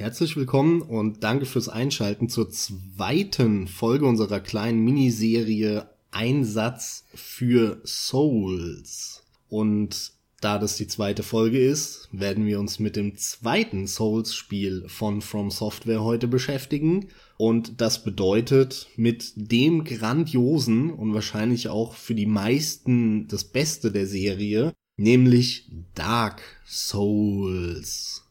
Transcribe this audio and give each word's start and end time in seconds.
Herzlich 0.00 0.34
willkommen 0.34 0.80
und 0.80 1.24
danke 1.24 1.44
fürs 1.44 1.68
Einschalten 1.68 2.30
zur 2.30 2.48
zweiten 2.48 3.68
Folge 3.68 4.06
unserer 4.06 4.40
kleinen 4.40 4.82
Miniserie 4.82 5.90
Einsatz 6.10 7.04
für 7.14 7.82
Souls. 7.84 9.22
Und 9.50 10.12
da 10.40 10.58
das 10.58 10.76
die 10.76 10.86
zweite 10.86 11.22
Folge 11.22 11.62
ist, 11.62 12.08
werden 12.12 12.46
wir 12.46 12.60
uns 12.60 12.78
mit 12.78 12.96
dem 12.96 13.18
zweiten 13.18 13.86
Souls-Spiel 13.86 14.84
von 14.88 15.20
From 15.20 15.50
Software 15.50 16.02
heute 16.02 16.28
beschäftigen. 16.28 17.08
Und 17.36 17.82
das 17.82 18.02
bedeutet 18.02 18.88
mit 18.96 19.34
dem 19.36 19.84
grandiosen 19.84 20.94
und 20.94 21.12
wahrscheinlich 21.12 21.68
auch 21.68 21.92
für 21.92 22.14
die 22.14 22.24
meisten 22.24 23.28
das 23.28 23.44
Beste 23.44 23.92
der 23.92 24.06
Serie, 24.06 24.72
nämlich 24.96 25.70
Dark 25.94 26.40
Souls. 26.66 28.24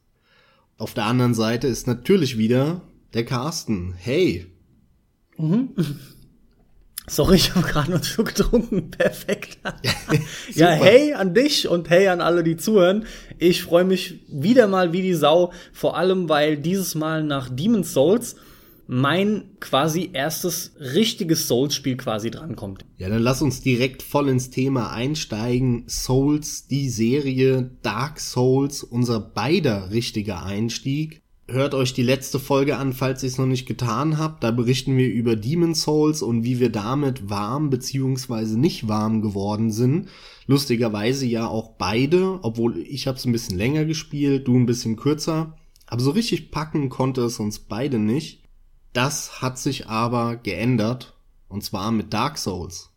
Auf 0.80 0.94
der 0.94 1.04
anderen 1.04 1.34
Seite 1.34 1.68
ist 1.68 1.88
natürlich 1.88 2.38
wieder 2.38 2.80
der 3.14 3.26
Carsten. 3.26 3.94
Hey. 3.98 4.48
Mhm. 5.38 5.76
Sorry, 7.08 7.36
ich 7.36 7.54
habe 7.54 7.68
gerade 7.68 7.90
noch 7.90 7.98
einen 7.98 8.06
Schluck 8.06 8.34
getrunken. 8.34 8.90
Perfekt. 8.98 9.58
ja, 10.54 10.70
hey 10.70 11.14
an 11.14 11.34
dich 11.34 11.68
und 11.68 11.90
hey 11.90 12.08
an 12.08 12.22
alle, 12.22 12.46
die 12.46 12.56
zuhören. 12.56 13.06
Ich 13.40 13.64
freue 13.64 13.84
mich 13.84 14.22
wieder 14.30 14.68
mal 14.68 14.94
wie 14.94 15.02
die 15.02 15.16
Sau. 15.16 15.52
Vor 15.74 15.98
allem, 15.98 16.30
weil 16.30 16.56
dieses 16.56 16.96
Mal 16.96 17.24
nach 17.24 17.50
Demon's 17.50 17.92
Souls 17.92 18.38
mein 18.92 19.44
quasi 19.60 20.10
erstes 20.14 20.72
richtiges 20.80 21.48
Souls-Spiel 21.48 21.96
quasi 21.96 22.32
drankommt. 22.32 22.86
Ja, 22.98 23.08
dann 23.08 23.22
lass 23.22 23.44
uns 23.44 23.62
direkt 23.62 24.02
voll 24.02 24.30
ins 24.30 24.50
Thema 24.50 24.92
einsteigen. 24.92 25.84
Souls, 25.88 26.66
die 26.66 26.90
Serie, 26.90 27.70
Dark 27.84 28.20
Souls, 28.20 28.82
unser 28.82 29.20
beider 29.20 29.92
richtiger 29.92 30.44
Einstieg. 30.44 31.22
Hört 31.48 31.76
euch 31.76 31.94
die 31.94 32.02
letzte 32.02 32.40
Folge 32.40 32.78
an, 32.78 32.94
falls 32.94 33.22
ihr 33.22 33.28
es 33.28 33.38
noch 33.38 33.46
nicht 33.46 33.68
getan 33.68 34.18
habt. 34.18 34.44
Da 34.44 34.50
berichten 34.50 34.98
wir 34.98 35.12
über 35.12 35.36
Demon 35.36 35.76
Souls 35.76 36.24
und 36.24 36.44
wie 36.44 36.60
wir 36.60 36.72
damit 36.72 37.30
warm 37.30 37.70
beziehungsweise 37.70 38.60
nicht 38.60 38.88
warm 38.88 39.22
geworden 39.22 39.72
sind. 39.72 40.10
Lustigerweise 40.48 41.28
ja 41.28 41.48
auch 41.48 41.76
beide, 41.78 42.40
obwohl 42.42 42.80
ich 42.80 43.06
habe 43.06 43.20
es 43.20 43.26
ein 43.26 43.34
bisschen 43.34 43.56
länger 43.56 43.86
gespielt, 43.86 44.48
du 44.48 44.58
ein 44.58 44.66
bisschen 44.66 44.96
kürzer. 44.96 45.56
Aber 45.86 46.02
so 46.02 46.10
richtig 46.10 46.50
packen 46.50 46.90
konnte 46.90 47.22
es 47.22 47.40
uns 47.40 47.60
beide 47.60 48.00
nicht. 48.00 48.39
Das 48.94 49.42
hat 49.42 49.58
sich 49.58 49.88
aber 49.88 50.38
geändert, 50.38 51.16
und 51.48 51.64
zwar 51.64 51.92
mit 51.92 52.14
Dark 52.14 52.38
Souls. 52.38 52.90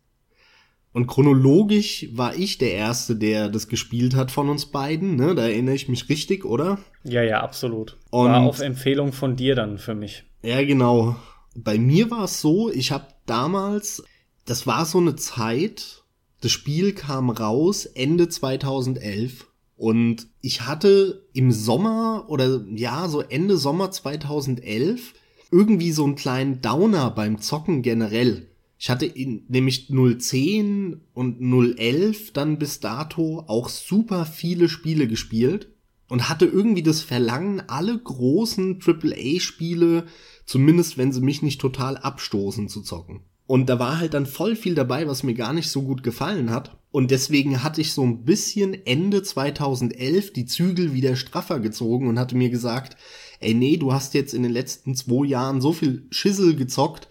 Und 0.91 1.07
chronologisch 1.07 2.07
war 2.13 2.35
ich 2.35 2.59
der 2.59 2.73
Erste, 2.73 3.15
der 3.15 3.49
das 3.49 3.67
gespielt 3.67 4.15
hat 4.15 4.29
von 4.29 4.49
uns 4.49 4.67
beiden, 4.67 5.15
ne? 5.15 5.33
Da 5.33 5.43
erinnere 5.43 5.73
ich 5.73 5.89
mich 5.89 6.07
richtig, 6.07 6.45
oder? 6.45 6.77
Ja, 7.03 7.23
ja, 7.23 7.41
absolut. 7.41 7.97
Und 8.11 8.29
war 8.29 8.41
auf 8.41 8.59
Empfehlung 8.59 9.11
von 9.11 9.35
dir 9.35 9.55
dann 9.55 9.79
für 9.79 9.95
mich. 9.95 10.23
Ja, 10.43 10.63
genau. 10.63 11.15
Bei 11.55 11.79
mir 11.79 12.11
war 12.11 12.25
es 12.25 12.41
so, 12.41 12.71
ich 12.71 12.91
habe 12.91 13.07
damals, 13.25 14.03
das 14.45 14.67
war 14.67 14.85
so 14.85 14.99
eine 14.99 15.15
Zeit, 15.15 16.03
das 16.41 16.51
Spiel 16.51 16.93
kam 16.93 17.31
raus 17.31 17.85
Ende 17.85 18.29
2011 18.29 19.47
und 19.75 20.27
ich 20.41 20.61
hatte 20.61 21.25
im 21.33 21.51
Sommer 21.51 22.25
oder 22.27 22.61
ja, 22.69 23.07
so 23.07 23.21
Ende 23.21 23.57
Sommer 23.57 23.89
2011 23.89 25.13
irgendwie 25.53 25.91
so 25.91 26.03
einen 26.03 26.15
kleinen 26.15 26.61
Downer 26.61 27.11
beim 27.11 27.39
Zocken 27.39 27.83
generell. 27.83 28.49
Ich 28.79 28.89
hatte 28.89 29.05
in, 29.05 29.45
nämlich 29.47 29.87
010 29.87 30.99
und 31.13 31.39
011 31.39 32.33
dann 32.33 32.57
bis 32.57 32.79
dato 32.81 33.45
auch 33.47 33.69
super 33.69 34.25
viele 34.25 34.67
Spiele 34.67 35.07
gespielt 35.07 35.69
und 36.09 36.27
hatte 36.27 36.45
irgendwie 36.45 36.83
das 36.83 37.01
Verlangen, 37.01 37.61
alle 37.67 37.97
großen 37.97 38.79
AAA-Spiele, 38.85 40.05
zumindest 40.45 40.97
wenn 40.97 41.13
sie 41.13 41.21
mich 41.21 41.41
nicht 41.41 41.61
total 41.61 41.97
abstoßen, 41.97 42.67
zu 42.67 42.81
zocken. 42.81 43.21
Und 43.45 43.69
da 43.69 43.77
war 43.79 43.99
halt 43.99 44.13
dann 44.13 44.25
voll 44.25 44.55
viel 44.55 44.73
dabei, 44.75 45.07
was 45.07 45.23
mir 45.23 45.33
gar 45.33 45.53
nicht 45.53 45.69
so 45.69 45.83
gut 45.83 46.03
gefallen 46.03 46.49
hat. 46.49 46.77
Und 46.91 47.11
deswegen 47.11 47.63
hatte 47.63 47.81
ich 47.81 47.93
so 47.93 48.03
ein 48.03 48.23
bisschen 48.23 48.73
Ende 48.85 49.23
2011 49.23 50.33
die 50.33 50.45
Zügel 50.45 50.93
wieder 50.93 51.15
straffer 51.15 51.59
gezogen 51.59 52.07
und 52.07 52.19
hatte 52.19 52.35
mir 52.35 52.49
gesagt, 52.49 52.97
ey 53.43 53.53
nee, 53.53 53.77
du 53.77 53.93
hast 53.93 54.13
jetzt 54.13 54.33
in 54.33 54.43
den 54.43 54.51
letzten 54.51 54.95
zwei 54.95 55.25
Jahren 55.25 55.61
so 55.61 55.73
viel 55.73 56.07
Schissel 56.09 56.55
gezockt, 56.55 57.07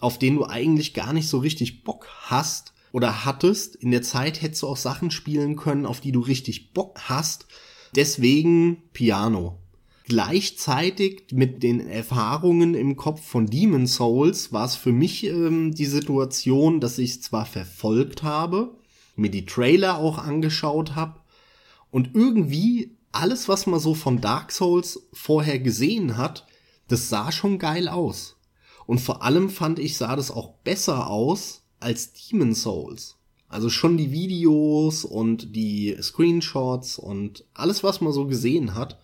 auf 0.00 0.18
den 0.18 0.36
du 0.36 0.46
eigentlich 0.46 0.94
gar 0.94 1.12
nicht 1.12 1.28
so 1.28 1.38
richtig 1.38 1.84
Bock 1.84 2.08
hast 2.22 2.72
oder 2.92 3.24
hattest. 3.24 3.76
In 3.76 3.90
der 3.90 4.02
Zeit 4.02 4.42
hättest 4.42 4.62
du 4.62 4.68
auch 4.68 4.76
Sachen 4.76 5.10
spielen 5.10 5.56
können, 5.56 5.86
auf 5.86 6.00
die 6.00 6.12
du 6.12 6.20
richtig 6.20 6.72
Bock 6.72 7.00
hast. 7.04 7.46
Deswegen 7.94 8.82
Piano. 8.92 9.58
Gleichzeitig 10.04 11.26
mit 11.32 11.62
den 11.62 11.80
Erfahrungen 11.80 12.74
im 12.74 12.96
Kopf 12.96 13.24
von 13.24 13.46
Demon 13.46 13.86
Souls 13.86 14.52
war 14.52 14.64
es 14.64 14.74
für 14.74 14.92
mich 14.92 15.24
ähm, 15.24 15.74
die 15.74 15.86
Situation, 15.86 16.80
dass 16.80 16.98
ich 16.98 17.22
zwar 17.22 17.46
verfolgt 17.46 18.22
habe, 18.22 18.76
mir 19.14 19.30
die 19.30 19.46
Trailer 19.46 19.98
auch 19.98 20.18
angeschaut 20.18 20.96
habe 20.96 21.20
und 21.90 22.10
irgendwie 22.14 22.96
alles, 23.12 23.48
was 23.48 23.66
man 23.66 23.80
so 23.80 23.94
von 23.94 24.20
Dark 24.20 24.52
Souls 24.52 25.08
vorher 25.12 25.58
gesehen 25.58 26.16
hat, 26.16 26.46
das 26.88 27.08
sah 27.08 27.30
schon 27.30 27.58
geil 27.58 27.88
aus. 27.88 28.36
Und 28.86 29.00
vor 29.00 29.22
allem 29.22 29.48
fand 29.48 29.78
ich, 29.78 29.96
sah 29.96 30.16
das 30.16 30.30
auch 30.30 30.54
besser 30.64 31.08
aus 31.08 31.62
als 31.78 32.12
Demon 32.12 32.54
Souls. 32.54 33.16
Also 33.48 33.68
schon 33.68 33.96
die 33.96 34.12
Videos 34.12 35.04
und 35.04 35.54
die 35.54 35.96
Screenshots 36.00 36.98
und 36.98 37.44
alles, 37.54 37.84
was 37.84 38.00
man 38.00 38.12
so 38.12 38.26
gesehen 38.26 38.74
hat. 38.74 38.98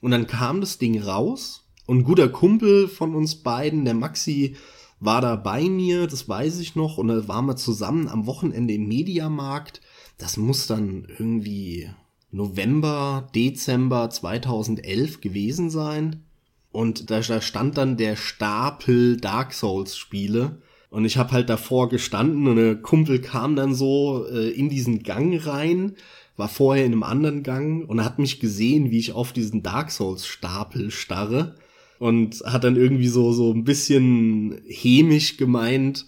Und 0.00 0.12
dann 0.12 0.26
kam 0.26 0.60
das 0.60 0.78
Ding 0.78 1.02
raus 1.02 1.64
und 1.86 1.98
ein 1.98 2.04
guter 2.04 2.28
Kumpel 2.28 2.88
von 2.88 3.14
uns 3.14 3.36
beiden, 3.36 3.84
der 3.84 3.94
Maxi, 3.94 4.56
war 5.00 5.20
da 5.20 5.34
bei 5.34 5.62
mir, 5.62 6.06
das 6.06 6.28
weiß 6.28 6.60
ich 6.60 6.76
noch, 6.76 6.98
und 6.98 7.08
da 7.08 7.26
waren 7.26 7.46
wir 7.46 7.56
zusammen 7.56 8.06
am 8.06 8.26
Wochenende 8.26 8.74
im 8.74 8.86
Mediamarkt. 8.86 9.80
Das 10.18 10.36
muss 10.36 10.66
dann 10.66 11.06
irgendwie 11.18 11.90
November, 12.32 13.28
Dezember 13.34 14.10
2011 14.10 15.20
gewesen 15.20 15.70
sein. 15.70 16.24
Und 16.72 17.10
da, 17.10 17.22
stand 17.22 17.78
dann 17.78 17.96
der 17.96 18.16
Stapel 18.16 19.16
Dark 19.16 19.52
Souls 19.52 19.96
Spiele. 19.96 20.62
Und 20.90 21.04
ich 21.04 21.16
habe 21.16 21.32
halt 21.32 21.48
davor 21.48 21.88
gestanden 21.88 22.48
und 22.48 22.56
der 22.56 22.76
Kumpel 22.76 23.20
kam 23.20 23.54
dann 23.54 23.74
so 23.74 24.26
äh, 24.26 24.50
in 24.50 24.68
diesen 24.68 25.02
Gang 25.02 25.46
rein, 25.46 25.94
war 26.36 26.48
vorher 26.48 26.84
in 26.84 26.92
einem 26.92 27.04
anderen 27.04 27.42
Gang 27.44 27.88
und 27.88 28.04
hat 28.04 28.18
mich 28.18 28.40
gesehen, 28.40 28.90
wie 28.90 28.98
ich 28.98 29.12
auf 29.12 29.32
diesen 29.32 29.62
Dark 29.62 29.92
Souls 29.92 30.26
Stapel 30.26 30.90
starre 30.90 31.54
und 32.00 32.42
hat 32.44 32.64
dann 32.64 32.76
irgendwie 32.76 33.08
so 33.08 33.32
so 33.32 33.52
ein 33.52 33.62
bisschen 33.62 34.60
hämisch 34.66 35.36
gemeint, 35.36 36.06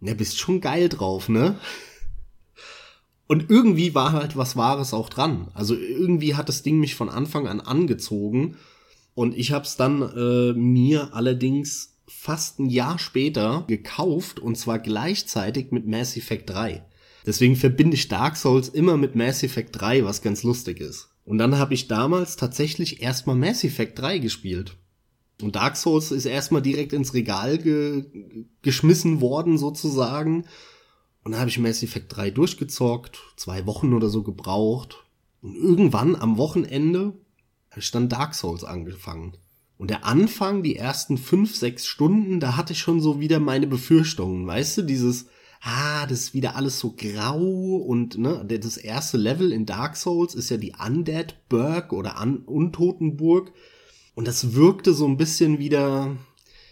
na 0.00 0.14
bist 0.14 0.38
schon 0.38 0.60
geil 0.60 0.88
drauf, 0.88 1.28
ne? 1.28 1.58
Und 3.34 3.50
irgendwie 3.50 3.96
war 3.96 4.12
halt 4.12 4.36
was 4.36 4.54
Wahres 4.54 4.94
auch 4.94 5.08
dran. 5.08 5.48
Also 5.54 5.74
irgendwie 5.74 6.36
hat 6.36 6.48
das 6.48 6.62
Ding 6.62 6.78
mich 6.78 6.94
von 6.94 7.08
Anfang 7.08 7.48
an 7.48 7.60
angezogen. 7.60 8.58
Und 9.16 9.36
ich 9.36 9.50
habe 9.50 9.64
es 9.64 9.74
dann 9.74 10.02
äh, 10.02 10.52
mir 10.52 11.14
allerdings 11.14 11.96
fast 12.06 12.60
ein 12.60 12.70
Jahr 12.70 13.00
später 13.00 13.64
gekauft 13.66 14.38
und 14.38 14.56
zwar 14.56 14.78
gleichzeitig 14.78 15.72
mit 15.72 15.84
Mass 15.84 16.16
Effect 16.16 16.48
3. 16.50 16.84
Deswegen 17.26 17.56
verbinde 17.56 17.96
ich 17.96 18.06
Dark 18.06 18.36
Souls 18.36 18.68
immer 18.68 18.96
mit 18.96 19.16
Mass 19.16 19.42
Effect 19.42 19.80
3, 19.80 20.04
was 20.04 20.22
ganz 20.22 20.44
lustig 20.44 20.78
ist. 20.78 21.08
Und 21.24 21.38
dann 21.38 21.58
habe 21.58 21.74
ich 21.74 21.88
damals 21.88 22.36
tatsächlich 22.36 23.02
erstmal 23.02 23.34
Mass 23.34 23.64
Effect 23.64 23.98
3 23.98 24.20
gespielt. 24.20 24.76
Und 25.42 25.56
Dark 25.56 25.76
Souls 25.76 26.12
ist 26.12 26.26
erstmal 26.26 26.62
direkt 26.62 26.92
ins 26.92 27.14
Regal 27.14 27.58
ge 27.58 28.04
geschmissen 28.62 29.20
worden 29.20 29.58
sozusagen. 29.58 30.44
Und 31.24 31.32
dann 31.32 31.40
habe 31.40 31.50
ich 31.50 31.58
Mass 31.58 31.82
Effect 31.82 32.14
3 32.14 32.30
durchgezockt, 32.30 33.18
zwei 33.36 33.66
Wochen 33.66 33.94
oder 33.94 34.08
so 34.08 34.22
gebraucht. 34.22 35.04
Und 35.42 35.56
irgendwann 35.56 36.16
am 36.16 36.36
Wochenende 36.36 37.14
habe 37.70 37.80
ich 37.80 37.90
dann 37.90 38.08
Dark 38.08 38.34
Souls 38.34 38.62
angefangen. 38.62 39.36
Und 39.76 39.90
der 39.90 40.04
Anfang, 40.04 40.62
die 40.62 40.76
ersten 40.76 41.18
fünf, 41.18 41.56
sechs 41.56 41.86
Stunden, 41.86 42.40
da 42.40 42.56
hatte 42.56 42.74
ich 42.74 42.78
schon 42.78 43.00
so 43.00 43.20
wieder 43.20 43.40
meine 43.40 43.66
Befürchtungen. 43.66 44.46
Weißt 44.46 44.78
du, 44.78 44.82
dieses, 44.82 45.26
ah, 45.62 46.06
das 46.06 46.20
ist 46.20 46.34
wieder 46.34 46.56
alles 46.56 46.78
so 46.78 46.94
grau 46.96 47.76
und 47.76 48.18
ne, 48.18 48.44
das 48.44 48.76
erste 48.76 49.16
Level 49.16 49.50
in 49.50 49.66
Dark 49.66 49.96
Souls 49.96 50.34
ist 50.34 50.50
ja 50.50 50.58
die 50.58 50.74
Undead 50.78 51.36
Burg 51.48 51.92
oder 51.92 52.20
Un 52.20 52.38
Untotenburg. 52.44 53.52
Und 54.14 54.28
das 54.28 54.54
wirkte 54.54 54.92
so 54.92 55.06
ein 55.06 55.16
bisschen 55.16 55.58
wieder, 55.58 56.16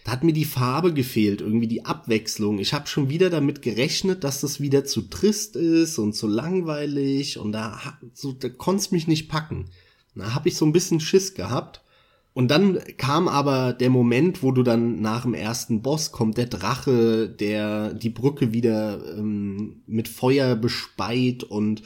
da 0.03 0.11
hat 0.11 0.23
mir 0.23 0.33
die 0.33 0.45
Farbe 0.45 0.93
gefehlt, 0.93 1.41
irgendwie 1.41 1.67
die 1.67 1.85
Abwechslung. 1.85 2.59
Ich 2.59 2.73
habe 2.73 2.87
schon 2.87 3.09
wieder 3.09 3.29
damit 3.29 3.61
gerechnet, 3.61 4.23
dass 4.23 4.41
das 4.41 4.59
wieder 4.59 4.83
zu 4.83 5.03
trist 5.03 5.55
ist 5.55 5.97
und 5.97 6.13
zu 6.13 6.27
langweilig 6.27 7.37
und 7.37 7.53
da, 7.53 7.79
so, 8.13 8.33
da 8.33 8.49
konnte 8.49 8.93
mich 8.93 9.07
nicht 9.07 9.29
packen. 9.29 9.69
Da 10.15 10.35
habe 10.35 10.49
ich 10.49 10.57
so 10.57 10.65
ein 10.65 10.73
bisschen 10.73 10.99
Schiss 10.99 11.33
gehabt. 11.33 11.81
Und 12.33 12.49
dann 12.49 12.79
kam 12.97 13.27
aber 13.27 13.73
der 13.73 13.91
Moment, 13.91 14.41
wo 14.41 14.51
du 14.51 14.63
dann 14.63 15.01
nach 15.01 15.21
dem 15.21 15.35
ersten 15.35 15.83
Boss 15.83 16.11
kommt 16.11 16.37
der 16.37 16.47
Drache, 16.47 17.29
der 17.29 17.93
die 17.93 18.09
Brücke 18.09 18.53
wieder 18.53 19.17
ähm, 19.17 19.83
mit 19.85 20.07
Feuer 20.07 20.55
bespeit 20.55 21.43
und 21.43 21.83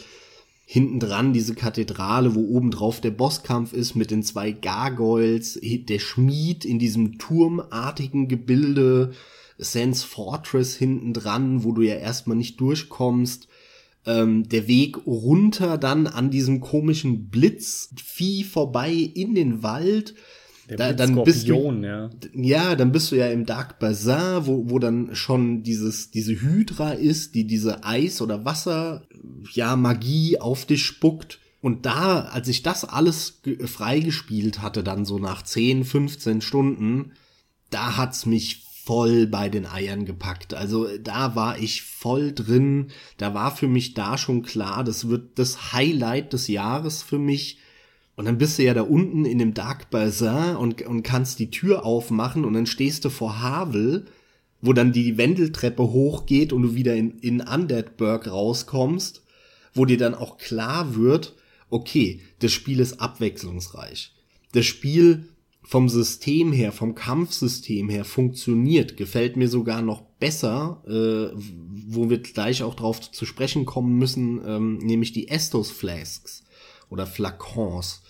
hinten 0.70 1.00
dran 1.00 1.32
diese 1.32 1.56
Kathedrale, 1.56 2.36
wo 2.36 2.42
oben 2.42 2.72
drauf 2.72 3.00
der 3.00 3.12
Bosskampf 3.12 3.72
ist 3.72 3.96
mit 3.96 4.12
den 4.12 4.22
zwei 4.22 4.52
Gargoyles, 4.52 5.58
der 5.64 6.00
Schmied 6.00 6.66
in 6.66 6.78
diesem 6.78 7.18
turmartigen 7.18 8.28
Gebilde, 8.28 9.14
Sans 9.58 10.04
Fortress 10.04 10.76
hinten 10.76 11.14
dran, 11.14 11.64
wo 11.64 11.72
du 11.72 11.84
ja 11.84 11.96
erstmal 11.96 12.36
nicht 12.36 12.60
durchkommst. 12.60 13.48
Ähm, 14.06 14.50
der 14.50 14.68
Weg 14.68 14.98
runter 15.08 15.78
dann 15.78 16.06
an 16.06 16.32
diesem 16.32 16.60
komischen 16.60 17.30
Blitzvieh 17.30 18.44
vorbei 18.44 18.92
in 18.92 19.36
den 19.36 19.64
Wald 19.64 20.16
da, 20.68 20.94
dann 20.94 21.24
bist 21.24 21.48
du, 21.48 21.72
ja. 21.82 22.10
ja, 22.34 22.76
dann 22.76 22.92
bist 22.92 23.12
du 23.12 23.16
ja 23.16 23.28
im 23.28 23.46
Dark 23.46 23.80
Bazaar, 23.80 24.48
wo, 24.48 24.70
wo 24.70 24.80
dann 24.80 25.16
schon 25.16 25.64
dieses, 25.64 26.12
diese 26.12 26.42
Hydra 26.42 26.92
ist, 26.92 27.36
die 27.36 27.46
diese 27.46 27.86
Eis- 27.86 28.22
oder 28.22 28.44
Wasser, 28.44 29.08
ja, 29.54 29.76
Magie 29.76 30.40
auf 30.40 30.66
dich 30.66 30.86
spuckt. 30.86 31.40
Und 31.62 31.86
da, 31.86 32.22
als 32.22 32.48
ich 32.50 32.64
das 32.64 32.86
alles 32.86 33.42
freigespielt 33.66 34.62
hatte, 34.62 34.84
dann 34.84 35.06
so 35.06 35.20
nach 35.20 35.42
10, 35.42 35.86
15 35.86 36.42
Stunden, 36.42 37.14
da 37.70 37.98
hat's 37.98 38.26
mich 38.26 38.64
voll 38.86 39.28
bei 39.28 39.50
den 39.50 39.66
Eiern 39.66 40.06
gepackt. 40.06 40.54
Also 40.54 40.88
da 40.98 41.36
war 41.36 41.60
ich 41.60 41.82
voll 41.82 42.32
drin. 42.34 42.88
Da 43.18 43.34
war 43.34 43.54
für 43.54 43.68
mich 43.68 43.94
da 43.94 44.18
schon 44.18 44.44
klar, 44.44 44.84
das 44.84 45.10
wird 45.10 45.38
das 45.40 45.74
Highlight 45.74 46.32
des 46.32 46.48
Jahres 46.48 47.04
für 47.04 47.20
mich 47.20 47.58
und 48.18 48.26
dann 48.26 48.40
bist 48.40 48.58
du 48.58 48.64
ja 48.64 48.74
da 48.74 48.82
unten 48.82 49.26
in 49.26 49.38
dem 49.38 49.54
Dark 49.54 49.92
Bazaar 49.92 50.60
und, 50.60 50.82
und 50.82 51.04
kannst 51.04 51.38
die 51.38 51.52
Tür 51.52 51.86
aufmachen 51.86 52.46
und 52.46 52.54
dann 52.54 52.66
stehst 52.66 53.06
du 53.06 53.10
vor 53.10 53.42
Havel, 53.42 54.06
wo 54.60 54.74
dann 54.74 54.92
die 54.92 55.18
Wendeltreppe 55.18 55.84
hochgeht 55.84 56.52
und 56.52 56.64
du 56.64 56.76
wieder 56.76 56.96
in, 56.96 57.20
in 57.20 57.42
Undeadburg 57.42 58.26
rauskommst, 58.28 59.22
wo 59.76 59.86
dir 59.86 60.00
dann 60.00 60.16
auch 60.16 60.40
klar 60.40 60.96
wird, 60.96 61.36
okay, 61.70 62.20
das 62.40 62.52
Spiel 62.52 62.80
ist 62.80 63.00
abwechslungsreich. 63.00 64.16
Das 64.52 64.66
Spiel 64.66 65.30
vom 65.62 65.88
System 65.88 66.52
her, 66.52 66.72
vom 66.72 66.96
Kampfsystem 66.96 67.88
her 67.88 68.04
funktioniert, 68.04 68.98
gefällt 68.98 69.38
mir 69.38 69.48
sogar 69.48 69.84
noch 69.84 70.02
besser, 70.02 70.82
äh, 70.88 71.38
wo 71.88 72.10
wir 72.10 72.18
gleich 72.18 72.64
auch 72.64 72.74
drauf 72.74 73.12
zu 73.12 73.28
sprechen 73.28 73.66
kommen 73.66 73.96
müssen, 73.96 74.42
ähm, 74.44 74.78
nämlich 74.80 75.14
die 75.14 75.28
Estos 75.28 75.70
Flasks 75.70 76.46
oder 76.90 77.06
Flakons 77.06 78.02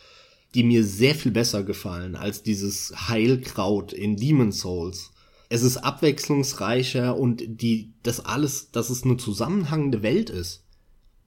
die 0.54 0.64
mir 0.64 0.84
sehr 0.84 1.16
viel 1.16 1.32
besser 1.32 1.64
gefallen 1.64 2.16
als 2.16 2.44
dieses 2.44 3.10
Heilkraut 3.10 3.94
in 3.94 4.16
Demon 4.16 4.52
Souls. 4.52 5.12
Es 5.50 5.64
ist 5.64 5.78
abwechslungsreicher 5.78 7.18
und 7.18 7.44
die, 7.46 7.94
das 8.04 8.26
alles, 8.26 8.72
dass 8.72 8.90
es 8.90 9.04
eine 9.04 9.18
zusammenhangende 9.18 10.04
Welt 10.04 10.30
ist. 10.30 10.64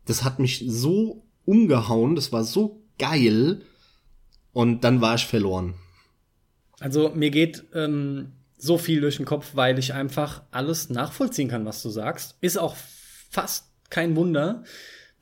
Das 0.04 0.24
hat 0.24 0.38
mich 0.38 0.64
so 0.66 1.24
umgehauen, 1.44 2.14
das 2.14 2.32
war 2.32 2.44
so 2.44 2.82
geil 2.98 3.62
und 4.52 4.84
dann 4.84 5.00
war 5.00 5.14
ich 5.14 5.26
verloren. 5.26 5.74
Also 6.80 7.10
mir 7.14 7.30
geht 7.30 7.64
ähm, 7.74 8.32
so 8.56 8.78
viel 8.78 9.00
durch 9.00 9.16
den 9.16 9.26
Kopf, 9.26 9.52
weil 9.54 9.78
ich 9.78 9.94
einfach 9.94 10.42
alles 10.50 10.90
nachvollziehen 10.90 11.48
kann, 11.48 11.64
was 11.64 11.82
du 11.82 11.90
sagst. 11.90 12.36
Ist 12.40 12.58
auch 12.58 12.76
fast 13.30 13.70
kein 13.90 14.16
Wunder, 14.16 14.64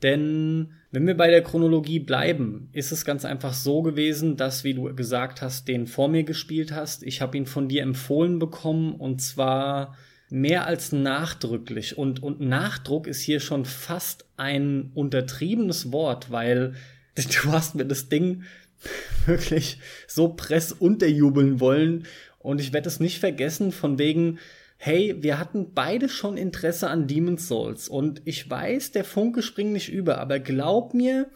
denn 0.01 0.73
wenn 0.91 1.05
wir 1.05 1.15
bei 1.15 1.29
der 1.29 1.43
Chronologie 1.43 1.99
bleiben, 1.99 2.69
ist 2.71 2.91
es 2.91 3.05
ganz 3.05 3.23
einfach 3.23 3.53
so 3.53 3.83
gewesen, 3.83 4.37
dass, 4.37 4.63
wie 4.63 4.73
du 4.73 4.93
gesagt 4.95 5.41
hast, 5.41 5.67
den 5.67 5.85
vor 5.85 6.07
mir 6.07 6.23
gespielt 6.23 6.71
hast. 6.71 7.03
Ich 7.03 7.21
habe 7.21 7.37
ihn 7.37 7.45
von 7.45 7.67
dir 7.69 7.83
empfohlen 7.83 8.39
bekommen 8.39 8.95
und 8.95 9.21
zwar 9.21 9.95
mehr 10.29 10.65
als 10.65 10.91
nachdrücklich. 10.91 11.97
Und, 11.97 12.23
und 12.23 12.41
Nachdruck 12.41 13.05
ist 13.05 13.21
hier 13.21 13.39
schon 13.39 13.65
fast 13.65 14.25
ein 14.35 14.91
untertriebenes 14.95 15.91
Wort, 15.91 16.31
weil 16.31 16.73
du 17.15 17.51
hast 17.51 17.75
mir 17.75 17.85
das 17.85 18.09
Ding 18.09 18.43
wirklich 19.27 19.77
so 20.07 20.29
press 20.29 20.71
unterjubeln 20.71 21.59
wollen. 21.59 22.07
Und 22.39 22.61
ich 22.61 22.73
werde 22.73 22.87
es 22.87 22.99
nicht 22.99 23.19
vergessen, 23.19 23.71
von 23.71 23.99
wegen, 23.99 24.39
hey, 24.81 25.13
wir 25.19 25.37
hatten 25.37 25.73
beide 25.73 26.07
schon 26.07 26.37
Interesse 26.37 26.89
an 26.89 27.05
Demon's 27.05 27.49
Souls 27.49 27.89
und 27.89 28.21
ich 28.23 28.49
weiß, 28.49 28.91
der 28.93 29.03
Funke 29.03 29.41
springt 29.41 29.73
nicht 29.73 29.91
über, 29.91 30.19
aber 30.19 30.39
glaub 30.39 30.93
mir, 30.93 31.29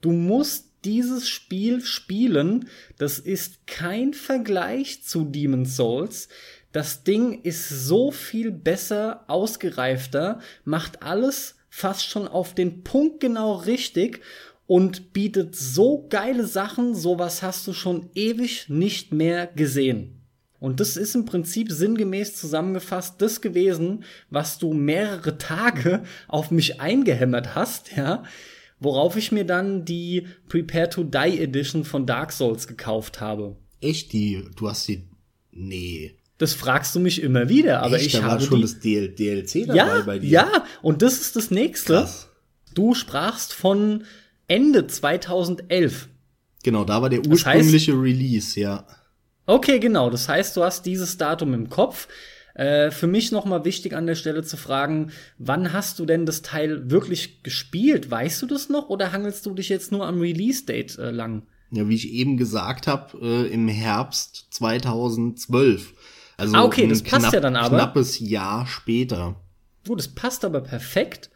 du 0.00 0.12
musst 0.12 0.70
dieses 0.84 1.28
Spiel 1.28 1.80
spielen. 1.80 2.68
Das 2.96 3.18
ist 3.18 3.66
kein 3.66 4.14
Vergleich 4.14 5.02
zu 5.02 5.24
Demon's 5.24 5.74
Souls. 5.74 6.28
Das 6.70 7.02
Ding 7.02 7.42
ist 7.42 7.68
so 7.68 8.12
viel 8.12 8.52
besser, 8.52 9.24
ausgereifter, 9.26 10.40
macht 10.64 11.02
alles 11.02 11.56
fast 11.68 12.06
schon 12.06 12.28
auf 12.28 12.54
den 12.54 12.84
Punkt 12.84 13.18
genau 13.18 13.54
richtig 13.54 14.20
und 14.68 15.12
bietet 15.12 15.56
so 15.56 16.06
geile 16.08 16.46
Sachen, 16.46 16.94
sowas 16.94 17.42
hast 17.42 17.66
du 17.66 17.72
schon 17.72 18.10
ewig 18.14 18.68
nicht 18.68 19.12
mehr 19.12 19.48
gesehen. 19.48 20.15
Und 20.58 20.80
das 20.80 20.96
ist 20.96 21.14
im 21.14 21.24
Prinzip 21.24 21.70
sinngemäß 21.70 22.36
zusammengefasst 22.36 23.20
das 23.20 23.40
gewesen, 23.40 24.04
was 24.30 24.58
du 24.58 24.72
mehrere 24.72 25.38
Tage 25.38 26.02
auf 26.28 26.50
mich 26.50 26.80
eingehämmert 26.80 27.54
hast, 27.54 27.96
ja. 27.96 28.24
Worauf 28.78 29.16
ich 29.16 29.32
mir 29.32 29.44
dann 29.44 29.84
die 29.84 30.26
Prepare 30.48 30.90
to 30.90 31.04
Die 31.04 31.40
Edition 31.40 31.84
von 31.84 32.04
Dark 32.04 32.32
Souls 32.32 32.66
gekauft 32.66 33.20
habe. 33.20 33.56
Echt 33.80 34.12
die? 34.12 34.44
Du 34.56 34.68
hast 34.68 34.86
die. 34.88 35.04
Nee. 35.50 36.16
Das 36.38 36.52
fragst 36.52 36.94
du 36.94 37.00
mich 37.00 37.22
immer 37.22 37.48
wieder, 37.48 37.82
aber 37.82 37.96
Echt, 37.96 38.06
ich 38.06 38.12
da 38.12 38.22
habe 38.22 38.40
war 38.40 38.40
schon 38.40 38.60
das 38.60 38.78
DL 38.80 39.08
DLC 39.08 39.66
dabei 39.66 39.76
ja, 39.76 40.02
bei 40.02 40.18
dir. 40.18 40.28
Ja, 40.28 40.64
und 40.82 41.00
das 41.00 41.20
ist 41.20 41.36
das 41.36 41.50
nächste. 41.50 41.94
Krass. 41.94 42.28
Du 42.74 42.94
sprachst 42.94 43.54
von 43.54 44.04
Ende 44.48 44.86
2011. 44.86 46.08
Genau, 46.62 46.84
da 46.84 47.00
war 47.00 47.08
der 47.08 47.26
ursprüngliche 47.26 47.92
das 47.92 47.98
heißt, 48.00 48.04
Release, 48.04 48.60
ja. 48.60 48.86
Okay, 49.46 49.78
genau. 49.78 50.10
Das 50.10 50.28
heißt, 50.28 50.56
du 50.56 50.64
hast 50.64 50.86
dieses 50.86 51.16
Datum 51.16 51.54
im 51.54 51.70
Kopf. 51.70 52.08
Äh, 52.54 52.90
für 52.90 53.06
mich 53.06 53.32
nochmal 53.32 53.64
wichtig 53.66 53.94
an 53.94 54.06
der 54.06 54.14
Stelle 54.14 54.42
zu 54.42 54.56
fragen, 54.56 55.12
wann 55.38 55.74
hast 55.74 55.98
du 55.98 56.06
denn 56.06 56.24
das 56.24 56.40
Teil 56.40 56.90
wirklich 56.90 57.42
gespielt? 57.42 58.10
Weißt 58.10 58.40
du 58.40 58.46
das 58.46 58.70
noch 58.70 58.88
oder 58.88 59.12
hangelst 59.12 59.44
du 59.44 59.52
dich 59.52 59.68
jetzt 59.68 59.92
nur 59.92 60.06
am 60.06 60.20
Release-Date 60.20 60.98
äh, 60.98 61.10
lang? 61.10 61.42
Ja, 61.70 61.86
wie 61.88 61.94
ich 61.94 62.10
eben 62.12 62.38
gesagt 62.38 62.86
habe, 62.86 63.18
äh, 63.20 63.52
im 63.52 63.68
Herbst 63.68 64.46
2012. 64.50 65.92
Also 66.38 66.56
ah, 66.56 66.64
okay, 66.64 66.86
das 66.86 67.02
passt 67.02 67.22
knapp, 67.22 67.34
ja 67.34 67.40
dann 67.40 67.56
aber. 67.56 67.76
Knappes 67.76 68.18
Jahr 68.20 68.66
später. 68.66 69.36
Gut, 69.86 69.98
das 69.98 70.08
passt 70.08 70.44
aber 70.44 70.62
perfekt. 70.62 71.30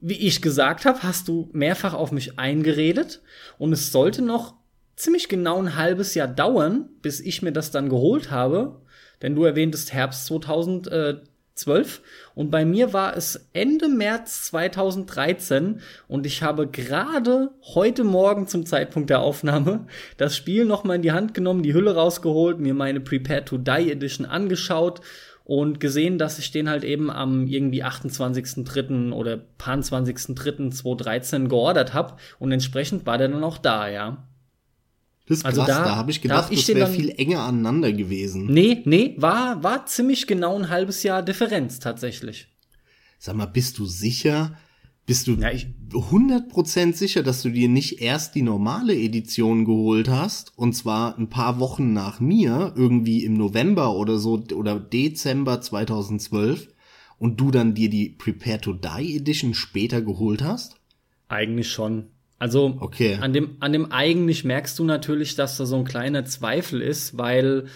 Wie 0.00 0.14
ich 0.14 0.40
gesagt 0.40 0.84
habe, 0.84 1.02
hast 1.02 1.28
du 1.28 1.50
mehrfach 1.52 1.94
auf 1.94 2.12
mich 2.12 2.38
eingeredet 2.38 3.22
und 3.58 3.72
es 3.72 3.92
sollte 3.92 4.22
noch 4.22 4.54
ziemlich 5.02 5.28
genau 5.28 5.60
ein 5.60 5.76
halbes 5.76 6.14
Jahr 6.14 6.28
dauern, 6.28 6.88
bis 7.02 7.20
ich 7.20 7.42
mir 7.42 7.52
das 7.52 7.72
dann 7.72 7.88
geholt 7.88 8.30
habe. 8.30 8.80
Denn 9.20 9.34
du 9.34 9.44
erwähntest 9.44 9.92
Herbst 9.92 10.26
2012 10.26 12.02
und 12.34 12.50
bei 12.50 12.64
mir 12.64 12.92
war 12.92 13.16
es 13.16 13.48
Ende 13.52 13.88
März 13.88 14.44
2013 14.44 15.80
und 16.08 16.24
ich 16.26 16.42
habe 16.42 16.68
gerade 16.68 17.50
heute 17.74 18.04
Morgen 18.04 18.46
zum 18.46 18.64
Zeitpunkt 18.64 19.10
der 19.10 19.20
Aufnahme 19.20 19.86
das 20.18 20.36
Spiel 20.36 20.64
nochmal 20.64 20.96
in 20.96 21.02
die 21.02 21.12
Hand 21.12 21.34
genommen, 21.34 21.62
die 21.62 21.74
Hülle 21.74 21.94
rausgeholt, 21.94 22.60
mir 22.60 22.74
meine 22.74 23.00
Prepare 23.00 23.44
to 23.44 23.58
Die 23.58 23.90
Edition 23.90 24.26
angeschaut 24.26 25.00
und 25.44 25.80
gesehen, 25.80 26.18
dass 26.18 26.38
ich 26.38 26.52
den 26.52 26.68
halt 26.68 26.84
eben 26.84 27.10
am 27.10 27.48
irgendwie 27.48 27.84
28.3. 27.84 29.12
oder 29.12 29.40
20.3.2013 29.58 31.48
geordert 31.48 31.92
habe 31.92 32.14
und 32.38 32.52
entsprechend 32.52 33.04
war 33.04 33.18
der 33.18 33.28
dann 33.28 33.42
auch 33.44 33.58
da, 33.58 33.88
ja. 33.88 34.28
Das 35.32 35.44
also 35.44 35.62
krass, 35.62 35.76
da, 35.76 35.84
da 35.84 35.96
habe 35.96 36.10
ich 36.10 36.20
gedacht, 36.20 36.52
ich 36.52 36.66
das 36.66 36.74
wäre 36.74 36.90
viel 36.90 37.10
enger 37.10 37.40
aneinander 37.40 37.92
gewesen. 37.92 38.46
Nee, 38.46 38.82
nee, 38.84 39.14
war, 39.18 39.62
war 39.62 39.86
ziemlich 39.86 40.26
genau 40.26 40.58
ein 40.58 40.68
halbes 40.68 41.02
Jahr 41.02 41.22
Differenz 41.22 41.78
tatsächlich. 41.78 42.48
Sag 43.18 43.36
mal, 43.36 43.46
bist 43.46 43.78
du 43.78 43.86
sicher? 43.86 44.56
Bist 45.04 45.26
du 45.26 45.34
ja, 45.34 45.50
ich 45.50 45.66
100% 45.90 46.94
sicher, 46.94 47.22
dass 47.22 47.42
du 47.42 47.50
dir 47.50 47.68
nicht 47.68 48.00
erst 48.00 48.34
die 48.34 48.42
normale 48.42 48.94
Edition 48.94 49.64
geholt 49.64 50.08
hast? 50.08 50.56
Und 50.56 50.74
zwar 50.74 51.18
ein 51.18 51.28
paar 51.28 51.58
Wochen 51.58 51.92
nach 51.92 52.20
mir, 52.20 52.72
irgendwie 52.76 53.24
im 53.24 53.34
November 53.34 53.96
oder 53.96 54.18
so, 54.18 54.44
oder 54.54 54.78
Dezember 54.78 55.60
2012, 55.60 56.68
und 57.18 57.40
du 57.40 57.50
dann 57.50 57.74
dir 57.74 57.90
die 57.90 58.10
Prepare 58.10 58.60
to 58.60 58.72
Die 58.72 59.16
Edition 59.16 59.54
später 59.54 60.02
geholt 60.02 60.42
hast? 60.42 60.76
Eigentlich 61.28 61.70
schon. 61.70 62.11
Also 62.42 62.76
okay. 62.80 63.18
an 63.20 63.32
dem 63.32 63.50
an 63.60 63.72
dem 63.72 63.92
eigentlich 63.92 64.42
merkst 64.42 64.76
du 64.76 64.82
natürlich, 64.82 65.36
dass 65.36 65.58
da 65.58 65.64
so 65.64 65.76
ein 65.76 65.84
kleiner 65.84 66.24
Zweifel 66.24 66.82
ist, 66.82 67.16
weil 67.16 67.66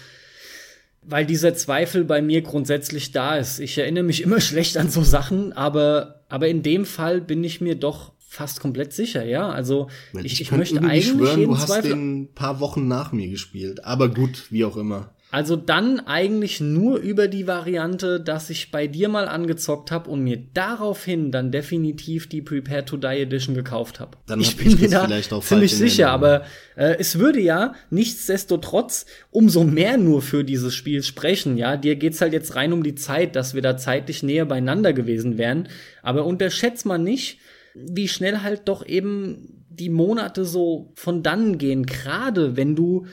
weil 1.03 1.25
dieser 1.25 1.55
Zweifel 1.55 2.03
bei 2.03 2.21
mir 2.21 2.41
grundsätzlich 2.41 3.13
da 3.13 3.37
ist. 3.37 3.59
Ich 3.59 3.77
erinnere 3.77 4.03
mich 4.03 4.21
immer 4.21 4.41
schlecht 4.49 4.75
an 4.75 4.89
so 4.89 5.03
Sachen, 5.03 5.53
aber 5.53 6.25
aber 6.27 6.49
in 6.49 6.63
dem 6.63 6.83
Fall 6.85 7.21
bin 7.21 7.45
ich 7.45 7.61
mir 7.61 7.75
doch 7.75 8.11
fast 8.19 8.59
komplett 8.59 8.91
sicher, 8.91 9.23
ja. 9.23 9.49
Also 9.49 9.87
ich, 10.11 10.33
ich, 10.33 10.41
ich 10.41 10.51
möchte 10.51 10.81
eigentlich 10.81 11.07
schwören, 11.07 11.39
jeden 11.39 11.51
du 11.53 11.57
hast 11.57 11.67
Zweifel 11.67 11.91
den 11.91 12.33
paar 12.35 12.59
Wochen 12.59 12.89
nach 12.89 13.13
mir 13.13 13.29
gespielt, 13.29 13.85
aber 13.85 14.09
gut, 14.09 14.47
wie 14.49 14.65
auch 14.65 14.75
immer. 14.75 15.15
Also 15.29 15.57
dann 15.57 15.99
eigentlich 15.99 16.61
nur 16.61 16.99
über 16.99 17.27
die 17.27 17.47
Variante, 17.47 18.21
dass 18.21 18.49
ich 18.49 18.71
bei 18.71 18.87
dir 18.87 19.09
mal 19.09 19.27
angezockt 19.27 19.91
habe 19.91 20.09
und 20.09 20.23
mir 20.23 20.41
daraufhin 20.53 21.33
dann 21.33 21.51
definitiv 21.51 22.29
die 22.29 22.41
Prepare 22.41 22.85
to 22.85 22.95
Die 22.95 23.07
Edition 23.07 23.53
gekauft 23.53 23.99
habe. 23.99 24.17
Dann 24.25 24.39
ich 24.39 24.51
hab 24.51 24.57
bin 24.57 24.67
ich 24.69 24.79
mir 24.79 24.89
da 24.89 25.03
vielleicht 25.03 25.33
auch 25.33 25.43
ziemlich 25.43 25.75
sicher, 25.75 26.11
aber 26.11 26.43
äh, 26.77 26.95
es 26.97 27.19
würde 27.19 27.41
ja 27.41 27.73
nichtsdestotrotz 27.89 29.05
umso 29.29 29.65
mehr 29.65 29.97
nur 29.97 30.21
für 30.21 30.45
dieses 30.45 30.73
Spiel 30.73 31.03
sprechen. 31.03 31.57
Ja, 31.57 31.75
dir 31.75 31.97
geht's 31.97 32.21
halt 32.21 32.31
jetzt 32.31 32.55
rein 32.55 32.71
um 32.71 32.81
die 32.81 32.95
Zeit, 32.95 33.35
dass 33.35 33.53
wir 33.53 33.61
da 33.61 33.75
zeitlich 33.75 34.23
näher 34.23 34.45
beieinander 34.45 34.93
gewesen 34.93 35.37
wären. 35.37 35.67
Aber 36.03 36.23
unterschätzt 36.23 36.85
man 36.85 37.03
nicht, 37.03 37.39
wie 37.75 38.07
schnell 38.07 38.43
halt 38.43 38.69
doch 38.69 38.85
eben 38.85 39.65
die 39.69 39.89
Monate 39.89 40.45
so 40.45 40.93
von 40.95 41.21
dannen 41.21 41.57
gehen. 41.57 41.85
Gerade 41.85 42.55
wenn 42.55 42.77
du 42.77 43.05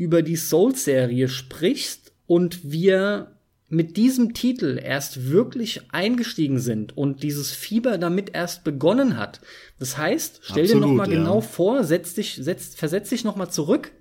über 0.00 0.22
die 0.22 0.36
Souls-Serie 0.36 1.28
sprichst 1.28 2.12
und 2.26 2.72
wir 2.72 3.36
mit 3.68 3.98
diesem 3.98 4.32
Titel 4.32 4.80
erst 4.82 5.28
wirklich 5.30 5.82
eingestiegen 5.92 6.58
sind 6.58 6.96
und 6.96 7.22
dieses 7.22 7.52
Fieber 7.52 7.98
damit 7.98 8.34
erst 8.34 8.64
begonnen 8.64 9.18
hat. 9.18 9.42
Das 9.78 9.98
heißt, 9.98 10.40
stell 10.42 10.64
dir 10.66 10.76
Absolut, 10.76 10.88
noch 10.88 10.94
mal 10.94 11.12
ja. 11.12 11.18
genau 11.18 11.42
vor, 11.42 11.84
setz 11.84 12.14
dich, 12.14 12.38
setz, 12.40 12.74
versetz 12.74 13.10
dich 13.10 13.24
noch 13.24 13.36
mal 13.36 13.50
zurück. 13.50 13.92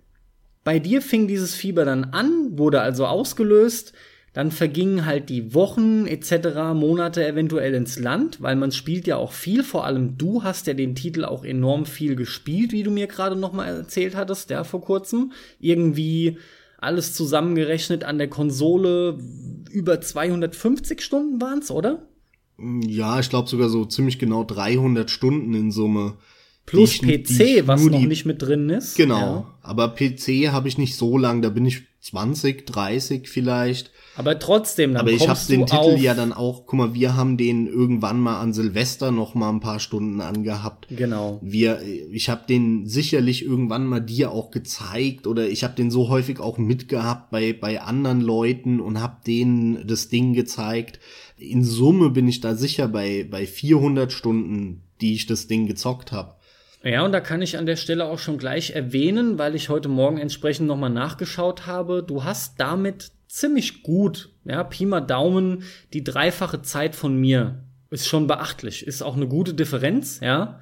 Bei 0.64 0.80
dir 0.80 1.02
fing 1.02 1.28
dieses 1.28 1.54
Fieber 1.54 1.84
dann 1.84 2.06
an, 2.06 2.58
wurde 2.58 2.80
also 2.80 3.06
ausgelöst. 3.06 3.92
Dann 4.34 4.52
vergingen 4.52 5.06
halt 5.06 5.30
die 5.30 5.54
Wochen 5.54 6.06
etc., 6.06 6.74
Monate 6.76 7.26
eventuell 7.28 7.74
ins 7.74 7.98
Land, 8.00 8.42
weil 8.42 8.56
man 8.56 8.72
spielt 8.72 9.08
ja 9.08 9.18
auch 9.18 9.32
viel. 9.32 9.64
Vor 9.64 9.86
allem 9.86 10.18
du 10.18 10.44
hast 10.44 10.68
ja 10.68 10.74
den 10.74 10.94
Titel 10.96 11.26
auch 11.26 11.44
enorm 11.44 11.86
viel 11.86 12.16
gespielt, 12.16 12.72
wie 12.72 12.84
du 12.84 12.92
mir 12.92 13.08
gerade 13.08 13.36
noch 13.36 13.54
mal 13.54 13.66
erzählt 13.68 14.16
hattest, 14.16 14.50
ja, 14.52 14.64
vor 14.64 14.82
kurzem. 14.82 15.32
Irgendwie 15.60 16.38
alles 16.78 17.14
zusammengerechnet 17.14 18.04
an 18.04 18.18
der 18.20 18.30
Konsole 18.30 19.18
über 19.72 20.00
250 20.00 21.02
Stunden 21.02 21.42
waren's, 21.42 21.72
oder? 21.72 22.04
Ja, 22.86 23.20
ich 23.20 23.30
glaube 23.30 23.50
sogar 23.50 23.70
so 23.70 23.86
ziemlich 23.86 24.20
genau 24.20 24.44
300 24.44 25.10
Stunden 25.10 25.54
in 25.54 25.72
Summe. 25.72 26.18
Plus 26.66 27.00
die 27.00 27.18
PC, 27.18 27.68
was 27.68 27.84
noch 27.84 27.98
die- 28.00 28.06
nicht 28.06 28.26
mit 28.26 28.42
drin 28.42 28.70
ist. 28.70 28.96
Genau. 28.96 29.18
Ja. 29.18 29.58
Aber 29.64 29.90
PC 29.96 30.50
habe 30.52 30.68
ich 30.68 30.78
nicht 30.78 30.96
so 30.96 31.18
lang, 31.18 31.42
da 31.42 31.50
bin 31.50 31.66
ich 31.66 31.84
20, 32.02 32.66
30 32.68 33.28
vielleicht. 33.28 33.92
Aber 34.20 34.38
trotzdem, 34.38 34.96
dann 34.96 35.04
Aber 35.04 35.12
ich 35.12 35.30
habe 35.30 35.40
den 35.48 35.66
Titel 35.66 35.98
ja 35.98 36.14
dann 36.14 36.34
auch, 36.34 36.66
guck 36.66 36.78
mal, 36.78 36.94
wir 36.94 37.16
haben 37.16 37.38
den 37.38 37.68
irgendwann 37.68 38.20
mal 38.20 38.42
an 38.42 38.52
Silvester 38.52 39.12
noch 39.12 39.34
mal 39.34 39.50
ein 39.50 39.62
paar 39.62 39.80
Stunden 39.80 40.20
angehabt. 40.20 40.88
Genau. 40.90 41.40
Wir, 41.42 41.82
ich 42.12 42.28
habe 42.28 42.42
den 42.46 42.86
sicherlich 42.86 43.46
irgendwann 43.46 43.86
mal 43.86 44.02
dir 44.02 44.32
auch 44.32 44.52
gezeigt 44.52 45.26
oder 45.26 45.48
ich 45.48 45.64
habe 45.64 45.76
den 45.76 45.90
so 45.90 46.10
häufig 46.10 46.42
auch 46.42 46.58
mitgehabt 46.58 47.32
bei 47.32 47.54
bei 47.54 47.82
anderen 47.82 48.20
Leuten 48.20 48.82
und 48.82 49.00
habe 49.00 49.20
denen 49.26 49.88
das 49.88 50.10
Ding 50.10 50.34
gezeigt. 50.34 51.00
In 51.38 51.64
Summe 51.64 52.10
bin 52.10 52.28
ich 52.28 52.42
da 52.42 52.56
sicher 52.56 52.90
bei 52.90 53.26
bei 53.32 53.48
400 53.48 54.12
Stunden, 54.12 54.82
die 55.00 55.14
ich 55.14 55.28
das 55.28 55.48
Ding 55.48 55.66
gezockt 55.66 56.12
habe. 56.12 56.36
Ja, 56.84 57.06
und 57.06 57.14
da 57.14 57.22
kann 57.22 57.42
ich 57.42 57.58
an 57.58 57.66
der 57.66 57.78
Stelle 57.78 58.04
auch 58.04 58.20
schon 58.20 58.38
gleich 58.38 58.72
erwähnen, 58.72 59.38
weil 59.38 59.56
ich 59.56 59.70
heute 59.70 59.88
Morgen 59.88 60.18
entsprechend 60.18 60.68
nochmal 60.68 60.90
nachgeschaut 60.90 61.68
habe. 61.68 62.04
Du 62.04 62.26
hast 62.26 62.60
damit 62.60 63.14
ziemlich 63.30 63.84
gut, 63.84 64.34
ja, 64.44 64.64
Pi 64.64 64.86
mal 64.86 65.02
Daumen, 65.02 65.64
die 65.94 66.04
dreifache 66.04 66.62
Zeit 66.62 66.96
von 66.96 67.16
mir. 67.16 67.64
Ist 67.92 68.08
schon 68.08 68.28
beachtlich. 68.28 68.86
Ist 68.86 69.02
auch 69.02 69.16
eine 69.16 69.28
gute 69.28 69.54
Differenz, 69.54 70.20
ja. 70.22 70.60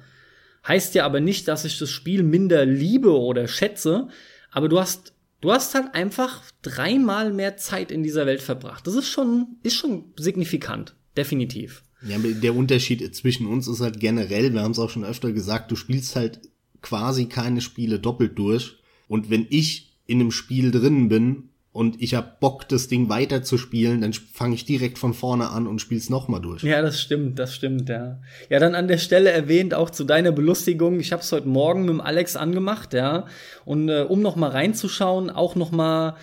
Heißt 0.66 0.94
ja 0.94 1.04
aber 1.04 1.20
nicht, 1.20 1.48
dass 1.48 1.64
ich 1.64 1.78
das 1.78 1.90
Spiel 1.90 2.22
minder 2.22 2.64
liebe 2.64 3.18
oder 3.18 3.48
schätze. 3.48 4.08
Aber 4.50 4.68
du 4.68 4.78
hast, 4.78 5.14
du 5.40 5.50
hast 5.50 5.74
halt 5.74 5.94
einfach 5.94 6.42
dreimal 6.62 7.32
mehr 7.32 7.56
Zeit 7.56 7.90
in 7.90 8.02
dieser 8.02 8.26
Welt 8.26 8.42
verbracht. 8.42 8.86
Das 8.86 8.94
ist 8.94 9.08
schon, 9.08 9.56
ist 9.62 9.76
schon 9.76 10.12
signifikant. 10.18 10.94
Definitiv. 11.16 11.82
Ja, 12.06 12.16
der 12.18 12.54
Unterschied 12.54 13.14
zwischen 13.14 13.46
uns 13.46 13.66
ist 13.66 13.80
halt 13.80 13.98
generell, 13.98 14.52
wir 14.52 14.62
haben 14.62 14.72
es 14.72 14.78
auch 14.78 14.90
schon 14.90 15.04
öfter 15.04 15.32
gesagt, 15.32 15.70
du 15.70 15.76
spielst 15.76 16.16
halt 16.16 16.40
quasi 16.80 17.26
keine 17.26 17.60
Spiele 17.60 17.98
doppelt 17.98 18.38
durch. 18.38 18.78
Und 19.08 19.30
wenn 19.30 19.46
ich 19.50 19.96
in 20.06 20.20
einem 20.20 20.30
Spiel 20.30 20.70
drin 20.70 21.08
bin 21.08 21.50
und 21.78 22.02
ich 22.02 22.16
hab 22.16 22.40
Bock, 22.40 22.68
das 22.68 22.88
Ding 22.88 23.08
weiterzuspielen, 23.08 24.00
dann 24.00 24.12
fange 24.12 24.56
ich 24.56 24.64
direkt 24.64 24.98
von 24.98 25.14
vorne 25.14 25.50
an 25.50 25.68
und 25.68 25.80
spiel's 25.80 26.10
nochmal 26.10 26.40
durch. 26.40 26.64
Ja, 26.64 26.82
das 26.82 27.00
stimmt, 27.00 27.38
das 27.38 27.54
stimmt, 27.54 27.88
ja. 27.88 28.18
Ja, 28.50 28.58
dann 28.58 28.74
an 28.74 28.88
der 28.88 28.98
Stelle 28.98 29.30
erwähnt 29.30 29.74
auch 29.74 29.90
zu 29.90 30.02
deiner 30.02 30.32
Belustigung, 30.32 30.98
ich 30.98 31.12
habe 31.12 31.22
es 31.22 31.30
heute 31.30 31.46
Morgen 31.46 31.82
mit 31.82 31.90
dem 31.90 32.00
Alex 32.00 32.34
angemacht, 32.34 32.94
ja, 32.94 33.26
und 33.64 33.88
äh, 33.90 34.00
um 34.00 34.20
noch 34.22 34.34
mal 34.34 34.50
reinzuschauen, 34.50 35.30
auch 35.30 35.54
noch 35.54 35.70
mal 35.70 36.16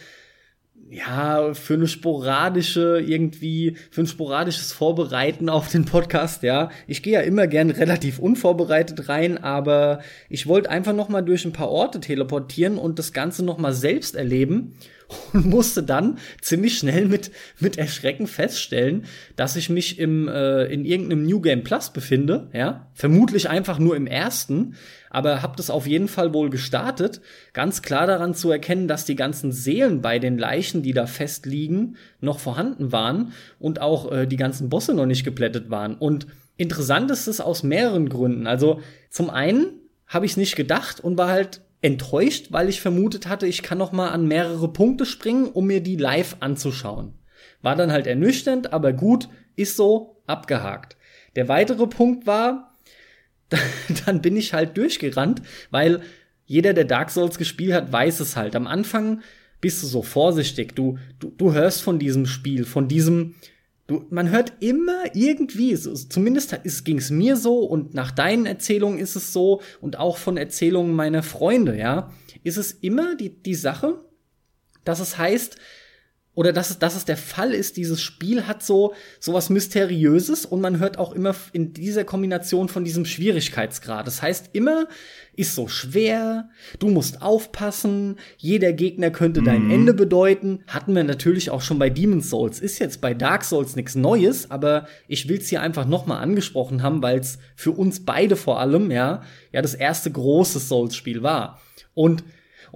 ja, 0.89 1.53
für 1.53 1.75
eine 1.75 1.87
sporadische 1.87 2.99
irgendwie, 2.99 3.77
für 3.91 4.01
ein 4.01 4.07
sporadisches 4.07 4.73
Vorbereiten 4.73 5.47
auf 5.47 5.71
den 5.71 5.85
Podcast, 5.85 6.43
ja. 6.43 6.69
Ich 6.85 7.01
gehe 7.01 7.13
ja 7.13 7.21
immer 7.21 7.47
gern 7.47 7.71
relativ 7.71 8.19
unvorbereitet 8.19 9.07
rein, 9.07 9.41
aber 9.41 9.99
ich 10.27 10.47
wollte 10.47 10.69
einfach 10.69 10.93
noch 10.93 11.07
mal 11.07 11.21
durch 11.21 11.45
ein 11.45 11.53
paar 11.53 11.69
Orte 11.69 12.01
teleportieren 12.01 12.77
und 12.77 12.99
das 12.99 13.13
Ganze 13.13 13.45
noch 13.45 13.57
mal 13.57 13.73
selbst 13.73 14.17
erleben 14.17 14.73
und 15.33 15.45
musste 15.45 15.83
dann 15.83 16.17
ziemlich 16.41 16.77
schnell 16.77 17.05
mit, 17.05 17.31
mit 17.59 17.77
Erschrecken 17.77 18.27
feststellen, 18.27 19.05
dass 19.35 19.55
ich 19.55 19.69
mich 19.69 19.99
im, 19.99 20.27
äh, 20.27 20.65
in 20.65 20.85
irgendeinem 20.85 21.25
New 21.25 21.41
Game 21.41 21.63
Plus 21.63 21.91
befinde, 21.91 22.49
ja. 22.53 22.87
Vermutlich 22.93 23.49
einfach 23.49 23.79
nur 23.79 23.95
im 23.95 24.07
ersten, 24.07 24.75
aber 25.09 25.41
hab 25.41 25.57
das 25.57 25.69
auf 25.69 25.87
jeden 25.87 26.07
Fall 26.07 26.33
wohl 26.33 26.49
gestartet. 26.49 27.21
Ganz 27.53 27.81
klar 27.81 28.07
daran 28.07 28.33
zu 28.33 28.51
erkennen, 28.51 28.87
dass 28.87 29.05
die 29.05 29.15
ganzen 29.15 29.51
Seelen 29.51 30.01
bei 30.01 30.19
den 30.19 30.37
Leichen, 30.37 30.81
die 30.81 30.93
da 30.93 31.05
festliegen, 31.05 31.97
noch 32.21 32.39
vorhanden 32.39 32.91
waren 32.91 33.33
und 33.59 33.81
auch 33.81 34.11
äh, 34.11 34.25
die 34.27 34.37
ganzen 34.37 34.69
Bosse 34.69 34.93
noch 34.93 35.05
nicht 35.05 35.23
geplättet 35.23 35.69
waren. 35.69 35.95
Und 35.95 36.27
interessant 36.57 37.11
ist 37.11 37.27
es 37.27 37.41
aus 37.41 37.63
mehreren 37.63 38.09
Gründen. 38.09 38.47
Also 38.47 38.81
zum 39.09 39.29
einen 39.29 39.67
habe 40.07 40.25
ich 40.25 40.33
es 40.33 40.37
nicht 40.37 40.55
gedacht 40.55 40.99
und 40.99 41.17
war 41.17 41.29
halt 41.29 41.61
enttäuscht, 41.81 42.47
weil 42.51 42.69
ich 42.69 42.81
vermutet 42.81 43.27
hatte, 43.27 43.47
ich 43.47 43.61
kann 43.61 43.77
noch 43.77 43.91
mal 43.91 44.09
an 44.09 44.27
mehrere 44.27 44.71
Punkte 44.71 45.05
springen, 45.05 45.47
um 45.47 45.67
mir 45.67 45.81
die 45.81 45.97
live 45.97 46.37
anzuschauen. 46.39 47.13
War 47.61 47.75
dann 47.75 47.91
halt 47.91 48.07
ernüchternd, 48.07 48.73
aber 48.73 48.93
gut, 48.93 49.29
ist 49.55 49.75
so, 49.75 50.21
abgehakt. 50.27 50.97
Der 51.35 51.47
weitere 51.47 51.87
Punkt 51.87 52.27
war, 52.27 52.75
dann 54.05 54.21
bin 54.21 54.37
ich 54.37 54.53
halt 54.53 54.77
durchgerannt, 54.77 55.41
weil 55.69 56.01
jeder, 56.45 56.73
der 56.73 56.85
Dark 56.85 57.09
Souls 57.09 57.37
gespielt 57.37 57.73
hat, 57.73 57.91
weiß 57.91 58.19
es 58.19 58.35
halt. 58.35 58.55
Am 58.55 58.67
Anfang 58.67 59.21
bist 59.61 59.81
du 59.81 59.87
so 59.87 60.03
vorsichtig. 60.03 60.75
Du, 60.75 60.97
du, 61.19 61.31
du 61.31 61.53
hörst 61.53 61.81
von 61.81 61.97
diesem 61.97 62.25
Spiel, 62.25 62.65
von 62.65 62.87
diesem, 62.87 63.35
du, 63.87 64.05
man 64.09 64.29
hört 64.29 64.53
immer 64.59 65.03
irgendwie, 65.13 65.75
so, 65.75 65.93
zumindest 65.93 66.57
ging 66.83 66.97
es 66.97 67.09
mir 67.09 67.35
so 67.35 67.59
und 67.59 67.93
nach 67.93 68.11
deinen 68.11 68.45
Erzählungen 68.45 68.99
ist 68.99 69.15
es 69.15 69.33
so 69.33 69.61
und 69.81 69.97
auch 69.97 70.17
von 70.17 70.37
Erzählungen 70.37 70.93
meiner 70.95 71.23
Freunde, 71.23 71.77
ja, 71.77 72.11
ist 72.43 72.57
es 72.57 72.71
immer 72.71 73.15
die, 73.15 73.29
die 73.29 73.55
Sache, 73.55 74.03
dass 74.83 74.99
es 74.99 75.17
heißt, 75.17 75.57
oder 76.35 76.53
dass 76.53 76.69
es, 76.69 76.79
dass 76.79 76.95
es 76.95 77.05
der 77.05 77.17
Fall 77.17 77.53
ist, 77.53 77.77
dieses 77.77 78.01
Spiel 78.01 78.45
hat 78.45 78.61
so 78.61 78.93
sowas 79.19 79.49
Mysteriöses 79.49 80.45
und 80.45 80.61
man 80.61 80.79
hört 80.79 80.99
auch 80.99 81.13
immer 81.13 81.33
in 81.53 81.73
dieser 81.73 82.03
Kombination 82.03 82.67
von 82.67 82.83
diesem 82.83 83.05
Schwierigkeitsgrad. 83.05 84.05
Das 84.05 84.21
heißt, 84.21 84.49
immer 84.53 84.87
ist 85.37 85.55
so 85.55 85.67
schwer, 85.67 86.49
du 86.79 86.89
musst 86.89 87.21
aufpassen, 87.21 88.17
jeder 88.37 88.73
Gegner 88.73 89.11
könnte 89.11 89.41
dein 89.41 89.69
Ende 89.71 89.93
bedeuten. 89.93 90.63
Hatten 90.67 90.95
wir 90.95 91.03
natürlich 91.03 91.49
auch 91.49 91.61
schon 91.61 91.79
bei 91.79 91.89
Demon's 91.89 92.29
Souls. 92.29 92.59
Ist 92.59 92.79
jetzt 92.79 93.01
bei 93.01 93.13
Dark 93.13 93.43
Souls 93.43 93.75
nichts 93.75 93.95
Neues, 93.95 94.51
aber 94.51 94.87
ich 95.07 95.27
will 95.27 95.37
es 95.37 95.49
hier 95.49 95.61
einfach 95.61 95.85
nochmal 95.85 96.21
angesprochen 96.21 96.83
haben, 96.83 97.01
weil 97.01 97.19
es 97.19 97.37
für 97.55 97.71
uns 97.71 98.05
beide 98.05 98.35
vor 98.35 98.59
allem, 98.59 98.91
ja, 98.91 99.23
ja, 99.51 99.61
das 99.61 99.73
erste 99.73 100.11
große 100.11 100.59
Souls-Spiel 100.59 101.23
war. 101.23 101.61
Und 101.93 102.23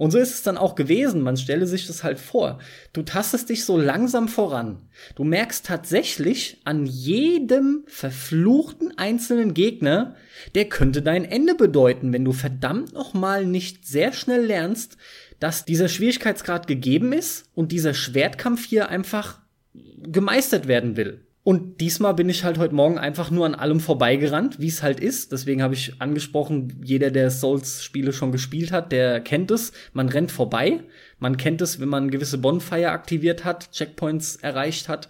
und 0.00 0.12
so 0.12 0.18
ist 0.18 0.32
es 0.32 0.42
dann 0.42 0.56
auch 0.56 0.76
gewesen. 0.76 1.20
Man 1.20 1.36
stelle 1.36 1.66
sich 1.66 1.86
das 1.86 2.02
halt 2.02 2.18
vor. 2.18 2.58
Du 2.94 3.02
tastest 3.02 3.50
dich 3.50 3.66
so 3.66 3.76
langsam 3.76 4.28
voran. 4.28 4.78
Du 5.14 5.24
merkst 5.24 5.66
tatsächlich 5.66 6.56
an 6.64 6.86
jedem 6.86 7.84
verfluchten 7.86 8.96
einzelnen 8.96 9.52
Gegner, 9.52 10.14
der 10.54 10.70
könnte 10.70 11.02
dein 11.02 11.26
Ende 11.26 11.54
bedeuten, 11.54 12.14
wenn 12.14 12.24
du 12.24 12.32
verdammt 12.32 12.94
noch 12.94 13.12
mal 13.12 13.44
nicht 13.44 13.86
sehr 13.86 14.14
schnell 14.14 14.46
lernst, 14.46 14.96
dass 15.38 15.66
dieser 15.66 15.90
Schwierigkeitsgrad 15.90 16.66
gegeben 16.66 17.12
ist 17.12 17.50
und 17.54 17.70
dieser 17.70 17.92
Schwertkampf 17.92 18.64
hier 18.64 18.88
einfach 18.88 19.40
gemeistert 19.74 20.66
werden 20.66 20.96
will. 20.96 21.26
Und 21.42 21.80
diesmal 21.80 22.12
bin 22.14 22.28
ich 22.28 22.44
halt 22.44 22.58
heute 22.58 22.74
Morgen 22.74 22.98
einfach 22.98 23.30
nur 23.30 23.46
an 23.46 23.54
allem 23.54 23.80
vorbeigerannt, 23.80 24.60
wie 24.60 24.68
es 24.68 24.82
halt 24.82 25.00
ist. 25.00 25.32
Deswegen 25.32 25.62
habe 25.62 25.72
ich 25.72 25.94
angesprochen, 25.98 26.80
jeder, 26.84 27.10
der 27.10 27.30
Souls-Spiele 27.30 28.12
schon 28.12 28.30
gespielt 28.30 28.72
hat, 28.72 28.92
der 28.92 29.20
kennt 29.20 29.50
es. 29.50 29.72
Man 29.94 30.10
rennt 30.10 30.30
vorbei. 30.30 30.80
Man 31.18 31.38
kennt 31.38 31.62
es, 31.62 31.80
wenn 31.80 31.88
man 31.88 32.10
gewisse 32.10 32.38
Bonfire 32.38 32.90
aktiviert 32.90 33.44
hat, 33.44 33.72
Checkpoints 33.72 34.36
erreicht 34.36 34.88
hat. 34.88 35.08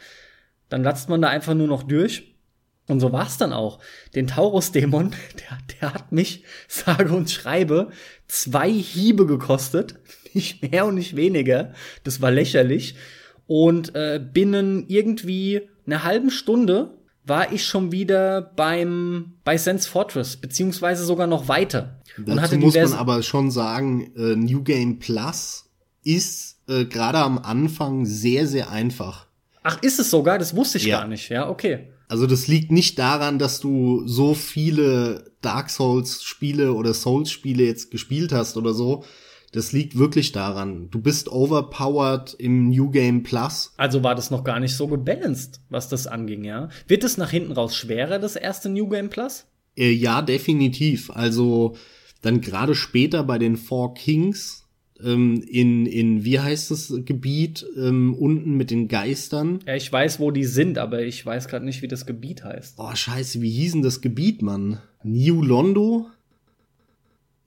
Dann 0.68 0.84
latzt 0.84 1.08
man 1.08 1.20
da 1.20 1.28
einfach 1.28 1.54
nur 1.54 1.66
noch 1.66 1.82
durch. 1.82 2.36
Und 2.86 3.00
so 3.00 3.12
war 3.12 3.26
es 3.26 3.36
dann 3.36 3.52
auch. 3.52 3.80
Den 4.14 4.28
Taurus-Dämon, 4.28 5.10
der, 5.40 5.58
der 5.80 5.94
hat 5.94 6.12
mich, 6.12 6.44
sage 6.68 7.12
und 7.12 7.30
schreibe, 7.30 7.90
zwei 8.28 8.70
Hiebe 8.70 9.26
gekostet. 9.26 9.96
Nicht 10.32 10.62
mehr 10.62 10.86
und 10.86 10.94
nicht 10.94 11.16
weniger. 11.16 11.74
Das 12.04 12.22
war 12.22 12.30
lächerlich. 12.30 12.94
Und 13.48 13.96
äh, 13.96 14.20
binnen 14.22 14.84
irgendwie 14.86 15.68
einer 15.92 16.04
halben 16.04 16.30
Stunde 16.30 16.98
war 17.24 17.52
ich 17.52 17.66
schon 17.66 17.92
wieder 17.92 18.42
beim 18.56 19.34
bei 19.44 19.56
Sense 19.58 19.88
Fortress, 19.88 20.36
beziehungsweise 20.36 21.04
sogar 21.04 21.26
noch 21.26 21.48
weiter. 21.48 22.00
Dazu 22.18 22.58
muss 22.58 22.74
man 22.74 22.92
aber 22.94 23.22
schon 23.22 23.50
sagen, 23.50 24.12
äh, 24.16 24.36
New 24.36 24.62
Game 24.62 24.98
Plus 24.98 25.70
ist 26.02 26.58
äh, 26.68 26.86
gerade 26.86 27.18
am 27.18 27.38
Anfang 27.38 28.04
sehr, 28.06 28.46
sehr 28.46 28.70
einfach. 28.70 29.26
Ach, 29.62 29.82
ist 29.82 30.00
es 30.00 30.10
sogar? 30.10 30.38
Das 30.38 30.56
wusste 30.56 30.78
ich 30.78 30.84
ja. 30.84 31.00
gar 31.00 31.08
nicht. 31.08 31.28
Ja, 31.28 31.48
okay. 31.48 31.90
Also 32.08 32.26
das 32.26 32.48
liegt 32.48 32.72
nicht 32.72 32.98
daran, 32.98 33.38
dass 33.38 33.60
du 33.60 34.06
so 34.06 34.34
viele 34.34 35.32
Dark 35.42 35.70
Souls 35.70 36.24
Spiele 36.24 36.72
oder 36.72 36.94
Souls 36.94 37.30
Spiele 37.30 37.64
jetzt 37.64 37.90
gespielt 37.90 38.32
hast 38.32 38.56
oder 38.56 38.74
so. 38.74 39.04
Das 39.52 39.72
liegt 39.72 39.98
wirklich 39.98 40.32
daran. 40.32 40.90
Du 40.90 41.00
bist 41.00 41.28
overpowered 41.28 42.34
im 42.34 42.68
New 42.68 42.90
Game 42.90 43.22
Plus. 43.22 43.72
Also 43.76 44.04
war 44.04 44.14
das 44.14 44.30
noch 44.30 44.44
gar 44.44 44.60
nicht 44.60 44.76
so 44.76 44.86
gebalanced, 44.86 45.60
was 45.68 45.88
das 45.88 46.06
anging, 46.06 46.44
ja? 46.44 46.68
Wird 46.86 47.02
es 47.02 47.16
nach 47.16 47.30
hinten 47.30 47.52
raus 47.52 47.74
schwerer, 47.74 48.18
das 48.18 48.36
erste 48.36 48.68
New 48.68 48.88
Game 48.88 49.10
Plus? 49.10 49.46
Äh, 49.76 49.90
ja, 49.90 50.22
definitiv. 50.22 51.10
Also 51.10 51.74
dann 52.22 52.40
gerade 52.40 52.74
später 52.74 53.24
bei 53.24 53.38
den 53.38 53.56
Four 53.56 53.94
Kings 53.94 54.68
ähm, 55.02 55.42
in, 55.48 55.86
in, 55.86 56.24
wie 56.24 56.38
heißt 56.38 56.70
das 56.70 56.92
Gebiet, 57.04 57.66
ähm, 57.76 58.14
unten 58.14 58.56
mit 58.56 58.70
den 58.70 58.88
Geistern. 58.88 59.60
Ja, 59.66 59.74
ich 59.74 59.90
weiß, 59.90 60.20
wo 60.20 60.30
die 60.30 60.44
sind, 60.44 60.78
aber 60.78 61.02
ich 61.02 61.24
weiß 61.24 61.48
gerade 61.48 61.64
nicht, 61.64 61.82
wie 61.82 61.88
das 61.88 62.06
Gebiet 62.06 62.44
heißt. 62.44 62.76
Oh, 62.78 62.94
scheiße, 62.94 63.40
wie 63.40 63.50
hieß 63.50 63.72
denn 63.72 63.82
das 63.82 64.00
Gebiet, 64.00 64.42
Mann? 64.42 64.80
New 65.02 65.42
Londo? 65.42 66.06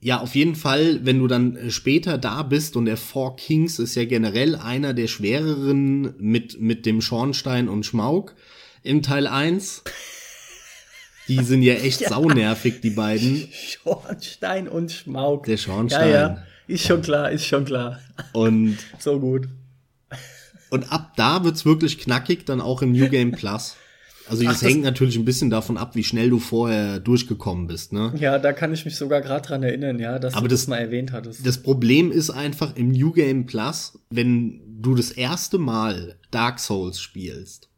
Ja, 0.04 0.20
auf 0.20 0.34
jeden 0.34 0.54
Fall, 0.54 1.00
wenn 1.06 1.18
du 1.18 1.28
dann 1.28 1.56
äh, 1.56 1.70
später 1.70 2.18
da 2.18 2.42
bist 2.42 2.76
und 2.76 2.84
der 2.84 2.98
Four 2.98 3.36
Kings 3.36 3.78
ist 3.78 3.94
ja 3.94 4.04
generell 4.04 4.54
einer 4.54 4.92
der 4.92 5.06
schwereren 5.06 6.14
mit, 6.18 6.60
mit 6.60 6.84
dem 6.84 7.00
Schornstein 7.00 7.70
und 7.70 7.86
Schmauk 7.86 8.34
in 8.82 9.00
Teil 9.00 9.26
1. 9.26 9.82
Die 11.26 11.42
sind 11.42 11.62
ja 11.62 11.72
echt 11.72 12.00
ja. 12.02 12.10
saunervig, 12.10 12.82
die 12.82 12.90
beiden. 12.90 13.48
Schornstein 13.50 14.68
und 14.68 14.92
Schmauk. 14.92 15.46
Der 15.46 15.56
Schornstein. 15.56 16.10
Ja, 16.10 16.28
ja. 16.28 16.42
Ist 16.66 16.86
schon 16.86 17.00
klar, 17.00 17.30
ist 17.30 17.46
schon 17.46 17.64
klar. 17.64 17.98
Und 18.34 18.76
so 18.98 19.18
gut. 19.18 19.48
Und 20.68 20.92
ab 20.92 21.14
da 21.16 21.44
wird's 21.44 21.64
wirklich 21.64 21.98
knackig, 21.98 22.44
dann 22.44 22.60
auch 22.60 22.82
im 22.82 22.92
New 22.92 23.08
Game 23.08 23.32
Plus. 23.32 23.76
Also 24.26 24.42
das 24.44 24.58
Ach, 24.58 24.62
hängt 24.62 24.82
natürlich 24.82 25.16
ein 25.16 25.24
bisschen 25.24 25.50
davon 25.50 25.76
ab, 25.76 25.94
wie 25.96 26.04
schnell 26.04 26.30
du 26.30 26.38
vorher 26.38 26.98
durchgekommen 26.98 27.66
bist, 27.66 27.92
ne? 27.92 28.14
Ja, 28.18 28.38
da 28.38 28.52
kann 28.52 28.72
ich 28.72 28.84
mich 28.84 28.96
sogar 28.96 29.20
gerade 29.20 29.46
dran 29.46 29.62
erinnern, 29.62 29.98
ja, 29.98 30.18
dass 30.18 30.34
Aber 30.34 30.48
du 30.48 30.54
das, 30.54 30.62
das 30.62 30.68
mal 30.68 30.78
erwähnt 30.78 31.12
hattest. 31.12 31.46
Das 31.46 31.62
Problem 31.62 32.10
ist 32.10 32.30
einfach 32.30 32.74
im 32.76 32.88
New 32.88 33.12
Game 33.12 33.46
Plus, 33.46 33.98
wenn 34.10 34.60
du 34.80 34.94
das 34.94 35.10
erste 35.10 35.58
Mal 35.58 36.16
Dark 36.30 36.58
Souls 36.58 37.00
spielst, 37.00 37.68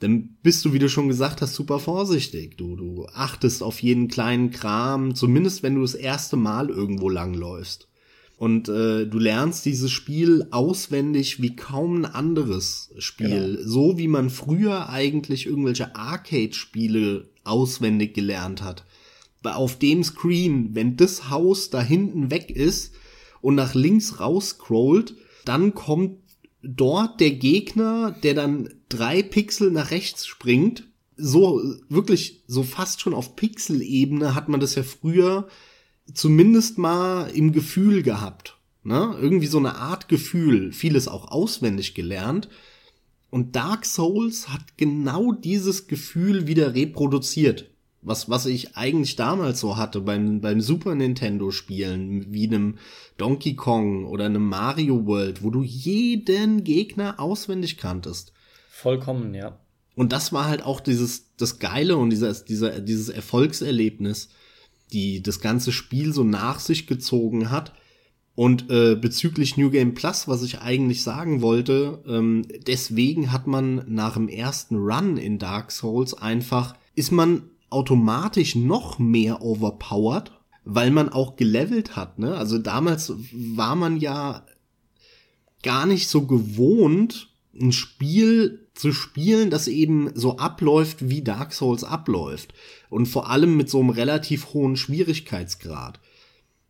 dann 0.00 0.36
bist 0.42 0.64
du, 0.64 0.72
wie 0.72 0.78
du 0.78 0.88
schon 0.88 1.08
gesagt 1.08 1.40
hast, 1.40 1.54
super 1.54 1.78
vorsichtig. 1.78 2.58
Du, 2.58 2.76
du 2.76 3.06
achtest 3.14 3.62
auf 3.62 3.80
jeden 3.80 4.08
kleinen 4.08 4.50
Kram, 4.50 5.14
zumindest 5.14 5.62
wenn 5.62 5.76
du 5.76 5.82
das 5.82 5.94
erste 5.94 6.36
Mal 6.36 6.68
irgendwo 6.68 7.08
langläufst. 7.08 7.88
Und 8.36 8.68
äh, 8.68 9.06
du 9.06 9.18
lernst 9.18 9.64
dieses 9.64 9.90
Spiel 9.90 10.46
auswendig 10.50 11.40
wie 11.40 11.56
kaum 11.56 12.02
ein 12.02 12.04
anderes 12.04 12.90
Spiel. 12.98 13.56
Genau. 13.56 13.68
So 13.68 13.98
wie 13.98 14.08
man 14.08 14.28
früher 14.28 14.90
eigentlich 14.90 15.46
irgendwelche 15.46 15.96
Arcade-Spiele 15.96 17.30
auswendig 17.44 18.12
gelernt 18.12 18.62
hat. 18.62 18.84
Weil 19.42 19.54
auf 19.54 19.78
dem 19.78 20.04
Screen, 20.04 20.74
wenn 20.74 20.96
das 20.96 21.30
Haus 21.30 21.70
da 21.70 21.80
hinten 21.80 22.30
weg 22.30 22.50
ist 22.50 22.92
und 23.40 23.54
nach 23.54 23.74
links 23.74 24.20
rausscrollt, 24.20 25.14
dann 25.46 25.74
kommt 25.74 26.18
dort 26.62 27.20
der 27.20 27.30
Gegner, 27.30 28.10
der 28.22 28.34
dann 28.34 28.68
drei 28.88 29.22
Pixel 29.22 29.70
nach 29.70 29.92
rechts 29.92 30.26
springt. 30.26 30.88
So 31.16 31.62
wirklich, 31.88 32.42
so 32.46 32.62
fast 32.62 33.00
schon 33.00 33.14
auf 33.14 33.36
Pixelebene 33.36 34.34
hat 34.34 34.48
man 34.50 34.60
das 34.60 34.74
ja 34.74 34.82
früher 34.82 35.48
zumindest 36.12 36.78
mal 36.78 37.28
im 37.28 37.52
Gefühl 37.52 38.02
gehabt. 38.02 38.56
Ne? 38.82 39.16
Irgendwie 39.20 39.46
so 39.46 39.58
eine 39.58 39.76
Art 39.76 40.08
Gefühl, 40.08 40.72
vieles 40.72 41.08
auch 41.08 41.30
auswendig 41.30 41.94
gelernt. 41.94 42.48
Und 43.30 43.56
Dark 43.56 43.84
Souls 43.84 44.48
hat 44.48 44.76
genau 44.76 45.32
dieses 45.32 45.88
Gefühl 45.88 46.46
wieder 46.46 46.74
reproduziert. 46.74 47.70
Was, 48.02 48.30
was 48.30 48.46
ich 48.46 48.76
eigentlich 48.76 49.16
damals 49.16 49.58
so 49.58 49.76
hatte 49.76 50.00
beim, 50.00 50.40
beim 50.40 50.60
Super 50.60 50.94
Nintendo 50.94 51.50
Spielen, 51.50 52.32
wie 52.32 52.46
einem 52.46 52.78
Donkey 53.16 53.56
Kong 53.56 54.06
oder 54.06 54.26
einem 54.26 54.48
Mario 54.48 55.06
World, 55.06 55.42
wo 55.42 55.50
du 55.50 55.64
jeden 55.64 56.62
Gegner 56.62 57.18
auswendig 57.18 57.78
kanntest. 57.78 58.32
Vollkommen, 58.70 59.34
ja. 59.34 59.58
Und 59.96 60.12
das 60.12 60.32
war 60.32 60.44
halt 60.44 60.62
auch 60.62 60.78
dieses, 60.78 61.34
das 61.36 61.58
Geile 61.58 61.96
und 61.96 62.10
dieses, 62.10 62.44
dieser, 62.44 62.78
dieses 62.80 63.08
Erfolgserlebnis 63.08 64.28
die 64.92 65.22
das 65.22 65.40
ganze 65.40 65.72
Spiel 65.72 66.12
so 66.12 66.24
nach 66.24 66.60
sich 66.60 66.86
gezogen 66.86 67.50
hat. 67.50 67.72
Und 68.34 68.70
äh, 68.70 68.96
bezüglich 68.96 69.56
New 69.56 69.70
Game 69.70 69.94
Plus, 69.94 70.28
was 70.28 70.42
ich 70.42 70.60
eigentlich 70.60 71.02
sagen 71.02 71.40
wollte, 71.40 72.02
ähm, 72.06 72.42
deswegen 72.66 73.32
hat 73.32 73.46
man 73.46 73.82
nach 73.88 74.14
dem 74.14 74.28
ersten 74.28 74.76
Run 74.76 75.16
in 75.16 75.38
Dark 75.38 75.72
Souls 75.72 76.12
einfach, 76.12 76.76
ist 76.94 77.12
man 77.12 77.44
automatisch 77.70 78.54
noch 78.54 78.98
mehr 78.98 79.42
overpowered, 79.42 80.32
weil 80.64 80.90
man 80.90 81.08
auch 81.08 81.36
gelevelt 81.36 81.96
hat. 81.96 82.18
Ne? 82.18 82.36
Also 82.36 82.58
damals 82.58 83.14
war 83.32 83.74
man 83.74 83.96
ja 83.96 84.44
gar 85.62 85.86
nicht 85.86 86.08
so 86.08 86.26
gewohnt, 86.26 87.30
ein 87.60 87.72
Spiel 87.72 88.68
zu 88.74 88.92
spielen, 88.92 89.50
das 89.50 89.68
eben 89.68 90.10
so 90.14 90.36
abläuft, 90.36 91.08
wie 91.08 91.22
Dark 91.22 91.52
Souls 91.52 91.84
abläuft. 91.84 92.54
Und 92.90 93.06
vor 93.06 93.30
allem 93.30 93.56
mit 93.56 93.70
so 93.70 93.80
einem 93.80 93.90
relativ 93.90 94.52
hohen 94.52 94.76
Schwierigkeitsgrad. 94.76 96.00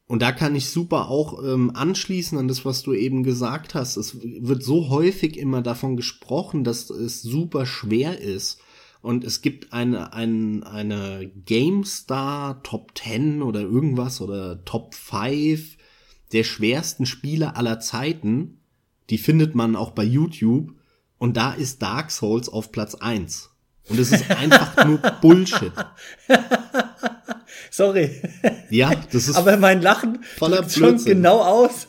Und 0.08 0.22
da 0.22 0.30
kann 0.30 0.54
ich 0.54 0.68
super 0.68 1.08
auch 1.08 1.42
ähm, 1.44 1.72
anschließen 1.74 2.38
an 2.38 2.46
das, 2.46 2.64
was 2.64 2.82
du 2.82 2.94
eben 2.94 3.24
gesagt 3.24 3.74
hast. 3.74 3.96
Es 3.96 4.16
wird 4.22 4.62
so 4.62 4.88
häufig 4.88 5.36
immer 5.36 5.62
davon 5.62 5.96
gesprochen, 5.96 6.62
dass 6.62 6.90
es 6.90 7.22
super 7.22 7.66
schwer 7.66 8.20
ist. 8.20 8.60
Und 9.02 9.24
es 9.24 9.42
gibt 9.42 9.72
eine, 9.72 10.12
eine, 10.12 10.64
eine 10.66 11.30
GameStar 11.44 12.62
Top 12.62 12.92
10 12.96 13.42
oder 13.42 13.60
irgendwas 13.60 14.20
oder 14.20 14.64
Top 14.64 14.94
5 14.94 15.76
der 16.32 16.44
schwersten 16.44 17.06
Spiele 17.06 17.56
aller 17.56 17.80
Zeiten. 17.80 18.60
Die 19.10 19.18
findet 19.18 19.54
man 19.54 19.76
auch 19.76 19.90
bei 19.90 20.04
YouTube. 20.04 20.72
Und 21.18 21.36
da 21.36 21.52
ist 21.54 21.82
Dark 21.82 22.10
Souls 22.10 22.48
auf 22.48 22.72
Platz 22.72 22.94
1. 22.94 23.50
Und 23.88 23.98
es 23.98 24.12
ist 24.12 24.30
einfach 24.30 24.84
nur 24.84 24.98
Bullshit. 25.20 25.72
Sorry. 27.70 28.20
Ja, 28.70 28.94
das 29.12 29.28
ist. 29.28 29.36
Aber 29.36 29.56
mein 29.56 29.80
Lachen 29.80 30.22
voller 30.36 30.68
schon 30.68 31.02
genau 31.04 31.40
aus. 31.40 31.86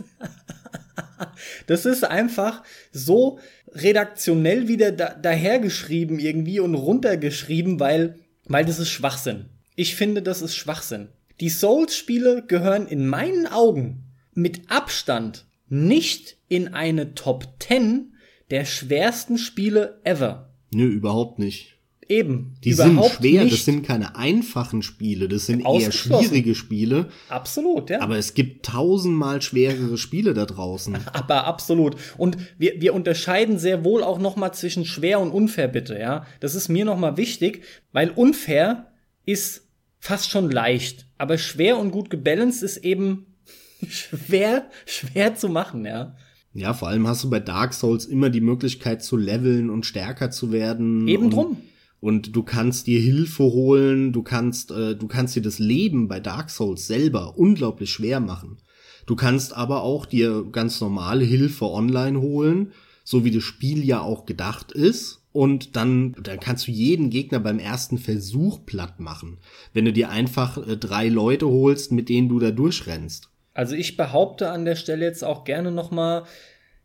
Das 1.65 1.85
ist 1.85 2.03
einfach 2.03 2.63
so 2.91 3.39
redaktionell 3.73 4.67
wieder 4.67 4.91
da, 4.91 5.13
dahergeschrieben 5.13 6.19
irgendwie 6.19 6.59
und 6.59 6.75
runtergeschrieben, 6.75 7.79
weil, 7.79 8.19
weil 8.45 8.65
das 8.65 8.79
ist 8.79 8.89
Schwachsinn. 8.89 9.45
Ich 9.75 9.95
finde, 9.95 10.21
das 10.21 10.41
ist 10.41 10.55
Schwachsinn. 10.55 11.09
Die 11.39 11.49
Souls-Spiele 11.49 12.43
gehören 12.47 12.87
in 12.87 13.07
meinen 13.07 13.47
Augen 13.47 14.03
mit 14.33 14.71
Abstand 14.71 15.45
nicht 15.69 16.37
in 16.47 16.73
eine 16.73 17.13
Top 17.13 17.47
10 17.59 18.13
der 18.51 18.65
schwersten 18.65 19.37
Spiele 19.37 19.99
ever. 20.03 20.53
Nö, 20.71 20.85
überhaupt 20.85 21.39
nicht. 21.39 21.77
Eben. 22.09 22.55
Die 22.63 22.71
sind 22.71 23.03
schwer, 23.03 23.43
nicht. 23.43 23.53
das 23.53 23.65
sind 23.65 23.85
keine 23.85 24.15
einfachen 24.15 24.81
Spiele, 24.81 25.27
das 25.27 25.45
sind 25.47 25.65
eher 25.65 25.91
schwierige 25.91 26.55
Spiele. 26.55 27.09
Absolut, 27.27 27.89
ja. 27.89 27.99
Aber 27.99 28.17
es 28.17 28.33
gibt 28.33 28.65
tausendmal 28.65 29.41
schwerere 29.41 29.97
Spiele 29.97 30.33
da 30.33 30.45
draußen. 30.45 30.97
Aber 31.13 31.45
absolut. 31.45 31.97
Und 32.17 32.37
wir, 32.57 32.79
wir 32.79 32.93
unterscheiden 32.93 33.59
sehr 33.59 33.83
wohl 33.83 34.03
auch 34.03 34.19
noch 34.19 34.37
mal 34.37 34.53
zwischen 34.53 34.85
schwer 34.85 35.19
und 35.19 35.31
unfair, 35.31 35.67
bitte, 35.67 35.99
ja. 35.99 36.25
Das 36.39 36.55
ist 36.55 36.69
mir 36.69 36.85
noch 36.85 36.97
mal 36.97 37.17
wichtig, 37.17 37.63
weil 37.91 38.09
unfair 38.11 38.87
ist 39.25 39.67
fast 39.99 40.29
schon 40.29 40.49
leicht. 40.49 41.07
Aber 41.17 41.37
schwer 41.37 41.77
und 41.77 41.91
gut 41.91 42.09
gebalanced 42.09 42.63
ist 42.63 42.77
eben 42.77 43.35
schwer, 43.89 44.69
schwer 44.85 45.35
zu 45.35 45.49
machen, 45.49 45.85
ja. 45.85 46.15
Ja, 46.57 46.73
vor 46.73 46.87
allem 46.87 47.07
hast 47.07 47.23
du 47.23 47.29
bei 47.29 47.39
Dark 47.39 47.75
Souls 47.75 48.05
immer 48.05 48.31
die 48.31 48.41
Möglichkeit 48.41 49.03
zu 49.03 49.15
leveln 49.15 49.69
und 49.69 49.85
stärker 49.85 50.31
zu 50.31 50.51
werden. 50.51 51.07
Eben 51.07 51.29
drum. 51.29 51.57
Und 51.99 52.35
du 52.35 52.41
kannst 52.41 52.87
dir 52.87 52.99
Hilfe 52.99 53.43
holen, 53.43 54.11
du 54.11 54.23
kannst, 54.23 54.71
äh, 54.71 54.95
du 54.95 55.07
kannst 55.07 55.35
dir 55.35 55.43
das 55.43 55.59
Leben 55.59 56.07
bei 56.07 56.19
Dark 56.19 56.49
Souls 56.49 56.87
selber 56.87 57.37
unglaublich 57.37 57.91
schwer 57.91 58.19
machen. 58.19 58.57
Du 59.05 59.15
kannst 59.15 59.55
aber 59.55 59.83
auch 59.83 60.07
dir 60.07 60.45
ganz 60.51 60.81
normale 60.81 61.23
Hilfe 61.23 61.65
online 61.65 62.21
holen, 62.21 62.71
so 63.03 63.23
wie 63.23 63.31
das 63.31 63.43
Spiel 63.43 63.85
ja 63.85 64.01
auch 64.01 64.25
gedacht 64.25 64.71
ist. 64.71 65.21
und 65.33 65.75
dann, 65.75 66.15
dann 66.23 66.39
kannst 66.39 66.67
du 66.67 66.71
jeden 66.71 67.11
Gegner 67.11 67.39
beim 67.39 67.59
ersten 67.59 67.99
Versuch 67.99 68.65
platt 68.65 68.99
machen, 68.99 69.37
wenn 69.71 69.85
du 69.85 69.93
dir 69.93 70.09
einfach 70.09 70.57
äh, 70.67 70.75
drei 70.77 71.09
Leute 71.09 71.45
holst, 71.45 71.91
mit 71.91 72.09
denen 72.09 72.29
du 72.29 72.39
da 72.39 72.49
durchrennst. 72.49 73.29
Also 73.57 73.73
ich 73.73 73.97
behaupte 73.97 74.51
an 74.51 74.65
der 74.65 74.75
Stelle 74.75 75.03
jetzt 75.03 75.23
auch 75.23 75.43
gerne 75.43 75.71
nochmal, 75.71 76.25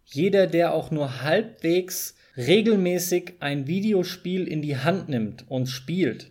jeder, 0.06 0.46
der 0.46 0.72
auch 0.72 0.90
nur 0.90 1.20
halbwegs 1.20 2.16
regelmäßig 2.34 3.34
ein 3.40 3.66
Videospiel 3.66 4.48
in 4.48 4.62
die 4.62 4.78
Hand 4.78 5.10
nimmt 5.10 5.44
und 5.50 5.66
spielt, 5.66 6.30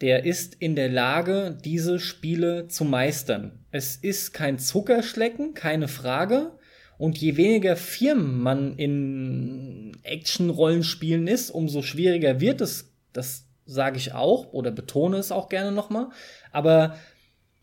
der 0.00 0.24
ist 0.24 0.54
in 0.60 0.76
der 0.76 0.88
Lage, 0.88 1.58
diese 1.64 1.98
Spiele 1.98 2.68
zu 2.68 2.84
meistern. 2.84 3.64
Es 3.72 3.96
ist 3.96 4.32
kein 4.32 4.60
Zuckerschlecken, 4.60 5.54
keine 5.54 5.88
Frage. 5.88 6.52
Und 6.96 7.18
je 7.18 7.36
weniger 7.36 7.74
Firmen 7.74 8.38
man 8.38 8.76
in 8.76 9.96
Action-Rollenspielen 10.04 11.26
ist, 11.26 11.50
umso 11.50 11.82
schwieriger 11.82 12.40
wird 12.40 12.60
es. 12.60 12.92
Das 13.12 13.48
sage 13.66 13.96
ich 13.96 14.12
auch 14.12 14.52
oder 14.52 14.70
betone 14.70 15.16
es 15.16 15.32
auch 15.32 15.48
gerne 15.48 15.72
nochmal. 15.72 16.10
Aber 16.52 16.96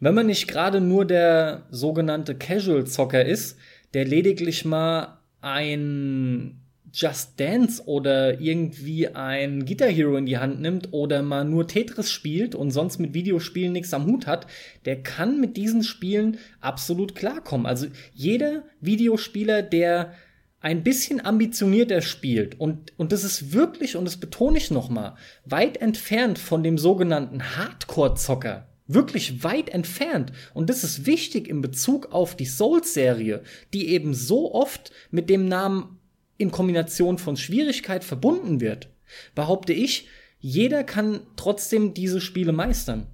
wenn 0.01 0.15
man 0.15 0.25
nicht 0.25 0.47
gerade 0.47 0.81
nur 0.81 1.05
der 1.05 1.67
sogenannte 1.69 2.35
Casual-Zocker 2.35 3.23
ist, 3.23 3.57
der 3.93 4.03
lediglich 4.03 4.65
mal 4.65 5.19
ein 5.41 6.59
Just 6.93 7.39
Dance 7.39 7.83
oder 7.85 8.41
irgendwie 8.41 9.07
ein 9.07 9.65
Guitar 9.65 9.87
Hero 9.87 10.17
in 10.17 10.25
die 10.25 10.39
Hand 10.39 10.59
nimmt 10.59 10.89
oder 10.91 11.21
mal 11.21 11.45
nur 11.45 11.67
Tetris 11.67 12.11
spielt 12.11 12.53
und 12.55 12.71
sonst 12.71 12.99
mit 12.99 13.13
Videospielen 13.13 13.71
nichts 13.71 13.93
am 13.93 14.07
Hut 14.07 14.27
hat, 14.27 14.47
der 14.85 15.01
kann 15.01 15.39
mit 15.39 15.55
diesen 15.55 15.83
Spielen 15.83 16.37
absolut 16.59 17.15
klarkommen. 17.15 17.65
Also 17.65 17.87
jeder 18.13 18.63
Videospieler, 18.81 19.61
der 19.61 20.13
ein 20.59 20.83
bisschen 20.83 21.23
ambitionierter 21.23 22.01
spielt 22.01 22.59
und, 22.59 22.91
und 22.97 23.11
das 23.11 23.23
ist 23.23 23.53
wirklich, 23.53 23.95
und 23.95 24.05
das 24.05 24.17
betone 24.17 24.57
ich 24.57 24.69
nochmal, 24.69 25.15
weit 25.45 25.77
entfernt 25.77 26.39
von 26.39 26.61
dem 26.63 26.77
sogenannten 26.77 27.55
Hardcore-Zocker. 27.55 28.67
Wirklich 28.93 29.43
weit 29.43 29.69
entfernt. 29.69 30.31
Und 30.53 30.69
das 30.69 30.83
ist 30.83 31.05
wichtig 31.05 31.47
in 31.47 31.61
Bezug 31.61 32.11
auf 32.11 32.35
die 32.35 32.45
Souls-Serie, 32.45 33.43
die 33.73 33.89
eben 33.89 34.13
so 34.13 34.53
oft 34.53 34.91
mit 35.11 35.29
dem 35.29 35.47
Namen 35.47 35.99
in 36.37 36.51
Kombination 36.51 37.17
von 37.17 37.37
Schwierigkeit 37.37 38.03
verbunden 38.03 38.61
wird, 38.61 38.89
behaupte 39.35 39.73
ich, 39.73 40.07
jeder 40.39 40.83
kann 40.83 41.21
trotzdem 41.35 41.93
diese 41.93 42.19
Spiele 42.19 42.51
meistern. 42.51 43.07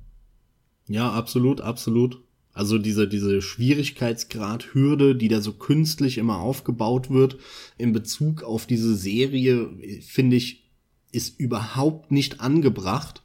Ja, 0.87 1.11
absolut, 1.11 1.59
absolut. 1.59 2.23
Also 2.53 2.79
diese, 2.79 3.07
diese 3.07 3.41
Schwierigkeitsgrad-Hürde, 3.41 5.15
die 5.15 5.27
da 5.27 5.41
so 5.41 5.53
künstlich 5.53 6.17
immer 6.17 6.39
aufgebaut 6.39 7.11
wird, 7.11 7.37
in 7.77 7.91
Bezug 7.93 8.41
auf 8.41 8.65
diese 8.65 8.95
Serie, 8.95 9.69
finde 10.01 10.37
ich, 10.37 10.63
ist 11.11 11.39
überhaupt 11.39 12.11
nicht 12.11 12.39
angebracht. 12.41 13.21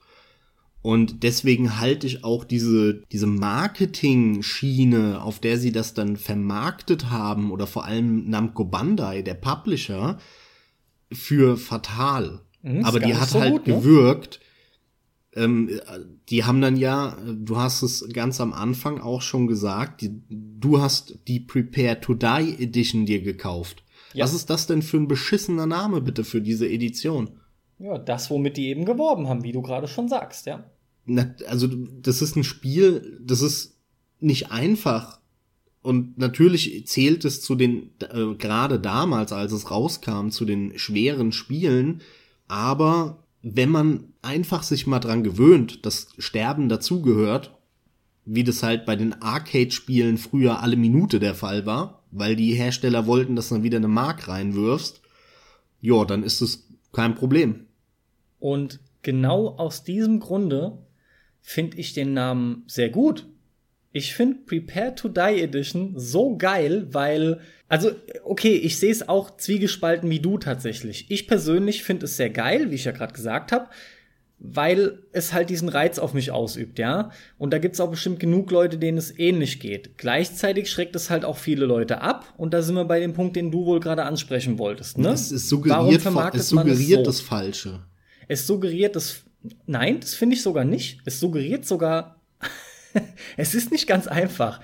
Und 0.82 1.22
deswegen 1.22 1.78
halte 1.78 2.08
ich 2.08 2.24
auch 2.24 2.42
diese, 2.44 3.02
diese 3.12 3.28
Marketing-Schiene, 3.28 5.22
auf 5.22 5.38
der 5.38 5.56
sie 5.58 5.70
das 5.70 5.94
dann 5.94 6.16
vermarktet 6.16 7.08
haben, 7.10 7.52
oder 7.52 7.68
vor 7.68 7.84
allem 7.84 8.28
Namco 8.28 8.64
Bandai, 8.64 9.22
der 9.22 9.34
Publisher, 9.34 10.18
für 11.12 11.56
fatal. 11.56 12.40
Mhm, 12.62 12.84
Aber 12.84 12.98
die 12.98 13.14
hat 13.14 13.28
so 13.28 13.40
halt 13.40 13.52
gut, 13.52 13.66
ne? 13.68 13.74
gewirkt. 13.74 14.40
Ähm, 15.34 15.70
die 16.28 16.44
haben 16.44 16.60
dann 16.60 16.76
ja, 16.76 17.16
du 17.26 17.56
hast 17.56 17.82
es 17.82 18.08
ganz 18.12 18.40
am 18.40 18.52
Anfang 18.52 19.00
auch 19.00 19.22
schon 19.22 19.46
gesagt, 19.46 20.00
die, 20.00 20.20
du 20.28 20.80
hast 20.80 21.20
die 21.28 21.40
Prepare 21.40 22.00
to 22.00 22.14
Die 22.14 22.56
Edition 22.58 23.06
dir 23.06 23.22
gekauft. 23.22 23.84
Ja. 24.14 24.24
Was 24.24 24.34
ist 24.34 24.50
das 24.50 24.66
denn 24.66 24.82
für 24.82 24.98
ein 24.98 25.08
beschissener 25.08 25.66
Name 25.66 26.00
bitte 26.00 26.24
für 26.24 26.42
diese 26.42 26.68
Edition? 26.68 27.30
Ja, 27.82 27.98
das, 27.98 28.30
womit 28.30 28.56
die 28.56 28.68
eben 28.68 28.84
geworben 28.84 29.28
haben, 29.28 29.42
wie 29.42 29.52
du 29.52 29.60
gerade 29.60 29.88
schon 29.88 30.08
sagst, 30.08 30.46
ja 30.46 30.64
also 31.48 31.66
das 31.66 32.22
ist 32.22 32.36
ein 32.36 32.44
Spiel, 32.44 33.18
das 33.20 33.42
ist 33.42 33.76
nicht 34.20 34.50
einfach. 34.50 35.20
Und 35.82 36.16
natürlich 36.16 36.86
zählt 36.86 37.24
es 37.24 37.42
zu 37.42 37.56
den, 37.56 37.90
äh, 38.00 38.34
gerade 38.38 38.78
damals, 38.78 39.32
als 39.32 39.52
es 39.52 39.70
rauskam, 39.70 40.28
zu 40.28 40.44
den 40.44 40.78
schweren 40.78 41.32
Spielen. 41.32 42.02
Aber 42.46 43.24
wenn 43.42 43.70
man 43.70 44.12
einfach 44.22 44.62
sich 44.62 44.86
mal 44.86 45.00
dran 45.00 45.24
gewöhnt, 45.24 45.84
dass 45.84 46.08
Sterben 46.18 46.68
dazugehört, 46.68 47.58
wie 48.24 48.44
das 48.44 48.62
halt 48.62 48.86
bei 48.86 48.94
den 48.94 49.20
Arcade-Spielen 49.20 50.18
früher 50.18 50.60
alle 50.60 50.76
Minute 50.76 51.18
der 51.18 51.34
Fall 51.34 51.66
war, 51.66 52.04
weil 52.12 52.36
die 52.36 52.54
Hersteller 52.54 53.08
wollten, 53.08 53.34
dass 53.34 53.48
dann 53.48 53.64
wieder 53.64 53.78
eine 53.78 53.88
Mark 53.88 54.28
reinwirfst, 54.28 55.00
ja, 55.80 56.04
dann 56.04 56.22
ist 56.22 56.40
es 56.40 56.68
kein 56.92 57.16
Problem. 57.16 57.66
Und 58.42 58.80
genau 59.02 59.50
aus 59.56 59.84
diesem 59.84 60.18
Grunde 60.18 60.76
finde 61.40 61.76
ich 61.76 61.92
den 61.92 62.12
Namen 62.12 62.64
sehr 62.66 62.88
gut. 62.90 63.28
Ich 63.92 64.14
finde 64.14 64.40
Prepare 64.44 64.96
to 64.96 65.08
Die 65.08 65.40
Edition 65.42 65.92
so 65.94 66.36
geil, 66.36 66.88
weil, 66.90 67.38
also, 67.68 67.92
okay, 68.24 68.54
ich 68.54 68.80
sehe 68.80 68.90
es 68.90 69.08
auch 69.08 69.36
zwiegespalten 69.36 70.10
wie 70.10 70.18
du 70.18 70.38
tatsächlich. 70.38 71.06
Ich 71.08 71.28
persönlich 71.28 71.84
finde 71.84 72.06
es 72.06 72.16
sehr 72.16 72.30
geil, 72.30 72.72
wie 72.72 72.74
ich 72.74 72.84
ja 72.84 72.90
gerade 72.90 73.12
gesagt 73.12 73.52
habe, 73.52 73.68
weil 74.40 74.98
es 75.12 75.32
halt 75.32 75.48
diesen 75.48 75.68
Reiz 75.68 76.00
auf 76.00 76.12
mich 76.12 76.32
ausübt, 76.32 76.80
ja. 76.80 77.12
Und 77.38 77.52
da 77.52 77.58
gibt's 77.58 77.78
auch 77.78 77.90
bestimmt 77.90 78.18
genug 78.18 78.50
Leute, 78.50 78.76
denen 78.76 78.98
es 78.98 79.16
ähnlich 79.16 79.60
geht. 79.60 79.98
Gleichzeitig 79.98 80.68
schreckt 80.68 80.96
es 80.96 81.10
halt 81.10 81.24
auch 81.24 81.36
viele 81.38 81.64
Leute 81.64 82.00
ab. 82.00 82.34
Und 82.38 82.54
da 82.54 82.62
sind 82.62 82.74
wir 82.74 82.86
bei 82.86 82.98
dem 82.98 83.12
Punkt, 83.12 83.36
den 83.36 83.52
du 83.52 83.66
wohl 83.66 83.78
gerade 83.78 84.02
ansprechen 84.02 84.58
wolltest. 84.58 84.98
Ne? 84.98 85.10
Es, 85.10 85.30
es 85.30 85.48
suggeriert, 85.48 86.04
es 86.34 86.48
suggeriert 86.48 86.80
es 86.80 86.88
so? 86.88 87.02
das 87.04 87.20
Falsche. 87.20 87.82
Es 88.32 88.46
suggeriert 88.46 88.96
das 88.96 89.24
Nein, 89.66 90.00
das 90.00 90.14
finde 90.14 90.36
ich 90.36 90.42
sogar 90.42 90.64
nicht. 90.64 91.00
Es 91.04 91.20
suggeriert 91.20 91.66
sogar, 91.66 92.20
es 93.36 93.54
ist 93.54 93.70
nicht 93.70 93.86
ganz 93.86 94.06
einfach. 94.06 94.60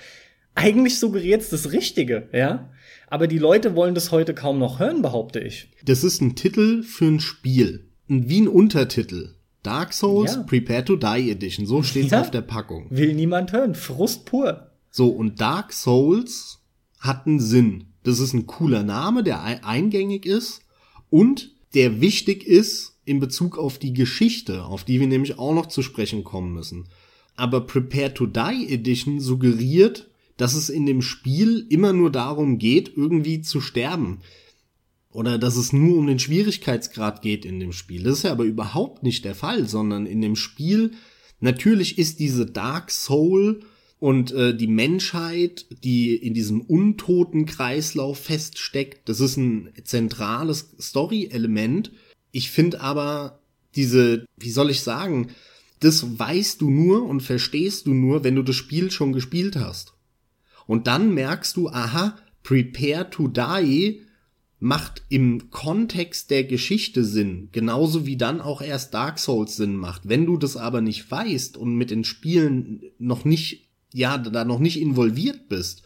Eigentlich 0.55 0.99
suggeriert 0.99 1.43
es 1.43 1.51
das 1.51 1.73
Richtige, 1.73 2.29
ja. 2.33 2.71
Aber 3.09 3.27
die 3.27 3.39
Leute 3.39 3.75
wollen 3.75 3.95
das 3.95 4.13
heute 4.13 4.35
kaum 4.35 4.59
noch 4.59 4.79
hören, 4.79 5.03
behaupte 5.03 5.41
ich. 5.41 5.71
Das 5.85 6.05
ist 6.05 6.21
ein 6.21 6.37
Titel 6.37 6.83
für 6.83 7.07
ein 7.07 7.21
Spiel. 7.21 7.89
Wie 8.07 8.41
ein 8.41 8.49
Untertitel. 8.49 9.35
Dark 9.63 9.93
Souls 9.93 10.35
ja. 10.35 10.43
Prepare 10.43 10.85
to 10.85 10.97
Die 10.97 11.31
Edition. 11.31 11.67
So 11.67 11.83
steht's 11.83 12.13
ja. 12.13 12.21
auf 12.21 12.31
der 12.31 12.43
Packung. 12.43 12.87
Will 12.91 13.15
niemand 13.15 13.53
hören. 13.53 13.75
Frust 13.75 14.25
pur. 14.25 14.71
So, 14.91 15.09
und 15.09 15.41
Dark 15.41 15.73
Souls 15.73 16.61
hat 17.01 17.27
einen 17.27 17.41
Sinn. 17.41 17.87
Das 18.05 18.21
ist 18.21 18.33
ein 18.33 18.47
cooler 18.47 18.83
Name, 18.83 19.23
der 19.23 19.43
eingängig 19.65 20.27
ist 20.27 20.63
und 21.11 21.51
der 21.75 22.01
wichtig 22.01 22.47
ist 22.47 22.98
in 23.09 23.21
Bezug 23.21 23.59
auf 23.59 23.79
die 23.79 23.93
Geschichte, 23.93 24.65
auf 24.65 24.85
die 24.85 25.01
wir 25.01 25.07
nämlich 25.07 25.39
auch 25.39 25.55
noch 25.55 25.67
zu 25.67 25.83
sprechen 25.83 26.25
kommen 26.25 26.53
müssen. 26.53 26.89
Aber 27.37 27.63
Prepare 27.63 28.15
to 28.15 28.27
Die 28.27 28.67
Edition 28.69 29.21
suggeriert, 29.21 30.09
dass 30.37 30.55
es 30.55 30.69
in 30.69 30.87
dem 30.87 31.03
Spiel 31.03 31.67
immer 31.69 31.93
nur 31.93 32.11
darum 32.11 32.59
geht, 32.59 32.97
irgendwie 32.97 33.43
zu 33.43 33.61
sterben. 33.61 34.21
Oder 35.11 35.39
dass 35.39 35.57
es 35.57 35.73
nur 35.73 35.99
um 35.99 36.07
den 36.07 36.19
Schwierigkeitsgrad 36.19 37.23
geht 37.23 37.45
in 37.45 37.61
dem 37.61 37.73
Spiel. 37.73 38.03
Das 38.03 38.19
ist 38.19 38.23
ja 38.25 38.33
aber 38.33 38.45
überhaupt 38.45 39.03
nicht 39.03 39.25
der 39.25 39.35
Fall, 39.35 39.69
sondern 39.69 40.07
in 40.07 40.21
dem 40.21 40.37
Spiel 40.37 40.93
natürlich 41.41 41.99
ist 41.99 42.21
diese 42.21 42.47
Dark 42.47 42.91
Soul 42.91 43.61
und 44.01 44.33
äh, 44.33 44.57
die 44.57 44.69
Menschheit, 44.69 45.67
die 45.83 46.15
in 46.15 46.35
diesem 46.35 46.61
untoten 46.61 47.47
Kreislauf 47.47 48.19
feststeckt, 48.19 49.09
das 49.09 49.21
ist 49.21 49.37
ein 49.37 49.71
zentrales 49.83 50.75
Story-Element 50.81 51.91
ich 52.33 52.51
finde 52.51 52.81
aber 52.81 53.41
diese, 53.75 54.27
wie 54.37 54.51
soll 54.51 54.71
ich 54.71 54.83
sagen, 54.83 55.29
das 55.81 56.19
weißt 56.19 56.61
du 56.61 56.71
nur 56.71 57.05
und 57.05 57.21
verstehst 57.23 57.87
du 57.87 57.95
nur, 57.95 58.25
wenn 58.25 58.35
du 58.35 58.43
das 58.43 58.57
Spiel 58.57 58.91
schon 58.91 59.13
gespielt 59.13 59.57
hast. 59.57 59.95
Und 60.67 60.87
dann 60.87 61.15
merkst 61.15 61.57
du, 61.57 61.69
aha, 61.69 62.17
Prepare 62.43 63.11
to 63.11 63.29
Die 63.29 64.03
macht 64.61 65.03
im 65.09 65.51
Kontext 65.51 66.31
der 66.31 66.45
Geschichte 66.45 67.05
Sinn, 67.05 67.49
genauso 67.53 68.07
wie 68.07 68.17
dann 68.17 68.41
auch 68.41 68.61
erst 68.61 68.93
Dark 68.93 69.19
Souls 69.19 69.57
Sinn 69.57 69.77
macht. 69.77 70.09
Wenn 70.09 70.27
du 70.27 70.37
das 70.37 70.57
aber 70.57 70.81
nicht 70.81 71.11
weißt 71.11 71.57
und 71.57 71.77
mit 71.77 71.91
den 71.91 72.05
Spielen 72.05 72.83
noch 72.99 73.25
nicht, 73.25 73.69
ja, 73.93 74.19
da 74.19 74.45
noch 74.45 74.59
nicht 74.59 74.81
involviert 74.81 75.49
bist, 75.49 75.83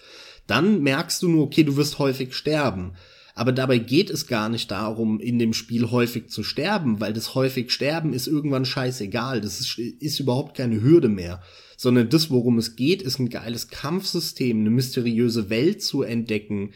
dann 0.47 0.83
merkst 0.83 1.23
du 1.23 1.29
nur, 1.29 1.45
okay, 1.45 1.65
du 1.65 1.77
wirst 1.77 1.99
häufig 1.99 2.35
sterben. 2.35 2.93
Aber 3.35 3.53
dabei 3.53 3.79
geht 3.79 4.11
es 4.11 4.27
gar 4.27 4.49
nicht 4.49 4.71
darum, 4.71 5.19
in 5.19 5.39
dem 5.39 5.55
Spiel 5.55 5.91
häufig 5.91 6.29
zu 6.29 6.43
sterben, 6.43 7.01
weil 7.01 7.13
das 7.13 7.35
häufig 7.35 7.71
sterben 7.71 8.13
ist 8.13 8.27
irgendwann 8.27 8.65
scheißegal. 8.65 9.41
Das 9.41 9.61
ist, 9.61 9.79
ist 9.79 10.21
überhaupt 10.21 10.57
keine 10.57 10.83
Hürde 10.83 11.09
mehr. 11.09 11.43
Sondern 11.77 12.11
das, 12.11 12.31
worum 12.31 12.59
es 12.59 12.77
geht, 12.77 13.03
ist 13.03 13.19
ein 13.19 13.31
geiles 13.31 13.69
Kampfsystem, 13.69 14.61
eine 14.61 14.71
mysteriöse 14.71 15.51
Welt 15.51 15.83
zu 15.83 16.03
entdecken 16.03 16.73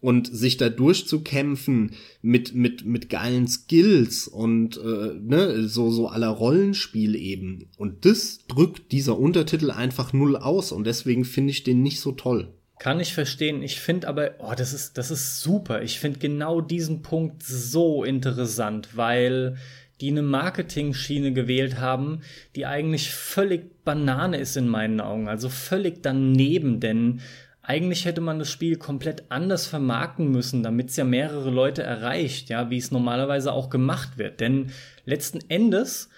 und 0.00 0.34
sich 0.34 0.56
da 0.56 0.70
durchzukämpfen 0.70 1.92
mit 2.22 2.54
mit 2.54 2.86
mit 2.86 3.10
geilen 3.10 3.46
Skills 3.46 4.28
und 4.28 4.78
äh, 4.78 5.14
ne 5.20 5.68
so 5.68 5.90
so 5.90 6.08
aller 6.08 6.28
Rollenspiel 6.28 7.14
eben 7.14 7.66
und 7.76 8.06
das 8.06 8.46
drückt 8.48 8.92
dieser 8.92 9.18
Untertitel 9.18 9.70
einfach 9.70 10.12
null 10.12 10.36
aus 10.36 10.72
und 10.72 10.86
deswegen 10.86 11.24
finde 11.24 11.50
ich 11.50 11.64
den 11.64 11.82
nicht 11.82 12.00
so 12.00 12.12
toll. 12.12 12.54
Kann 12.80 12.98
ich 12.98 13.12
verstehen. 13.12 13.62
Ich 13.62 13.78
finde 13.78 14.08
aber, 14.08 14.36
oh, 14.38 14.54
das 14.56 14.72
ist, 14.72 14.96
das 14.96 15.10
ist 15.10 15.42
super. 15.42 15.82
Ich 15.82 16.00
finde 16.00 16.18
genau 16.18 16.62
diesen 16.62 17.02
Punkt 17.02 17.42
so 17.42 18.04
interessant, 18.04 18.96
weil 18.96 19.58
die 20.00 20.10
eine 20.10 20.22
Marketing-Schiene 20.22 21.34
gewählt 21.34 21.78
haben, 21.78 22.22
die 22.56 22.64
eigentlich 22.64 23.10
völlig 23.10 23.84
Banane 23.84 24.38
ist 24.38 24.56
in 24.56 24.66
meinen 24.66 25.02
Augen. 25.02 25.28
Also 25.28 25.50
völlig 25.50 26.02
daneben, 26.02 26.80
denn 26.80 27.20
eigentlich 27.60 28.06
hätte 28.06 28.22
man 28.22 28.38
das 28.38 28.50
Spiel 28.50 28.76
komplett 28.76 29.24
anders 29.28 29.66
vermarkten 29.66 30.30
müssen, 30.30 30.62
damit 30.62 30.88
es 30.88 30.96
ja 30.96 31.04
mehrere 31.04 31.50
Leute 31.50 31.82
erreicht, 31.82 32.48
ja, 32.48 32.70
wie 32.70 32.78
es 32.78 32.90
normalerweise 32.90 33.52
auch 33.52 33.68
gemacht 33.68 34.16
wird. 34.16 34.40
Denn 34.40 34.70
letzten 35.04 35.40
Endes 35.50 36.08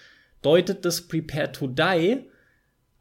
deutet 0.41 0.85
das 0.85 1.01
Prepare 1.01 1.51
to 1.51 1.67
Die 1.67 2.23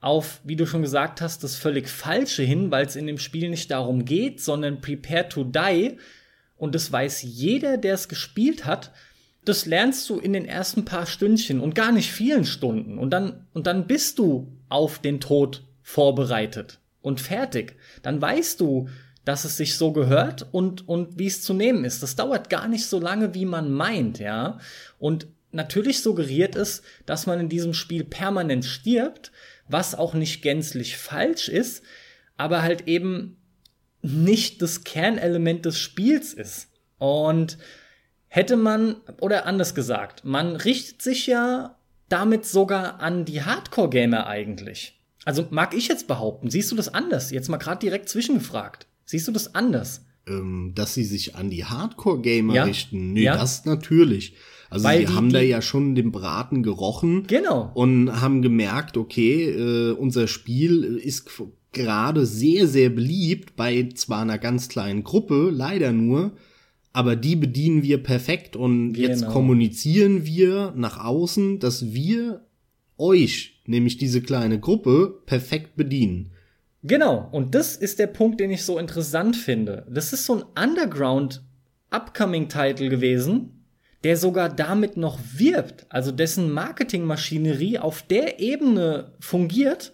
auf, 0.03 0.41
wie 0.45 0.57
du 0.57 0.67
schon 0.67 0.83
gesagt 0.83 1.21
hast, 1.21 1.45
das 1.45 1.57
völlig 1.57 1.89
Falsche 1.89 2.43
hin, 2.43 2.71
weil 2.71 2.85
es 2.85 2.97
in 2.97 3.07
dem 3.07 3.19
Spiel 3.19 3.49
nicht 3.49 3.71
darum 3.71 4.05
geht, 4.05 4.41
sondern 4.41 4.81
Prepare 4.81 5.29
to 5.29 5.45
Die. 5.45 5.97
Und 6.57 6.75
das 6.75 6.91
weiß 6.91 7.23
jeder, 7.23 7.79
der 7.79 7.95
es 7.95 8.09
gespielt 8.09 8.67
hat. 8.67 8.93
Das 9.45 9.65
lernst 9.65 10.11
du 10.11 10.19
in 10.19 10.33
den 10.33 10.45
ersten 10.45 10.85
paar 10.85 11.07
Stündchen 11.07 11.61
und 11.61 11.77
gar 11.77 11.93
nicht 11.93 12.11
vielen 12.11 12.45
Stunden. 12.45 12.99
Und 12.99 13.11
dann, 13.11 13.47
und 13.53 13.69
dann 13.69 13.87
bist 13.87 14.19
du 14.19 14.53
auf 14.69 14.99
den 14.99 15.21
Tod 15.21 15.63
vorbereitet 15.83 16.81
und 17.01 17.21
fertig. 17.21 17.77
Dann 18.03 18.21
weißt 18.21 18.61
du, 18.61 18.89
dass 19.25 19.45
es 19.45 19.57
sich 19.57 19.77
so 19.77 19.93
gehört 19.93 20.49
und, 20.51 20.89
und 20.89 21.17
wie 21.17 21.29
es 21.29 21.43
zu 21.43 21.55
nehmen 21.55 21.85
ist. 21.85 22.03
Das 22.03 22.17
dauert 22.17 22.51
gar 22.51 22.67
nicht 22.67 22.87
so 22.87 22.99
lange, 22.99 23.35
wie 23.35 23.45
man 23.45 23.71
meint, 23.73 24.19
ja. 24.19 24.59
Und 24.99 25.29
natürlich 25.53 26.03
suggeriert 26.03 26.57
es, 26.57 26.83
dass 27.07 27.27
man 27.27 27.39
in 27.39 27.49
diesem 27.49 27.73
Spiel 27.73 28.03
permanent 28.03 28.65
stirbt, 28.65 29.31
was 29.69 29.95
auch 29.95 30.15
nicht 30.15 30.43
gänzlich 30.43 30.97
falsch 30.97 31.49
ist, 31.49 31.83
aber 32.37 32.63
halt 32.63 32.89
eben 32.89 33.37
nicht 34.03 34.63
das 34.63 34.85
Kernelement 34.85 35.65
des 35.65 35.79
Spiels 35.79 36.35
ist. 36.35 36.69
Und 36.99 37.59
hätte 38.29 38.57
man, 38.57 38.97
oder 39.21 39.47
anders 39.47 39.75
gesagt, 39.75 40.25
man 40.25 40.57
richtet 40.57 41.03
sich 41.03 41.27
ja 41.27 41.77
damit 42.09 42.45
sogar 42.45 43.01
an 43.01 43.25
die 43.25 43.43
Hardcore-Gamer 43.43 44.27
eigentlich. 44.27 45.01
Also 45.25 45.47
mag 45.51 45.75
ich 45.75 45.89
jetzt 45.89 46.09
behaupten, 46.09 46.51
siehst 46.51 46.71
du 46.71 46.77
das 46.77 46.93
anders? 46.93 47.31
Jetzt 47.31 47.49
mal 47.49 47.57
gerade 47.57 47.79
direkt 47.79 48.09
zwischengefragt. 48.09 48.87
Siehst 49.05 49.29
du 49.29 49.33
das 49.33 49.55
anders? 49.55 50.05
Ähm, 50.27 50.73
dass 50.75 50.95
sie 50.95 51.05
sich 51.05 51.37
an 51.37 51.51
die 51.51 51.65
Hardcore-Gamer 51.65 52.55
ja? 52.55 52.65
richten? 52.65 53.13
Nee, 53.13 53.23
ja? 53.23 53.37
das 53.37 53.65
natürlich. 53.65 54.35
Also 54.73 54.85
Weil 54.85 55.01
sie 55.01 55.07
die, 55.07 55.13
haben 55.13 55.29
die, 55.29 55.35
da 55.35 55.41
ja 55.43 55.61
schon 55.61 55.95
den 55.95 56.13
Braten 56.13 56.63
gerochen. 56.63 57.27
Genau. 57.27 57.71
Und 57.75 58.23
haben 58.23 58.41
gemerkt, 58.41 58.97
okay, 58.97 59.51
äh, 59.51 59.93
unser 59.93 60.29
Spiel 60.29 60.85
ist 60.97 61.31
gerade 61.73 62.25
sehr, 62.25 62.67
sehr 62.67 62.89
beliebt 62.89 63.55
bei 63.55 63.91
zwar 63.95 64.23
einer 64.23 64.39
ganz 64.39 64.71
kleinen 64.71 65.05
Gruppe, 65.05 65.51
leider 65.53 65.93
nur, 65.93 66.33
aber 66.95 67.17
die 67.17 67.37
bedienen 67.37 67.83
wir 67.83 68.03
perfekt 68.03 68.57
und 68.57 68.95
genau. 68.95 69.09
jetzt 69.09 69.27
kommunizieren 69.27 70.25
wir 70.25 70.73
nach 70.75 71.03
außen, 71.05 71.59
dass 71.59 71.93
wir 71.93 72.47
euch, 72.97 73.63
nämlich 73.67 73.99
diese 73.99 74.23
kleine 74.23 74.59
Gruppe, 74.59 75.21
perfekt 75.27 75.77
bedienen. 75.77 76.31
Genau, 76.83 77.29
und 77.31 77.55
das 77.55 77.77
ist 77.77 77.99
der 77.99 78.07
Punkt, 78.07 78.41
den 78.41 78.51
ich 78.51 78.65
so 78.65 78.79
interessant 78.79 79.37
finde. 79.37 79.87
Das 79.91 80.15
ist 80.15 80.25
so 80.25 80.37
ein 80.37 80.71
Underground 80.71 81.43
Upcoming 81.91 82.49
Title 82.49 82.89
gewesen, 82.89 83.62
der 84.05 84.17
sogar 84.17 84.49
damit 84.49 84.97
noch 84.97 85.19
wirbt, 85.37 85.87
also 85.89 86.11
dessen 86.11 86.51
Marketingmaschinerie 86.51 87.79
auf 87.79 88.03
der 88.03 88.41
Ebene 88.41 89.13
fungiert 89.21 89.93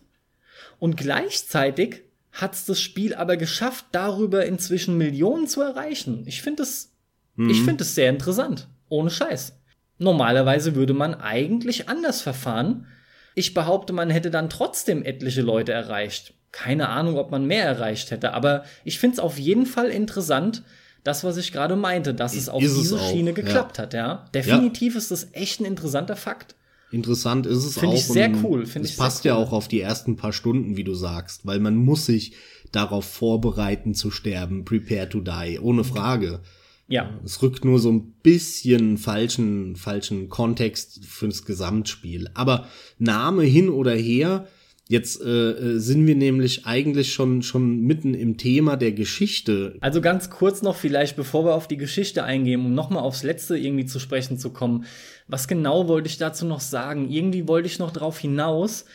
und 0.79 0.97
gleichzeitig 0.97 2.03
hat 2.33 2.55
es 2.55 2.67
das 2.67 2.81
Spiel 2.81 3.15
aber 3.15 3.37
geschafft, 3.37 3.87
darüber 3.93 4.47
inzwischen 4.47 4.97
Millionen 4.97 5.47
zu 5.47 5.61
erreichen. 5.61 6.23
Ich 6.27 6.43
finde 6.43 6.63
es, 6.63 6.95
mhm. 7.37 7.51
ich 7.51 7.63
finde 7.63 7.85
es 7.85 7.95
sehr 7.95 8.11
interessant, 8.11 8.69
ohne 8.89 9.11
Scheiß. 9.11 9.59
Normalerweise 9.99 10.75
würde 10.75 10.95
man 10.95 11.15
eigentlich 11.15 11.89
anders 11.89 12.23
verfahren. 12.23 12.87
Ich 13.35 13.55
behaupte, 13.55 13.93
man 13.93 14.11
hätte 14.11 14.31
dann 14.31 14.49
trotzdem 14.51 15.05
etliche 15.05 15.43
Leute 15.43 15.73
erreicht. 15.73 16.35
Keine 16.53 16.89
Ahnung, 16.89 17.19
ob 17.19 17.31
man 17.31 17.45
mehr 17.45 17.65
erreicht 17.65 18.11
hätte, 18.11 18.33
aber 18.33 18.65
ich 18.85 18.99
finde 18.99 19.15
es 19.15 19.21
auf 19.21 19.39
jeden 19.39 19.67
Fall 19.67 19.89
interessant, 19.89 20.63
das, 21.09 21.25
was 21.25 21.39
ich 21.39 21.53
gerade 21.53 21.75
meinte, 21.75 22.13
dass 22.13 22.35
es 22.35 22.51
auf 22.51 22.63
ist 22.63 22.77
diese 22.77 22.97
es 22.97 23.09
Schiene 23.09 23.33
geklappt 23.33 23.79
ja. 23.79 23.83
hat, 23.83 23.95
ja. 23.95 24.27
Definitiv 24.35 24.93
ja. 24.93 24.99
ist 24.99 25.11
das 25.11 25.29
echt 25.33 25.59
ein 25.61 25.65
interessanter 25.65 26.17
Fakt. 26.17 26.55
Interessant 26.91 27.47
ist 27.47 27.65
es 27.65 27.75
Find 27.75 27.77
auch. 27.77 27.81
Finde 27.81 27.97
ich 27.97 28.07
sehr 28.07 28.31
cool. 28.45 28.67
Find 28.67 28.85
es 28.85 28.97
passt 28.97 29.25
ja 29.25 29.35
auch 29.35 29.53
auf 29.53 29.69
die 29.69 29.81
ersten 29.81 30.17
paar 30.17 30.35
Stunden, 30.35 30.77
wie 30.77 30.85
du 30.85 30.95
sagst, 30.95 31.47
weil 31.47 31.61
man 31.61 31.77
muss 31.77 32.07
sich 32.07 32.35
darauf 32.73 33.07
vorbereiten 33.07 33.95
zu 33.95 34.11
sterben, 34.11 34.67
prepare 34.67 35.09
to 35.09 35.21
die, 35.21 35.59
ohne 35.59 35.83
Frage. 35.83 36.41
Ja. 36.89 37.11
Es 37.25 37.41
rückt 37.43 37.65
nur 37.65 37.79
so 37.79 37.91
ein 37.91 38.13
bisschen 38.23 38.99
falschen, 38.99 39.77
falschen 39.77 40.29
Kontext 40.29 41.05
fürs 41.07 41.45
Gesamtspiel. 41.45 42.31
Aber 42.35 42.67
Name 42.99 43.45
hin 43.45 43.71
oder 43.71 43.95
her, 43.95 44.47
Jetzt 44.91 45.21
äh, 45.21 45.51
äh, 45.51 45.79
sind 45.79 46.07
wir 46.07 46.17
nämlich 46.17 46.65
eigentlich 46.65 47.13
schon, 47.13 47.43
schon 47.43 47.83
mitten 47.83 48.15
im 48.15 48.39
Thema 48.39 48.77
der 48.79 48.93
Geschichte. 48.93 49.77
Also 49.81 50.01
ganz 50.01 50.31
kurz 50.31 50.63
noch 50.63 50.77
vielleicht, 50.77 51.15
bevor 51.15 51.45
wir 51.45 51.55
auf 51.55 51.69
die 51.69 51.77
Geschichte 51.77 52.25
eingehen, 52.25 52.65
um 52.65 52.75
nochmal 52.75 53.03
aufs 53.03 53.23
Letzte 53.23 53.59
irgendwie 53.59 53.85
zu 53.85 53.99
sprechen 53.99 54.39
zu 54.39 54.49
kommen. 54.51 54.87
Was 55.27 55.47
genau 55.47 55.89
wollte 55.89 56.09
ich 56.09 56.17
dazu 56.17 56.47
noch 56.47 56.61
sagen? 56.61 57.11
Irgendwie 57.11 57.47
wollte 57.47 57.69
ich 57.69 57.79
noch 57.79 57.91
drauf 57.91 58.19
hinaus. 58.19 58.87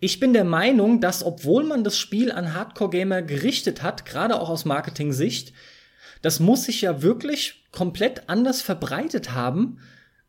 Ich 0.00 0.18
bin 0.18 0.32
der 0.32 0.44
Meinung, 0.44 1.00
dass 1.00 1.24
obwohl 1.24 1.62
man 1.62 1.84
das 1.84 1.96
Spiel 1.96 2.32
an 2.32 2.54
Hardcore-Gamer 2.54 3.22
gerichtet 3.22 3.84
hat, 3.84 4.04
gerade 4.04 4.40
auch 4.40 4.48
aus 4.48 4.64
Marketing-Sicht, 4.64 5.52
das 6.22 6.40
muss 6.40 6.64
sich 6.64 6.80
ja 6.80 7.02
wirklich 7.02 7.62
komplett 7.70 8.28
anders 8.28 8.62
verbreitet 8.62 9.32
haben 9.32 9.78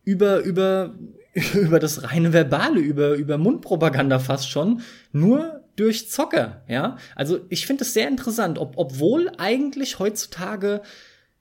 über, 0.03 0.41
über, 0.41 0.93
über 1.53 1.79
das 1.79 2.03
reine 2.03 2.33
Verbale, 2.33 2.79
über, 2.79 3.13
über 3.13 3.37
Mundpropaganda 3.37 4.19
fast 4.19 4.49
schon, 4.49 4.81
nur 5.11 5.63
durch 5.75 6.09
Zocker, 6.09 6.63
ja. 6.67 6.97
Also 7.15 7.39
ich 7.49 7.65
finde 7.65 7.83
es 7.83 7.93
sehr 7.93 8.07
interessant, 8.07 8.59
ob, 8.59 8.73
obwohl 8.77 9.31
eigentlich 9.37 9.99
heutzutage 9.99 10.81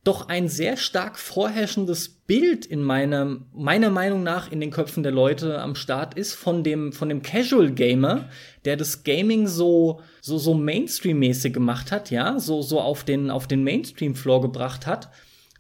doch 0.03 0.29
ein 0.29 0.49
sehr 0.49 0.79
stark 0.79 1.19
vorherrschendes 1.19 2.09
Bild 2.09 2.65
in 2.65 2.83
meiner, 2.83 3.41
meiner 3.53 3.91
Meinung 3.91 4.23
nach 4.23 4.51
in 4.51 4.61
den 4.61 4.71
Köpfen 4.71 5.03
der 5.03 5.13
Leute 5.13 5.61
am 5.61 5.75
Start 5.75 6.15
ist 6.15 6.33
von 6.33 6.65
dem, 6.65 6.93
von 6.93 7.11
dem 7.11 7.21
Casual 7.21 7.71
Gamer, 7.73 8.31
der 8.65 8.77
das 8.77 9.03
Gaming 9.03 9.47
so, 9.47 10.01
so, 10.23 10.39
so 10.39 10.55
Mainstream-mäßig 10.55 11.53
gemacht 11.53 11.93
hat, 11.93 12.11
ja, 12.11 12.39
so, 12.39 12.63
so 12.63 12.81
auf 12.81 13.05
den, 13.05 13.31
auf 13.31 13.47
den 13.47 13.63
Mainstream-Floor 13.63 14.41
gebracht 14.41 14.87
hat 14.87 15.11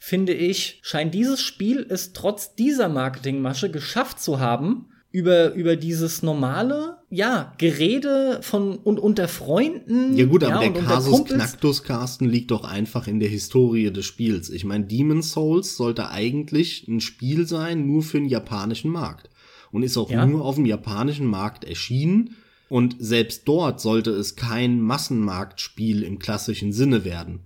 finde 0.01 0.33
ich, 0.33 0.81
scheint 0.83 1.15
dieses 1.15 1.41
Spiel 1.43 1.87
es 1.89 2.13
trotz 2.13 2.57
dieser 2.57 2.89
Marketingmasche 2.89 3.71
geschafft 3.71 4.19
zu 4.19 4.41
haben, 4.41 4.87
über, 5.13 5.53
über 5.55 5.77
dieses 5.77 6.23
normale, 6.23 6.99
ja, 7.11 7.53
Gerede 7.59 8.39
von 8.43 8.79
und 8.79 8.99
unter 8.99 9.29
Freunden. 9.29 10.17
Ja 10.17 10.25
gut, 10.25 10.43
aber 10.43 10.65
ja, 10.65 10.71
der 10.71 10.83
Kasus 10.83 11.25
Knacktus, 11.25 11.83
Carsten, 11.83 12.29
liegt 12.29 12.51
doch 12.51 12.65
einfach 12.65 13.09
in 13.09 13.21
der 13.21 13.29
Historie 13.29 13.91
des 13.91 14.07
Spiels. 14.07 14.51
Ich 14.51 14.65
meine, 14.65 14.87
Demon's 14.87 15.33
Souls 15.33 15.77
sollte 15.77 16.11
eigentlich 16.11 16.87
ein 16.89 17.01
Spiel 17.01 17.47
sein, 17.47 17.87
nur 17.87 18.03
für 18.03 18.19
den 18.19 18.29
japanischen 18.29 18.91
Markt. 18.91 19.29
Und 19.73 19.83
ist 19.83 19.99
auch 19.99 20.11
ja. 20.11 20.25
nur 20.25 20.45
auf 20.45 20.55
dem 20.55 20.67
japanischen 20.67 21.27
Markt 21.27 21.65
erschienen. 21.65 22.37
Und 22.69 22.97
selbst 23.01 23.43
dort 23.47 23.81
sollte 23.81 24.13
es 24.13 24.37
kein 24.37 24.81
Massenmarktspiel 24.81 26.05
im 26.05 26.21
klassischen 26.21 26.73
Sinne 26.73 27.05
werden. 27.05 27.41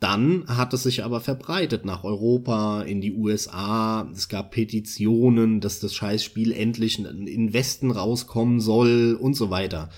Dann 0.00 0.44
hat 0.48 0.72
es 0.72 0.84
sich 0.84 1.04
aber 1.04 1.20
verbreitet 1.20 1.84
nach 1.84 2.04
Europa, 2.04 2.82
in 2.82 3.02
die 3.02 3.12
USA. 3.12 4.10
Es 4.14 4.30
gab 4.30 4.50
Petitionen, 4.50 5.60
dass 5.60 5.78
das 5.78 5.94
Scheißspiel 5.94 6.52
endlich 6.52 6.98
in 6.98 7.26
den 7.26 7.52
Westen 7.52 7.90
rauskommen 7.90 8.60
soll 8.60 9.18
und 9.20 9.34
so 9.34 9.50
weiter. 9.50 9.90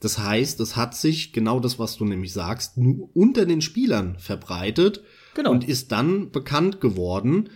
Das 0.00 0.18
heißt, 0.18 0.58
es 0.60 0.74
hat 0.74 0.96
sich 0.96 1.34
genau 1.34 1.60
das, 1.60 1.78
was 1.78 1.96
du 1.96 2.06
nämlich 2.06 2.32
sagst, 2.32 2.78
nur 2.78 3.10
unter 3.14 3.44
den 3.44 3.60
Spielern 3.60 4.16
verbreitet 4.18 5.02
genau. 5.34 5.50
und 5.52 5.68
ist 5.68 5.92
dann 5.92 6.30
bekannt 6.30 6.80
geworden. 6.80 7.50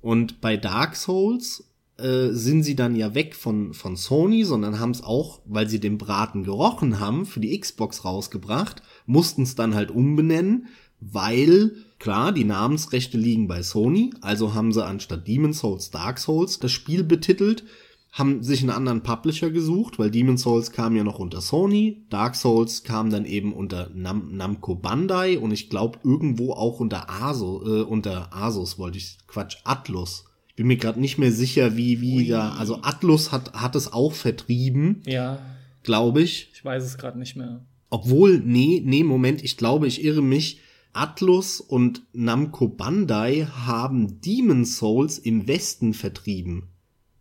Und 0.00 0.40
bei 0.40 0.56
Dark 0.56 0.96
Souls 0.96 1.70
äh, 1.98 2.30
sind 2.30 2.62
sie 2.62 2.74
dann 2.74 2.96
ja 2.96 3.14
weg 3.14 3.36
von, 3.36 3.74
von 3.74 3.96
Sony, 3.96 4.44
sondern 4.44 4.80
haben 4.80 4.90
es 4.90 5.04
auch, 5.04 5.42
weil 5.44 5.68
sie 5.68 5.78
den 5.78 5.98
Braten 5.98 6.44
gerochen 6.44 6.98
haben, 6.98 7.26
für 7.26 7.40
die 7.40 7.56
Xbox 7.60 8.04
rausgebracht, 8.04 8.82
mussten 9.06 9.42
es 9.42 9.54
dann 9.54 9.74
halt 9.74 9.90
umbenennen 9.90 10.66
weil 11.10 11.72
klar, 11.98 12.32
die 12.32 12.44
Namensrechte 12.44 13.18
liegen 13.18 13.48
bei 13.48 13.62
Sony, 13.62 14.12
also 14.20 14.54
haben 14.54 14.72
sie 14.72 14.84
anstatt 14.84 15.26
Demon's 15.26 15.58
Souls 15.58 15.90
Dark 15.90 16.18
Souls 16.18 16.58
das 16.58 16.72
Spiel 16.72 17.04
betitelt, 17.04 17.64
haben 18.12 18.42
sich 18.42 18.60
einen 18.60 18.70
anderen 18.70 19.02
Publisher 19.02 19.50
gesucht, 19.50 19.98
weil 19.98 20.10
Demon's 20.10 20.42
Souls 20.42 20.70
kam 20.70 20.94
ja 20.94 21.02
noch 21.02 21.18
unter 21.18 21.40
Sony, 21.40 22.04
Dark 22.10 22.36
Souls 22.36 22.84
kam 22.84 23.10
dann 23.10 23.24
eben 23.24 23.52
unter 23.52 23.90
Nam 23.94 24.36
Namco 24.36 24.74
Bandai 24.74 25.38
und 25.38 25.50
ich 25.50 25.70
glaube 25.70 25.98
irgendwo 26.04 26.52
auch 26.52 26.78
unter 26.78 27.08
Aso, 27.10 27.62
äh, 27.64 27.82
unter 27.82 28.34
Asus 28.34 28.78
wollte 28.78 28.98
ich 28.98 29.18
Quatsch 29.26 29.56
Atlus. 29.64 30.26
Ich 30.48 30.56
bin 30.56 30.66
mir 30.66 30.76
gerade 30.76 31.00
nicht 31.00 31.16
mehr 31.16 31.32
sicher, 31.32 31.76
wie 31.76 32.02
wie 32.02 32.18
Ui. 32.18 32.28
da 32.28 32.52
also 32.52 32.82
Atlus 32.82 33.32
hat 33.32 33.54
hat 33.54 33.74
es 33.74 33.92
auch 33.92 34.12
vertrieben. 34.12 35.02
Ja. 35.06 35.38
Glaube 35.82 36.20
ich. 36.22 36.50
Ich 36.52 36.64
weiß 36.64 36.84
es 36.84 36.98
gerade 36.98 37.18
nicht 37.18 37.36
mehr. 37.36 37.64
Obwohl, 37.88 38.38
nee, 38.38 38.82
nee, 38.84 39.04
Moment, 39.04 39.42
ich 39.42 39.56
glaube, 39.56 39.86
ich 39.86 40.02
irre 40.02 40.22
mich. 40.22 40.60
Atlus 40.92 41.60
und 41.60 42.02
Namco 42.12 42.68
Bandai 42.68 43.46
haben 43.46 44.20
Demon 44.20 44.64
Souls 44.64 45.18
im 45.18 45.48
Westen 45.48 45.94
vertrieben. 45.94 46.68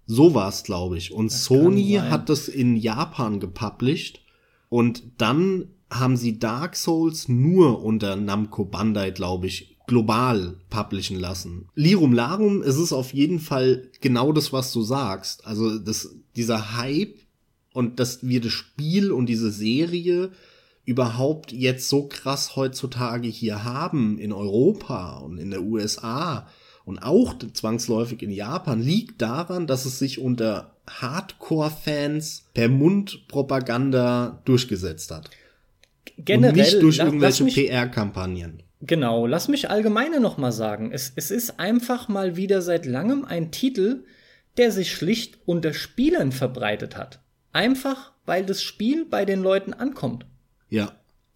So 0.06 0.34
war's, 0.34 0.64
glaube 0.64 0.98
ich. 0.98 1.14
Und 1.14 1.32
das 1.32 1.46
Sony 1.46 1.94
hat 1.94 2.30
das 2.30 2.48
in 2.48 2.76
Japan 2.76 3.40
gepublished. 3.40 4.22
Und 4.70 5.04
dann 5.18 5.70
haben 5.90 6.18
sie 6.18 6.40
Dark 6.40 6.76
Souls 6.76 7.30
nur 7.30 7.84
unter 7.84 8.16
Namco 8.16 8.66
Bandai, 8.66 9.12
glaube 9.12 9.48
ich, 9.48 9.78
global 9.88 10.58
publishen 10.70 11.20
lassen. 11.20 11.68
Lirum 11.76 12.14
Larum, 12.14 12.62
es 12.62 12.78
ist 12.78 12.94
auf 12.94 13.14
jeden 13.14 13.40
Fall 13.40 13.90
genau 14.00 14.32
das, 14.32 14.54
was 14.54 14.72
du 14.72 14.82
sagst. 14.82 15.46
Also 15.46 15.80
das, 15.80 16.16
dieser 16.36 16.78
Hype 16.78 17.20
und 17.74 18.00
dass 18.00 18.26
wir 18.26 18.42
das 18.42 18.52
Spiel 18.52 19.12
und 19.12 19.28
diese 19.28 19.52
Serie 19.52 20.32
überhaupt 20.92 21.54
jetzt 21.54 21.88
so 21.88 22.08
krass 22.08 22.58
heutzutage 22.58 23.30
hier 23.30 23.64
haben 23.64 24.20
in 24.20 24.34
Europa 24.34 25.20
und 25.20 25.38
in 25.38 25.50
der 25.50 25.62
USA 25.62 26.48
und 26.84 27.00
auch 27.00 27.36
zwangsläufig 27.54 28.22
in 28.22 28.32
Japan, 28.32 28.82
liegt 28.82 29.22
daran, 29.22 29.68
dass 29.68 29.86
es 29.86 30.00
sich 30.00 30.20
unter 30.20 30.76
Hardcore-Fans 30.90 32.50
per 32.54 32.68
Mundpropaganda 32.68 34.42
durchgesetzt 34.44 35.12
hat. 35.12 35.30
Generell, 36.18 36.52
und 36.52 36.58
nicht 36.58 36.82
durch 36.82 36.98
irgendwelche 36.98 37.46
PR-Kampagnen. 37.46 38.64
Genau, 38.82 39.28
lass 39.28 39.48
mich 39.48 39.70
allgemeiner 39.70 40.20
noch 40.20 40.38
mal 40.38 40.52
sagen. 40.52 40.92
Es, 40.92 41.14
es 41.16 41.32
ist 41.32 41.60
einfach 41.60 42.10
mal 42.10 42.36
wieder 42.36 42.62
seit 42.62 42.86
langem 42.86 43.24
ein 43.24 43.52
Titel, 43.52 44.04
der 44.58 44.72
sich 44.72 44.92
schlicht 44.92 45.38
unter 45.46 45.74
Spielern 45.74 46.32
verbreitet 46.32 46.98
hat. 46.98 47.22
Einfach, 47.54 48.12
weil 48.26 48.46
das 48.46 48.62
Spiel 48.62 49.06
bei 49.06 49.24
den 49.24 49.42
Leuten 49.42 49.74
ankommt. 49.74 50.26
Ja. 50.72 50.94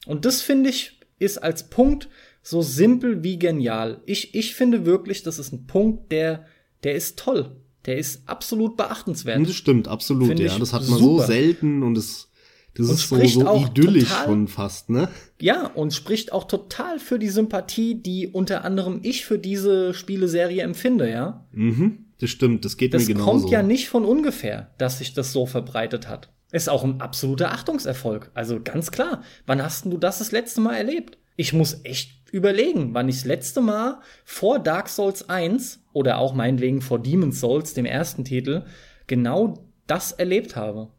Und 0.08 0.26
das 0.26 0.41
finde 0.41 0.71
ich 0.71 1.00
ist 1.19 1.38
als 1.38 1.69
Punkt 1.69 2.10
so 2.41 2.62
simpel 2.62 3.24
wie 3.24 3.39
genial. 3.39 4.02
Ich, 4.06 4.36
ich 4.36 4.56
finde 4.56 4.86
wirklich, 4.86 5.24
das 5.24 5.39
ist 5.39 5.52
ein 5.52 5.65
Punkt, 5.65 6.12
der, 6.12 6.45
der 6.84 6.95
ist 6.95 7.17
toll. 7.17 7.56
Der 7.86 7.98
ist 7.98 8.28
absolut 8.28 8.78
beachtenswert. 8.78 9.48
Das 9.48 9.56
stimmt, 9.56 9.88
absolut, 9.88 10.28
find 10.28 10.39
ja. 10.39 10.58
Das 10.58 10.74
hat 10.74 10.88
man 10.88 11.00
super. 11.00 11.21
so 11.21 11.28
selten 11.28 11.84
und 11.84 11.98
es, 11.98 12.32
das 12.76 12.88
und 12.88 12.95
ist 12.95 13.34
so, 13.34 13.41
so 13.41 13.65
idyllisch 13.65 14.10
total, 14.10 14.26
schon 14.26 14.48
fast, 14.48 14.89
ne? 14.89 15.10
Ja, 15.39 15.67
und 15.67 15.93
spricht 15.93 16.34
auch 16.34 16.45
total 16.45 17.00
für 17.00 17.19
die 17.19 17.30
Sympathie, 17.30 17.95
die 17.95 18.28
unter 18.28 18.65
anderem 18.65 19.00
ich 19.04 19.26
für 19.26 19.38
diese 19.38 19.93
Spieleserie 19.93 20.63
empfinde, 20.63 21.10
ja? 21.10 21.45
Mhm, 21.52 22.06
das 22.19 22.30
stimmt, 22.32 22.65
das 22.65 22.78
geht 22.78 22.93
das 22.93 23.04
mir 23.04 23.13
genauso. 23.13 23.32
Das 23.32 23.41
kommt 23.41 23.52
ja 23.52 23.63
nicht 23.63 23.88
von 23.88 24.04
ungefähr, 24.04 24.74
dass 24.78 24.98
sich 24.98 25.13
das 25.13 25.32
so 25.32 25.45
verbreitet 25.45 26.08
hat. 26.08 26.32
Ist 26.51 26.69
auch 26.69 26.84
ein 26.84 27.01
absoluter 27.01 27.51
Achtungserfolg. 27.51 28.31
Also 28.34 28.62
ganz 28.62 28.91
klar. 28.91 29.23
Wann 29.45 29.62
hast 29.62 29.86
du 29.86 29.97
das 29.97 30.19
das 30.19 30.31
letzte 30.31 30.62
Mal 30.62 30.75
erlebt? 30.75 31.17
Ich 31.36 31.53
muss 31.53 31.81
echt 31.84 32.12
überlegen, 32.31 32.93
wann 32.93 33.10
ich 33.10 33.15
das 33.15 33.25
letzte 33.25 33.62
Mal 33.62 33.99
vor 34.23 34.60
Dark 34.60 34.89
Souls 34.89 35.29
1 35.29 35.81
oder 35.93 36.17
auch 36.17 36.34
meinetwegen 36.34 36.81
vor 36.81 36.99
Demon's 36.99 37.39
Souls, 37.39 37.73
dem 37.73 37.86
ersten 37.86 38.23
Titel, 38.23 38.65
genau 39.08 39.65
das 39.88 40.12
erlebt 40.12 40.55
habe. 40.55 40.89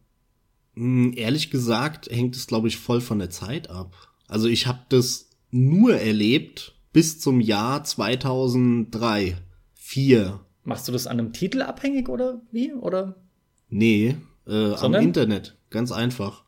Hm, 0.75 1.15
ehrlich 1.17 1.51
gesagt 1.51 2.09
hängt 2.11 2.37
es, 2.37 2.47
glaube 2.47 2.69
ich, 2.69 2.77
voll 2.77 3.01
von 3.01 3.19
der 3.19 3.31
Zeit 3.31 3.71
ab. 3.71 3.95
Also 4.29 4.49
ich 4.49 4.67
habe 4.67 4.81
das 4.89 5.31
nur 5.51 5.97
erlebt 5.97 6.75
bis 6.93 7.21
zum 7.21 7.41
Jahr 7.41 7.85
2003, 7.85 9.37
4. 9.75 10.41
Machst 10.65 10.89
du 10.89 10.93
das 10.93 11.07
an 11.07 11.19
einem 11.19 11.33
Titel 11.33 11.63
abhängig 11.63 12.09
oder 12.09 12.43
wie? 12.51 12.73
Oder? 12.73 13.17
Nee, 13.69 14.17
äh, 14.47 14.75
am 14.75 14.95
Internet, 14.95 15.57
ganz 15.71 15.93
einfach. 15.93 16.45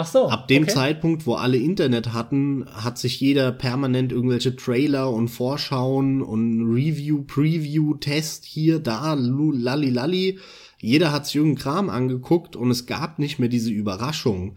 Ach 0.00 0.06
so. 0.06 0.28
Ab 0.28 0.46
dem 0.46 0.62
okay. 0.62 0.72
Zeitpunkt, 0.72 1.26
wo 1.26 1.34
alle 1.34 1.56
Internet 1.56 2.12
hatten, 2.12 2.64
hat 2.70 2.98
sich 2.98 3.18
jeder 3.20 3.50
permanent 3.50 4.12
irgendwelche 4.12 4.54
Trailer 4.54 5.12
und 5.12 5.26
Vorschauen 5.26 6.22
und 6.22 6.62
Review, 6.72 7.24
Preview, 7.24 7.94
Test 7.94 8.44
hier, 8.44 8.78
da, 8.78 9.14
lalli, 9.14 9.90
lalli. 9.90 10.38
Jeder 10.80 11.10
hat 11.10 11.26
sich 11.26 11.34
irgendeinen 11.34 11.62
Kram 11.62 11.90
angeguckt 11.90 12.54
und 12.54 12.70
es 12.70 12.86
gab 12.86 13.18
nicht 13.18 13.40
mehr 13.40 13.48
diese 13.48 13.72
Überraschung. 13.72 14.56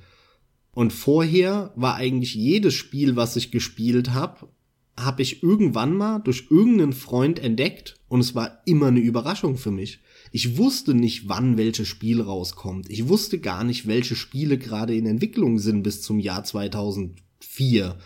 Und 0.74 0.94
vorher 0.94 1.74
war 1.76 1.96
eigentlich 1.96 2.36
jedes 2.36 2.76
Spiel, 2.76 3.16
was 3.16 3.36
ich 3.36 3.50
gespielt 3.52 4.14
habe, 4.14 4.48
habe 4.96 5.24
ich 5.24 5.42
irgendwann 5.42 5.96
mal 5.96 6.20
durch 6.20 6.48
irgendeinen 6.52 6.94
Freund 6.94 7.40
entdeckt 7.40 7.96
und 8.08 8.20
es 8.20 8.36
war 8.36 8.62
immer 8.66 8.88
eine 8.88 9.00
Überraschung 9.00 9.58
für 9.58 9.72
mich. 9.72 10.02
Ich 10.32 10.58
wusste 10.58 10.94
nicht, 10.94 11.28
wann 11.28 11.58
welches 11.58 11.90
Spiel 11.90 12.22
rauskommt. 12.22 12.90
Ich 12.90 13.10
wusste 13.10 13.40
gar 13.40 13.66
nicht, 13.66 13.86
welche 13.86 14.16
Spiele 14.16 14.58
gerade 14.58 14.96
in 14.96 15.06
Entwicklung 15.06 15.60
sind 15.60 15.84
bis 15.84 16.02
zum 16.02 16.20
Jahr 16.20 16.46
2004, 16.46 17.98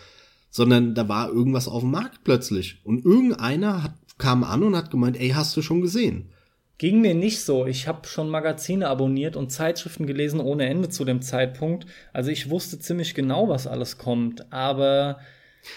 sondern 0.50 0.96
da 0.96 1.08
war 1.08 1.28
irgendwas 1.28 1.68
auf 1.68 1.82
dem 1.82 1.92
Markt 1.92 2.24
plötzlich 2.24 2.80
und 2.82 3.04
irgendeiner 3.04 3.84
hat, 3.84 3.94
kam 4.18 4.42
an 4.42 4.64
und 4.64 4.74
hat 4.74 4.90
gemeint, 4.90 5.20
ey, 5.20 5.30
hast 5.30 5.56
du 5.56 5.62
schon 5.62 5.82
gesehen? 5.82 6.30
Ging 6.78 7.00
mir 7.00 7.14
nicht 7.14 7.40
so. 7.40 7.64
Ich 7.64 7.86
habe 7.86 8.06
schon 8.06 8.28
Magazine 8.28 8.88
abonniert 8.88 9.36
und 9.36 9.50
Zeitschriften 9.50 10.06
gelesen 10.06 10.40
ohne 10.40 10.66
Ende 10.66 10.88
zu 10.88 11.04
dem 11.04 11.22
Zeitpunkt. 11.22 11.86
Also 12.12 12.30
ich 12.30 12.50
wusste 12.50 12.78
ziemlich 12.78 13.14
genau, 13.14 13.48
was 13.48 13.66
alles 13.66 13.96
kommt. 13.96 14.52
Aber 14.52 15.20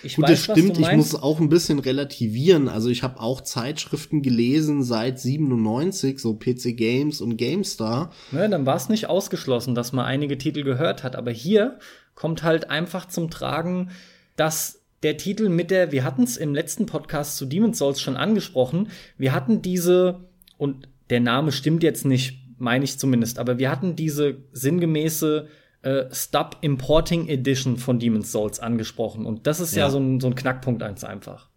ich 0.04 0.16
Gut, 0.16 0.24
weiß, 0.26 0.48
das 0.48 0.58
stimmt. 0.58 0.78
Ich 0.78 0.92
muss 0.94 1.16
auch 1.16 1.40
ein 1.40 1.50
bisschen 1.50 1.80
relativieren. 1.80 2.68
Also 2.68 2.90
ich 2.90 3.04
habe 3.04 3.20
auch 3.20 3.42
Zeitschriften 3.42 4.22
gelesen 4.22 4.84
seit 4.84 5.20
97, 5.20 6.20
so 6.20 6.36
PC 6.36 6.76
Games 6.76 7.22
und 7.22 7.38
GameStar. 7.38 8.12
Ja, 8.32 8.48
dann 8.48 8.66
war 8.66 8.76
es 8.76 8.90
nicht 8.90 9.08
ausgeschlossen, 9.08 9.76
dass 9.76 9.92
man 9.92 10.06
einige 10.06 10.38
Titel 10.38 10.64
gehört 10.64 11.04
hat. 11.04 11.16
Aber 11.16 11.32
hier 11.32 11.80
kommt 12.16 12.44
halt 12.44 12.70
einfach 12.70 13.08
zum 13.08 13.30
Tragen, 13.30 13.92
dass 14.36 14.82
der 15.04 15.18
Titel 15.18 15.50
mit 15.50 15.72
der, 15.72 15.92
wir 15.92 16.04
hatten 16.04 16.24
es 16.24 16.38
im 16.38 16.54
letzten 16.54 16.86
Podcast 16.86 17.38
zu 17.38 17.46
Demon's 17.46 17.78
Souls 17.78 18.02
schon 18.02 18.18
angesprochen, 18.18 18.90
wir 19.18 19.34
hatten 19.34 19.62
diese, 19.62 20.26
und 20.58 20.88
der 21.10 21.22
Name 21.22 21.52
stimmt 21.52 21.84
jetzt 21.84 22.06
nicht, 22.06 22.40
meine 22.58 22.84
ich 22.84 23.00
zumindest, 23.00 23.40
aber 23.40 23.58
wir 23.58 23.72
hatten 23.72 23.96
diese 23.96 24.38
sinngemäße 24.52 25.48
äh, 25.82 26.04
Stop 26.12 26.58
Importing 26.62 27.28
Edition 27.28 27.78
von 27.78 28.00
Demon's 28.00 28.32
Souls 28.32 28.60
angesprochen. 28.60 29.26
Und 29.26 29.48
das 29.48 29.60
ist 29.60 29.76
ja, 29.76 29.86
ja 29.86 29.90
so, 29.90 30.00
ein, 30.00 30.20
so 30.20 30.28
ein 30.28 30.36
Knackpunkt 30.36 30.84
eins 30.84 31.04
einfach. 31.04 31.50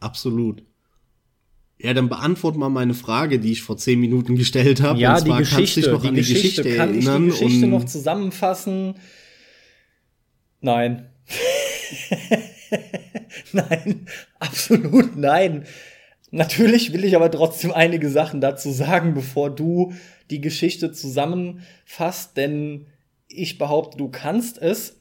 Absolut. 0.00 0.62
Ja, 1.78 1.94
dann 1.94 2.10
beantwort 2.10 2.56
mal 2.56 2.68
meine 2.68 2.92
Frage, 2.92 3.38
die 3.38 3.52
ich 3.52 3.62
vor 3.62 3.78
zehn 3.78 4.00
Minuten 4.00 4.36
gestellt 4.36 4.82
habe. 4.82 4.98
Ja, 4.98 5.18
die 5.18 5.32
Geschichte. 5.32 5.80
die, 5.80 6.08
die 6.08 6.14
Geschichte, 6.14 6.62
Geschichte 6.62 6.76
kann 6.76 6.90
erinnern 6.90 7.28
ich 7.28 7.38
die 7.38 7.44
Geschichte 7.44 7.66
noch 7.68 7.84
zusammenfassen? 7.84 8.94
Nein. 10.60 11.08
nein, 13.52 14.06
absolut 14.38 15.16
nein. 15.16 15.64
Natürlich 16.30 16.92
will 16.92 17.04
ich 17.04 17.16
aber 17.16 17.30
trotzdem 17.30 17.72
einige 17.72 18.10
Sachen 18.10 18.42
dazu 18.42 18.70
sagen, 18.70 19.14
bevor 19.14 19.50
du 19.50 19.94
die 20.30 20.40
Geschichte 20.40 20.92
zusammenfasst, 20.92 22.36
denn 22.36 22.86
ich 23.30 23.58
behaupte, 23.58 23.96
du 23.96 24.08
kannst 24.08 24.58
es. 24.58 25.00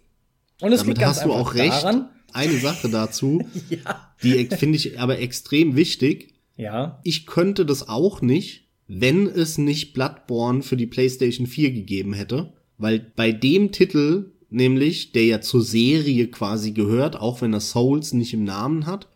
Und 0.62 0.72
es 0.72 0.82
Damit 0.82 0.98
liegt 0.98 1.00
ganz 1.00 1.18
hast 1.18 1.26
du 1.26 1.34
auch 1.34 1.54
recht. 1.54 1.84
Daran, 1.84 2.10
Eine 2.34 2.58
Sache 2.60 2.90
dazu, 2.90 3.48
ja. 3.70 4.14
die 4.24 4.46
finde 4.46 4.78
ich 4.78 5.00
aber 5.00 5.20
extrem 5.20 5.76
wichtig. 5.76 6.36
Ja. 6.58 7.00
Ich 7.04 7.26
könnte 7.26 7.66
das 7.66 7.88
auch 7.88 8.22
nicht, 8.22 8.68
wenn 8.88 9.28
es 9.28 9.58
nicht 9.58 9.94
Bloodborne 9.94 10.62
für 10.62 10.76
die 10.76 10.88
PlayStation 10.88 11.48
4 11.48 11.72
gegeben 11.72 12.14
hätte, 12.14 12.54
weil 12.78 13.00
bei 13.00 13.32
dem 13.32 13.72
Titel 13.72 14.34
nämlich, 14.50 15.12
der 15.12 15.26
ja 15.26 15.42
zur 15.42 15.62
Serie 15.62 16.28
quasi 16.28 16.72
gehört, 16.72 17.16
auch 17.16 17.42
wenn 17.42 17.54
er 17.54 17.60
Souls 17.60 18.14
nicht 18.14 18.34
im 18.34 18.44
Namen 18.44 18.86
hat, 18.86 19.08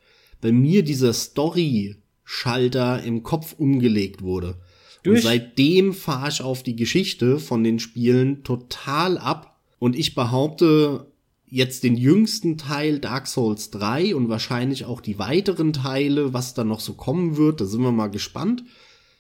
bei 0.42 0.52
mir 0.52 0.84
dieser 0.84 1.14
Story-Schalter 1.14 3.04
im 3.04 3.24
Kopf 3.24 3.56
umgelegt 3.58 4.22
wurde. 4.22 4.58
Durch 5.04 5.18
und 5.18 5.24
seitdem 5.24 5.94
fahre 5.94 6.30
ich 6.30 6.42
auf 6.42 6.64
die 6.64 6.76
Geschichte 6.76 7.40
von 7.40 7.64
den 7.64 7.80
Spielen 7.80 8.44
total 8.44 9.18
ab. 9.18 9.60
Und 9.80 9.98
ich 9.98 10.16
behaupte, 10.16 11.12
jetzt 11.54 11.84
den 11.84 11.96
jüngsten 11.96 12.58
Teil 12.58 12.98
Dark 12.98 13.28
Souls 13.28 13.70
3 13.70 14.16
und 14.16 14.28
wahrscheinlich 14.28 14.86
auch 14.86 15.02
die 15.02 15.20
weiteren 15.20 15.72
Teile, 15.72 16.34
was 16.34 16.56
da 16.56 16.64
noch 16.64 16.80
so 16.80 16.94
kommen 16.94 17.38
wird, 17.38 17.62
da 17.62 17.66
sind 17.66 17.84
wir 17.84 17.92
mal 17.92 18.08
gespannt. 18.08 18.64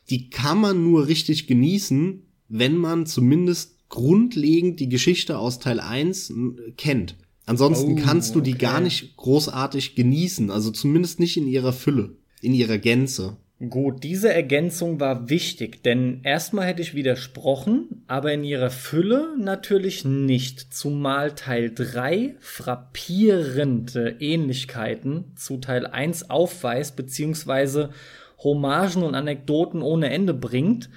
Die 0.09 0.31
kann 0.31 0.59
man 0.59 0.83
nur 0.83 1.07
richtig 1.07 1.45
genießen, 1.45 2.23
wenn 2.49 2.75
man 2.75 3.05
zumindest 3.05 3.87
grundlegend 3.89 4.79
die 4.79 4.89
Geschichte 4.89 5.37
aus 5.37 5.59
Teil 5.59 5.79
1 5.79 6.33
kennt. 6.75 7.17
Ansonsten 7.45 7.99
oh, 7.99 8.01
kannst 8.03 8.33
du 8.33 8.41
die 8.41 8.55
okay. 8.55 8.65
gar 8.65 8.79
nicht 8.79 9.15
großartig 9.15 9.93
genießen, 9.93 10.49
also 10.49 10.71
zumindest 10.71 11.19
nicht 11.19 11.37
in 11.37 11.45
ihrer 11.45 11.71
Fülle, 11.71 12.17
in 12.41 12.55
ihrer 12.55 12.79
Gänze. 12.79 13.37
Gut, 13.59 14.03
diese 14.03 14.33
Ergänzung 14.33 14.99
war 14.99 15.29
wichtig, 15.29 15.83
denn 15.83 16.21
erstmal 16.23 16.65
hätte 16.65 16.81
ich 16.81 16.95
widersprochen, 16.95 18.03
aber 18.07 18.33
in 18.33 18.43
ihrer 18.43 18.71
Fülle 18.71 19.35
natürlich 19.39 20.03
nicht, 20.03 20.73
zumal 20.73 21.33
Teil 21.33 21.71
3 21.73 22.35
frappierende 22.39 24.17
Ähnlichkeiten 24.19 25.31
zu 25.35 25.57
Teil 25.59 25.85
1 25.85 26.29
aufweist, 26.29 26.95
beziehungsweise 26.97 27.91
Hommagen 28.39 29.03
und 29.03 29.15
Anekdoten 29.15 29.81
ohne 29.81 30.09
Ende 30.09 30.33
bringt. 30.33 30.89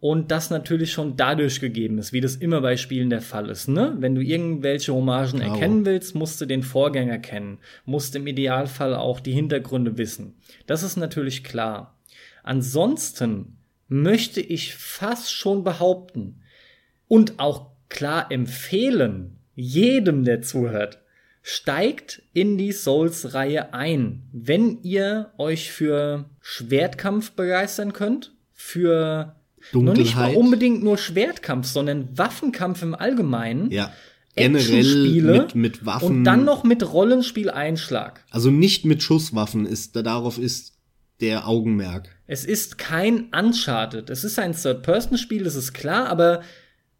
Und 0.00 0.30
das 0.30 0.48
natürlich 0.48 0.92
schon 0.92 1.16
dadurch 1.16 1.60
gegeben 1.60 1.98
ist, 1.98 2.12
wie 2.14 2.22
das 2.22 2.36
immer 2.36 2.62
bei 2.62 2.78
Spielen 2.78 3.10
der 3.10 3.20
Fall 3.20 3.50
ist. 3.50 3.68
Ne? 3.68 3.94
Wenn 3.98 4.14
du 4.14 4.22
irgendwelche 4.22 4.94
Hommagen 4.94 5.40
genau. 5.40 5.52
erkennen 5.52 5.84
willst, 5.84 6.14
musst 6.14 6.40
du 6.40 6.46
den 6.46 6.62
Vorgänger 6.62 7.18
kennen, 7.18 7.58
musst 7.84 8.16
im 8.16 8.26
Idealfall 8.26 8.94
auch 8.94 9.20
die 9.20 9.32
Hintergründe 9.32 9.98
wissen. 9.98 10.34
Das 10.66 10.82
ist 10.82 10.96
natürlich 10.96 11.44
klar. 11.44 11.98
Ansonsten 12.42 13.58
möchte 13.88 14.40
ich 14.40 14.74
fast 14.74 15.32
schon 15.32 15.64
behaupten 15.64 16.40
und 17.06 17.38
auch 17.38 17.72
klar 17.90 18.32
empfehlen, 18.32 19.36
jedem, 19.54 20.24
der 20.24 20.40
zuhört, 20.40 21.02
steigt 21.42 22.22
in 22.32 22.56
die 22.56 22.72
Souls-Reihe 22.72 23.74
ein, 23.74 24.22
wenn 24.32 24.80
ihr 24.82 25.32
euch 25.36 25.72
für 25.72 26.30
Schwertkampf 26.40 27.32
begeistern 27.32 27.92
könnt, 27.92 28.32
für 28.52 29.39
Dunkelheit. 29.72 29.96
Noch 29.96 30.04
nicht 30.04 30.16
mal 30.16 30.34
unbedingt 30.34 30.82
nur 30.82 30.98
Schwertkampf, 30.98 31.66
sondern 31.66 32.16
Waffenkampf 32.16 32.82
im 32.82 32.94
Allgemeinen. 32.94 33.70
Ja. 33.70 33.92
Generell 34.36 35.22
mit, 35.22 35.54
mit 35.54 35.84
Waffen. 35.84 36.18
Und 36.18 36.24
dann 36.24 36.44
noch 36.44 36.62
mit 36.62 36.92
Rollenspiel-Einschlag. 36.92 38.24
Also 38.30 38.50
nicht 38.50 38.84
mit 38.84 39.02
Schusswaffen 39.02 39.66
ist, 39.66 39.96
darauf 39.96 40.38
ist 40.38 40.78
der 41.20 41.48
Augenmerk. 41.48 42.08
Es 42.26 42.44
ist 42.44 42.78
kein 42.78 43.28
Uncharted. 43.36 44.08
Es 44.08 44.24
ist 44.24 44.38
ein 44.38 44.54
Third-Person-Spiel, 44.54 45.44
das 45.44 45.56
ist 45.56 45.72
klar, 45.72 46.08
aber 46.08 46.42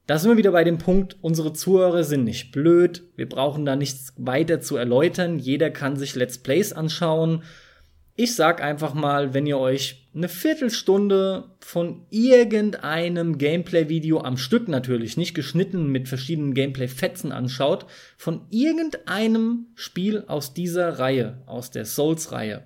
da 0.07 0.19
sind 0.19 0.31
wir 0.31 0.37
wieder 0.37 0.51
bei 0.51 0.65
dem 0.65 0.79
Punkt, 0.79 1.17
unsere 1.21 1.53
Zuhörer 1.53 2.03
sind 2.03 2.25
nicht 2.25 2.51
blöd. 2.51 3.05
Wir 3.15 3.29
brauchen 3.29 3.65
da 3.65 3.77
nichts 3.77 4.13
weiter 4.17 4.61
zu 4.61 4.77
erläutern. 4.77 5.39
Jeder 5.39 5.71
kann 5.71 5.97
sich 5.97 6.17
Let's 6.17 6.39
Plays 6.39 6.73
anschauen 6.73 7.45
ich 8.23 8.35
sag 8.35 8.63
einfach 8.63 8.93
mal, 8.93 9.33
wenn 9.33 9.47
ihr 9.47 9.57
euch 9.57 10.07
eine 10.15 10.29
Viertelstunde 10.29 11.53
von 11.61 12.05
irgendeinem 12.11 13.39
Gameplay-Video 13.39 14.21
am 14.21 14.37
Stück 14.37 14.69
natürlich, 14.69 15.17
nicht 15.17 15.33
geschnitten 15.33 15.87
mit 15.87 16.07
verschiedenen 16.07 16.53
Gameplay-Fetzen 16.53 17.33
anschaut, 17.33 17.87
von 18.19 18.43
irgendeinem 18.51 19.69
Spiel 19.75 20.25
aus 20.27 20.53
dieser 20.53 20.99
Reihe, 20.99 21.39
aus 21.47 21.71
der 21.71 21.87
Souls-Reihe, 21.87 22.65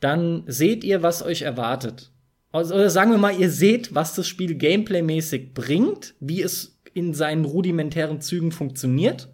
dann 0.00 0.42
seht 0.48 0.82
ihr, 0.82 1.00
was 1.00 1.22
euch 1.22 1.42
erwartet. 1.42 2.10
Also, 2.50 2.74
oder 2.74 2.90
sagen 2.90 3.12
wir 3.12 3.18
mal, 3.18 3.38
ihr 3.38 3.50
seht, 3.50 3.94
was 3.94 4.16
das 4.16 4.26
Spiel 4.26 4.56
gameplay-mäßig 4.56 5.54
bringt, 5.54 6.14
wie 6.18 6.42
es 6.42 6.80
in 6.92 7.14
seinen 7.14 7.44
rudimentären 7.44 8.20
Zügen 8.20 8.50
funktioniert. 8.50 9.28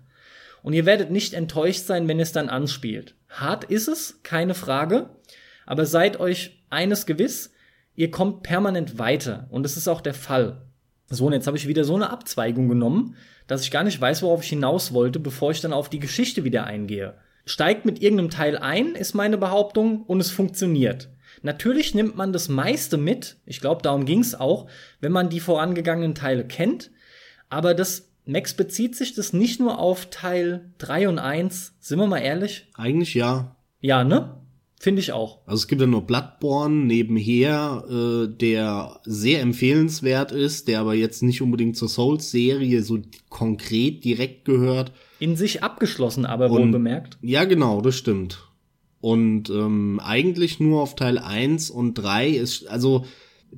Und 0.62 0.74
ihr 0.74 0.84
werdet 0.84 1.10
nicht 1.10 1.32
enttäuscht 1.32 1.86
sein, 1.86 2.06
wenn 2.06 2.20
es 2.20 2.32
dann 2.32 2.50
anspielt. 2.50 3.14
Hart 3.32 3.64
ist 3.64 3.88
es, 3.88 4.20
keine 4.22 4.54
Frage. 4.54 5.10
Aber 5.66 5.86
seid 5.86 6.20
euch 6.20 6.62
eines 6.70 7.06
gewiss, 7.06 7.52
ihr 7.94 8.10
kommt 8.10 8.42
permanent 8.42 8.98
weiter. 8.98 9.46
Und 9.50 9.66
es 9.66 9.76
ist 9.76 9.88
auch 9.88 10.00
der 10.00 10.14
Fall. 10.14 10.62
So, 11.08 11.26
und 11.26 11.32
jetzt 11.32 11.46
habe 11.46 11.56
ich 11.56 11.68
wieder 11.68 11.84
so 11.84 11.94
eine 11.94 12.10
Abzweigung 12.10 12.68
genommen, 12.68 13.16
dass 13.46 13.62
ich 13.62 13.70
gar 13.70 13.84
nicht 13.84 14.00
weiß, 14.00 14.22
worauf 14.22 14.42
ich 14.42 14.48
hinaus 14.48 14.92
wollte, 14.92 15.18
bevor 15.18 15.50
ich 15.50 15.60
dann 15.60 15.72
auf 15.72 15.90
die 15.90 15.98
Geschichte 15.98 16.44
wieder 16.44 16.64
eingehe. 16.64 17.14
Steigt 17.44 17.84
mit 17.84 18.00
irgendeinem 18.00 18.30
Teil 18.30 18.56
ein, 18.56 18.94
ist 18.94 19.14
meine 19.14 19.36
Behauptung, 19.36 20.04
und 20.04 20.20
es 20.20 20.30
funktioniert. 20.30 21.10
Natürlich 21.42 21.94
nimmt 21.94 22.16
man 22.16 22.32
das 22.32 22.48
meiste 22.48 22.96
mit, 22.96 23.36
ich 23.46 23.60
glaube, 23.60 23.82
darum 23.82 24.04
ging 24.04 24.20
es 24.20 24.38
auch, 24.38 24.68
wenn 25.00 25.12
man 25.12 25.28
die 25.28 25.40
vorangegangenen 25.40 26.14
Teile 26.14 26.46
kennt, 26.46 26.90
aber 27.48 27.74
das 27.74 28.11
Max 28.24 28.54
bezieht 28.54 28.94
sich 28.94 29.14
das 29.14 29.32
nicht 29.32 29.60
nur 29.60 29.78
auf 29.78 30.10
Teil 30.10 30.72
3 30.78 31.08
und 31.08 31.18
1, 31.18 31.74
sind 31.80 31.98
wir 31.98 32.06
mal 32.06 32.18
ehrlich? 32.18 32.68
Eigentlich 32.74 33.14
ja. 33.14 33.56
Ja, 33.80 34.04
ne? 34.04 34.38
Finde 34.78 35.00
ich 35.00 35.12
auch. 35.12 35.38
Also 35.46 35.62
es 35.62 35.68
gibt 35.68 35.80
ja 35.80 35.86
nur 35.86 36.02
Bloodborne 36.02 36.74
nebenher, 36.86 37.84
äh, 37.88 38.26
der 38.26 39.00
sehr 39.04 39.40
empfehlenswert 39.40 40.32
ist, 40.32 40.66
der 40.66 40.80
aber 40.80 40.94
jetzt 40.94 41.22
nicht 41.22 41.40
unbedingt 41.40 41.76
zur 41.76 41.88
Souls-Serie 41.88 42.82
so 42.82 42.98
konkret 43.28 44.04
direkt 44.04 44.44
gehört. 44.44 44.92
In 45.20 45.36
sich 45.36 45.62
abgeschlossen, 45.62 46.26
aber 46.26 46.50
wohl 46.50 46.66
bemerkt. 46.66 47.16
Ja, 47.22 47.44
genau, 47.44 47.80
das 47.80 47.94
stimmt. 47.94 48.48
Und 49.00 49.50
ähm, 49.50 50.00
eigentlich 50.02 50.58
nur 50.58 50.82
auf 50.82 50.96
Teil 50.96 51.18
1 51.18 51.70
und 51.70 51.94
3 51.94 52.30
ist, 52.30 52.66
also 52.66 53.04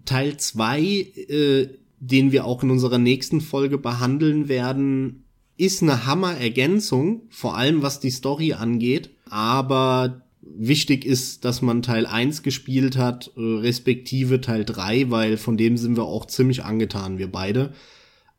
Teil 0.04 0.36
2, 0.36 0.80
äh, 0.82 1.68
den 2.10 2.32
wir 2.32 2.44
auch 2.44 2.62
in 2.62 2.70
unserer 2.70 2.98
nächsten 2.98 3.40
Folge 3.40 3.78
behandeln 3.78 4.48
werden, 4.48 5.24
ist 5.56 5.82
eine 5.82 6.06
Hammer-Ergänzung, 6.06 7.22
vor 7.30 7.56
allem 7.56 7.82
was 7.82 8.00
die 8.00 8.10
Story 8.10 8.52
angeht. 8.52 9.10
Aber 9.30 10.22
wichtig 10.42 11.04
ist, 11.04 11.44
dass 11.44 11.62
man 11.62 11.82
Teil 11.82 12.06
1 12.06 12.42
gespielt 12.42 12.96
hat, 12.96 13.30
äh, 13.36 13.40
respektive 13.40 14.40
Teil 14.40 14.64
3, 14.64 15.10
weil 15.10 15.36
von 15.36 15.56
dem 15.56 15.76
sind 15.76 15.96
wir 15.96 16.04
auch 16.04 16.26
ziemlich 16.26 16.64
angetan, 16.64 17.18
wir 17.18 17.30
beide. 17.30 17.72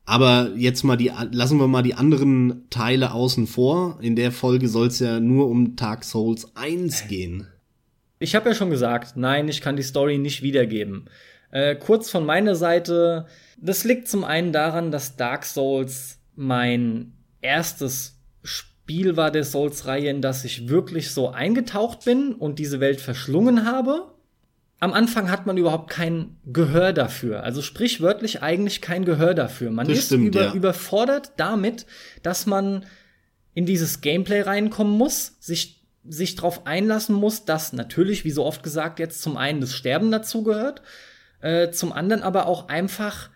Aber 0.04 0.52
jetzt 0.56 0.84
mal 0.84 0.96
die, 0.96 1.10
lassen 1.32 1.58
wir 1.58 1.66
mal 1.66 1.82
die 1.82 1.94
anderen 1.94 2.66
Teile 2.70 3.12
außen 3.12 3.48
vor. 3.48 3.98
In 4.00 4.14
der 4.14 4.30
Folge 4.30 4.68
soll 4.68 4.86
es 4.86 5.00
ja 5.00 5.18
nur 5.18 5.48
um 5.48 5.74
Dark 5.74 6.04
Souls 6.04 6.54
1 6.54 7.08
gehen. 7.08 7.48
Ich 8.20 8.36
habe 8.36 8.48
ja 8.48 8.54
schon 8.54 8.70
gesagt, 8.70 9.16
nein, 9.16 9.48
ich 9.48 9.60
kann 9.60 9.76
die 9.76 9.82
Story 9.82 10.18
nicht 10.18 10.42
wiedergeben. 10.42 11.06
Äh, 11.56 11.76
kurz 11.76 12.10
von 12.10 12.26
meiner 12.26 12.54
Seite, 12.54 13.24
das 13.56 13.84
liegt 13.84 14.08
zum 14.08 14.24
einen 14.24 14.52
daran, 14.52 14.90
dass 14.90 15.16
Dark 15.16 15.46
Souls 15.46 16.18
mein 16.34 17.14
erstes 17.40 18.20
Spiel 18.42 19.16
war 19.16 19.30
der 19.30 19.42
Souls-Reihe, 19.42 20.10
in 20.10 20.20
das 20.20 20.44
ich 20.44 20.68
wirklich 20.68 21.12
so 21.12 21.30
eingetaucht 21.30 22.04
bin 22.04 22.34
und 22.34 22.58
diese 22.58 22.78
Welt 22.80 23.00
verschlungen 23.00 23.64
habe. 23.64 24.12
Am 24.80 24.92
Anfang 24.92 25.30
hat 25.30 25.46
man 25.46 25.56
überhaupt 25.56 25.88
kein 25.88 26.36
Gehör 26.44 26.92
dafür. 26.92 27.42
Also 27.42 27.62
sprichwörtlich 27.62 28.42
eigentlich 28.42 28.82
kein 28.82 29.06
Gehör 29.06 29.32
dafür. 29.32 29.70
Man 29.70 29.88
das 29.88 30.00
ist 30.00 30.06
stimmt, 30.08 30.26
über, 30.26 30.42
ja. 30.42 30.52
überfordert 30.52 31.32
damit, 31.38 31.86
dass 32.22 32.44
man 32.44 32.84
in 33.54 33.64
dieses 33.64 34.02
Gameplay 34.02 34.42
reinkommen 34.42 34.92
muss, 34.92 35.36
sich, 35.40 35.86
sich 36.06 36.34
darauf 36.34 36.66
einlassen 36.66 37.16
muss, 37.16 37.46
dass 37.46 37.72
natürlich, 37.72 38.26
wie 38.26 38.30
so 38.30 38.44
oft 38.44 38.62
gesagt, 38.62 38.98
jetzt 38.98 39.22
zum 39.22 39.38
einen 39.38 39.62
das 39.62 39.72
Sterben 39.72 40.10
dazugehört, 40.10 40.82
äh, 41.40 41.70
zum 41.70 41.92
anderen 41.92 42.22
aber 42.22 42.46
auch 42.46 42.68
einfach 42.68 43.30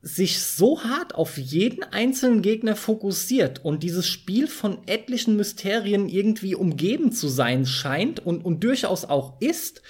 sich 0.00 0.40
so 0.42 0.84
hart 0.84 1.14
auf 1.14 1.38
jeden 1.38 1.82
einzelnen 1.82 2.40
Gegner 2.40 2.76
fokussiert 2.76 3.64
und 3.64 3.82
dieses 3.82 4.06
Spiel 4.06 4.46
von 4.46 4.78
etlichen 4.86 5.36
Mysterien 5.36 6.08
irgendwie 6.08 6.54
umgeben 6.54 7.10
zu 7.10 7.28
sein 7.28 7.66
scheint 7.66 8.20
und, 8.24 8.44
und 8.44 8.62
durchaus 8.62 9.04
auch 9.04 9.40
ist, 9.40 9.82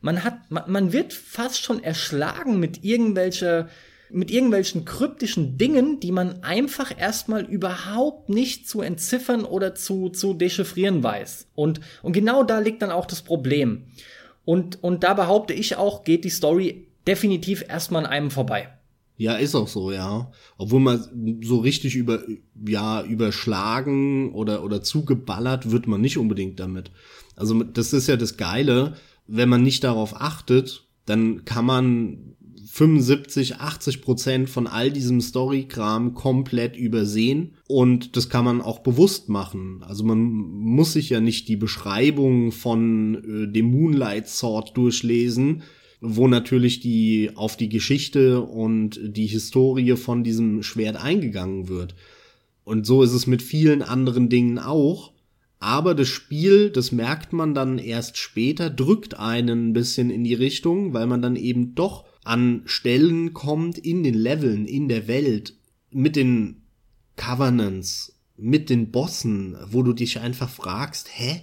man 0.00 0.22
hat, 0.22 0.50
man, 0.50 0.70
man 0.70 0.92
wird 0.92 1.12
fast 1.12 1.62
schon 1.62 1.82
erschlagen 1.82 2.60
mit 2.60 2.84
irgendwelcher, 2.84 3.68
mit 4.08 4.30
irgendwelchen 4.30 4.84
kryptischen 4.84 5.58
Dingen, 5.58 5.98
die 5.98 6.12
man 6.12 6.44
einfach 6.44 6.96
erstmal 6.96 7.44
überhaupt 7.44 8.28
nicht 8.28 8.68
zu 8.68 8.82
entziffern 8.82 9.44
oder 9.44 9.74
zu, 9.74 10.10
zu 10.10 10.32
dechiffrieren 10.32 11.02
weiß. 11.02 11.48
Und, 11.56 11.80
und 12.02 12.12
genau 12.12 12.44
da 12.44 12.60
liegt 12.60 12.82
dann 12.82 12.92
auch 12.92 13.06
das 13.06 13.22
Problem. 13.22 13.86
Und, 14.44 14.82
und 14.84 15.02
da 15.02 15.14
behaupte 15.14 15.54
ich 15.54 15.74
auch, 15.74 16.04
geht 16.04 16.24
die 16.24 16.30
Story 16.30 16.85
definitiv 17.06 17.64
erstmal 17.68 18.04
an 18.04 18.10
einem 18.10 18.30
vorbei. 18.30 18.68
Ja, 19.18 19.36
ist 19.36 19.54
auch 19.54 19.68
so, 19.68 19.92
ja. 19.92 20.30
Obwohl 20.58 20.80
man 20.80 21.40
so 21.42 21.58
richtig 21.58 21.94
über, 21.94 22.22
ja, 22.66 23.02
überschlagen 23.02 24.32
oder, 24.32 24.62
oder 24.62 24.82
zugeballert 24.82 25.70
wird 25.70 25.86
man 25.86 26.02
nicht 26.02 26.18
unbedingt 26.18 26.60
damit. 26.60 26.90
Also 27.34 27.62
das 27.62 27.92
ist 27.92 28.08
ja 28.08 28.16
das 28.16 28.36
Geile, 28.36 28.96
wenn 29.26 29.48
man 29.48 29.62
nicht 29.62 29.84
darauf 29.84 30.20
achtet, 30.20 30.86
dann 31.06 31.44
kann 31.44 31.64
man 31.64 32.36
75, 32.76 33.56
80 33.56 34.02
Prozent 34.02 34.50
von 34.50 34.66
all 34.66 34.90
diesem 34.90 35.20
Storykram 35.22 36.12
komplett 36.12 36.76
übersehen 36.76 37.54
und 37.68 38.16
das 38.16 38.28
kann 38.28 38.44
man 38.44 38.60
auch 38.60 38.80
bewusst 38.80 39.30
machen. 39.30 39.82
Also 39.82 40.04
man 40.04 40.18
muss 40.18 40.92
sich 40.92 41.08
ja 41.08 41.20
nicht 41.20 41.48
die 41.48 41.56
Beschreibung 41.56 42.52
von 42.52 43.14
äh, 43.46 43.50
dem 43.50 43.70
Moonlight 43.70 44.28
Sword 44.28 44.76
durchlesen, 44.76 45.62
wo 46.08 46.28
natürlich 46.28 46.80
die 46.80 47.30
auf 47.34 47.56
die 47.56 47.68
Geschichte 47.68 48.40
und 48.40 49.00
die 49.02 49.26
Historie 49.26 49.96
von 49.96 50.22
diesem 50.22 50.62
Schwert 50.62 50.96
eingegangen 50.96 51.68
wird. 51.68 51.94
Und 52.64 52.86
so 52.86 53.02
ist 53.02 53.12
es 53.12 53.26
mit 53.26 53.42
vielen 53.42 53.82
anderen 53.82 54.28
Dingen 54.28 54.58
auch. 54.58 55.12
Aber 55.58 55.94
das 55.94 56.08
Spiel, 56.08 56.70
das 56.70 56.92
merkt 56.92 57.32
man 57.32 57.54
dann 57.54 57.78
erst 57.78 58.18
später, 58.18 58.70
drückt 58.70 59.18
einen 59.18 59.68
ein 59.68 59.72
bisschen 59.72 60.10
in 60.10 60.22
die 60.22 60.34
Richtung, 60.34 60.92
weil 60.92 61.06
man 61.06 61.22
dann 61.22 61.36
eben 61.36 61.74
doch 61.74 62.04
an 62.24 62.62
Stellen 62.66 63.32
kommt 63.32 63.78
in 63.78 64.02
den 64.02 64.14
Leveln, 64.14 64.66
in 64.66 64.88
der 64.88 65.08
Welt, 65.08 65.54
mit 65.90 66.16
den 66.16 66.62
Covenants, 67.16 68.20
mit 68.36 68.68
den 68.68 68.90
Bossen, 68.90 69.56
wo 69.66 69.82
du 69.82 69.92
dich 69.92 70.20
einfach 70.20 70.50
fragst, 70.50 71.08
hä? 71.10 71.42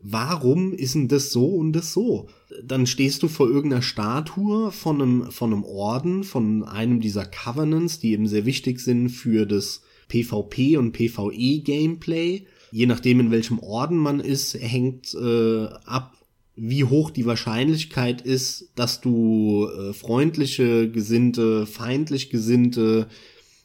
Warum 0.00 0.72
ist 0.72 0.94
denn 0.94 1.08
das 1.08 1.30
so 1.30 1.46
und 1.46 1.72
das 1.72 1.92
so? 1.92 2.28
Dann 2.62 2.86
stehst 2.86 3.22
du 3.22 3.28
vor 3.28 3.48
irgendeiner 3.48 3.82
Statue 3.82 4.70
von 4.70 5.02
einem, 5.02 5.30
von 5.30 5.52
einem 5.52 5.64
Orden, 5.64 6.24
von 6.24 6.64
einem 6.64 7.00
dieser 7.00 7.26
Covenants, 7.26 7.98
die 7.98 8.12
eben 8.12 8.26
sehr 8.26 8.46
wichtig 8.46 8.80
sind 8.80 9.10
für 9.10 9.46
das 9.46 9.82
PvP 10.08 10.76
und 10.76 10.92
PvE 10.92 11.60
Gameplay. 11.60 12.46
Je 12.70 12.86
nachdem, 12.86 13.20
in 13.20 13.30
welchem 13.30 13.58
Orden 13.58 13.98
man 13.98 14.20
ist, 14.20 14.54
hängt 14.54 15.14
äh, 15.14 15.66
ab, 15.84 16.16
wie 16.54 16.84
hoch 16.84 17.10
die 17.10 17.26
Wahrscheinlichkeit 17.26 18.20
ist, 18.20 18.72
dass 18.74 19.00
du 19.00 19.68
äh, 19.68 19.92
freundliche 19.92 20.90
Gesinnte, 20.90 21.66
feindlich 21.66 22.30
Gesinnte 22.30 23.08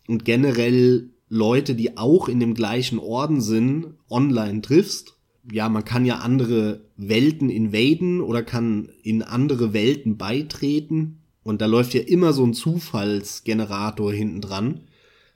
und 0.07 0.25
generell 0.25 1.09
Leute, 1.27 1.73
die 1.73 1.97
auch 1.97 2.29
in 2.29 2.39
dem 2.39 2.53
gleichen 2.53 2.99
Orden 2.99 3.41
sind, 3.41 3.95
online 4.09 4.61
triffst. 4.61 5.15
Ja, 5.51 5.67
man 5.69 5.83
kann 5.83 6.05
ja 6.05 6.17
andere 6.19 6.85
Welten 6.95 7.49
invaden 7.49 8.21
oder 8.21 8.43
kann 8.43 8.89
in 9.03 9.21
andere 9.21 9.73
Welten 9.73 10.17
beitreten. 10.17 11.19
Und 11.43 11.61
da 11.61 11.65
läuft 11.65 11.93
ja 11.93 12.01
immer 12.01 12.31
so 12.31 12.45
ein 12.45 12.53
Zufallsgenerator 12.53 14.13
hinten 14.13 14.41
dran. 14.41 14.81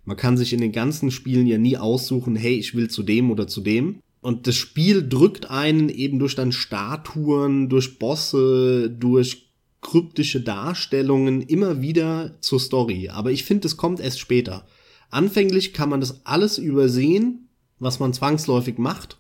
Man 0.06 0.16
kann 0.16 0.38
sich 0.38 0.54
in 0.54 0.62
den 0.62 0.72
ganzen 0.72 1.12
Spielen 1.12 1.48
ja 1.48 1.58
nie 1.58 1.78
aussuchen, 1.78 2.38
hey, 2.38 2.56
ich 2.56 2.76
will 2.76 2.90
zu 2.90 3.04
dem 3.04 3.30
oder 3.30 3.48
zu 3.48 3.60
dem. 3.60 4.00
Und 4.22 4.48
das 4.48 4.56
Spiel 4.56 5.08
drückt 5.08 5.50
einen 5.50 5.90
eben 5.90 6.20
durch 6.20 6.36
dann 6.36 6.54
Statuen, 6.54 7.68
durch 7.68 8.00
Bosse, 8.00 8.90
durch 8.90 9.52
kryptische 9.82 10.42
Darstellungen 10.42 11.42
immer 11.42 11.82
wieder 11.82 12.38
zur 12.42 12.60
Story. 12.60 13.10
Aber 13.10 13.32
ich 13.32 13.44
finde, 13.44 13.68
es 13.68 13.78
kommt 13.78 14.00
erst 14.00 14.20
später. 14.20 14.66
Anfänglich 15.10 15.74
kann 15.74 15.90
man 15.90 16.00
das 16.00 16.26
alles 16.26 16.58
übersehen, 16.58 17.50
was 17.80 18.00
man 18.00 18.14
zwangsläufig 18.14 18.78
macht. 18.78 19.18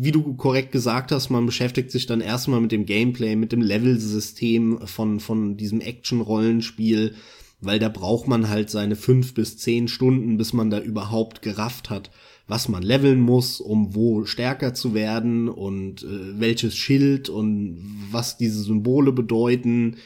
Wie 0.00 0.12
du 0.12 0.34
korrekt 0.34 0.70
gesagt 0.70 1.10
hast, 1.10 1.28
man 1.28 1.44
beschäftigt 1.44 1.90
sich 1.90 2.06
dann 2.06 2.20
erstmal 2.20 2.60
mit 2.60 2.70
dem 2.70 2.86
Gameplay, 2.86 3.34
mit 3.34 3.50
dem 3.50 3.60
Level-System 3.60 4.86
von, 4.86 5.18
von 5.18 5.56
diesem 5.56 5.80
Action-Rollenspiel, 5.80 7.16
weil 7.60 7.80
da 7.80 7.88
braucht 7.88 8.28
man 8.28 8.48
halt 8.48 8.70
seine 8.70 8.94
fünf 8.94 9.34
bis 9.34 9.58
zehn 9.58 9.88
Stunden, 9.88 10.36
bis 10.36 10.52
man 10.52 10.70
da 10.70 10.78
überhaupt 10.78 11.42
gerafft 11.42 11.90
hat, 11.90 12.12
was 12.46 12.68
man 12.68 12.84
leveln 12.84 13.18
muss, 13.18 13.60
um 13.60 13.96
wo 13.96 14.24
stärker 14.24 14.72
zu 14.72 14.94
werden 14.94 15.48
und 15.48 16.04
äh, 16.04 16.38
welches 16.38 16.76
Schild 16.76 17.28
und 17.28 17.78
was 18.12 18.36
diese 18.36 18.62
Symbole 18.62 19.10
bedeuten 19.10 19.96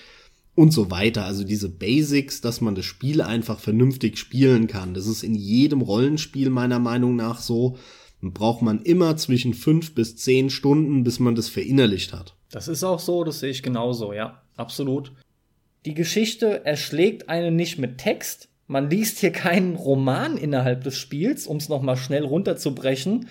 und 0.55 0.73
so 0.73 0.91
weiter. 0.91 1.27
Also 1.27 1.45
diese 1.45 1.69
Basics, 1.69 2.41
dass 2.41 2.63
man 2.63 2.75
das 2.75 2.87
Spiel 2.87 3.21
einfach 3.21 3.61
vernünftig 3.61 4.17
spielen 4.17 4.69
kann. 4.69 4.95
Das 4.95 5.07
ist 5.07 5.23
in 5.23 5.35
jedem 5.35 5.83
Rollenspiel 5.83 6.49
meiner 6.49 6.79
Meinung 6.79 7.15
nach 7.15 7.41
so. 7.41 7.77
Braucht 8.23 8.63
man 8.63 8.81
immer 8.83 9.17
zwischen 9.17 9.53
fünf 9.53 9.95
bis 9.95 10.17
zehn 10.17 10.49
Stunden, 10.49 11.05
bis 11.05 11.19
man 11.19 11.35
das 11.35 11.49
verinnerlicht 11.49 12.13
hat. 12.13 12.37
Das 12.51 12.69
ist 12.69 12.85
auch 12.85 13.01
so, 13.01 13.25
das 13.25 13.41
sehe 13.41 13.51
ich 13.51 13.63
genauso, 13.63 14.13
ja, 14.13 14.43
absolut. 14.57 15.13
Die 15.85 15.95
Geschichte 15.95 16.65
erschlägt 16.65 17.29
einen 17.29 17.57
nicht 17.57 17.79
mit 17.79 17.99
Text, 17.99 18.49
man 18.73 18.89
liest 18.89 19.19
hier 19.19 19.33
keinen 19.33 19.77
Roman 19.77 20.39
innerhalb 20.39 20.83
des 20.83 20.97
Spiels, 20.97 21.47
um 21.47 21.59
es 21.59 21.69
nochmal 21.69 21.99
schnell 21.99 22.25
runterzubrechen. 22.25 23.29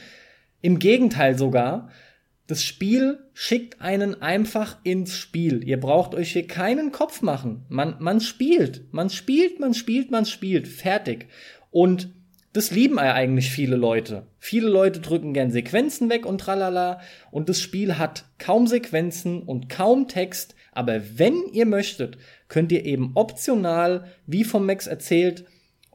Im 0.61 0.77
Gegenteil 0.77 1.35
sogar. 1.35 1.89
Das 2.45 2.63
Spiel 2.63 3.17
schickt 3.33 3.81
einen 3.81 4.21
einfach 4.21 4.77
ins 4.83 5.17
Spiel. 5.17 5.67
Ihr 5.67 5.79
braucht 5.79 6.13
euch 6.13 6.33
hier 6.33 6.45
keinen 6.45 6.91
Kopf 6.91 7.23
machen. 7.23 7.65
Man, 7.69 7.95
man 7.99 8.21
spielt. 8.21 8.93
Man 8.93 9.09
spielt, 9.09 9.59
man 9.59 9.73
spielt, 9.73 10.11
man 10.11 10.27
spielt. 10.27 10.67
Fertig. 10.67 11.27
Und 11.71 12.09
das 12.53 12.71
lieben 12.71 12.97
ja 12.97 13.13
eigentlich 13.13 13.49
viele 13.49 13.75
Leute. 13.77 14.27
Viele 14.37 14.69
Leute 14.69 14.99
drücken 14.99 15.33
gern 15.33 15.51
Sequenzen 15.51 16.09
weg 16.09 16.25
und 16.25 16.39
tralala. 16.39 16.99
Und 17.31 17.47
das 17.47 17.61
Spiel 17.61 17.97
hat 17.97 18.25
kaum 18.39 18.67
Sequenzen 18.67 19.43
und 19.43 19.69
kaum 19.69 20.07
Text. 20.07 20.55
Aber 20.73 21.01
wenn 21.17 21.35
ihr 21.53 21.65
möchtet, 21.65 22.17
könnt 22.49 22.71
ihr 22.71 22.85
eben 22.85 23.11
optional, 23.15 24.05
wie 24.25 24.43
vom 24.43 24.65
Max 24.65 24.87
erzählt, 24.87 25.45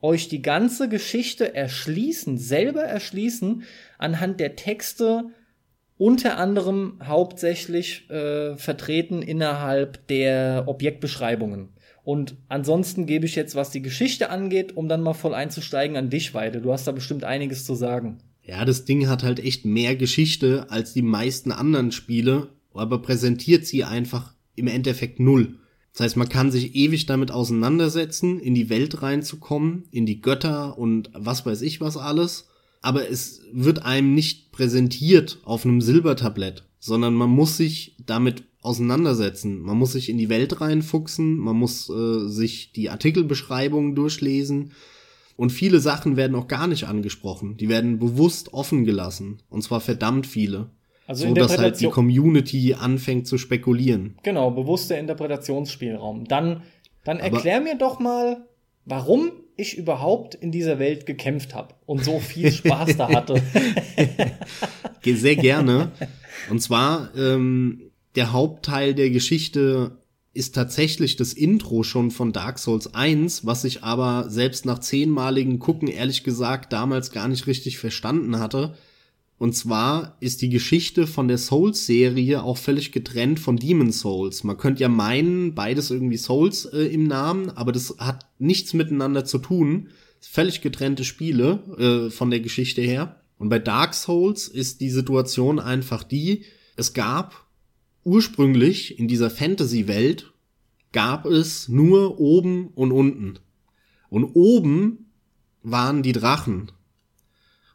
euch 0.01 0.29
die 0.29 0.43
ganze 0.43 0.89
Geschichte 0.89 1.55
erschließen, 1.55 2.39
selber 2.39 2.83
erschließen, 2.83 3.65
anhand 3.99 4.41
der 4.41 4.57
Texte, 4.57 5.31
unter 5.99 6.37
anderem 6.37 7.01
hauptsächlich 7.03 8.09
äh, 8.11 8.57
vertreten 8.57 9.23
innerhalb 9.23 10.07
der 10.09 10.65
Objektbeschreibungen. 10.67 11.71
Und 12.07 12.37
ansonsten 12.49 13.07
gebe 13.07 13.27
ich 13.27 13.35
jetzt, 13.35 13.57
was 13.57 13.73
die 13.73 13.83
Geschichte 13.83 14.31
angeht, 14.31 14.77
um 14.77 14.89
dann 14.89 15.03
mal 15.03 15.13
voll 15.13 15.35
einzusteigen, 15.35 15.97
an 15.97 16.09
dich 16.09 16.35
weiter. 16.35 16.61
Du 16.61 16.73
hast 16.73 16.87
da 16.87 16.93
bestimmt 16.93 17.25
einiges 17.25 17.65
zu 17.65 17.75
sagen. 17.75 18.19
Ja, 18.45 18.65
das 18.65 18.85
Ding 18.85 19.09
hat 19.09 19.25
halt 19.25 19.41
echt 19.41 19.65
mehr 19.65 19.97
Geschichte 19.97 20.71
als 20.71 20.93
die 20.93 21.03
meisten 21.03 21.51
anderen 21.51 21.91
Spiele, 21.91 22.47
aber 22.73 23.03
präsentiert 23.03 23.67
sie 23.67 23.83
einfach 23.83 24.35
im 24.55 24.69
Endeffekt 24.69 25.19
null. 25.19 25.57
Das 25.95 26.03
heißt, 26.03 26.17
man 26.17 26.29
kann 26.29 26.53
sich 26.53 26.77
ewig 26.77 27.07
damit 27.07 27.33
auseinandersetzen, 27.33 28.39
in 28.39 28.55
die 28.55 28.71
Welt 28.71 29.03
reinzukommen, 29.03 29.89
in 29.91 30.07
die 30.07 30.21
Götter 30.21 30.79
und 30.79 31.11
was 31.13 31.45
weiß 31.45 31.61
ich 31.63 31.81
was 31.81 31.97
alles. 31.97 32.47
Aber 32.83 33.11
es 33.11 33.43
wird 33.53 33.85
einem 33.85 34.15
nicht 34.15 34.53
präsentiert 34.53 35.41
auf 35.43 35.65
einem 35.65 35.81
Silbertablett, 35.81 36.63
sondern 36.79 37.15
man 37.15 37.31
muss 37.31 37.57
sich 37.57 37.97
damit 38.07 38.45
auseinandersetzen. 38.67 39.63
Man 39.63 39.79
muss 39.79 39.93
sich 39.93 40.09
in 40.09 40.19
die 40.19 40.29
Welt 40.29 40.61
reinfuchsen, 40.61 41.37
man 41.39 41.57
muss 41.57 41.89
äh, 41.89 42.29
sich 42.29 42.73
die 42.73 42.91
Artikelbeschreibungen 42.91 43.95
durchlesen. 43.95 44.73
Und 45.37 45.51
viele 45.51 45.81
Sachen 45.81 46.17
werden 46.17 46.35
auch 46.35 46.49
gar 46.49 46.67
nicht 46.67 46.85
angesprochen. 46.85 47.57
Die 47.57 47.69
werden 47.69 47.99
bewusst 47.99 48.53
offen 48.55 48.85
gelassen. 48.85 49.43
Und 49.51 49.63
zwar 49.63 49.81
verdammt 49.81 50.27
viele. 50.27 50.71
Also 51.07 51.29
so 51.29 51.35
dass 51.35 51.59
halt 51.59 51.81
die 51.81 51.89
Community 51.89 52.75
anfängt 52.75 53.29
zu 53.29 53.39
spekulieren. 53.39 54.17
Genau, 54.23 54.51
bewusster 54.51 54.99
Interpretationsspielraum. 54.99 56.25
Dann, 56.25 56.63
dann 57.05 57.19
erklär 57.19 57.61
mir 57.61 57.77
doch 57.77 58.01
mal, 58.01 58.47
warum 58.85 59.31
ich 59.57 59.79
überhaupt 59.79 60.35
in 60.35 60.51
dieser 60.53 60.79
Welt 60.79 61.07
gekämpft 61.07 61.55
habe 61.55 61.75
und 61.87 62.05
so 62.05 62.19
viel 62.19 62.51
Spaß 62.53 62.97
da 62.97 63.09
hatte. 63.09 63.41
Sehr 65.05 65.37
gerne. 65.37 65.93
Und 66.51 66.61
zwar 66.61 67.11
ähm, 67.17 67.86
der 68.17 68.33
Hauptteil 68.33 68.95
der 68.95 69.11
Geschichte 69.11 69.99
ist 70.33 70.55
tatsächlich 70.55 71.17
das 71.17 71.33
Intro 71.33 71.83
schon 71.83 72.11
von 72.11 72.33
Dark 72.33 72.59
Souls 72.59 72.95
1, 72.95 73.47
was 73.47 73.65
ich 73.65 73.85
aber 73.85 74.29
selbst 74.29 74.67
nach 74.67 74.81
zehnmaligen 74.81 75.59
Gucken 75.59 75.89
ehrlich 75.89 76.25
gesagt 76.25 76.73
damals 76.73 77.11
gar 77.11 77.29
nicht 77.29 77.47
richtig 77.47 77.79
verstanden 77.79 78.39
hatte. 78.39 78.75
Und 79.39 79.55
zwar 79.55 80.17
ist 80.21 80.41
die 80.41 80.49
Geschichte 80.49 81.07
von 81.07 81.29
der 81.29 81.39
Souls-Serie 81.39 82.43
auch 82.43 82.57
völlig 82.57 82.93
getrennt 82.93 83.39
von 83.39 83.57
Demon 83.57 83.93
Souls. 83.93 84.45
Man 84.45 84.57
könnte 84.57 84.83
ja 84.83 84.89
meinen, 84.89 85.55
beides 85.55 85.91
irgendwie 85.91 86.17
Souls 86.17 86.67
äh, 86.67 86.87
im 86.87 87.05
Namen, 87.05 87.51
aber 87.51 87.73
das 87.73 87.97
hat 87.99 88.27
nichts 88.39 88.73
miteinander 88.73 89.25
zu 89.25 89.39
tun. 89.39 89.89
Völlig 90.21 90.63
getrennte 90.63 91.05
Spiele 91.05 92.09
äh, 92.09 92.11
von 92.11 92.31
der 92.31 92.41
Geschichte 92.41 92.81
her. 92.81 93.21
Und 93.39 93.51
bei 93.51 93.59
Dark 93.59 93.95
Souls 93.95 94.49
ist 94.49 94.81
die 94.81 94.91
Situation 94.91 95.61
einfach 95.61 96.03
die, 96.03 96.45
es 96.77 96.95
gab 96.95 97.46
ursprünglich 98.07 98.99
in 98.99 99.09
dieser 99.09 99.31
Fantasy-Welt 99.31 100.33
gab 100.93 101.27
es 101.27 101.69
nur 101.69 102.19
oben 102.21 102.69
und 102.69 102.93
unten. 102.93 103.39
Und 104.09 104.25
oben 104.25 105.11
waren 105.63 106.03
die 106.03 106.13
Drachen 106.13 106.71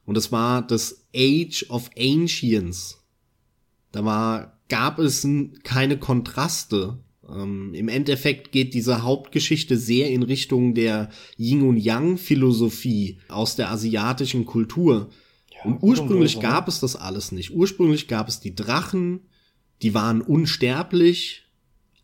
und 0.05 0.17
es 0.17 0.31
war 0.31 0.65
das 0.65 1.05
Age 1.15 1.65
of 1.69 1.89
Ancients. 1.97 3.03
Da 3.91 4.05
war, 4.05 4.59
gab 4.69 4.99
es 4.99 5.27
keine 5.63 5.99
Kontraste. 5.99 6.99
Ähm, 7.29 7.73
Im 7.73 7.89
Endeffekt 7.89 8.51
geht 8.51 8.73
diese 8.73 9.03
Hauptgeschichte 9.03 9.77
sehr 9.77 10.09
in 10.09 10.23
Richtung 10.23 10.73
der 10.73 11.09
Yin 11.37 11.61
und 11.61 11.77
Yang 11.77 12.17
Philosophie 12.17 13.19
aus 13.27 13.57
der 13.57 13.69
asiatischen 13.69 14.45
Kultur. 14.45 15.09
Ja, 15.53 15.69
und 15.69 15.83
ursprünglich 15.83 16.37
und 16.37 16.41
gab 16.41 16.69
es 16.69 16.79
das 16.79 16.95
alles 16.95 17.31
nicht. 17.31 17.51
Ursprünglich 17.51 18.07
gab 18.07 18.29
es 18.29 18.39
die 18.39 18.55
Drachen, 18.55 19.19
die 19.81 19.93
waren 19.93 20.21
unsterblich. 20.21 21.43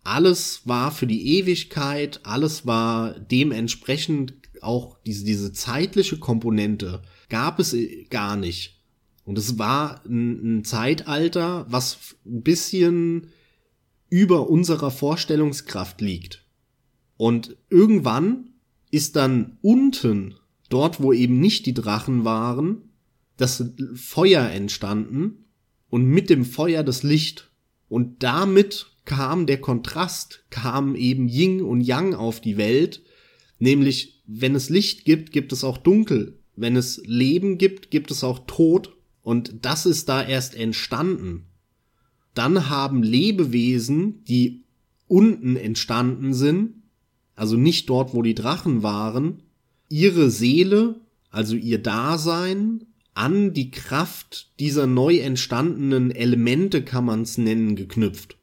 Alles 0.03 0.61
war 0.65 0.91
für 0.91 1.07
die 1.07 1.38
Ewigkeit, 1.38 2.21
alles 2.23 2.65
war 2.65 3.19
dementsprechend 3.19 4.34
auch 4.61 4.97
diese, 5.05 5.25
diese 5.25 5.51
zeitliche 5.53 6.17
Komponente 6.17 7.01
gab 7.30 7.59
es 7.59 7.73
äh, 7.73 8.05
gar 8.09 8.36
nicht. 8.36 8.82
Und 9.25 9.38
es 9.38 9.59
war 9.59 10.01
ein, 10.05 10.59
ein 10.59 10.63
Zeitalter, 10.63 11.65
was 11.69 12.15
ein 12.25 12.43
bisschen 12.43 13.28
über 14.09 14.49
unserer 14.49 14.89
Vorstellungskraft 14.89 15.99
liegt. 15.99 16.45
Und 17.17 17.57
irgendwann 17.69 18.53
ist 18.89 19.15
dann 19.15 19.57
unten, 19.61 20.36
dort 20.69 21.01
wo 21.01 21.11
eben 21.11 21.39
nicht 21.39 21.65
die 21.65 21.73
Drachen 21.73 22.23
waren, 22.23 22.84
das 23.36 23.63
Feuer 23.95 24.49
entstanden 24.49 25.45
und 25.89 26.05
mit 26.05 26.30
dem 26.30 26.45
Feuer 26.45 26.84
das 26.84 27.03
Licht. 27.03 27.46
Und 27.89 28.23
damit 28.23 28.88
kam 29.05 29.45
der 29.45 29.61
Kontrast, 29.61 30.43
kam 30.49 30.95
eben 30.95 31.27
Ying 31.27 31.63
und 31.63 31.81
Yang 31.81 32.13
auf 32.13 32.41
die 32.41 32.57
Welt, 32.57 33.01
nämlich 33.59 34.21
wenn 34.27 34.55
es 34.55 34.69
Licht 34.69 35.05
gibt, 35.05 35.31
gibt 35.31 35.53
es 35.53 35.63
auch 35.63 35.77
Dunkel. 35.77 36.39
Wenn 36.55 36.75
es 36.75 37.01
Leben 37.05 37.57
gibt, 37.57 37.91
gibt 37.91 38.11
es 38.11 38.23
auch 38.23 38.39
Tod. 38.47 38.95
Und 39.21 39.65
das 39.65 39.85
ist 39.85 40.09
da 40.09 40.23
erst 40.23 40.55
entstanden. 40.55 41.45
Dann 42.33 42.69
haben 42.69 43.03
Lebewesen, 43.03 44.23
die 44.25 44.63
unten 45.07 45.55
entstanden 45.55 46.33
sind, 46.33 46.83
also 47.35 47.55
nicht 47.55 47.89
dort, 47.89 48.13
wo 48.13 48.21
die 48.21 48.35
Drachen 48.35 48.83
waren, 48.83 49.43
ihre 49.89 50.29
Seele, 50.29 50.99
also 51.29 51.55
ihr 51.55 51.81
Dasein, 51.81 52.85
an 53.18 53.53
die 53.53 53.72
Kraft 53.72 54.51
dieser 54.59 54.86
neu 54.86 55.18
entstandenen 55.18 56.11
Elemente, 56.11 56.84
kann 56.84 57.05
man 57.05 57.24
es 57.24 57.38
nennen, 57.38 57.76
geknüpft. 57.76 58.38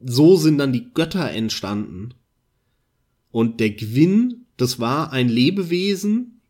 so 0.00 0.36
sind 0.36 0.58
dann 0.58 0.72
die 0.72 0.90
Götter 0.92 1.30
entstanden. 1.30 2.14
Und 3.30 3.60
der 3.60 3.70
Gwyn, 3.70 4.46
das 4.56 4.78
war 4.78 5.12
ein 5.12 5.28
Lebewesen, 5.28 6.40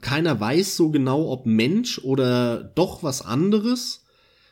keiner 0.00 0.38
weiß 0.38 0.76
so 0.76 0.90
genau, 0.90 1.30
ob 1.30 1.46
Mensch 1.46 1.98
oder 1.98 2.64
doch 2.74 3.02
was 3.02 3.22
anderes, 3.22 4.04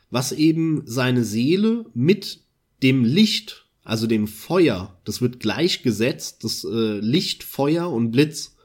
was 0.09 0.31
eben 0.31 0.83
seine 0.85 1.23
Seele 1.23 1.85
mit 1.93 2.41
dem 2.81 3.03
Licht, 3.03 3.65
also 3.83 4.07
dem 4.07 4.27
Feuer, 4.27 4.99
das 5.05 5.21
wird 5.21 5.39
gleichgesetzt, 5.39 6.43
das 6.43 6.63
äh, 6.63 6.99
Licht, 6.99 7.43
Feuer 7.43 7.91
und 7.91 8.11
Blitz, 8.11 8.55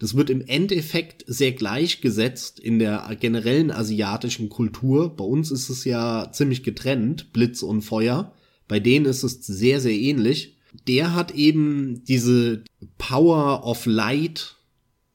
das 0.00 0.16
wird 0.16 0.30
im 0.30 0.40
Endeffekt 0.40 1.24
sehr 1.26 1.52
gleichgesetzt 1.52 2.58
in 2.58 2.78
der 2.78 3.14
generellen 3.20 3.70
asiatischen 3.70 4.48
Kultur. 4.48 5.14
Bei 5.14 5.24
uns 5.24 5.50
ist 5.50 5.68
es 5.68 5.84
ja 5.84 6.32
ziemlich 6.32 6.62
getrennt, 6.62 7.34
Blitz 7.34 7.62
und 7.62 7.82
Feuer. 7.82 8.32
Bei 8.66 8.80
denen 8.80 9.04
ist 9.04 9.24
es 9.24 9.46
sehr, 9.46 9.78
sehr 9.78 9.92
ähnlich. 9.92 10.56
Der 10.88 11.14
hat 11.14 11.34
eben 11.34 12.02
diese 12.08 12.64
Power 12.96 13.66
of 13.66 13.84
Light 13.84 14.56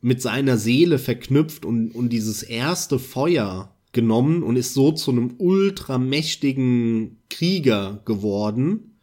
mit 0.01 0.21
seiner 0.21 0.57
Seele 0.57 0.99
verknüpft 0.99 1.65
und, 1.65 1.89
und 1.89 2.09
dieses 2.09 2.43
erste 2.43 2.99
Feuer 2.99 3.75
genommen 3.91 4.43
und 4.43 4.55
ist 4.55 4.75
so 4.75 4.91
zu 4.91 5.09
einem 5.09 5.33
ultramächtigen 5.39 7.17
Krieger 7.31 8.03
geworden 8.05 8.99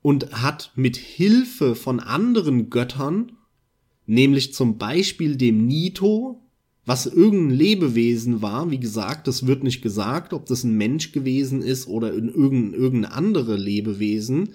und 0.00 0.32
hat 0.40 0.72
mit 0.74 0.96
Hilfe 0.96 1.74
von 1.74 2.00
anderen 2.00 2.70
Göttern 2.70 3.32
nämlich 4.08 4.54
zum 4.54 4.78
Beispiel 4.78 5.36
dem 5.36 5.66
Nito, 5.66 6.42
was 6.86 7.06
irgendein 7.06 7.56
Lebewesen 7.56 8.40
war, 8.40 8.70
wie 8.70 8.80
gesagt, 8.80 9.28
das 9.28 9.46
wird 9.46 9.62
nicht 9.62 9.82
gesagt, 9.82 10.32
ob 10.32 10.46
das 10.46 10.64
ein 10.64 10.76
Mensch 10.76 11.12
gewesen 11.12 11.60
ist 11.60 11.86
oder 11.86 12.14
in 12.14 12.28
irgendein, 12.28 12.80
irgendein 12.80 13.12
andere 13.12 13.56
Lebewesen, 13.56 14.54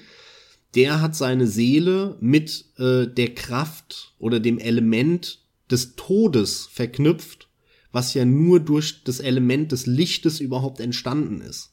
der 0.73 1.01
hat 1.01 1.15
seine 1.15 1.45
Seele 1.45 2.17
mit 2.19 2.65
äh, 2.79 3.05
der 3.05 3.35
Kraft 3.35 4.15
oder 4.17 4.39
dem 4.39 4.57
Element 4.57 5.45
des 5.69 5.95
Todes 5.95 6.67
verknüpft, 6.71 7.47
was 7.91 8.15
ja 8.15 8.25
nur 8.25 8.59
durch 8.59 9.03
das 9.03 9.19
Element 9.19 9.71
des 9.71 9.85
Lichtes 9.85 10.39
überhaupt 10.39 10.79
entstanden 10.79 11.41
ist. 11.41 11.72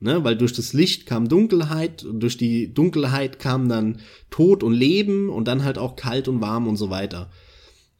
Ne, 0.00 0.22
weil 0.22 0.36
durch 0.36 0.52
das 0.52 0.74
Licht 0.74 1.06
kam 1.06 1.28
Dunkelheit, 1.28 2.06
durch 2.08 2.36
die 2.36 2.72
Dunkelheit 2.72 3.40
kam 3.40 3.68
dann 3.68 3.98
Tod 4.30 4.62
und 4.62 4.72
Leben 4.72 5.28
und 5.28 5.48
dann 5.48 5.64
halt 5.64 5.76
auch 5.76 5.96
kalt 5.96 6.28
und 6.28 6.40
warm 6.40 6.68
und 6.68 6.76
so 6.76 6.88
weiter. 6.88 7.30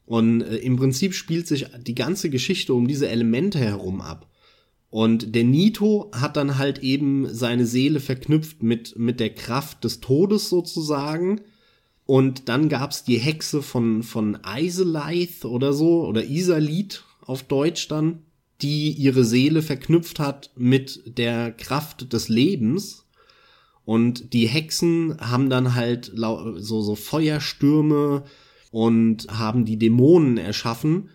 Und 0.07 0.43
äh, 0.43 0.57
im 0.59 0.77
Prinzip 0.77 1.13
spielt 1.13 1.49
sich 1.49 1.67
die 1.87 1.97
ganze 1.97 2.31
Geschichte 2.31 2.73
um 2.73 2.87
diese 2.87 3.09
Elemente 3.09 3.59
herum 3.59 4.01
ab. 4.01 4.29
Und 4.91 5.35
der 5.35 5.45
Nito 5.45 6.11
hat 6.15 6.37
dann 6.37 6.57
halt 6.57 6.79
eben 6.79 7.27
seine 7.35 7.67
Seele 7.67 8.01
verknüpft 8.01 8.63
mit, 8.63 8.97
mit 8.97 9.21
der 9.21 9.35
Kraft 9.35 9.85
des 9.85 10.01
Todes 10.01 10.49
sozusagen. 10.49 11.43
Und 12.07 12.49
dann 12.49 12.71
gab's 12.71 13.05
die 13.05 13.19
Hexe 13.19 13.61
von, 13.61 14.03
von 14.03 14.39
Iseleith 14.47 15.45
oder 15.45 15.75
so, 15.75 16.07
oder 16.07 16.25
Isalit 16.25 17.05
auf 17.21 17.43
Deutsch 17.43 17.89
dann 17.89 18.23
die 18.63 18.91
ihre 18.91 19.25
Seele 19.25 19.63
verknüpft 19.63 20.19
hat 20.19 20.51
mit 20.57 21.19
der 21.19 21.53
Kraft 21.53 22.13
des 22.13 22.29
Lebens. 22.29 23.07
Und 23.85 24.33
die 24.33 24.47
Hexen 24.47 25.17
haben 25.21 25.49
dann 25.49 25.75
halt 25.75 26.13
so, 26.15 26.83
so 26.83 26.95
Feuerstürme 26.95 28.25
und 28.71 29.27
haben 29.29 29.65
die 29.65 29.79
Dämonen 29.79 30.37
erschaffen. 30.37 31.11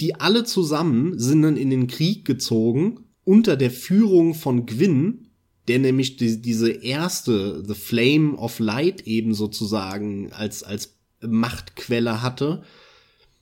Die 0.00 0.14
alle 0.14 0.44
zusammen 0.44 1.18
sind 1.18 1.42
dann 1.42 1.56
in 1.56 1.70
den 1.70 1.86
Krieg 1.86 2.24
gezogen 2.24 3.04
unter 3.24 3.56
der 3.56 3.70
Führung 3.70 4.34
von 4.34 4.66
Gwyn, 4.66 5.28
der 5.68 5.78
nämlich 5.78 6.16
die, 6.16 6.40
diese 6.40 6.70
erste, 6.70 7.62
The 7.64 7.74
Flame 7.74 8.36
of 8.36 8.58
Light 8.58 9.06
eben 9.06 9.34
sozusagen 9.34 10.32
als, 10.32 10.62
als 10.62 10.96
Machtquelle 11.20 12.22
hatte 12.22 12.62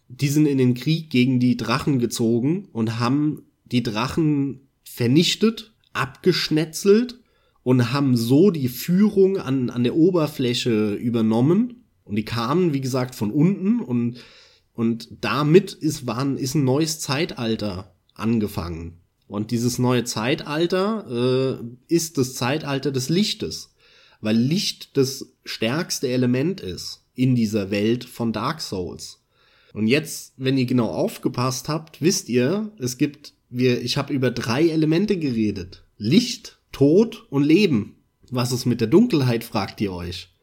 die 0.09 0.29
sind 0.29 0.47
in 0.47 0.59
den 0.59 0.75
Krieg 0.75 1.11
gegen 1.11 1.39
die 1.39 1.57
Drachen 1.57 1.99
gezogen 1.99 2.69
und 2.73 2.99
haben 2.99 3.43
die 3.67 3.83
Drachen 3.83 4.69
vernichtet, 4.83 5.75
abgeschnetzelt 5.93 7.21
und 7.63 7.93
haben 7.93 8.17
so 8.17 8.51
die 8.51 8.69
Führung 8.69 9.37
an, 9.37 9.69
an 9.69 9.85
der 9.85 9.95
Oberfläche 9.95 10.95
übernommen. 10.95 11.85
Und 12.05 12.17
die 12.17 12.25
kamen, 12.25 12.73
wie 12.73 12.81
gesagt, 12.81 13.15
von 13.15 13.31
unten 13.31 13.81
und, 13.81 14.25
und 14.73 15.09
damit 15.21 15.75
ist, 15.75 16.07
waren, 16.07 16.39
ist 16.39 16.55
ein 16.55 16.65
neues 16.65 17.01
Zeitalter 17.01 17.95
angefangen. 18.15 19.01
Und 19.27 19.51
dieses 19.51 19.79
neue 19.79 20.05
Zeitalter 20.05 21.61
äh, 21.61 21.95
ist 21.95 22.17
das 22.17 22.33
Zeitalter 22.33 22.91
des 22.91 23.11
Lichtes, 23.11 23.75
weil 24.23 24.37
Licht 24.37 24.97
das 24.97 25.27
stärkste 25.45 26.09
Element 26.09 26.63
ist 26.63 27.05
in 27.15 27.35
dieser 27.35 27.71
Welt 27.71 28.05
von 28.05 28.33
Dark 28.33 28.63
Souls. 28.63 29.21
Und 29.73 29.87
jetzt, 29.87 30.35
wenn 30.37 30.59
ihr 30.59 30.67
genau 30.67 30.89
aufgepasst 30.89 31.69
habt, 31.69 32.01
wisst 32.01 32.29
ihr, 32.29 32.73
es 32.79 32.99
gibt, 32.99 33.35
wir, 33.51 33.83
ich 33.83 33.97
habe 33.97 34.13
über 34.13 34.31
drei 34.31 34.69
Elemente 34.69 35.19
geredet. 35.19 35.85
Licht, 35.97 36.59
Tod 36.73 37.27
und 37.31 37.43
Leben. 37.45 37.97
Was 38.31 38.53
ist 38.53 38.67
mit 38.67 38.81
der 38.81 38.89
Dunkelheit, 38.89 39.45
fragt 39.45 39.81
ihr 39.81 39.93
euch. 39.93 40.35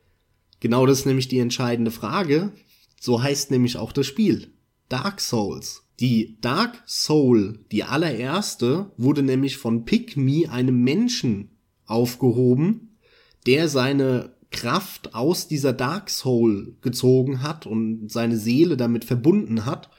Genau 0.59 0.85
das 0.85 0.99
ist 0.99 1.05
nämlich 1.05 1.27
die 1.27 1.39
entscheidende 1.39 1.91
Frage. 1.91 2.51
So 2.99 3.21
heißt 3.21 3.51
nämlich 3.51 3.77
auch 3.77 3.91
das 3.91 4.07
Spiel. 4.07 4.53
Dark 4.89 5.21
Souls. 5.21 5.83
Die 5.99 6.37
Dark 6.41 6.83
Soul, 6.85 7.59
die 7.71 7.83
allererste, 7.83 8.91
wurde 8.97 9.23
nämlich 9.23 9.57
von 9.57 9.85
Pygmy, 9.85 10.47
einem 10.47 10.83
Menschen, 10.83 11.51
aufgehoben, 11.85 12.97
der 13.45 13.69
seine 13.69 14.34
Kraft 14.55 15.13
aus 15.13 15.47
dieser 15.47 15.73
Dark 15.73 16.09
Soul 16.09 16.77
gezogen 16.81 17.43
hat 17.43 17.67
und 17.67 18.09
seine 18.09 18.37
Seele 18.37 18.77
damit 18.77 19.03
verbunden 19.05 19.65
hat 19.65 19.89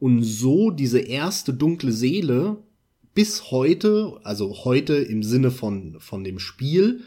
und 0.00 0.22
so 0.22 0.70
diese 0.70 0.98
erste 0.98 1.54
dunkle 1.54 1.92
Seele 1.92 2.58
bis 3.14 3.50
heute, 3.50 4.18
also 4.24 4.64
heute 4.64 4.94
im 4.94 5.22
Sinne 5.22 5.50
von, 5.50 5.96
von 6.00 6.24
dem 6.24 6.38
Spiel, 6.38 7.02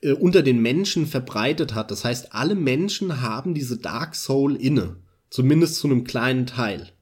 äh, 0.00 0.12
unter 0.12 0.42
den 0.42 0.62
Menschen 0.62 1.06
verbreitet 1.06 1.74
hat. 1.74 1.90
Das 1.90 2.04
heißt, 2.04 2.32
alle 2.32 2.54
Menschen 2.54 3.20
haben 3.20 3.54
diese 3.54 3.78
Dark 3.78 4.14
Soul 4.14 4.54
inne. 4.54 4.96
Zumindest 5.30 5.76
zu 5.76 5.88
einem 5.88 6.04
kleinen 6.04 6.46
Teil. 6.46 6.92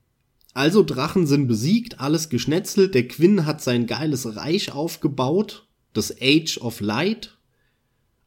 Also 0.54 0.82
Drachen 0.82 1.26
sind 1.26 1.46
besiegt, 1.46 2.00
alles 2.00 2.28
geschnetzelt, 2.30 2.94
der 2.94 3.08
Quinn 3.08 3.46
hat 3.46 3.62
sein 3.62 3.86
geiles 3.86 4.36
Reich 4.36 4.72
aufgebaut, 4.72 5.66
das 5.92 6.14
Age 6.20 6.58
of 6.58 6.80
Light, 6.80 7.38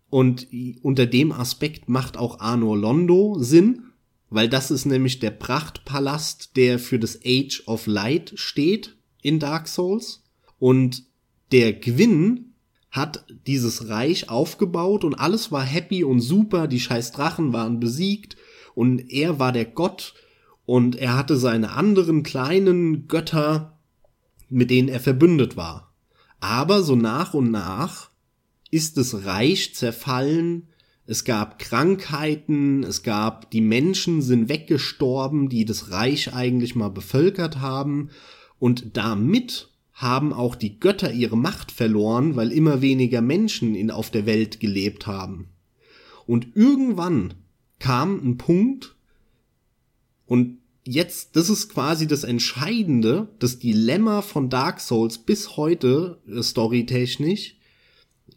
und 0.10 0.48
unter 0.82 1.06
dem 1.06 1.32
Aspekt 1.32 1.90
macht 1.90 2.18
auch 2.18 2.40
Arno 2.40 2.76
Londo 2.76 3.38
Sinn, 3.40 3.84
weil 4.30 4.50
das 4.50 4.72
ist 4.72 4.86
nämlich 4.86 5.20
der 5.20 5.32
Prachtpalast, 5.32 6.56
der 6.56 6.80
für 6.80 7.00
das 7.00 7.20
Age 7.26 7.64
of 7.68 7.88
Light 7.88 8.34
steht 8.36 8.96
in 9.22 9.40
Dark 9.40 9.68
Souls. 9.68 10.24
Und 10.60 11.04
der 11.52 11.74
Gwyn 11.74 12.54
hat 12.92 13.26
dieses 13.46 13.90
Reich 13.90 14.30
aufgebaut 14.30 15.04
und 15.04 15.16
alles 15.16 15.52
war 15.52 15.64
happy 15.64 16.04
und 16.04 16.22
super, 16.22 16.68
die 16.68 16.80
scheiß 16.80 17.12
Drachen 17.12 17.52
waren 17.52 17.80
besiegt 17.80 18.38
und 18.74 19.12
er 19.12 19.38
war 19.38 19.52
der 19.52 19.66
Gott 19.66 20.14
und 20.66 20.96
er 20.96 21.18
hatte 21.18 21.36
seine 21.36 21.72
anderen 21.74 22.24
kleinen 22.24 23.08
Götter, 23.08 23.78
mit 24.50 24.70
denen 24.70 24.88
er 24.88 25.00
verbündet 25.00 25.58
war. 25.58 25.94
Aber 26.40 26.84
so 26.84 26.96
nach 26.96 27.34
und 27.34 27.52
nach 27.52 28.12
ist 28.76 28.98
das 28.98 29.26
Reich 29.26 29.74
zerfallen, 29.74 30.68
es 31.08 31.24
gab 31.24 31.60
Krankheiten, 31.60 32.84
es 32.84 33.04
gab, 33.04 33.50
die 33.52 33.62
Menschen 33.62 34.22
sind 34.22 34.50
weggestorben, 34.50 35.50
die 35.50 35.64
das 35.64 35.92
Reich 35.92 36.34
eigentlich 36.34 36.76
mal 36.76 36.90
bevölkert 36.90 37.62
haben, 37.62 38.10
und 38.60 38.98
damit 38.98 39.70
haben 39.94 40.34
auch 40.34 40.56
die 40.56 40.80
Götter 40.80 41.14
ihre 41.14 41.38
Macht 41.38 41.72
verloren, 41.72 42.36
weil 42.36 42.52
immer 42.52 42.82
weniger 42.82 43.22
Menschen 43.22 43.76
in, 43.76 43.92
auf 43.92 44.10
der 44.10 44.26
Welt 44.26 44.60
gelebt 44.60 45.08
haben. 45.08 45.48
Und 46.26 46.56
irgendwann 46.56 47.36
kam 47.80 48.20
ein 48.28 48.38
Punkt, 48.38 48.96
und 50.26 50.58
jetzt, 50.84 51.36
das 51.36 51.50
ist 51.50 51.70
quasi 51.70 52.08
das 52.08 52.24
Entscheidende, 52.24 53.30
das 53.40 53.60
Dilemma 53.60 54.22
von 54.22 54.50
Dark 54.50 54.82
Souls 54.82 55.20
bis 55.20 55.56
heute, 55.56 56.20
äh, 56.28 56.42
storytechnisch, 56.42 57.55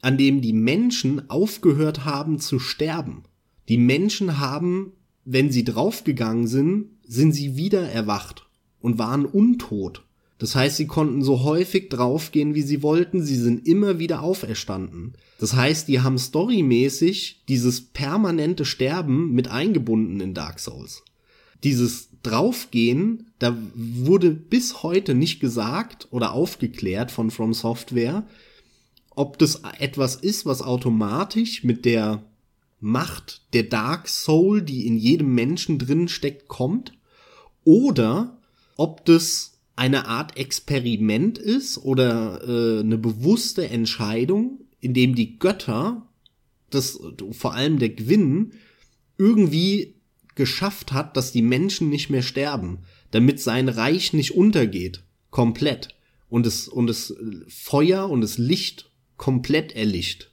an 0.00 0.18
dem 0.18 0.40
die 0.40 0.52
Menschen 0.52 1.28
aufgehört 1.30 2.04
haben 2.04 2.38
zu 2.38 2.58
sterben. 2.58 3.24
Die 3.68 3.78
Menschen 3.78 4.38
haben, 4.38 4.92
wenn 5.24 5.50
sie 5.50 5.64
draufgegangen 5.64 6.46
sind, 6.46 6.86
sind 7.06 7.32
sie 7.32 7.56
wieder 7.56 7.88
erwacht 7.88 8.46
und 8.80 8.98
waren 8.98 9.26
untot. 9.26 10.04
Das 10.38 10.54
heißt, 10.54 10.76
sie 10.76 10.86
konnten 10.86 11.22
so 11.22 11.42
häufig 11.42 11.88
draufgehen, 11.88 12.54
wie 12.54 12.62
sie 12.62 12.82
wollten, 12.82 13.22
sie 13.22 13.36
sind 13.36 13.66
immer 13.66 13.98
wieder 13.98 14.22
auferstanden. 14.22 15.14
Das 15.40 15.54
heißt, 15.54 15.88
die 15.88 16.00
haben 16.00 16.16
storymäßig 16.16 17.42
dieses 17.48 17.80
permanente 17.80 18.64
Sterben 18.64 19.32
mit 19.32 19.48
eingebunden 19.48 20.20
in 20.20 20.34
Dark 20.34 20.60
Souls. 20.60 21.02
Dieses 21.64 22.08
Draufgehen, 22.22 23.30
da 23.40 23.56
wurde 23.74 24.30
bis 24.30 24.82
heute 24.84 25.14
nicht 25.14 25.40
gesagt 25.40 26.06
oder 26.10 26.32
aufgeklärt 26.32 27.10
von 27.10 27.30
From 27.30 27.52
Software, 27.52 28.24
ob 29.18 29.36
das 29.36 29.62
etwas 29.80 30.14
ist, 30.14 30.46
was 30.46 30.62
automatisch 30.62 31.64
mit 31.64 31.84
der 31.84 32.22
Macht 32.78 33.42
der 33.52 33.64
Dark 33.64 34.08
Soul, 34.08 34.62
die 34.62 34.86
in 34.86 34.96
jedem 34.96 35.34
Menschen 35.34 35.80
drin 35.80 36.06
steckt, 36.06 36.46
kommt, 36.46 36.96
oder 37.64 38.38
ob 38.76 39.04
das 39.06 39.58
eine 39.74 40.06
Art 40.06 40.36
Experiment 40.36 41.36
ist 41.36 41.78
oder 41.78 42.42
äh, 42.46 42.80
eine 42.80 42.96
bewusste 42.96 43.68
Entscheidung, 43.68 44.60
in 44.78 44.94
dem 44.94 45.16
die 45.16 45.40
Götter, 45.40 46.06
das 46.70 47.00
vor 47.32 47.54
allem 47.54 47.80
der 47.80 47.88
Gwyn, 47.88 48.52
irgendwie 49.18 49.96
geschafft 50.36 50.92
hat, 50.92 51.16
dass 51.16 51.32
die 51.32 51.42
Menschen 51.42 51.88
nicht 51.88 52.08
mehr 52.08 52.22
sterben, 52.22 52.78
damit 53.10 53.40
sein 53.40 53.68
Reich 53.68 54.12
nicht 54.12 54.36
untergeht, 54.36 55.02
komplett 55.30 55.88
und 56.28 56.46
es 56.46 56.68
und 56.68 56.86
das 56.86 57.16
Feuer 57.48 58.08
und 58.08 58.20
das 58.20 58.38
Licht 58.38 58.87
komplett 59.18 59.76
erlicht. 59.76 60.32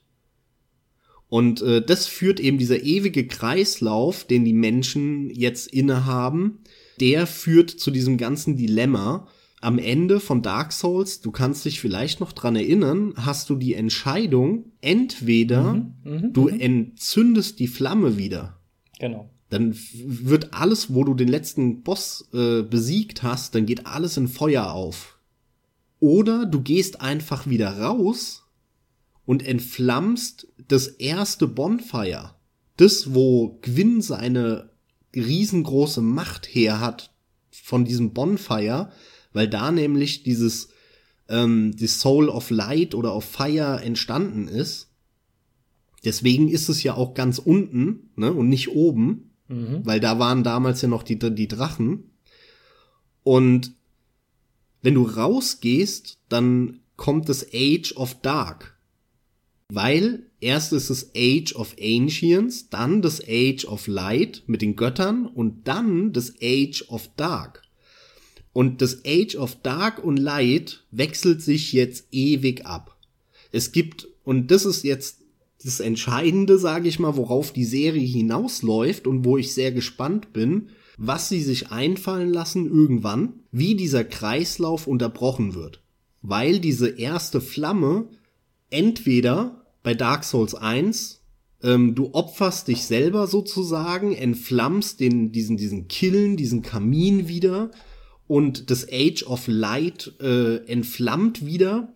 Und 1.27 1.61
äh, 1.61 1.83
das 1.83 2.07
führt 2.07 2.39
eben 2.39 2.57
dieser 2.57 2.83
ewige 2.83 3.27
Kreislauf, 3.27 4.23
den 4.23 4.45
die 4.45 4.53
Menschen 4.53 5.29
jetzt 5.31 5.67
innehaben, 5.73 6.59
der 7.01 7.27
führt 7.27 7.71
zu 7.71 7.91
diesem 7.91 8.17
ganzen 8.17 8.55
Dilemma. 8.55 9.27
Am 9.59 9.79
Ende 9.79 10.19
von 10.19 10.43
Dark 10.43 10.71
Souls, 10.71 11.21
du 11.21 11.31
kannst 11.31 11.65
dich 11.65 11.81
vielleicht 11.81 12.19
noch 12.19 12.31
dran 12.31 12.55
erinnern, 12.55 13.13
hast 13.17 13.49
du 13.49 13.55
die 13.55 13.73
Entscheidung, 13.73 14.71
entweder 14.79 15.73
mhm, 15.73 15.93
mh, 16.03 16.27
du 16.31 16.49
mh. 16.49 16.57
entzündest 16.57 17.59
die 17.59 17.67
Flamme 17.67 18.17
wieder. 18.17 18.59
Genau. 18.99 19.29
Dann 19.49 19.75
wird 20.05 20.53
alles, 20.53 20.93
wo 20.93 21.03
du 21.03 21.15
den 21.15 21.27
letzten 21.27 21.81
Boss 21.81 22.29
äh, 22.33 22.61
besiegt 22.61 23.23
hast, 23.23 23.55
dann 23.55 23.65
geht 23.65 23.87
alles 23.87 24.17
in 24.17 24.27
Feuer 24.27 24.71
auf. 24.71 25.19
Oder 25.99 26.45
du 26.45 26.61
gehst 26.61 27.01
einfach 27.01 27.47
wieder 27.47 27.79
raus 27.79 28.44
und 29.25 29.45
entflammst 29.45 30.47
das 30.67 30.87
erste 30.87 31.47
Bonfire. 31.47 32.31
Das, 32.77 33.13
wo 33.13 33.59
Gwyn 33.61 34.01
seine 34.01 34.69
riesengroße 35.15 36.01
Macht 36.01 36.45
her 36.45 36.79
hat 36.79 37.11
von 37.51 37.85
diesem 37.85 38.13
Bonfire, 38.13 38.91
weil 39.33 39.47
da 39.47 39.71
nämlich 39.71 40.23
dieses 40.23 40.69
ähm, 41.29 41.75
die 41.75 41.87
Soul 41.87 42.29
of 42.29 42.49
Light 42.49 42.93
oder 42.93 43.15
of 43.15 43.23
Fire 43.23 43.81
entstanden 43.81 44.47
ist. 44.47 44.89
Deswegen 46.03 46.49
ist 46.49 46.69
es 46.69 46.83
ja 46.83 46.93
auch 46.93 47.13
ganz 47.13 47.39
unten 47.39 48.11
ne, 48.15 48.31
und 48.31 48.49
nicht 48.49 48.69
oben, 48.69 49.31
mhm. 49.47 49.81
weil 49.83 49.99
da 49.99 50.19
waren 50.19 50.43
damals 50.43 50.81
ja 50.81 50.87
noch 50.87 51.03
die, 51.03 51.17
die 51.17 51.47
Drachen. 51.47 52.11
Und 53.23 53.73
wenn 54.83 54.93
du 54.93 55.03
rausgehst, 55.03 56.19
dann 56.29 56.81
kommt 56.95 57.27
das 57.27 57.47
Age 57.51 57.93
of 57.95 58.21
Dark. 58.21 58.74
Weil 59.71 60.27
erst 60.39 60.73
ist 60.73 60.89
es 60.89 61.11
Age 61.15 61.55
of 61.55 61.75
Ancients, 61.81 62.69
dann 62.69 63.01
das 63.01 63.21
Age 63.27 63.65
of 63.65 63.87
Light 63.87 64.43
mit 64.45 64.61
den 64.61 64.75
Göttern 64.75 65.25
und 65.25 65.67
dann 65.67 66.13
das 66.13 66.33
Age 66.41 66.85
of 66.89 67.09
Dark. 67.15 67.63
Und 68.53 68.81
das 68.81 69.01
Age 69.05 69.35
of 69.35 69.61
Dark 69.61 70.03
und 70.03 70.17
Light 70.17 70.85
wechselt 70.91 71.41
sich 71.41 71.73
jetzt 71.73 72.07
ewig 72.11 72.65
ab. 72.65 72.97
Es 73.51 73.71
gibt, 73.71 74.07
und 74.23 74.51
das 74.51 74.65
ist 74.65 74.83
jetzt 74.83 75.21
das 75.63 75.79
Entscheidende, 75.79 76.59
sage 76.59 76.87
ich 76.87 76.99
mal, 76.99 77.17
worauf 77.17 77.51
die 77.51 77.65
Serie 77.65 78.05
hinausläuft 78.05 79.07
und 79.07 79.25
wo 79.25 79.37
ich 79.37 79.53
sehr 79.53 79.71
gespannt 79.71 80.31
bin, 80.31 80.69
was 80.97 81.27
sie 81.27 81.41
sich 81.41 81.71
einfallen 81.71 82.31
lassen 82.31 82.67
irgendwann, 82.67 83.41
wie 83.51 83.75
dieser 83.75 84.03
Kreislauf 84.03 84.87
unterbrochen 84.87 85.55
wird. 85.55 85.81
Weil 86.21 86.59
diese 86.59 86.87
erste 86.89 87.41
Flamme 87.41 88.09
entweder 88.69 89.65
bei 89.83 89.93
Dark 89.93 90.23
Souls 90.23 90.55
1 90.55 91.21
ähm, 91.65 91.95
du 91.95 92.13
opferst 92.13 92.67
dich 92.67 92.85
selber 92.85 93.27
sozusagen, 93.27 94.13
entflammst 94.13 94.99
den, 94.99 95.31
diesen, 95.31 95.57
diesen 95.57 95.87
Killen, 95.87 96.37
diesen 96.37 96.61
Kamin 96.61 97.27
wieder 97.27 97.71
und 98.27 98.69
das 98.69 98.87
Age 98.91 99.23
of 99.23 99.47
Light 99.47 100.13
äh, 100.21 100.57
entflammt 100.67 101.45
wieder. 101.45 101.93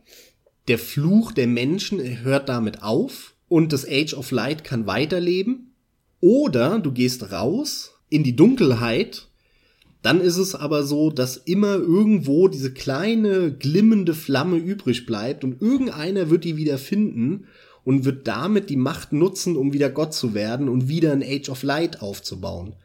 Der 0.67 0.79
Fluch 0.79 1.31
der 1.31 1.47
Menschen 1.47 1.99
hört 2.23 2.49
damit 2.49 2.83
auf 2.83 3.35
und 3.47 3.73
das 3.73 3.87
Age 3.87 4.15
of 4.15 4.31
Light 4.31 4.63
kann 4.63 4.87
weiterleben. 4.87 5.73
Oder 6.19 6.79
du 6.79 6.91
gehst 6.91 7.31
raus 7.31 7.93
in 8.09 8.23
die 8.23 8.35
Dunkelheit, 8.35 9.28
dann 10.01 10.21
ist 10.21 10.37
es 10.37 10.55
aber 10.55 10.83
so, 10.83 11.09
dass 11.09 11.35
immer 11.37 11.75
irgendwo 11.75 12.47
diese 12.47 12.73
kleine 12.73 13.51
glimmende 13.51 14.13
Flamme 14.13 14.57
übrig 14.57 15.05
bleibt 15.05 15.43
und 15.43 15.61
irgendeiner 15.61 16.29
wird 16.29 16.45
die 16.45 16.55
wieder 16.55 16.77
finden 16.77 17.47
und 17.83 18.05
wird 18.05 18.27
damit 18.27 18.69
die 18.69 18.77
Macht 18.77 19.11
nutzen, 19.11 19.57
um 19.57 19.73
wieder 19.73 19.89
Gott 19.89 20.13
zu 20.13 20.33
werden 20.33 20.69
und 20.69 20.87
wieder 20.87 21.11
ein 21.11 21.23
Age 21.23 21.49
of 21.49 21.63
Light 21.63 22.01
aufzubauen. 22.01 22.75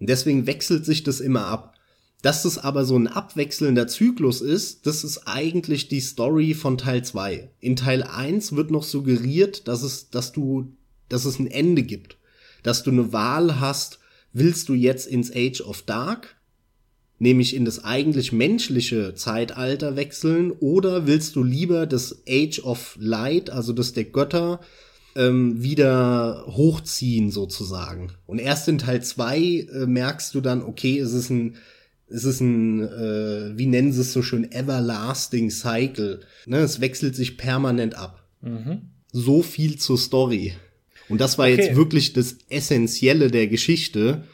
Und 0.00 0.08
deswegen 0.08 0.46
wechselt 0.46 0.84
sich 0.84 1.02
das 1.02 1.20
immer 1.20 1.46
ab. 1.46 1.74
Dass 2.22 2.42
das 2.42 2.58
aber 2.58 2.84
so 2.84 2.96
ein 2.96 3.06
abwechselnder 3.06 3.86
Zyklus 3.86 4.40
ist, 4.40 4.86
das 4.86 5.04
ist 5.04 5.28
eigentlich 5.28 5.88
die 5.88 6.00
Story 6.00 6.54
von 6.54 6.76
Teil 6.76 7.04
2. 7.04 7.48
In 7.60 7.76
Teil 7.76 8.02
1 8.02 8.56
wird 8.56 8.72
noch 8.72 8.82
suggeriert, 8.82 9.68
dass 9.68 9.82
es, 9.84 10.10
dass 10.10 10.32
du, 10.32 10.72
dass 11.08 11.24
es 11.24 11.38
ein 11.38 11.46
Ende 11.46 11.84
gibt. 11.84 12.16
Dass 12.64 12.82
du 12.82 12.90
eine 12.90 13.12
Wahl 13.12 13.60
hast, 13.60 14.00
willst 14.32 14.68
du 14.68 14.74
jetzt 14.74 15.06
ins 15.06 15.30
Age 15.32 15.60
of 15.60 15.82
Dark, 15.82 16.37
nämlich 17.18 17.54
in 17.54 17.64
das 17.64 17.84
eigentlich 17.84 18.32
menschliche 18.32 19.14
Zeitalter 19.14 19.96
wechseln, 19.96 20.52
oder 20.52 21.06
willst 21.06 21.36
du 21.36 21.42
lieber 21.42 21.86
das 21.86 22.22
Age 22.28 22.60
of 22.60 22.96
Light, 23.00 23.50
also 23.50 23.72
das 23.72 23.92
der 23.92 24.04
Götter, 24.04 24.60
ähm, 25.16 25.62
wieder 25.62 26.44
hochziehen 26.46 27.30
sozusagen. 27.30 28.12
Und 28.26 28.38
erst 28.38 28.68
in 28.68 28.78
Teil 28.78 29.02
2 29.02 29.38
äh, 29.38 29.86
merkst 29.86 30.34
du 30.34 30.40
dann, 30.40 30.62
okay, 30.62 30.98
es 30.98 31.12
ist 31.12 31.30
ein 31.30 31.56
es 32.10 32.24
ist 32.24 32.40
ein, 32.40 32.80
äh, 32.80 33.58
wie 33.58 33.66
nennen 33.66 33.92
sie 33.92 34.00
es 34.00 34.12
so 34.12 34.22
schön, 34.22 34.50
everlasting 34.50 35.50
cycle. 35.50 36.20
Ne, 36.46 36.58
es 36.58 36.80
wechselt 36.80 37.14
sich 37.14 37.36
permanent 37.36 37.96
ab. 37.96 38.26
Mhm. 38.40 38.90
So 39.12 39.42
viel 39.42 39.76
zur 39.78 39.98
Story. 39.98 40.54
Und 41.08 41.20
das 41.20 41.38
war 41.38 41.46
okay. 41.46 41.56
jetzt 41.56 41.76
wirklich 41.76 42.12
das 42.12 42.36
Essentielle 42.48 43.30
der 43.30 43.46
Geschichte, 43.46 44.24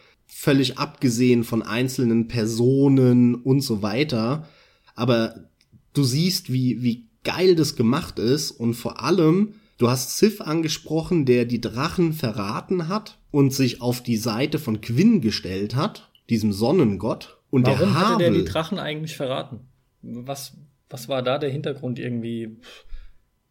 völlig 0.45 0.78
abgesehen 0.78 1.42
von 1.42 1.62
einzelnen 1.62 2.28
Personen 2.28 3.34
und 3.34 3.62
so 3.62 3.80
weiter. 3.80 4.47
Aber 4.95 5.49
du 5.95 6.05
siehst, 6.05 6.53
wie, 6.53 6.82
wie 6.82 7.07
geil 7.24 7.57
das 7.57 7.76
gemacht 7.76 8.18
ist 8.18 8.51
und 8.51 8.74
vor 8.74 9.03
allem, 9.03 9.55
du 9.78 9.88
hast 9.88 10.18
Sif 10.18 10.42
angesprochen, 10.42 11.24
der 11.24 11.47
die 11.47 11.62
Drachen 11.62 12.12
verraten 12.12 12.88
hat 12.88 13.18
und 13.30 13.55
sich 13.55 13.80
auf 13.80 14.03
die 14.03 14.18
Seite 14.18 14.59
von 14.59 14.82
Quinn 14.82 15.22
gestellt 15.22 15.74
hat, 15.74 16.11
diesem 16.28 16.53
Sonnengott. 16.53 17.38
Und 17.51 17.66
Warum 17.66 17.78
der 17.78 17.95
hatte 17.95 18.18
der 18.18 18.30
die 18.30 18.45
Drachen 18.45 18.78
eigentlich 18.78 19.16
verraten? 19.16 19.61
Was, 20.03 20.53
was 20.90 21.09
war 21.09 21.22
da 21.22 21.38
der 21.38 21.51
Hintergrund 21.51 21.99
irgendwie? 21.99 22.59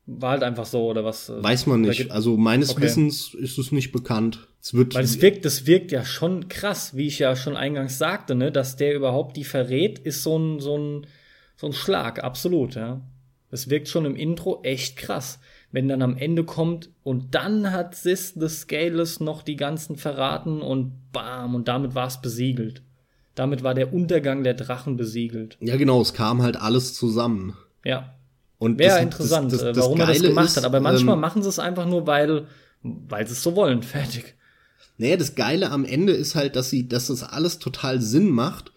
War 0.06 0.32
halt 0.32 0.44
einfach 0.44 0.66
so 0.66 0.92
oder 0.92 1.04
was? 1.04 1.30
Äh, 1.30 1.42
Weiß 1.42 1.66
man 1.66 1.82
nicht. 1.82 2.12
Also 2.12 2.38
meines 2.38 2.70
okay. 2.70 2.84
Wissens 2.84 3.34
ist 3.34 3.58
es 3.58 3.72
nicht 3.72 3.92
bekannt. 3.92 4.48
Es 4.64 4.74
wird 4.74 4.96
Weil 4.96 5.04
es 5.04 5.22
wirkt, 5.22 5.44
das 5.44 5.68
wirkt 5.68 5.92
ja 5.92 6.06
schon 6.06 6.48
krass, 6.48 6.96
wie 6.96 7.08
ich 7.08 7.20
ja 7.20 7.36
schon 7.36 7.58
eingangs 7.58 7.98
sagte, 7.98 8.34
ne, 8.34 8.50
dass 8.50 8.78
der 8.78 8.96
überhaupt 8.96 9.36
die 9.36 9.44
verrät, 9.44 10.00
ist 10.00 10.24
so 10.24 10.40
ein, 10.40 10.62
so 10.62 10.78
ein, 10.78 11.08
so 11.58 11.68
ein 11.68 11.74
Schlag, 11.74 12.24
absolut, 12.24 12.76
ja. 12.76 13.02
Es 13.52 13.70
wirkt 13.70 13.90
schon 13.90 14.06
im 14.06 14.16
Intro 14.16 14.62
echt 14.64 14.96
krass. 14.96 15.40
Wenn 15.74 15.90
dann 15.90 16.02
am 16.02 16.16
Ende 16.16 16.46
kommt 16.46 16.90
und 17.04 17.36
dann 17.36 17.72
hat 17.72 17.96
Sis 17.96 18.36
the 18.36 18.48
Scaleless 18.48 19.20
noch 19.20 19.42
die 19.42 19.58
ganzen 19.58 19.98
verraten 19.98 20.62
und 20.62 21.12
bam, 21.12 21.56
und 21.56 21.68
damit 21.68 21.94
war 21.94 22.08
es 22.08 22.22
besiegelt. 22.22 22.84
Damit 23.36 23.64
war 23.64 23.74
der 23.74 23.94
Untergang 23.94 24.46
der 24.46 24.54
Drachen 24.54 24.96
besiegelt. 24.96 25.58
Ja, 25.60 25.76
genau, 25.76 26.02
es 26.02 26.14
kam 26.14 26.42
halt 26.42 26.56
alles 26.56 26.94
zusammen. 26.94 27.58
Ja. 27.84 28.16
Und 28.60 28.80
Wäre 28.80 29.02
interessant, 29.02 29.52
das, 29.52 29.60
das, 29.60 29.76
das, 29.76 29.84
warum 29.84 30.00
er 30.00 30.08
das 30.08 30.22
gemacht 30.22 30.46
ist, 30.46 30.58
hat. 30.58 30.64
Aber 30.64 30.80
manchmal 30.80 31.16
ähm, 31.16 31.22
machen 31.22 31.44
sie 31.44 31.50
es 31.50 31.60
einfach 31.60 31.86
nur, 31.86 32.08
weil, 32.08 32.48
weil 32.82 33.28
sie 33.28 33.34
es 33.34 33.44
so 33.44 33.58
wollen. 33.58 33.84
Fertig. 33.84 34.36
Naja, 34.98 35.18
das 35.18 35.36
Geile 35.36 35.72
am 35.72 35.86
Ende 35.86 36.14
ist 36.14 36.36
halt, 36.36 36.56
dass 36.56 36.70
sie, 36.70 36.88
dass 36.88 37.08
das 37.08 37.24
alles 37.24 37.60
total 37.60 38.02
Sinn 38.02 38.30
macht. 38.30 38.72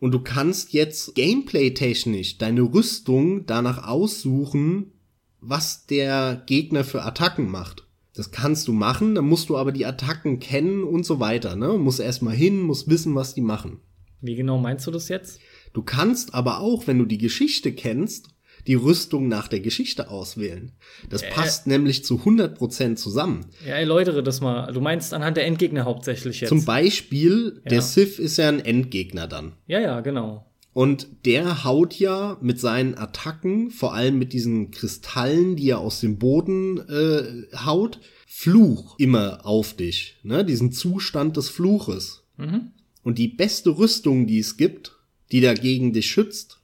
Und 0.00 0.12
du 0.12 0.20
kannst 0.20 0.72
jetzt 0.72 1.14
gameplay-technisch 1.14 2.38
deine 2.38 2.62
Rüstung 2.62 3.46
danach 3.46 3.86
aussuchen, 3.86 4.92
was 5.40 5.86
der 5.86 6.42
Gegner 6.46 6.84
für 6.84 7.02
Attacken 7.02 7.50
macht. 7.50 7.84
Das 8.14 8.30
kannst 8.30 8.68
du 8.68 8.72
machen, 8.72 9.14
dann 9.14 9.26
musst 9.26 9.48
du 9.48 9.56
aber 9.56 9.72
die 9.72 9.86
Attacken 9.86 10.38
kennen 10.38 10.84
und 10.84 11.04
so 11.04 11.20
weiter, 11.20 11.56
ne? 11.56 11.78
Muss 11.78 11.98
erstmal 11.98 12.34
hin, 12.34 12.60
muss 12.60 12.88
wissen, 12.88 13.14
was 13.14 13.34
die 13.34 13.40
machen. 13.40 13.80
Wie 14.20 14.36
genau 14.36 14.58
meinst 14.58 14.86
du 14.86 14.90
das 14.90 15.08
jetzt? 15.08 15.40
Du 15.72 15.82
kannst 15.82 16.32
aber 16.34 16.60
auch, 16.60 16.86
wenn 16.86 16.98
du 16.98 17.06
die 17.06 17.18
Geschichte 17.18 17.72
kennst, 17.72 18.28
die 18.66 18.74
Rüstung 18.74 19.28
nach 19.28 19.48
der 19.48 19.60
Geschichte 19.60 20.10
auswählen. 20.10 20.72
Das 21.08 21.22
äh, 21.22 21.30
passt 21.30 21.66
nämlich 21.66 22.04
zu 22.04 22.16
100% 22.16 22.96
zusammen. 22.96 23.46
Ja, 23.66 23.74
erläutere 23.74 24.22
das 24.22 24.40
mal. 24.40 24.72
Du 24.72 24.80
meinst 24.80 25.12
anhand 25.12 25.36
der 25.36 25.46
Endgegner 25.46 25.84
hauptsächlich 25.84 26.40
jetzt. 26.40 26.48
Zum 26.48 26.64
Beispiel, 26.64 27.60
ja. 27.64 27.70
der 27.70 27.82
Sith 27.82 28.18
ist 28.18 28.36
ja 28.38 28.48
ein 28.48 28.60
Endgegner 28.60 29.26
dann. 29.26 29.52
Ja, 29.66 29.80
ja, 29.80 30.00
genau. 30.00 30.46
Und 30.72 31.06
der 31.24 31.62
haut 31.64 31.94
ja 31.94 32.36
mit 32.40 32.58
seinen 32.58 32.98
Attacken, 32.98 33.70
vor 33.70 33.94
allem 33.94 34.18
mit 34.18 34.32
diesen 34.32 34.72
Kristallen, 34.72 35.54
die 35.54 35.70
er 35.70 35.78
aus 35.78 36.00
dem 36.00 36.18
Boden 36.18 36.78
äh, 36.88 37.56
haut, 37.64 38.00
Fluch 38.26 38.98
immer 38.98 39.46
auf 39.46 39.74
dich, 39.74 40.16
ne? 40.24 40.44
diesen 40.44 40.72
Zustand 40.72 41.36
des 41.36 41.48
Fluches. 41.48 42.24
Mhm. 42.36 42.72
Und 43.04 43.18
die 43.18 43.28
beste 43.28 43.78
Rüstung, 43.78 44.26
die 44.26 44.40
es 44.40 44.56
gibt, 44.56 44.96
die 45.30 45.40
dagegen 45.40 45.92
dich 45.92 46.06
schützt, 46.06 46.60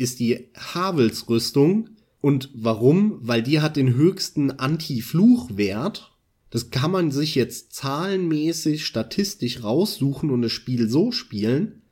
ist 0.00 0.18
die 0.18 0.48
Havelsrüstung. 0.56 1.90
Und 2.20 2.50
warum? 2.54 3.18
Weil 3.22 3.42
die 3.42 3.60
hat 3.60 3.76
den 3.76 3.94
höchsten 3.94 4.50
Anti-Fluch-Wert. 4.50 6.12
Das 6.50 6.70
kann 6.70 6.90
man 6.90 7.10
sich 7.10 7.34
jetzt 7.34 7.74
zahlenmäßig, 7.74 8.84
statistisch 8.84 9.62
raussuchen 9.62 10.30
und 10.30 10.42
das 10.42 10.52
Spiel 10.52 10.88
so 10.88 11.12
spielen. 11.12 11.82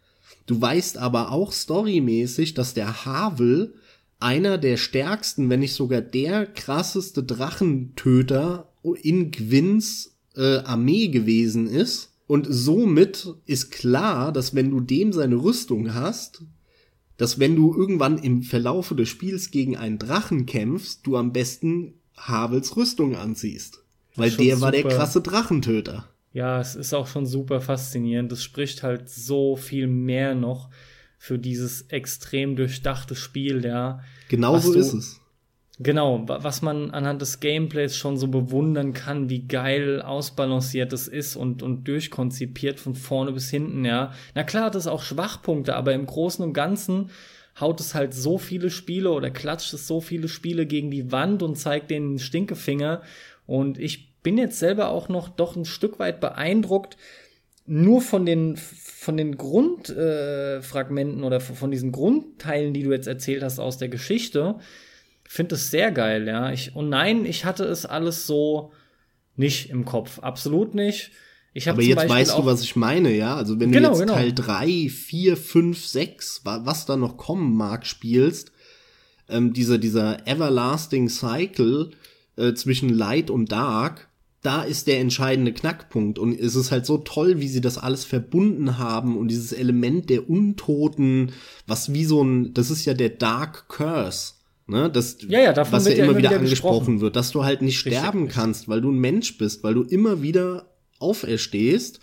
Du 0.47 0.61
weißt 0.61 0.99
aber 0.99 1.31
auch 1.31 1.53
storymäßig, 1.53 2.55
dass 2.55 2.75
der 2.75 3.05
Havel 3.05 3.75
einer 4.21 4.59
der 4.59 4.79
stärksten, 4.79 5.49
wenn 5.51 5.61
nicht 5.61 5.75
sogar 5.75 6.01
der 6.01 6.47
krasseste 6.47 7.23
Drachentöter 7.23 8.73
in 9.03 9.31
Gwins 9.31 10.17
äh, 10.35 10.59
Armee 10.59 11.09
gewesen 11.09 11.67
ist. 11.67 12.15
Und 12.27 12.47
somit 12.49 13.35
ist 13.47 13.71
klar, 13.71 14.33
dass 14.33 14.55
wenn 14.55 14.71
du 14.71 14.81
dem 14.81 15.13
seine 15.13 15.37
Rüstung 15.37 15.95
hast, 15.95 16.43
dass 17.19 17.39
wenn 17.39 17.57
du 17.57 17.75
irgendwann 17.77 18.17
im 18.17 18.43
Verlaufe 18.43 18.95
des 18.95 19.09
Spiels 19.11 19.51
gegen 19.51 19.77
einen 19.77 19.99
Drachen 19.99 20.47
kämpfst, 20.47 21.07
du 21.07 21.17
am 21.17 21.33
besten 21.33 21.95
Havels 22.17 22.77
Rüstung 22.77 23.17
anziehst. 23.17 23.83
Weil 24.17 24.31
der 24.31 24.61
war 24.61 24.73
der 24.73 24.85
krasse 24.85 25.21
Drachentöter. 25.21 26.09
Ja, 26.33 26.61
es 26.61 26.75
ist 26.75 26.95
auch 26.95 27.07
schon 27.07 27.27
super 27.27 27.61
faszinierend. 27.61 28.33
Das 28.33 28.43
spricht 28.43 28.83
halt 28.83 29.09
so 29.09 29.57
viel 29.57 29.87
mehr 29.87 30.35
noch 30.35 30.71
für 31.19 31.39
dieses 31.39 31.83
extrem 31.89 32.55
durchdachte 32.57 33.17
Spiel, 33.17 33.65
ja. 33.65 34.01
Genau 34.29 34.59
so 34.59 34.73
ist 34.73 34.93
es. 34.93 35.18
Genau, 35.81 36.25
was 36.27 36.61
man 36.61 36.91
anhand 36.91 37.23
des 37.23 37.39
Gameplays 37.39 37.97
schon 37.97 38.17
so 38.17 38.27
bewundern 38.27 38.95
kann, 38.95 39.31
wie 39.31 39.47
geil 39.47 40.03
ausbalanciert 40.03 40.93
es 40.93 41.07
ist 41.07 41.37
und, 41.37 41.63
und 41.63 41.87
durchkonzipiert 41.87 42.81
von 42.81 42.97
vorne 42.97 43.31
bis 43.31 43.49
hinten, 43.49 43.85
ja. 43.85 44.13
Na 44.35 44.43
klar 44.43 44.65
hat 44.65 44.75
es 44.75 44.89
auch 44.89 45.03
Schwachpunkte, 45.03 45.77
aber 45.77 45.93
im 45.95 46.07
Großen 46.07 46.45
und 46.45 46.53
Ganzen 46.53 47.11
haut 47.61 47.79
es 47.79 47.95
halt 47.95 48.13
so 48.13 48.39
viele 48.39 48.71
Spiele 48.71 49.13
oder 49.13 49.31
klatscht 49.31 49.73
es 49.73 49.87
so 49.87 50.01
viele 50.01 50.27
Spiele 50.27 50.67
gegen 50.67 50.91
die 50.91 51.13
Wand 51.13 51.45
und 51.45 51.55
zeigt 51.57 51.91
den 51.91 52.19
Stinkefinger. 52.19 53.03
Und 53.47 53.79
ich 53.79 54.21
bin 54.23 54.37
jetzt 54.37 54.59
selber 54.59 54.89
auch 54.89 55.09
noch 55.09 55.29
doch 55.29 55.55
ein 55.55 55.65
Stück 55.65 56.01
weit 56.01 56.21
beeindruckt, 56.21 56.97
nur 57.67 58.01
von 58.01 58.27
den 58.27 58.57
von 58.57 59.17
den 59.17 59.37
Grundfragmenten 59.37 61.23
äh, 61.23 61.27
oder 61.27 61.41
von 61.41 61.71
diesen 61.71 61.93
Grundteilen, 61.93 62.75
die 62.75 62.83
du 62.83 62.91
jetzt 62.91 63.07
erzählt 63.07 63.45
hast 63.45 63.61
aus 63.61 63.79
der 63.79 63.89
Geschichte, 63.89 64.57
finde 65.29 65.55
es 65.55 65.71
sehr 65.71 65.93
geil, 65.93 66.27
ja. 66.27 66.53
Ich, 66.53 66.75
und 66.75 66.89
nein, 66.89 67.25
ich 67.25 67.45
hatte 67.45 67.65
es 67.65 67.87
alles 67.87 68.27
so 68.27 68.73
nicht 69.37 69.71
im 69.71 69.85
Kopf. 69.85 70.19
Absolut 70.19 70.75
nicht. 70.75 71.13
Ich 71.55 71.69
Aber 71.69 71.83
jetzt 71.83 71.97
Beispiel 71.97 72.17
weißt 72.17 72.39
du, 72.39 72.45
was 72.45 72.63
ich 72.63 72.77
meine, 72.77 73.15
ja? 73.15 73.35
Also 73.37 73.59
wenn 73.59 73.73
genau, 73.73 73.89
du 73.89 73.95
jetzt 73.95 74.01
genau. 74.03 74.15
Teil 74.15 74.33
3, 74.33 74.89
4, 74.89 75.37
5, 75.37 75.87
6, 75.87 76.41
was 76.45 76.87
da 76.87 76.97
noch 76.97 77.17
kommen 77.17 77.57
mag, 77.57 77.87
spielst, 77.87 78.53
ähm, 79.29 79.53
dieser, 79.53 79.79
dieser 79.79 80.27
Everlasting 80.27 81.09
Cycle 81.09 81.91
äh, 82.37 82.55
zwischen 82.55 82.91
Light 82.91 83.31
und 83.31 83.51
Dark, 83.51 84.09
da 84.43 84.63
ist 84.63 84.87
der 84.87 85.01
entscheidende 85.01 85.53
Knackpunkt. 85.53 86.19
Und 86.19 86.39
es 86.39 86.55
ist 86.55 86.71
halt 86.71 86.87
so 86.87 86.99
toll, 86.99 87.41
wie 87.41 87.49
sie 87.49 87.61
das 87.61 87.77
alles 87.77 88.05
verbunden 88.05 88.79
haben 88.79 89.17
und 89.17 89.29
dieses 89.29 89.53
Element 89.53 90.11
der 90.11 90.31
Untoten, 90.31 91.33
was 91.67 91.93
wie 91.93 92.05
so 92.05 92.23
ein, 92.23 92.55
das 92.55 92.71
ist 92.71 92.85
ja 92.85 92.95
der 92.95 93.11
Dark 93.11 93.69
Curse. 93.69 94.35
Ne, 94.71 94.91
das, 94.91 95.17
ja, 95.27 95.41
ja, 95.41 95.53
davon 95.55 95.73
was 95.73 95.89
ja 95.89 95.95
immer 95.95 96.19
wieder, 96.19 96.29
wieder 96.29 96.41
angesprochen 96.41 97.01
wird, 97.01 97.17
dass 97.17 97.31
du 97.31 97.43
halt 97.43 97.63
nicht 97.63 97.87
richtig, 97.87 98.01
sterben 98.01 98.25
richtig. 98.25 98.35
kannst, 98.35 98.69
weil 98.69 98.83
du 98.83 98.91
ein 98.91 98.99
Mensch 98.99 99.39
bist, 99.39 99.65
weil 99.65 99.73
du 99.73 99.83
immer 99.83 100.21
wieder 100.21 100.75
auferstehst. 100.99 102.01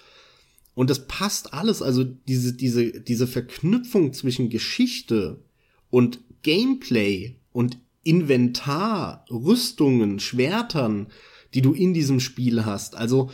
Und 0.73 0.89
das 0.89 1.07
passt 1.07 1.53
alles, 1.53 1.83
also 1.83 2.03
diese, 2.03 2.53
diese, 2.53 3.01
diese 3.01 3.27
Verknüpfung 3.27 4.13
zwischen 4.13 4.49
Geschichte 4.49 5.43
und 5.91 6.19
Gameplay 6.41 7.35
und 7.51 7.77
Inventar, 8.03 9.25
Rüstungen, 9.29 10.19
Schwertern, 10.19 11.07
die 11.53 11.61
du 11.61 11.71
in 11.71 11.93
diesem 11.93 12.19
Spiel 12.19 12.65
hast. 12.65 12.95
Also, 12.95 13.29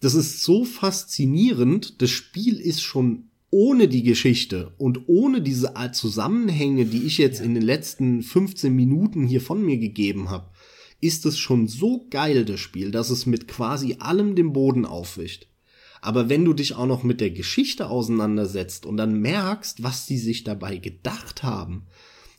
das 0.00 0.14
ist 0.14 0.44
so 0.44 0.64
faszinierend. 0.64 2.00
Das 2.00 2.10
Spiel 2.10 2.60
ist 2.60 2.82
schon 2.82 3.27
ohne 3.50 3.88
die 3.88 4.02
Geschichte 4.02 4.74
und 4.78 5.08
ohne 5.08 5.40
diese 5.40 5.76
Art 5.76 5.94
Zusammenhänge, 5.94 6.84
die 6.84 7.04
ich 7.04 7.18
jetzt 7.18 7.38
ja. 7.38 7.44
in 7.44 7.54
den 7.54 7.62
letzten 7.62 8.22
15 8.22 8.74
Minuten 8.74 9.26
hier 9.26 9.40
von 9.40 9.64
mir 9.64 9.78
gegeben 9.78 10.30
habe, 10.30 10.50
ist 11.00 11.24
es 11.26 11.38
schon 11.38 11.68
so 11.68 12.06
geil, 12.10 12.44
das 12.44 12.60
Spiel, 12.60 12.90
dass 12.90 13.10
es 13.10 13.24
mit 13.24 13.48
quasi 13.48 13.96
allem 14.00 14.34
den 14.34 14.52
Boden 14.52 14.84
aufwischt. 14.84 15.46
Aber 16.00 16.28
wenn 16.28 16.44
du 16.44 16.52
dich 16.52 16.74
auch 16.74 16.86
noch 16.86 17.02
mit 17.02 17.20
der 17.20 17.30
Geschichte 17.30 17.88
auseinandersetzt 17.88 18.86
und 18.86 18.96
dann 18.96 19.20
merkst, 19.20 19.82
was 19.82 20.06
die 20.06 20.18
sich 20.18 20.44
dabei 20.44 20.76
gedacht 20.76 21.42
haben, 21.42 21.86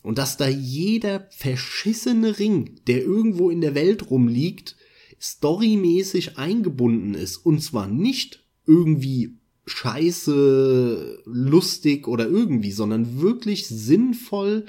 und 0.04 0.18
dass 0.18 0.38
da 0.38 0.48
jeder 0.48 1.28
verschissene 1.32 2.40
Ring, 2.40 2.80
der 2.88 3.02
irgendwo 3.02 3.50
in 3.50 3.62
der 3.62 3.76
Welt 3.76 4.10
rumliegt, 4.10 4.76
storymäßig 5.22 6.38
eingebunden 6.38 7.14
ist. 7.14 7.38
Und 7.38 7.62
zwar 7.62 7.88
nicht 7.88 8.46
irgendwie 8.66 9.39
scheiße, 9.70 11.24
lustig 11.26 12.08
oder 12.08 12.28
irgendwie, 12.28 12.72
sondern 12.72 13.22
wirklich 13.22 13.68
sinnvoll, 13.68 14.66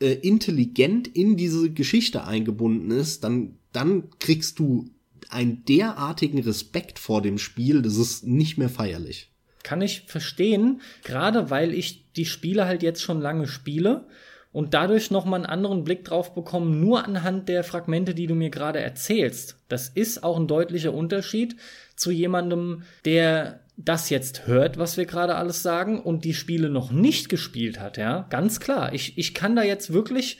äh, 0.00 0.14
intelligent 0.14 1.08
in 1.08 1.36
diese 1.36 1.70
Geschichte 1.70 2.24
eingebunden 2.24 2.90
ist, 2.90 3.24
dann, 3.24 3.58
dann 3.72 4.10
kriegst 4.18 4.58
du 4.58 4.90
einen 5.28 5.64
derartigen 5.64 6.40
Respekt 6.40 6.98
vor 6.98 7.22
dem 7.22 7.38
Spiel, 7.38 7.82
das 7.82 7.96
ist 7.96 8.26
nicht 8.26 8.58
mehr 8.58 8.68
feierlich. 8.68 9.30
Kann 9.62 9.82
ich 9.82 10.02
verstehen, 10.06 10.80
gerade 11.04 11.50
weil 11.50 11.74
ich 11.74 12.10
die 12.12 12.24
Spiele 12.24 12.64
halt 12.64 12.82
jetzt 12.82 13.02
schon 13.02 13.20
lange 13.20 13.46
spiele 13.46 14.06
und 14.52 14.74
dadurch 14.74 15.10
nochmal 15.10 15.40
einen 15.40 15.46
anderen 15.46 15.84
Blick 15.84 16.04
drauf 16.04 16.34
bekommen, 16.34 16.80
nur 16.80 17.04
anhand 17.04 17.48
der 17.48 17.62
Fragmente, 17.62 18.14
die 18.14 18.26
du 18.26 18.34
mir 18.34 18.50
gerade 18.50 18.80
erzählst. 18.80 19.58
Das 19.68 19.88
ist 19.88 20.24
auch 20.24 20.38
ein 20.38 20.48
deutlicher 20.48 20.94
Unterschied 20.94 21.56
zu 21.94 22.10
jemandem, 22.10 22.82
der 23.04 23.60
das 23.84 24.10
jetzt 24.10 24.46
hört, 24.46 24.78
was 24.78 24.96
wir 24.96 25.06
gerade 25.06 25.36
alles 25.36 25.62
sagen 25.62 26.00
und 26.00 26.24
die 26.24 26.34
Spiele 26.34 26.68
noch 26.68 26.92
nicht 26.92 27.28
gespielt 27.28 27.80
hat, 27.80 27.96
ja, 27.96 28.26
ganz 28.30 28.60
klar. 28.60 28.92
Ich, 28.92 29.16
ich 29.18 29.34
kann 29.34 29.56
da 29.56 29.62
jetzt 29.62 29.92
wirklich, 29.92 30.38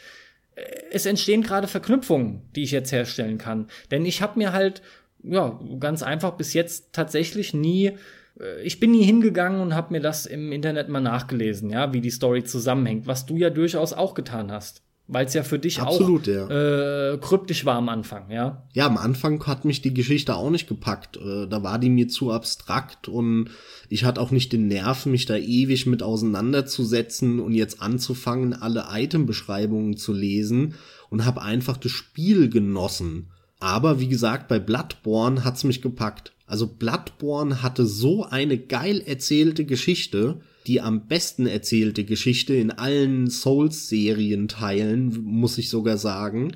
äh, 0.55 0.63
es 0.93 1.07
entstehen 1.07 1.43
gerade 1.43 1.69
Verknüpfungen, 1.69 2.43
die 2.55 2.63
ich 2.63 2.71
jetzt 2.71 2.93
herstellen 2.93 3.39
kann. 3.39 3.69
Denn 3.91 4.05
ich 4.05 4.23
habe 4.23 4.39
mir 4.39 4.53
halt, 4.53 4.83
ja, 5.23 5.59
ganz 5.79 6.03
einfach 6.03 6.33
bis 6.33 6.53
jetzt 6.53 6.93
tatsächlich 6.93 7.55
nie 7.55 7.93
äh, 8.41 8.63
ich 8.63 8.81
bin 8.81 8.93
nie 8.93 9.05
hingegangen 9.05 9.61
und 9.61 9.75
habe 9.75 9.93
mir 9.93 10.01
das 10.01 10.27
im 10.27 10.53
Internet 10.53 10.89
mal 10.89 11.01
nachgelesen, 11.01 11.71
ja, 11.71 11.93
wie 11.93 12.01
die 12.01 12.11
Story 12.11 12.45
zusammenhängt, 12.45 13.07
was 13.07 13.27
du 13.27 13.37
ja 13.37 13.51
durchaus 13.51 13.93
auch 13.93 14.15
getan 14.15 14.51
hast. 14.51 14.83
Weil 15.13 15.27
es 15.27 15.35
ja 15.35 15.43
für 15.43 15.59
dich 15.59 15.81
Absolut, 15.81 16.29
auch 16.29 16.51
ja. 16.51 17.15
äh, 17.15 17.19
kryptisch 17.19 17.65
war 17.65 17.75
am 17.75 17.89
Anfang, 17.89 18.31
ja. 18.31 18.63
Ja, 18.73 18.87
am 18.87 18.97
Anfang 18.97 19.45
hat 19.45 19.65
mich 19.65 19.83
die 19.83 19.93
Geschichte 19.93 20.37
auch 20.37 20.51
nicht 20.51 20.69
gepackt. 20.69 21.17
Äh, 21.17 21.49
da 21.49 21.65
war 21.65 21.81
die 21.81 21.91
mir 21.91 22.07
zu 22.07 22.31
abstrakt 22.31 23.09
und 23.09 23.51
ich 23.89 24.05
hatte 24.05 24.21
auch 24.21 24.31
nicht 24.31 24.53
den 24.53 24.69
Nerv, 24.69 25.07
mich 25.07 25.27
da 25.27 25.35
ewig 25.37 25.87
mit 25.87 26.05
auseinanderzusetzen 26.05 27.41
und 27.41 27.55
jetzt 27.55 27.83
anzufangen, 27.83 28.53
alle 28.53 28.87
Itembeschreibungen 28.93 29.97
zu 29.97 30.13
lesen 30.13 30.75
und 31.09 31.25
habe 31.25 31.43
einfach 31.43 31.77
das 31.77 31.91
Spiel 31.91 32.49
genossen. 32.49 33.33
Aber 33.61 34.01
wie 34.01 34.09
gesagt, 34.09 34.49
bei 34.49 34.59
Bloodborne 34.59 35.45
hat's 35.45 35.65
mich 35.65 35.83
gepackt. 35.83 36.33
Also 36.47 36.67
Bloodborne 36.67 37.63
hatte 37.63 37.87
so 37.87 38.25
eine 38.25 38.59
geil 38.59 39.03
erzählte 39.07 39.65
Geschichte, 39.65 40.41
die 40.67 40.81
am 40.81 41.07
besten 41.07 41.47
erzählte 41.47 42.05
Geschichte 42.05 42.55
in 42.55 42.71
allen 42.71 43.31
Souls-Serien-Teilen, 43.31 45.23
muss 45.23 45.59
ich 45.59 45.71
sogar 45.71 45.97
sagen, 45.99 46.53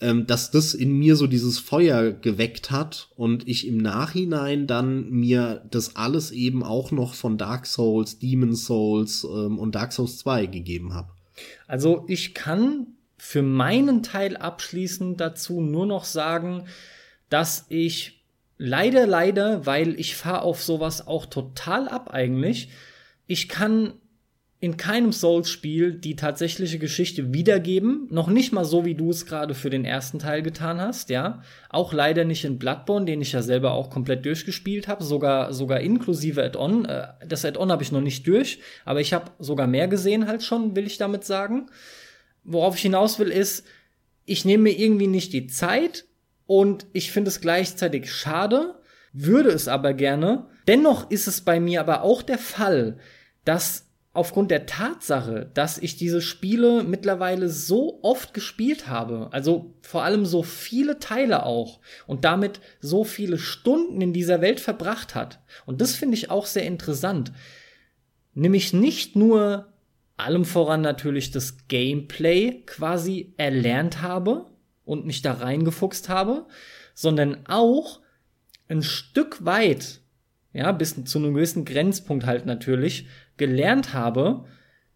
ähm, 0.00 0.26
dass 0.26 0.50
das 0.50 0.74
in 0.74 0.98
mir 0.98 1.16
so 1.16 1.26
dieses 1.26 1.58
Feuer 1.58 2.12
geweckt 2.12 2.70
hat 2.70 3.08
und 3.16 3.48
ich 3.48 3.66
im 3.66 3.78
Nachhinein 3.78 4.66
dann 4.66 5.10
mir 5.10 5.64
das 5.70 5.96
alles 5.96 6.30
eben 6.30 6.62
auch 6.62 6.90
noch 6.90 7.14
von 7.14 7.38
Dark 7.38 7.66
Souls, 7.66 8.18
Demon 8.18 8.54
Souls 8.54 9.24
ähm, 9.24 9.58
und 9.58 9.74
Dark 9.74 9.92
Souls 9.92 10.18
2 10.18 10.46
gegeben 10.46 10.94
habe. 10.94 11.08
Also 11.66 12.04
ich 12.08 12.34
kann 12.34 12.95
für 13.16 13.42
meinen 13.42 14.02
Teil 14.02 14.36
abschließend 14.36 15.20
dazu 15.20 15.60
nur 15.60 15.86
noch 15.86 16.04
sagen, 16.04 16.66
dass 17.28 17.66
ich 17.68 18.24
leider, 18.58 19.06
leider, 19.06 19.66
weil 19.66 19.98
ich 19.98 20.16
fahre 20.16 20.42
auf 20.42 20.62
sowas 20.62 21.06
auch 21.06 21.26
total 21.26 21.88
ab 21.88 22.10
eigentlich, 22.10 22.70
ich 23.26 23.48
kann 23.48 23.94
in 24.58 24.78
keinem 24.78 25.12
Souls-Spiel 25.12 25.92
die 25.92 26.16
tatsächliche 26.16 26.78
Geschichte 26.78 27.34
wiedergeben. 27.34 28.08
Noch 28.10 28.28
nicht 28.28 28.52
mal 28.52 28.64
so, 28.64 28.86
wie 28.86 28.94
du 28.94 29.10
es 29.10 29.26
gerade 29.26 29.54
für 29.54 29.68
den 29.68 29.84
ersten 29.84 30.18
Teil 30.18 30.42
getan 30.42 30.80
hast, 30.80 31.10
ja. 31.10 31.42
Auch 31.68 31.92
leider 31.92 32.24
nicht 32.24 32.44
in 32.44 32.58
Bloodborne, 32.58 33.04
den 33.04 33.20
ich 33.20 33.32
ja 33.32 33.42
selber 33.42 33.72
auch 33.72 33.90
komplett 33.90 34.24
durchgespielt 34.24 34.88
habe, 34.88 35.04
sogar, 35.04 35.52
sogar 35.52 35.80
inklusive 35.80 36.42
Add-on. 36.42 36.86
Äh, 36.86 37.08
das 37.26 37.44
Add-on 37.44 37.70
habe 37.70 37.82
ich 37.82 37.92
noch 37.92 38.00
nicht 38.00 38.26
durch, 38.26 38.60
aber 38.86 39.00
ich 39.02 39.12
habe 39.12 39.30
sogar 39.38 39.66
mehr 39.66 39.88
gesehen 39.88 40.26
halt 40.26 40.42
schon, 40.42 40.74
will 40.74 40.86
ich 40.86 40.96
damit 40.96 41.24
sagen. 41.24 41.66
Worauf 42.46 42.76
ich 42.76 42.82
hinaus 42.82 43.18
will, 43.18 43.28
ist, 43.28 43.64
ich 44.24 44.44
nehme 44.44 44.64
mir 44.64 44.78
irgendwie 44.78 45.06
nicht 45.06 45.32
die 45.32 45.46
Zeit, 45.46 46.06
und 46.46 46.86
ich 46.92 47.10
finde 47.10 47.28
es 47.28 47.40
gleichzeitig 47.40 48.12
schade, 48.12 48.76
würde 49.12 49.50
es 49.50 49.68
aber 49.68 49.94
gerne. 49.94 50.46
Dennoch 50.68 51.10
ist 51.10 51.26
es 51.26 51.40
bei 51.40 51.60
mir 51.60 51.80
aber 51.80 52.02
auch 52.02 52.22
der 52.22 52.38
Fall, 52.38 52.98
dass 53.44 53.84
aufgrund 54.12 54.50
der 54.50 54.64
Tatsache, 54.64 55.50
dass 55.52 55.76
ich 55.76 55.96
diese 55.96 56.22
Spiele 56.22 56.84
mittlerweile 56.84 57.50
so 57.50 57.98
oft 58.02 58.32
gespielt 58.32 58.88
habe, 58.88 59.28
also 59.32 59.74
vor 59.82 60.04
allem 60.04 60.24
so 60.24 60.42
viele 60.42 60.98
Teile 60.98 61.44
auch 61.44 61.80
und 62.06 62.24
damit 62.24 62.60
so 62.80 63.04
viele 63.04 63.36
Stunden 63.36 64.00
in 64.00 64.14
dieser 64.14 64.40
Welt 64.40 64.60
verbracht 64.60 65.14
hat. 65.14 65.40
Und 65.66 65.80
das 65.80 65.94
finde 65.94 66.16
ich 66.16 66.30
auch 66.30 66.46
sehr 66.46 66.64
interessant. 66.64 67.32
Nämlich 68.32 68.72
nicht 68.72 69.16
nur 69.16 69.72
allem 70.16 70.44
voran 70.44 70.80
natürlich 70.80 71.30
das 71.30 71.68
Gameplay 71.68 72.62
quasi 72.66 73.34
erlernt 73.36 74.02
habe 74.02 74.46
und 74.84 75.06
mich 75.06 75.22
da 75.22 75.32
reingefuchst 75.32 76.08
habe, 76.08 76.46
sondern 76.94 77.46
auch 77.46 78.00
ein 78.68 78.82
Stück 78.82 79.44
weit, 79.44 80.00
ja, 80.52 80.72
bis 80.72 81.04
zu 81.04 81.18
einem 81.18 81.34
gewissen 81.34 81.64
Grenzpunkt 81.64 82.24
halt 82.24 82.46
natürlich, 82.46 83.06
gelernt 83.36 83.92
habe, 83.92 84.46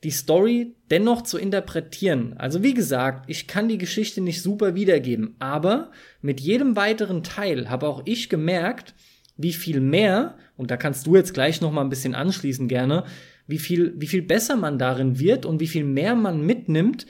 die 0.02 0.10
Story 0.10 0.76
dennoch 0.90 1.22
zu 1.22 1.36
interpretieren. 1.36 2.34
Also 2.38 2.62
wie 2.62 2.72
gesagt, 2.72 3.28
ich 3.28 3.46
kann 3.46 3.68
die 3.68 3.76
Geschichte 3.76 4.22
nicht 4.22 4.42
super 4.42 4.74
wiedergeben, 4.74 5.36
aber 5.38 5.90
mit 6.22 6.40
jedem 6.40 6.74
weiteren 6.74 7.22
Teil 7.22 7.68
habe 7.68 7.86
auch 7.86 8.02
ich 8.06 8.30
gemerkt, 8.30 8.94
wie 9.36 9.52
viel 9.52 9.80
mehr, 9.80 10.36
und 10.56 10.70
da 10.70 10.76
kannst 10.76 11.06
du 11.06 11.16
jetzt 11.16 11.34
gleich 11.34 11.60
noch 11.60 11.72
mal 11.72 11.82
ein 11.82 11.90
bisschen 11.90 12.14
anschließen 12.14 12.68
gerne, 12.68 13.04
wie 13.50 13.58
viel, 13.58 13.94
wie 13.96 14.06
viel 14.06 14.22
besser 14.22 14.56
man 14.56 14.78
darin 14.78 15.18
wird 15.18 15.46
und 15.46 15.60
wie 15.60 15.66
viel 15.66 15.84
mehr 15.84 16.14
man 16.14 16.44
mitnimmt 16.44 17.06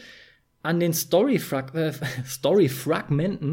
an 0.62 0.80
den 0.80 0.92
Story-Fragmenten, 0.92 2.00
äh, 2.00 2.24
Story 2.26 2.70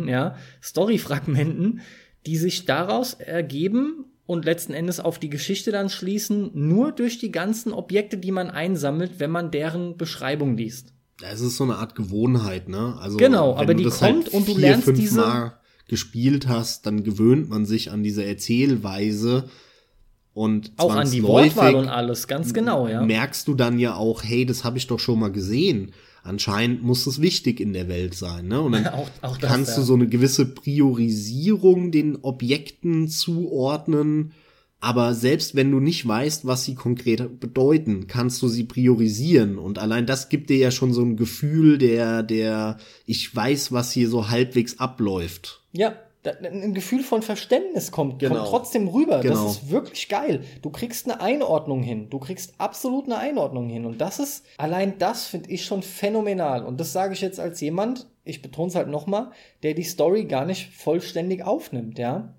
ja, 0.08 0.36
Story-Fragmenten, 0.62 1.82
die 2.26 2.38
sich 2.38 2.66
daraus 2.66 3.14
ergeben 3.14 4.06
und 4.26 4.46
letzten 4.46 4.74
Endes 4.74 5.00
auf 5.00 5.20
die 5.20 5.30
Geschichte 5.30 5.72
dann 5.72 5.90
schließen, 5.90 6.52
nur 6.54 6.92
durch 6.92 7.18
die 7.18 7.32
ganzen 7.32 7.72
Objekte, 7.72 8.18
die 8.18 8.32
man 8.32 8.50
einsammelt, 8.50 9.20
wenn 9.20 9.32
man 9.32 9.52
deren 9.52 9.98
Beschreibung 9.98 10.58
liest. 10.58 10.94
Es 11.24 11.42
ist 11.42 11.56
so 11.58 11.64
eine 11.64 11.78
Art 11.78 11.96
Gewohnheit, 11.96 12.68
ne? 12.70 12.96
Also 13.00 13.18
genau, 13.18 13.56
aber 13.56 13.74
die 13.74 13.86
kommt 13.86 14.02
halt 14.02 14.30
und 14.30 14.48
du 14.48 14.54
vier, 14.54 14.62
lernst 14.62 14.96
diese 14.96 15.22
Mal 15.22 15.60
gespielt 15.88 16.48
hast, 16.48 16.86
dann 16.86 17.04
gewöhnt 17.04 17.50
man 17.50 17.66
sich 17.66 17.92
an 17.92 18.04
diese 18.04 18.24
Erzählweise 18.24 19.50
und 20.38 20.72
auch 20.78 20.96
an 20.96 21.10
die 21.10 21.24
Wortwahl 21.24 21.76
und 21.76 21.90
alles, 21.90 22.28
ganz 22.28 22.54
genau, 22.54 22.88
ja. 22.88 23.02
Merkst 23.02 23.48
du 23.48 23.56
dann 23.56 23.80
ja 23.80 23.96
auch, 23.96 24.24
hey, 24.24 24.46
das 24.46 24.64
habe 24.64 24.78
ich 24.78 24.88
doch 24.88 25.00
schon 25.00 25.20
mal 25.20 25.32
gesehen 25.32 25.94
anscheinend 26.28 26.84
muss 26.84 27.08
es 27.08 27.22
wichtig 27.22 27.60
in 27.60 27.74
der 27.74 27.88
Welt 27.88 28.14
sein. 28.14 28.48
Ne? 28.48 28.62
Und 28.62 28.74
dann 28.74 28.88
auch, 28.94 29.10
auch 29.22 29.38
das, 29.38 29.50
kannst 29.50 29.72
ja. 29.72 29.78
du 29.78 29.82
so 29.84 29.94
eine 29.94 30.08
gewisse 30.08 30.46
Priorisierung 30.46 31.92
den 31.92 32.18
Objekten 32.18 33.08
zuordnen. 33.08 34.34
Aber 34.80 35.16
selbst 35.16 35.56
wenn 35.56 35.72
du 35.72 35.80
nicht 35.80 36.08
weißt, 36.08 36.46
was 36.46 36.66
sie 36.66 36.76
konkret 36.76 37.40
bedeuten, 37.40 38.06
kannst 38.06 38.42
du 38.44 38.48
sie 38.48 38.64
priorisieren. 38.64 39.58
Und 39.58 39.80
allein 39.80 40.06
das 40.06 40.30
gibt 40.30 40.52
dir 40.52 40.58
ja 40.58 40.70
schon 40.70 40.94
so 40.94 41.02
ein 41.02 41.18
Gefühl 41.18 41.80
der, 41.80 42.22
der, 42.22 42.78
ich 43.08 43.36
weiß, 43.36 43.72
was 43.72 43.92
hier 43.92 44.08
so 44.08 44.30
halbwegs 44.30 44.80
abläuft. 44.80 45.64
Ja, 45.72 45.96
ein 46.28 46.74
Gefühl 46.74 47.04
von 47.04 47.22
Verständnis 47.22 47.92
kommt, 47.92 48.20
genau. 48.20 48.36
kommt 48.36 48.48
trotzdem 48.50 48.88
rüber. 48.88 49.20
Genau. 49.20 49.44
Das 49.44 49.58
ist 49.58 49.70
wirklich 49.70 50.10
geil. 50.10 50.44
Du 50.62 50.70
kriegst 50.70 51.10
eine 51.10 51.22
Einordnung 51.22 51.84
hin. 51.84 52.10
Du 52.10 52.20
kriegst 52.20 52.56
absolut 52.60 53.06
eine 53.06 53.18
Einordnung 53.18 53.70
hin. 53.70 53.86
Und 53.86 54.00
das 54.00 54.20
ist, 54.20 54.46
allein 54.58 54.98
das 54.98 55.28
finde 55.28 55.50
ich 55.50 55.66
schon 55.66 55.84
phänomenal. 55.84 56.66
Und 56.66 56.80
das 56.80 56.94
sage 56.94 57.14
ich 57.14 57.22
jetzt 57.22 57.40
als 57.40 57.62
jemand, 57.62 58.08
ich 58.24 58.42
betone 58.42 58.70
es 58.70 58.76
halt 58.76 58.90
nochmal, 58.90 59.32
der 59.64 59.74
die 59.74 59.84
Story 59.84 60.26
gar 60.26 60.46
nicht 60.46 60.74
vollständig 60.74 61.46
aufnimmt, 61.46 61.98
ja. 61.98 62.36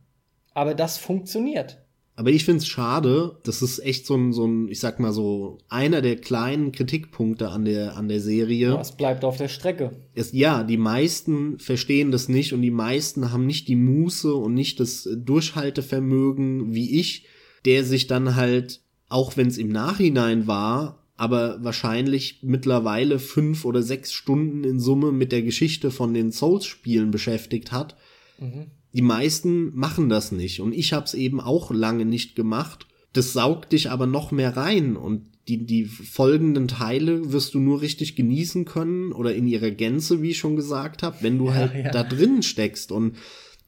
Aber 0.54 0.74
das 0.74 0.98
funktioniert. 0.98 1.78
Aber 2.18 2.30
ich 2.30 2.44
finde 2.44 2.58
es 2.58 2.66
schade, 2.66 3.38
das 3.44 3.62
ist 3.62 3.78
echt 3.78 4.04
so 4.04 4.16
ein, 4.16 4.32
so 4.32 4.44
ein, 4.44 4.66
ich 4.66 4.80
sag 4.80 4.98
mal 4.98 5.12
so, 5.12 5.58
einer 5.68 6.02
der 6.02 6.16
kleinen 6.16 6.72
Kritikpunkte 6.72 7.50
an 7.50 7.64
der, 7.64 7.96
an 7.96 8.08
der 8.08 8.20
Serie. 8.20 8.70
Ja, 8.70 8.80
es 8.80 8.90
bleibt 8.90 9.24
auf 9.24 9.36
der 9.36 9.46
Strecke. 9.46 9.92
Es, 10.16 10.32
ja, 10.32 10.64
die 10.64 10.78
meisten 10.78 11.60
verstehen 11.60 12.10
das 12.10 12.28
nicht 12.28 12.52
und 12.52 12.62
die 12.62 12.72
meisten 12.72 13.30
haben 13.30 13.46
nicht 13.46 13.68
die 13.68 13.76
Muße 13.76 14.34
und 14.34 14.52
nicht 14.52 14.80
das 14.80 15.08
Durchhaltevermögen 15.14 16.74
wie 16.74 16.98
ich, 16.98 17.28
der 17.64 17.84
sich 17.84 18.08
dann 18.08 18.34
halt, 18.34 18.80
auch 19.08 19.36
wenn 19.36 19.46
es 19.46 19.56
im 19.56 19.68
Nachhinein 19.68 20.48
war, 20.48 21.06
aber 21.16 21.62
wahrscheinlich 21.62 22.40
mittlerweile 22.42 23.20
fünf 23.20 23.64
oder 23.64 23.84
sechs 23.84 24.12
Stunden 24.12 24.64
in 24.64 24.80
Summe 24.80 25.12
mit 25.12 25.30
der 25.30 25.42
Geschichte 25.42 25.92
von 25.92 26.14
den 26.14 26.32
Souls-Spielen 26.32 27.12
beschäftigt 27.12 27.70
hat. 27.70 27.96
Mhm 28.40 28.72
die 28.92 29.02
meisten 29.02 29.74
machen 29.76 30.08
das 30.08 30.32
nicht 30.32 30.60
und 30.60 30.72
ich 30.72 30.92
habe 30.92 31.04
es 31.04 31.14
eben 31.14 31.40
auch 31.40 31.70
lange 31.70 32.04
nicht 32.04 32.34
gemacht. 32.34 32.86
Das 33.12 33.32
saugt 33.32 33.72
dich 33.72 33.90
aber 33.90 34.06
noch 34.06 34.32
mehr 34.32 34.56
rein 34.56 34.96
und 34.96 35.26
die, 35.48 35.64
die 35.64 35.86
folgenden 35.86 36.68
Teile 36.68 37.32
wirst 37.32 37.54
du 37.54 37.58
nur 37.58 37.80
richtig 37.80 38.16
genießen 38.16 38.66
können 38.66 39.12
oder 39.12 39.34
in 39.34 39.46
ihrer 39.46 39.70
Gänze, 39.70 40.22
wie 40.22 40.30
ich 40.30 40.38
schon 40.38 40.56
gesagt 40.56 41.02
habe, 41.02 41.16
wenn 41.22 41.38
du 41.38 41.46
ja, 41.46 41.54
halt 41.54 41.74
ja. 41.74 41.90
da 41.90 42.02
drin 42.02 42.42
steckst. 42.42 42.92
Und 42.92 43.16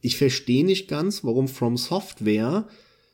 ich 0.03 0.19
verstehe 0.19 0.65
nicht 0.65 0.89
ganz, 0.89 1.25
warum 1.25 1.49
From 1.49 1.77
Software 1.77 2.69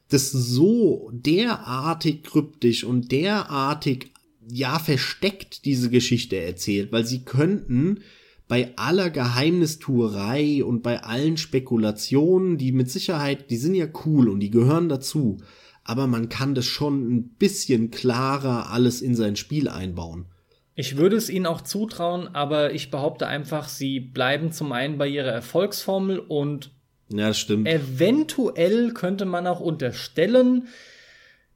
das 0.09 0.31
so 0.31 1.11
derartig 1.13 2.25
kryptisch 2.25 2.85
und 2.85 3.11
derartig 3.13 4.13
ja 4.49 4.79
versteckt 4.79 5.65
diese 5.65 5.91
Geschichte 5.91 6.37
erzählt, 6.37 6.93
weil 6.93 7.07
sie 7.07 7.21
könnten 7.21 8.01
bei 8.49 8.73
aller 8.77 9.11
Geheimnistuerei 9.11 10.63
und 10.65 10.83
bei 10.83 11.03
allen 11.03 11.37
Spekulationen, 11.37 12.59
die 12.59 12.73
mit 12.73 12.91
Sicherheit, 12.91 13.51
die 13.51 13.57
sind 13.57 13.75
ja 13.75 13.87
cool 14.05 14.29
und 14.29 14.41
die 14.41 14.51
gehören 14.51 14.89
dazu, 14.89 15.39
aber 15.83 16.07
man 16.07 16.29
kann 16.29 16.55
das 16.55 16.67
schon 16.67 17.13
ein 17.13 17.29
bisschen 17.31 17.91
klarer 17.91 18.71
alles 18.71 19.03
in 19.03 19.15
sein 19.15 19.37
Spiel 19.37 19.69
einbauen. 19.69 20.27
Ich 20.75 20.97
würde 20.97 21.17
es 21.17 21.31
ihnen 21.31 21.47
auch 21.47 21.63
zutrauen, 21.63 22.29
aber 22.35 22.73
ich 22.73 22.91
behaupte 22.91 23.27
einfach, 23.27 23.69
sie 23.69 23.99
bleiben 23.99 24.53
zum 24.53 24.73
einen 24.73 24.99
bei 24.99 25.09
ihrer 25.09 25.31
Erfolgsformel 25.31 26.19
und 26.19 26.71
ja, 27.09 27.33
stimmt. 27.33 27.67
eventuell 27.67 28.93
könnte 28.93 29.25
man 29.25 29.47
auch 29.47 29.61
unterstellen, 29.61 30.69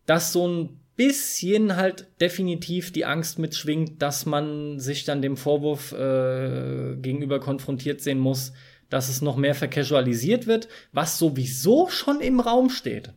dass 0.07 0.33
so 0.33 0.49
ein 0.49 0.81
bisschen 0.97 1.77
halt 1.77 2.09
definitiv 2.21 2.93
die 2.93 3.05
Angst 3.05 3.39
mitschwingt, 3.39 4.03
dass 4.03 4.27
man 4.27 4.79
sich 4.79 5.05
dann 5.05 5.23
dem 5.23 5.37
Vorwurf 5.37 5.93
äh, 5.93 6.97
gegenüber 6.97 7.41
konfrontiert 7.41 8.01
sehen 8.01 8.19
muss, 8.19 8.53
dass 8.91 9.09
es 9.09 9.23
noch 9.23 9.37
mehr 9.37 9.55
vercasualisiert 9.55 10.47
wird, 10.47 10.69
was 10.93 11.19
sowieso 11.19 11.89
schon 11.89 12.21
im 12.21 12.41
Raum 12.41 12.69
steht. 12.69 13.15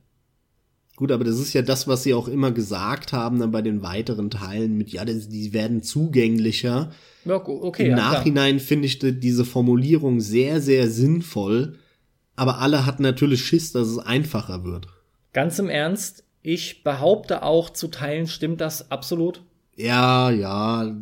Gut, 0.96 1.12
aber 1.12 1.24
das 1.24 1.40
ist 1.40 1.54
ja 1.54 1.64
das, 1.64 1.88
was 1.88 2.04
sie 2.04 2.14
auch 2.14 2.28
immer 2.28 2.52
gesagt 2.52 3.14
haben 3.14 3.40
dann 3.40 3.52
bei 3.52 3.64
den 3.64 3.82
weiteren 3.82 4.30
Teilen 4.30 4.78
mit, 4.78 4.92
ja, 4.92 5.04
die 5.04 5.52
werden 5.52 5.82
zugänglicher. 5.82 6.92
Ja, 7.26 7.36
okay, 7.36 7.86
Im 7.86 7.90
ja, 7.92 7.96
Nachhinein 7.96 8.60
finde 8.60 8.86
ich 8.86 9.00
diese 9.00 9.44
Formulierung 9.44 10.20
sehr, 10.20 10.62
sehr 10.62 10.90
sinnvoll, 10.90 11.80
aber 12.36 12.60
alle 12.60 12.86
hatten 12.86 13.02
natürlich 13.02 13.44
Schiss, 13.44 13.72
dass 13.72 13.88
es 13.88 13.98
einfacher 13.98 14.64
wird. 14.64 14.88
Ganz 15.34 15.58
im 15.58 15.70
Ernst, 15.70 16.26
ich 16.44 16.84
behaupte 16.84 17.42
auch, 17.42 17.70
zu 17.70 17.88
Teilen 17.88 18.28
stimmt 18.28 18.62
das 18.62 18.92
absolut. 18.92 19.42
Ja, 19.76 20.30
ja. 20.30 20.96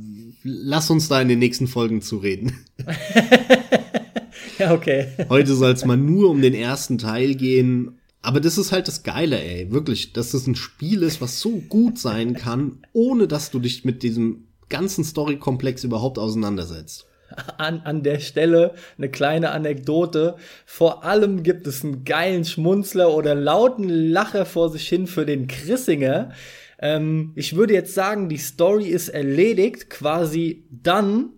Lass 0.44 0.90
uns 0.90 1.10
da 1.10 1.20
in 1.20 1.28
den 1.28 1.40
nächsten 1.40 1.68
Folgen 1.68 2.02
zu 2.02 2.18
reden. 2.18 2.64
ja, 4.60 4.74
okay. 4.74 5.08
Heute 5.30 5.56
soll 5.56 5.72
es 5.72 5.84
mal 5.84 5.98
nur 5.98 6.30
um 6.30 6.42
den 6.42 6.54
ersten 6.54 6.98
Teil 7.00 7.36
gehen. 7.36 7.98
Aber 8.22 8.40
das 8.40 8.60
ist 8.60 8.72
halt 8.72 8.88
das 8.88 9.02
Geile, 9.02 9.42
ey. 9.42 9.72
Wirklich, 9.72 10.14
dass 10.14 10.32
das 10.32 10.46
ein 10.46 10.56
Spiel 10.56 11.02
ist, 11.02 11.22
was 11.22 11.42
so 11.42 11.58
gut 11.58 11.98
sein 11.98 12.36
kann, 12.36 12.78
ohne 12.94 13.28
dass 13.28 13.50
du 13.50 13.60
dich 13.60 13.84
mit 13.84 14.04
diesem 14.04 14.46
ganzen 14.70 15.04
Storykomplex 15.04 15.84
überhaupt 15.84 16.20
auseinandersetzt 16.20 17.08
an, 17.58 17.82
an 17.84 18.04
der 18.04 18.20
Stelle 18.20 18.74
eine 18.98 19.10
kleine 19.10 19.52
Anekdote. 19.52 20.36
Vor 20.66 21.04
allem 21.04 21.44
gibt 21.44 21.68
es 21.68 21.84
einen 21.84 22.04
geilen 22.06 22.46
Schmunzler 22.46 23.14
oder 23.14 23.36
lauten 23.36 23.90
Lacher 23.90 24.46
vor 24.46 24.70
sich 24.70 24.88
hin 24.88 25.08
für 25.08 25.26
den 25.26 25.48
Chrissinger. 25.48 26.32
Ähm, 26.80 27.32
ich 27.36 27.56
würde 27.56 27.74
jetzt 27.74 27.94
sagen, 27.94 28.30
die 28.30 28.38
Story 28.38 28.88
ist 28.88 29.10
erledigt, 29.10 29.90
quasi 29.90 30.66
dann. 30.70 31.30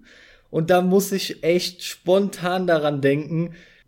Und 0.50 0.70
da 0.70 0.82
muss 0.82 1.12
ich 1.12 1.44
echt 1.44 1.84
spontan 1.84 2.68
daran 2.68 3.02
denken. 3.02 3.54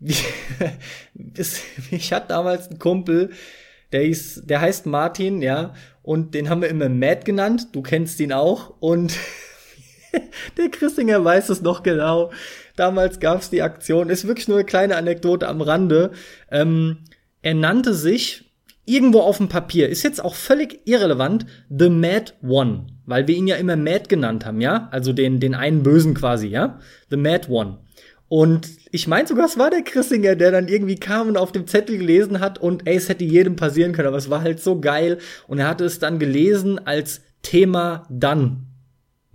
ich 1.90 2.12
hatte 2.12 2.28
damals 2.28 2.68
einen 2.68 2.78
Kumpel, 2.78 3.30
der, 3.92 4.02
hieß, 4.02 4.42
der 4.44 4.60
heißt 4.60 4.86
Martin, 4.86 5.40
ja, 5.40 5.74
und 6.02 6.34
den 6.34 6.48
haben 6.48 6.62
wir 6.62 6.68
immer 6.68 6.88
Matt 6.88 7.24
genannt. 7.24 7.68
Du 7.72 7.82
kennst 7.82 8.20
ihn 8.20 8.32
auch. 8.32 8.74
Und 8.80 9.16
Der 10.56 10.68
Christinger 10.70 11.24
weiß 11.24 11.48
es 11.48 11.62
noch 11.62 11.82
genau. 11.82 12.30
Damals 12.76 13.20
gab 13.20 13.40
es 13.40 13.50
die 13.50 13.62
Aktion, 13.62 14.10
ist 14.10 14.26
wirklich 14.26 14.48
nur 14.48 14.58
eine 14.58 14.66
kleine 14.66 14.96
Anekdote 14.96 15.48
am 15.48 15.60
Rande. 15.60 16.10
Ähm, 16.50 16.98
er 17.42 17.54
nannte 17.54 17.94
sich 17.94 18.46
irgendwo 18.84 19.20
auf 19.20 19.38
dem 19.38 19.48
Papier, 19.48 19.88
ist 19.88 20.04
jetzt 20.04 20.24
auch 20.24 20.34
völlig 20.34 20.80
irrelevant, 20.84 21.46
The 21.68 21.90
Mad 21.90 22.34
One, 22.46 22.86
weil 23.04 23.26
wir 23.26 23.34
ihn 23.34 23.48
ja 23.48 23.56
immer 23.56 23.76
Mad 23.76 24.04
genannt 24.08 24.46
haben, 24.46 24.60
ja? 24.60 24.88
Also 24.92 25.12
den, 25.12 25.40
den 25.40 25.54
einen 25.54 25.82
Bösen 25.82 26.14
quasi, 26.14 26.46
ja? 26.48 26.78
The 27.10 27.16
Mad 27.16 27.48
One. 27.50 27.78
Und 28.28 28.68
ich 28.90 29.06
meine 29.06 29.28
sogar, 29.28 29.46
es 29.46 29.58
war 29.58 29.70
der 29.70 29.82
Chrissinger, 29.82 30.34
der 30.34 30.50
dann 30.50 30.68
irgendwie 30.68 30.96
kam 30.96 31.28
und 31.28 31.36
auf 31.36 31.52
dem 31.52 31.66
Zettel 31.66 31.98
gelesen 31.98 32.40
hat 32.40 32.58
und 32.58 32.86
ey, 32.86 32.96
es 32.96 33.08
hätte 33.08 33.24
jedem 33.24 33.56
passieren 33.56 33.92
können, 33.92 34.08
aber 34.08 34.16
es 34.16 34.30
war 34.30 34.42
halt 34.42 34.60
so 34.60 34.80
geil. 34.80 35.18
Und 35.46 35.58
er 35.58 35.68
hatte 35.68 35.84
es 35.84 35.98
dann 35.98 36.18
gelesen 36.18 36.84
als 36.84 37.20
Thema 37.42 38.06
dann. 38.10 38.65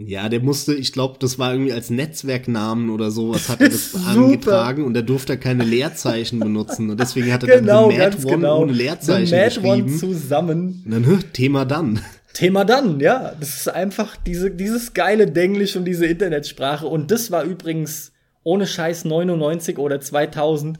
Ja, 0.07 0.29
der 0.29 0.41
musste, 0.41 0.73
ich 0.73 0.93
glaube, 0.93 1.17
das 1.19 1.39
war 1.39 1.53
irgendwie 1.53 1.73
als 1.73 1.89
Netzwerknamen 1.89 2.89
oder 2.89 3.11
sowas, 3.11 3.49
hat 3.49 3.61
er 3.61 3.69
das 3.69 3.95
angetragen 4.07 4.85
und 4.85 4.95
er 4.95 5.03
durfte 5.03 5.37
keine 5.37 5.63
Leerzeichen 5.63 6.39
benutzen. 6.39 6.89
Und 6.89 6.99
deswegen 6.99 7.31
hat 7.31 7.43
er 7.43 7.59
genau, 7.59 7.89
dann 7.89 7.97
Mad 7.97 8.17
One 8.23 8.35
genau. 8.35 8.61
ohne 8.61 8.73
Leerzeichen 8.73 9.27
The 9.27 9.35
Mad 9.35 9.47
geschrieben. 9.47 9.89
One 9.89 9.97
zusammen. 9.97 10.83
Und 10.85 10.91
dann, 10.91 11.23
Thema 11.33 11.65
dann. 11.65 11.99
Thema 12.33 12.65
dann, 12.65 12.99
ja. 12.99 13.33
Das 13.39 13.55
ist 13.55 13.69
einfach 13.69 14.15
diese, 14.17 14.51
dieses 14.51 14.93
geile 14.93 15.27
Denglisch 15.27 15.75
und 15.75 15.85
diese 15.85 16.05
Internetsprache. 16.05 16.87
Und 16.87 17.11
das 17.11 17.31
war 17.31 17.43
übrigens 17.43 18.11
ohne 18.43 18.67
Scheiß 18.67 19.05
99 19.05 19.77
oder 19.77 19.99
2000 19.99 20.79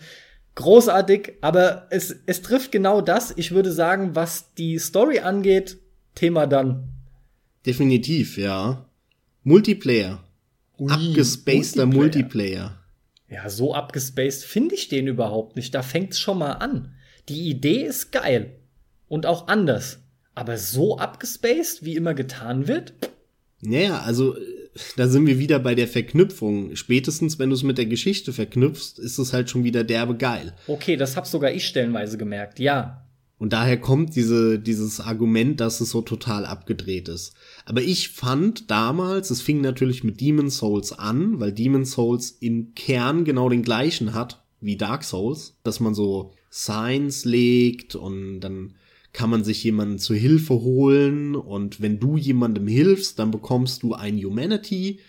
großartig, 0.55 1.33
aber 1.41 1.87
es, 1.89 2.15
es 2.25 2.41
trifft 2.41 2.71
genau 2.71 3.01
das. 3.01 3.33
Ich 3.35 3.51
würde 3.51 3.71
sagen, 3.71 4.15
was 4.15 4.53
die 4.55 4.77
Story 4.79 5.19
angeht, 5.19 5.77
Thema 6.15 6.45
dann. 6.45 6.89
Definitiv, 7.65 8.37
ja. 8.37 8.85
Multiplayer. 9.43 10.23
Ui, 10.77 10.91
Abgespaceder 10.91 11.85
Multiplayer. 11.85 12.59
Multiplayer. 12.59 12.77
Ja, 13.29 13.49
so 13.49 13.73
abgespaced 13.73 14.43
finde 14.43 14.75
ich 14.75 14.89
den 14.89 15.07
überhaupt 15.07 15.55
nicht. 15.55 15.73
Da 15.73 15.83
fängt's 15.83 16.19
schon 16.19 16.39
mal 16.39 16.53
an. 16.53 16.93
Die 17.29 17.49
Idee 17.49 17.83
ist 17.83 18.11
geil. 18.11 18.57
Und 19.07 19.25
auch 19.25 19.47
anders. 19.47 19.99
Aber 20.35 20.57
so 20.57 20.97
abgespaced, 20.97 21.83
wie 21.83 21.95
immer 21.95 22.13
getan 22.13 22.67
wird? 22.67 22.93
Naja, 23.61 24.01
also 24.01 24.35
da 24.97 25.07
sind 25.07 25.27
wir 25.27 25.39
wieder 25.39 25.59
bei 25.59 25.75
der 25.75 25.87
Verknüpfung. 25.87 26.75
Spätestens, 26.75 27.39
wenn 27.39 27.49
du 27.49 27.55
es 27.55 27.63
mit 27.63 27.77
der 27.77 27.85
Geschichte 27.85 28.33
verknüpfst, 28.33 28.99
ist 28.99 29.17
es 29.17 29.33
halt 29.33 29.49
schon 29.49 29.63
wieder 29.63 29.83
derbe 29.83 30.15
geil. 30.15 30.53
Okay, 30.67 30.95
das 30.97 31.15
hab 31.15 31.27
sogar 31.27 31.51
ich 31.51 31.67
stellenweise 31.67 32.17
gemerkt, 32.17 32.59
ja. 32.59 33.05
Und 33.41 33.53
daher 33.53 33.81
kommt 33.81 34.15
diese, 34.15 34.59
dieses 34.59 34.99
Argument, 34.99 35.59
dass 35.59 35.81
es 35.81 35.89
so 35.89 36.03
total 36.03 36.45
abgedreht 36.45 37.09
ist. 37.09 37.33
Aber 37.65 37.81
ich 37.81 38.09
fand 38.09 38.69
damals, 38.69 39.31
es 39.31 39.41
fing 39.41 39.61
natürlich 39.61 40.03
mit 40.03 40.21
Demon 40.21 40.51
Souls 40.51 40.93
an, 40.93 41.39
weil 41.39 41.51
Demon 41.51 41.83
Souls 41.83 42.37
im 42.39 42.75
Kern 42.75 43.25
genau 43.25 43.49
den 43.49 43.63
gleichen 43.63 44.13
hat 44.13 44.43
wie 44.59 44.77
Dark 44.77 45.03
Souls, 45.03 45.57
dass 45.63 45.79
man 45.79 45.95
so 45.95 46.33
Signs 46.51 47.25
legt 47.25 47.95
und 47.95 48.41
dann 48.41 48.75
kann 49.11 49.31
man 49.31 49.43
sich 49.43 49.63
jemanden 49.63 49.97
zu 49.97 50.13
Hilfe 50.13 50.53
holen 50.53 51.35
und 51.35 51.81
wenn 51.81 51.99
du 51.99 52.17
jemandem 52.17 52.67
hilfst, 52.67 53.17
dann 53.17 53.31
bekommst 53.31 53.81
du 53.81 53.95
ein 53.95 54.23
Humanity. 54.23 54.99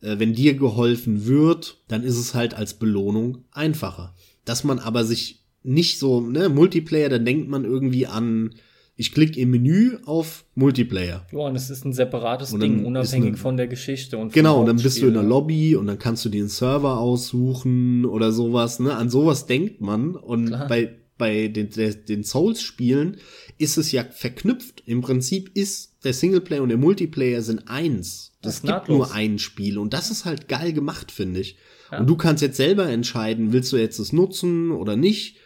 Äh, 0.00 0.18
wenn 0.18 0.34
dir 0.34 0.54
geholfen 0.54 1.26
wird, 1.26 1.78
dann 1.86 2.02
ist 2.02 2.18
es 2.18 2.34
halt 2.34 2.54
als 2.54 2.74
Belohnung 2.74 3.44
einfacher. 3.52 4.16
Dass 4.44 4.64
man 4.64 4.80
aber 4.80 5.04
sich 5.04 5.37
nicht 5.62 5.98
so, 5.98 6.20
ne, 6.20 6.48
Multiplayer, 6.48 7.08
dann 7.08 7.24
denkt 7.24 7.48
man 7.48 7.64
irgendwie 7.64 8.06
an, 8.06 8.54
ich 8.96 9.12
klicke 9.12 9.38
im 9.38 9.50
Menü 9.50 9.96
auf 10.06 10.44
Multiplayer. 10.56 11.24
Ja, 11.30 11.38
und 11.38 11.54
es 11.54 11.70
ist 11.70 11.84
ein 11.84 11.92
separates 11.92 12.50
Ding, 12.58 12.84
unabhängig 12.84 13.28
eine, 13.28 13.36
von 13.36 13.56
der 13.56 13.68
Geschichte 13.68 14.18
und 14.18 14.32
Genau, 14.32 14.60
und 14.60 14.66
dann 14.66 14.76
bist 14.76 15.00
du 15.00 15.06
in 15.06 15.14
der 15.14 15.22
Lobby 15.22 15.76
und 15.76 15.86
dann 15.86 16.00
kannst 16.00 16.24
du 16.24 16.28
den 16.28 16.48
Server 16.48 16.98
aussuchen 16.98 18.04
oder 18.04 18.32
sowas, 18.32 18.80
ne? 18.80 18.96
An 18.96 19.08
sowas 19.08 19.46
denkt 19.46 19.80
man. 19.80 20.16
Und 20.16 20.48
Klar. 20.48 20.66
bei 20.66 20.98
bei 21.18 21.48
den, 21.48 21.68
den 22.08 22.24
Souls-Spielen 22.24 23.18
ist 23.58 23.76
es 23.76 23.92
ja 23.92 24.04
verknüpft. 24.04 24.84
Im 24.86 25.00
Prinzip 25.00 25.50
ist 25.54 25.96
der 26.04 26.14
Singleplayer 26.14 26.62
und 26.62 26.68
der 26.68 26.78
Multiplayer 26.78 27.42
sind 27.42 27.68
eins. 27.68 28.32
Das, 28.40 28.62
das 28.62 28.72
gibt 28.72 28.88
nur 28.88 29.12
ein 29.12 29.38
Spiel 29.40 29.78
und 29.78 29.92
das 29.92 30.10
ist 30.12 30.24
halt 30.24 30.48
geil 30.48 30.72
gemacht, 30.72 31.10
finde 31.10 31.40
ich. 31.40 31.56
Ja. 31.90 31.98
Und 31.98 32.06
du 32.06 32.16
kannst 32.16 32.40
jetzt 32.40 32.56
selber 32.56 32.88
entscheiden, 32.88 33.52
willst 33.52 33.72
du 33.72 33.76
jetzt 33.76 33.98
es 33.98 34.12
nutzen 34.12 34.70
oder 34.70 34.96
nicht? 34.96 35.36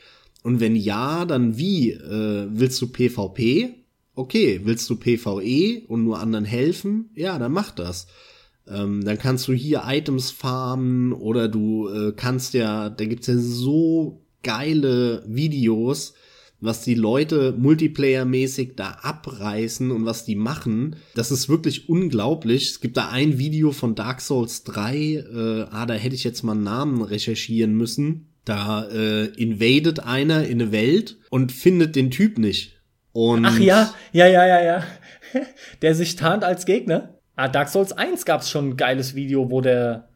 Und 0.42 0.60
wenn 0.60 0.76
ja, 0.76 1.24
dann 1.24 1.56
wie? 1.56 1.90
Äh, 1.90 2.48
willst 2.50 2.80
du 2.82 2.88
PvP? 2.88 3.74
Okay, 4.14 4.60
willst 4.64 4.90
du 4.90 4.96
PvE 4.96 5.86
und 5.88 6.04
nur 6.04 6.18
anderen 6.18 6.44
helfen? 6.44 7.10
Ja, 7.14 7.38
dann 7.38 7.52
mach 7.52 7.70
das. 7.70 8.06
Ähm, 8.68 9.04
dann 9.04 9.18
kannst 9.18 9.48
du 9.48 9.52
hier 9.52 9.82
Items 9.86 10.30
farmen 10.30 11.12
oder 11.12 11.48
du 11.48 11.88
äh, 11.88 12.12
kannst 12.12 12.54
ja, 12.54 12.90
da 12.90 13.04
gibt's 13.04 13.26
ja 13.26 13.36
so 13.36 14.24
geile 14.42 15.24
Videos, 15.26 16.14
was 16.60 16.82
die 16.82 16.94
Leute 16.94 17.56
multiplayer-mäßig 17.58 18.74
da 18.76 18.98
abreißen 19.02 19.90
und 19.90 20.04
was 20.04 20.24
die 20.24 20.36
machen. 20.36 20.96
Das 21.14 21.32
ist 21.32 21.48
wirklich 21.48 21.88
unglaublich. 21.88 22.70
Es 22.70 22.80
gibt 22.80 22.96
da 22.96 23.08
ein 23.08 23.38
Video 23.38 23.72
von 23.72 23.94
Dark 23.94 24.20
Souls 24.20 24.62
3, 24.64 24.96
äh, 24.96 25.66
ah, 25.70 25.86
da 25.86 25.94
hätte 25.94 26.14
ich 26.14 26.22
jetzt 26.22 26.42
mal 26.42 26.52
einen 26.52 26.62
Namen 26.62 27.02
recherchieren 27.02 27.74
müssen. 27.74 28.31
Da 28.44 28.84
äh, 28.88 29.26
invadet 29.26 30.00
einer 30.00 30.44
in 30.44 30.60
eine 30.60 30.72
Welt 30.72 31.18
und 31.30 31.52
findet 31.52 31.94
den 31.96 32.10
Typ 32.10 32.38
nicht. 32.38 32.80
Und 33.12 33.44
Ach 33.44 33.58
ja, 33.58 33.94
ja, 34.12 34.26
ja, 34.26 34.46
ja, 34.46 34.62
ja. 34.62 34.84
Der 35.82 35.94
sich 35.94 36.16
tarnt 36.16 36.44
als 36.44 36.66
Gegner. 36.66 37.18
Ah, 37.36 37.48
Dark 37.48 37.68
Souls 37.68 37.92
1 37.92 38.24
gab's 38.24 38.50
schon 38.50 38.70
ein 38.70 38.76
geiles 38.76 39.14
Video, 39.14 39.50
wo 39.50 39.60
der 39.60 40.08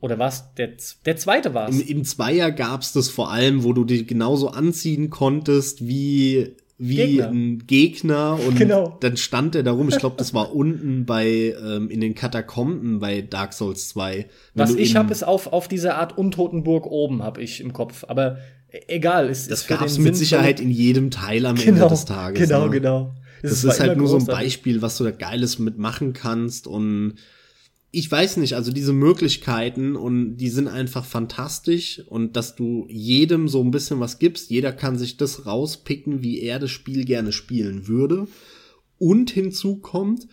oder 0.00 0.18
was? 0.18 0.52
Der, 0.54 0.72
der 1.06 1.16
zweite 1.16 1.54
war 1.54 1.68
Im, 1.68 1.80
Im 1.80 2.04
Zweier 2.04 2.50
gab's 2.50 2.92
das 2.92 3.08
vor 3.08 3.30
allem, 3.32 3.64
wo 3.64 3.72
du 3.72 3.84
dich 3.84 4.06
genauso 4.06 4.48
anziehen 4.48 5.08
konntest 5.08 5.86
wie 5.88 6.56
wie 6.76 6.96
Gegner. 6.96 7.28
ein 7.28 7.66
Gegner 7.66 8.38
und 8.46 8.56
genau. 8.56 8.96
dann 9.00 9.16
stand 9.16 9.54
er 9.54 9.62
darum. 9.62 9.88
Ich 9.88 9.98
glaube, 9.98 10.16
das 10.18 10.34
war 10.34 10.54
unten 10.54 11.06
bei 11.06 11.54
ähm, 11.62 11.88
in 11.88 12.00
den 12.00 12.14
Katakomben 12.14 12.98
bei 12.98 13.22
Dark 13.22 13.52
Souls 13.52 13.88
2. 13.90 14.26
Was 14.54 14.74
ich 14.74 14.96
habe, 14.96 15.12
ist 15.12 15.22
auf 15.22 15.52
auf 15.52 15.68
dieser 15.68 15.96
Art 15.96 16.18
Untotenburg 16.18 16.86
oben 16.86 17.22
habe 17.22 17.42
ich 17.42 17.60
im 17.60 17.72
Kopf, 17.72 18.04
aber 18.08 18.38
e, 18.70 18.80
egal, 18.88 19.28
ist 19.28 19.50
Das 19.50 19.66
gab's 19.66 19.98
mit 19.98 20.16
Sicherheit 20.16 20.60
in 20.60 20.70
jedem 20.70 21.10
Teil 21.10 21.46
am 21.46 21.56
genau, 21.56 21.68
Ende 21.68 21.88
des 21.88 22.04
Tages. 22.04 22.48
Genau, 22.48 22.64
ne? 22.64 22.70
genau. 22.70 23.14
Das, 23.42 23.62
das 23.62 23.74
ist 23.74 23.80
halt 23.80 23.96
nur 23.96 24.08
so 24.08 24.16
ein 24.16 24.26
Beispiel, 24.26 24.82
was 24.82 24.96
du 24.96 25.04
da 25.04 25.10
geiles 25.10 25.58
mitmachen 25.58 26.12
kannst 26.12 26.66
und 26.66 27.16
ich 27.94 28.10
weiß 28.10 28.38
nicht, 28.38 28.54
also 28.54 28.72
diese 28.72 28.92
Möglichkeiten 28.92 29.94
und 29.94 30.36
die 30.36 30.48
sind 30.48 30.66
einfach 30.66 31.04
fantastisch 31.04 32.02
und 32.08 32.34
dass 32.34 32.56
du 32.56 32.86
jedem 32.90 33.46
so 33.48 33.62
ein 33.62 33.70
bisschen 33.70 34.00
was 34.00 34.18
gibst, 34.18 34.50
jeder 34.50 34.72
kann 34.72 34.98
sich 34.98 35.16
das 35.16 35.46
rauspicken, 35.46 36.22
wie 36.22 36.40
er 36.40 36.58
das 36.58 36.72
Spiel 36.72 37.04
gerne 37.04 37.30
spielen 37.30 37.86
würde. 37.86 38.26
Und 38.98 39.30
hinzu 39.30 39.76
kommt, 39.76 40.26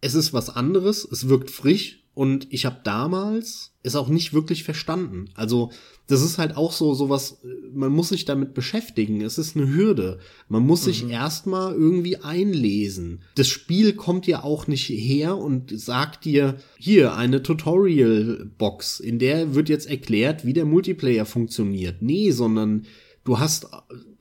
es 0.00 0.14
ist 0.14 0.32
was 0.32 0.48
anderes, 0.48 1.04
es 1.10 1.28
wirkt 1.28 1.50
frisch 1.50 1.97
und 2.18 2.48
ich 2.50 2.66
habe 2.66 2.80
damals 2.82 3.74
es 3.84 3.94
auch 3.94 4.08
nicht 4.08 4.34
wirklich 4.34 4.64
verstanden. 4.64 5.30
Also 5.34 5.70
das 6.08 6.20
ist 6.20 6.36
halt 6.36 6.56
auch 6.56 6.72
so 6.72 6.92
sowas, 6.92 7.38
man 7.72 7.92
muss 7.92 8.08
sich 8.08 8.24
damit 8.24 8.54
beschäftigen. 8.54 9.20
Es 9.20 9.38
ist 9.38 9.56
eine 9.56 9.72
Hürde. 9.72 10.18
Man 10.48 10.66
muss 10.66 10.82
sich 10.82 11.04
mhm. 11.04 11.10
erstmal 11.10 11.74
irgendwie 11.74 12.16
einlesen. 12.16 13.22
Das 13.36 13.46
Spiel 13.46 13.92
kommt 13.92 14.26
ja 14.26 14.42
auch 14.42 14.66
nicht 14.66 14.88
her 14.88 15.38
und 15.38 15.70
sagt 15.78 16.24
dir, 16.24 16.56
hier 16.76 17.14
eine 17.14 17.40
Tutorial-Box, 17.40 18.98
in 18.98 19.20
der 19.20 19.54
wird 19.54 19.68
jetzt 19.68 19.86
erklärt, 19.86 20.44
wie 20.44 20.54
der 20.54 20.64
Multiplayer 20.64 21.24
funktioniert. 21.24 22.02
Nee, 22.02 22.32
sondern 22.32 22.86
du 23.22 23.38
hast 23.38 23.68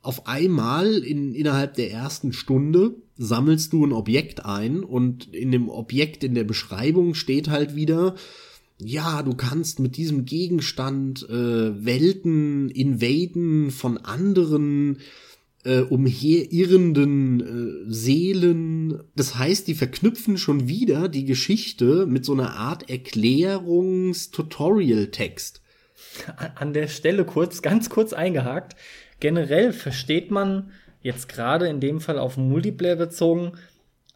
auf 0.08 0.26
einmal 0.26 0.98
in, 1.00 1.36
innerhalb 1.36 1.74
der 1.74 1.92
ersten 1.92 2.32
Stunde 2.32 2.96
sammelst 3.18 3.74
du 3.74 3.86
ein 3.86 3.92
Objekt 3.92 4.46
ein 4.46 4.86
und 4.86 5.36
in 5.36 5.52
dem 5.52 5.68
Objekt 5.68 6.24
in 6.24 6.34
der 6.34 6.46
Beschreibung 6.46 7.14
steht 7.14 7.50
halt 7.50 7.76
wieder, 7.76 8.16
ja, 8.80 9.22
du 9.22 9.36
kannst 9.36 9.82
mit 9.82 9.98
diesem 9.98 10.24
Gegenstand 10.24 11.28
äh, 11.30 11.86
Welten 11.86 12.70
invaden 12.70 13.70
von 13.70 13.98
anderen 13.98 15.00
äh, 15.66 15.82
umherirrenden 15.82 17.42
äh, 17.42 17.92
Seelen. 17.92 19.04
Das 19.14 19.38
heißt, 19.38 19.68
die 19.68 19.76
verknüpfen 19.76 20.38
schon 20.38 20.70
wieder 20.70 21.10
die 21.10 21.26
Geschichte 21.26 22.06
mit 22.06 22.24
so 22.24 22.32
einer 22.32 22.56
Art 22.56 22.90
Erklärungs-Tutorial-Text. 22.90 25.62
An 26.56 26.72
der 26.72 26.88
Stelle 26.88 27.26
kurz, 27.26 27.62
ganz 27.62 27.90
kurz 27.90 28.14
eingehakt. 28.14 28.78
Generell 29.20 29.74
versteht 29.74 30.32
man 30.32 30.72
jetzt 31.02 31.30
gerade 31.30 31.68
in 31.68 31.80
dem 31.80 32.02
Fall 32.02 32.20
auf 32.20 32.38
Multiplayer 32.38 32.96
bezogen 32.96 33.54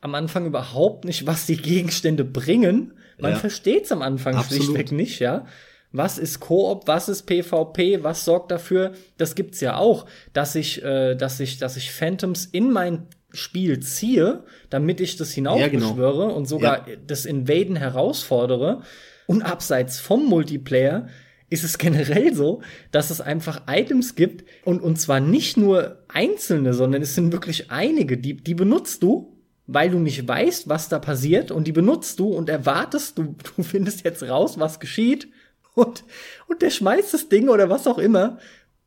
am 0.01 0.15
Anfang 0.15 0.47
überhaupt 0.47 1.05
nicht, 1.05 1.27
was 1.27 1.45
die 1.45 1.57
Gegenstände 1.57 2.25
bringen 2.25 2.93
man 3.21 3.31
ja. 3.31 3.37
versteht 3.37 3.85
es 3.85 3.91
am 3.91 4.01
Anfang 4.01 4.35
Absolut. 4.35 4.63
schlichtweg 4.63 4.91
nicht, 4.91 5.19
ja. 5.19 5.45
Was 5.91 6.17
ist 6.17 6.39
Koop, 6.39 6.87
was 6.87 7.09
ist 7.09 7.23
PvP, 7.23 8.03
was 8.03 8.25
sorgt 8.25 8.51
dafür? 8.51 8.93
Das 9.17 9.35
gibt's 9.35 9.59
ja 9.59 9.77
auch, 9.77 10.05
dass 10.33 10.55
ich, 10.55 10.83
äh, 10.83 11.15
dass 11.15 11.39
ich, 11.39 11.57
dass 11.57 11.77
ich 11.77 11.91
Phantoms 11.91 12.45
in 12.45 12.71
mein 12.71 13.07
Spiel 13.33 13.79
ziehe, 13.81 14.43
damit 14.69 15.01
ich 15.01 15.17
das 15.17 15.31
hinaufbeschwöre 15.31 16.21
ja, 16.21 16.27
genau. 16.27 16.35
und 16.35 16.47
sogar 16.47 16.89
ja. 16.89 16.95
das 17.05 17.25
Invaden 17.25 17.75
herausfordere. 17.75 18.81
Und 19.27 19.43
abseits 19.43 19.99
vom 19.99 20.25
Multiplayer 20.25 21.07
ist 21.51 21.63
es 21.63 21.77
generell 21.77 22.33
so, 22.33 22.63
dass 22.89 23.11
es 23.11 23.21
einfach 23.21 23.61
Items 23.67 24.15
gibt 24.15 24.43
und, 24.65 24.81
und 24.81 24.99
zwar 24.99 25.19
nicht 25.19 25.57
nur 25.57 25.99
einzelne, 26.07 26.73
sondern 26.73 27.03
es 27.03 27.13
sind 27.13 27.31
wirklich 27.31 27.69
einige, 27.69 28.17
die, 28.17 28.35
die 28.37 28.55
benutzt 28.55 29.03
du 29.03 29.37
weil 29.73 29.89
du 29.89 29.99
nicht 29.99 30.27
weißt, 30.27 30.67
was 30.67 30.89
da 30.89 30.99
passiert 30.99 31.49
und 31.49 31.65
die 31.65 31.71
benutzt 31.71 32.19
du 32.19 32.33
und 32.33 32.49
erwartest, 32.49 33.17
du, 33.17 33.35
du 33.55 33.63
findest 33.63 34.03
jetzt 34.03 34.23
raus, 34.23 34.59
was 34.59 34.81
geschieht 34.81 35.29
und, 35.75 36.03
und 36.47 36.61
der 36.61 36.71
schmeißt 36.71 37.13
das 37.13 37.29
Ding 37.29 37.47
oder 37.47 37.69
was 37.69 37.87
auch 37.87 37.97
immer 37.97 38.39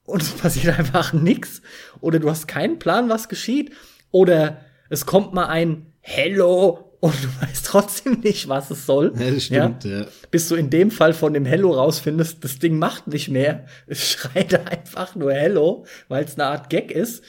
und 0.05 0.23
es 0.23 0.33
passiert 0.33 0.79
einfach 0.79 1.13
nichts. 1.13 1.63
Oder 2.01 2.19
du 2.19 2.29
hast 2.29 2.47
keinen 2.47 2.79
Plan, 2.79 3.09
was 3.09 3.29
geschieht. 3.29 3.73
Oder 4.11 4.61
es 4.91 5.07
kommt 5.07 5.33
mal 5.33 5.47
ein 5.47 5.93
Hello 6.01 6.94
und 7.05 7.13
du 7.23 7.29
weißt 7.47 7.67
trotzdem 7.67 8.21
nicht, 8.21 8.49
was 8.49 8.71
es 8.71 8.87
soll. 8.87 9.13
Ja, 9.19 9.31
das 9.31 9.45
stimmt, 9.45 9.85
ja. 9.85 10.01
ja. 10.01 10.07
Bis 10.31 10.49
du 10.49 10.55
in 10.55 10.71
dem 10.71 10.91
Fall 10.91 11.13
von 11.13 11.35
dem 11.35 11.45
Hello 11.45 11.73
rausfindest, 11.73 12.43
das 12.43 12.59
Ding 12.59 12.79
macht 12.79 13.09
nicht 13.09 13.29
mehr. 13.29 13.67
Es 13.87 14.09
schreit 14.09 14.55
einfach 14.67 15.15
nur 15.15 15.31
Hello, 15.31 15.85
weil 16.09 16.25
es 16.25 16.37
eine 16.37 16.47
Art 16.47 16.71
Gag 16.71 16.91
ist. 16.91 17.23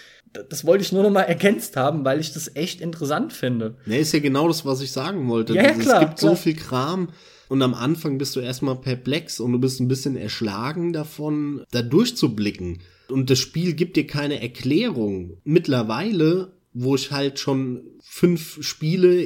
Das 0.49 0.65
wollte 0.65 0.85
ich 0.85 0.93
nur 0.93 1.03
noch 1.03 1.11
mal 1.11 1.23
ergänzt 1.23 1.75
haben, 1.75 2.05
weil 2.05 2.21
ich 2.21 2.31
das 2.31 2.55
echt 2.55 2.79
interessant 2.79 3.33
finde. 3.33 3.75
Ja, 3.85 3.97
ist 3.97 4.13
ja 4.13 4.19
genau 4.19 4.47
das, 4.47 4.65
was 4.65 4.79
ich 4.79 4.93
sagen 4.93 5.27
wollte. 5.27 5.53
Ja, 5.53 5.63
ja 5.63 5.73
klar, 5.73 6.01
es 6.01 6.07
gibt 6.07 6.19
klar. 6.19 6.31
so 6.31 6.35
viel 6.37 6.55
Kram. 6.55 7.09
Und 7.49 7.61
am 7.61 7.73
Anfang 7.73 8.17
bist 8.17 8.33
du 8.37 8.39
erstmal 8.39 8.77
perplex 8.77 9.41
und 9.41 9.51
du 9.51 9.59
bist 9.59 9.81
ein 9.81 9.89
bisschen 9.89 10.15
erschlagen 10.15 10.93
davon, 10.93 11.65
da 11.71 11.81
durchzublicken. 11.81 12.79
Und 13.09 13.29
das 13.29 13.39
Spiel 13.39 13.73
gibt 13.73 13.97
dir 13.97 14.07
keine 14.07 14.41
Erklärung. 14.41 15.37
Mittlerweile, 15.43 16.53
wo 16.71 16.95
ich 16.95 17.11
halt 17.11 17.39
schon 17.39 17.81
fünf 18.01 18.63
Spiele 18.63 19.21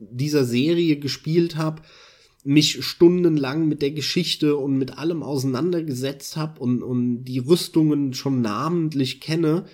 dieser 0.00 0.44
Serie 0.44 0.98
gespielt 0.98 1.56
habe, 1.56 1.82
mich 2.42 2.84
stundenlang 2.84 3.68
mit 3.68 3.82
der 3.82 3.90
Geschichte 3.90 4.56
und 4.56 4.78
mit 4.78 4.96
allem 4.96 5.22
auseinandergesetzt 5.22 6.36
habe 6.36 6.60
und, 6.60 6.82
und 6.82 7.24
die 7.24 7.38
Rüstungen 7.38 8.14
schon 8.14 8.40
namentlich 8.40 9.20
kenne, 9.20 9.66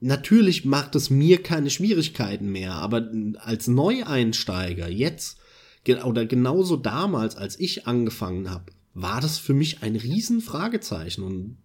natürlich 0.00 0.64
macht 0.64 0.94
es 0.94 1.10
mir 1.10 1.42
keine 1.42 1.70
Schwierigkeiten 1.70 2.50
mehr. 2.52 2.74
Aber 2.74 3.10
als 3.38 3.66
Neueinsteiger 3.66 4.88
jetzt 4.88 5.38
oder 6.04 6.24
genauso 6.24 6.76
damals, 6.76 7.36
als 7.36 7.58
ich 7.58 7.86
angefangen 7.86 8.50
habe, 8.50 8.72
war 8.94 9.20
das 9.20 9.38
für 9.38 9.54
mich 9.54 9.82
ein 9.82 9.96
Riesenfragezeichen. 9.96 11.24
Und 11.24 11.56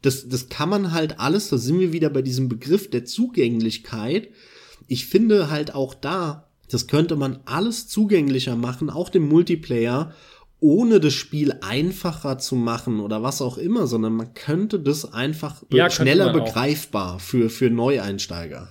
das, 0.00 0.28
das 0.28 0.48
kann 0.48 0.68
man 0.68 0.92
halt 0.92 1.18
alles, 1.18 1.48
da 1.48 1.58
sind 1.58 1.80
wir 1.80 1.92
wieder 1.92 2.08
bei 2.08 2.22
diesem 2.22 2.48
Begriff 2.48 2.88
der 2.88 3.04
Zugänglichkeit. 3.04 4.28
Ich 4.86 5.06
finde 5.06 5.50
halt 5.50 5.74
auch 5.74 5.94
da, 5.94 6.47
das 6.70 6.86
könnte 6.86 7.16
man 7.16 7.40
alles 7.44 7.88
zugänglicher 7.88 8.56
machen, 8.56 8.90
auch 8.90 9.08
dem 9.08 9.28
Multiplayer, 9.28 10.12
ohne 10.60 10.98
das 11.00 11.14
Spiel 11.14 11.54
einfacher 11.60 12.38
zu 12.38 12.56
machen 12.56 13.00
oder 13.00 13.22
was 13.22 13.40
auch 13.40 13.58
immer, 13.58 13.86
sondern 13.86 14.14
man 14.14 14.34
könnte 14.34 14.80
das 14.80 15.12
einfach 15.12 15.62
Ja, 15.72 15.88
schneller 15.88 16.30
auch. 16.30 16.32
begreifbar 16.32 17.20
für, 17.20 17.48
für 17.48 17.70
Neueinsteiger. 17.70 18.68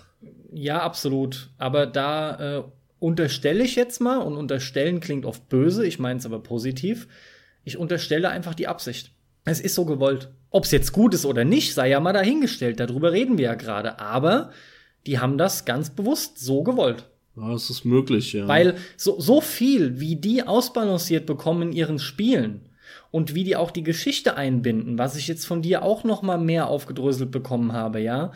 Ja, 0.54 0.82
absolut. 0.82 1.50
Aber 1.58 1.86
da 1.86 2.58
äh, 2.60 2.64
unterstelle 3.00 3.64
ich 3.64 3.76
jetzt 3.76 4.02
mal, 4.02 4.18
und 4.18 4.36
unterstellen 4.36 5.00
klingt 5.00 5.26
oft 5.26 5.48
böse, 5.50 5.86
ich 5.86 6.00
meine 6.00 6.20
es 6.20 6.26
aber 6.26 6.40
positiv, 6.40 7.08
ich 7.64 7.78
unterstelle 7.78 8.30
einfach 8.30 8.54
die 8.56 8.68
Absicht. 8.68 9.12
Es 9.46 9.60
ist 9.62 9.76
so 9.76 9.86
gewollt. 9.86 10.30
Ob 10.50 10.66
es 10.66 10.72
jetzt 10.72 10.92
gut 10.92 11.14
ist 11.14 11.26
oder 11.26 11.46
nicht, 11.46 11.74
sei 11.74 11.90
ja 11.90 12.00
mal 12.00 12.14
dahingestellt. 12.14 12.80
Darüber 12.80 13.12
reden 13.14 13.38
wir 13.38 13.46
ja 13.46 13.56
gerade. 13.56 14.00
Aber 14.00 14.52
die 15.06 15.20
haben 15.20 15.38
das 15.38 15.64
ganz 15.66 15.90
bewusst 15.90 16.40
so 16.40 16.64
gewollt. 16.64 17.10
Ja, 17.38 17.52
das 17.52 17.70
ist 17.70 17.86
möglich, 17.86 18.34
ja. 18.34 18.48
Weil 18.48 18.76
so, 18.96 19.20
so 19.20 19.42
viel, 19.42 20.00
wie 20.00 20.16
die 20.16 20.44
ausbalanciert 20.44 21.26
bekommen 21.26 21.70
in 21.70 21.72
ihren 21.72 22.00
Spielen 22.00 22.62
und 23.12 23.36
wie 23.36 23.44
die 23.44 23.56
auch 23.56 23.70
die 23.70 23.84
Geschichte 23.84 24.36
einbinden, 24.36 24.98
was 24.98 25.16
ich 25.16 25.28
jetzt 25.28 25.46
von 25.46 25.62
dir 25.62 25.84
auch 25.84 26.04
noch 26.04 26.24
mal 26.24 26.40
mehr 26.40 26.68
aufgedröselt 26.68 27.30
bekommen 27.30 27.74
habe, 27.74 28.00
ja, 28.00 28.32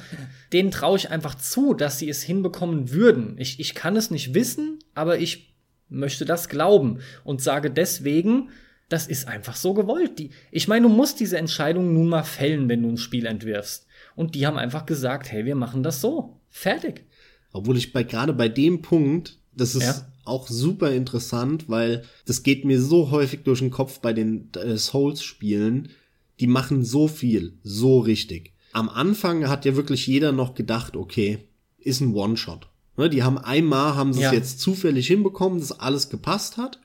denen 0.54 0.70
traue 0.70 0.98
ich 0.98 1.10
einfach 1.10 1.36
zu, 1.36 1.74
dass 1.74 1.98
sie 1.98 2.10
es 2.10 2.22
hinbekommen 2.22 2.92
würden. 2.92 3.36
Ich, 3.40 3.60
ich 3.60 3.74
kann 3.74 3.96
es 3.96 4.12
nicht 4.12 4.36
wissen, 4.36 4.80
aber 4.94 5.18
ich 5.18 5.56
möchte 5.90 6.26
das 6.26 6.48
glauben 6.48 7.00
und 7.24 7.42
sage 7.42 7.72
deswegen, 7.72 8.50
das 8.88 9.08
ist 9.08 9.28
einfach 9.28 9.56
so 9.56 9.74
gewollt. 9.74 10.20
Die, 10.20 10.32
ich 10.52 10.68
meine, 10.68 10.88
du 10.88 10.94
musst 10.94 11.20
diese 11.20 11.38
Entscheidung 11.38 11.94
nun 11.94 12.10
mal 12.10 12.24
fällen, 12.24 12.70
wenn 12.70 12.84
du 12.84 12.90
ein 12.90 12.98
Spiel 12.98 13.26
entwirfst. 13.26 13.88
Und 14.16 14.36
die 14.36 14.46
haben 14.46 14.58
einfach 14.58 14.86
gesagt, 14.86 15.32
hey, 15.32 15.46
wir 15.46 15.56
machen 15.56 15.82
das 15.82 16.02
so. 16.02 16.38
Fertig. 16.50 17.06
Obwohl 17.54 17.78
ich 17.78 17.94
bei 17.94 18.04
gerade 18.04 18.34
bei 18.34 18.48
dem 18.50 18.82
Punkt, 18.82 19.38
das 19.56 19.76
ist 19.76 19.84
Ja. 19.84 20.06
auch 20.26 20.48
super 20.48 20.92
interessant, 20.92 21.68
weil 21.70 22.04
das 22.26 22.44
geht 22.44 22.64
mir 22.66 22.82
so 22.82 23.12
häufig 23.12 23.42
durch 23.44 23.60
den 23.60 23.72
Kopf 23.72 24.00
bei 24.00 24.14
den 24.14 24.50
äh, 24.54 24.78
Souls-Spielen. 24.78 25.90
Die 26.40 26.48
machen 26.48 26.84
so 26.86 27.08
viel, 27.08 27.54
so 27.64 28.00
richtig. 28.00 28.54
Am 28.74 28.88
Anfang 28.90 29.48
hat 29.50 29.66
ja 29.66 29.76
wirklich 29.76 30.08
jeder 30.08 30.32
noch 30.32 30.56
gedacht, 30.56 30.96
okay, 30.96 31.40
ist 31.78 32.00
ein 32.02 32.14
One-Shot. 32.16 32.68
Ne, 32.98 33.10
die 33.10 33.24
haben 33.24 33.38
einmal, 33.38 33.96
haben 33.96 34.14
sie 34.14 34.22
Ja. 34.22 34.30
es 34.30 34.34
jetzt 34.36 34.60
zufällig 34.60 35.08
hinbekommen, 35.08 35.60
dass 35.60 35.72
alles 35.78 36.10
gepasst 36.10 36.58
hat. 36.58 36.80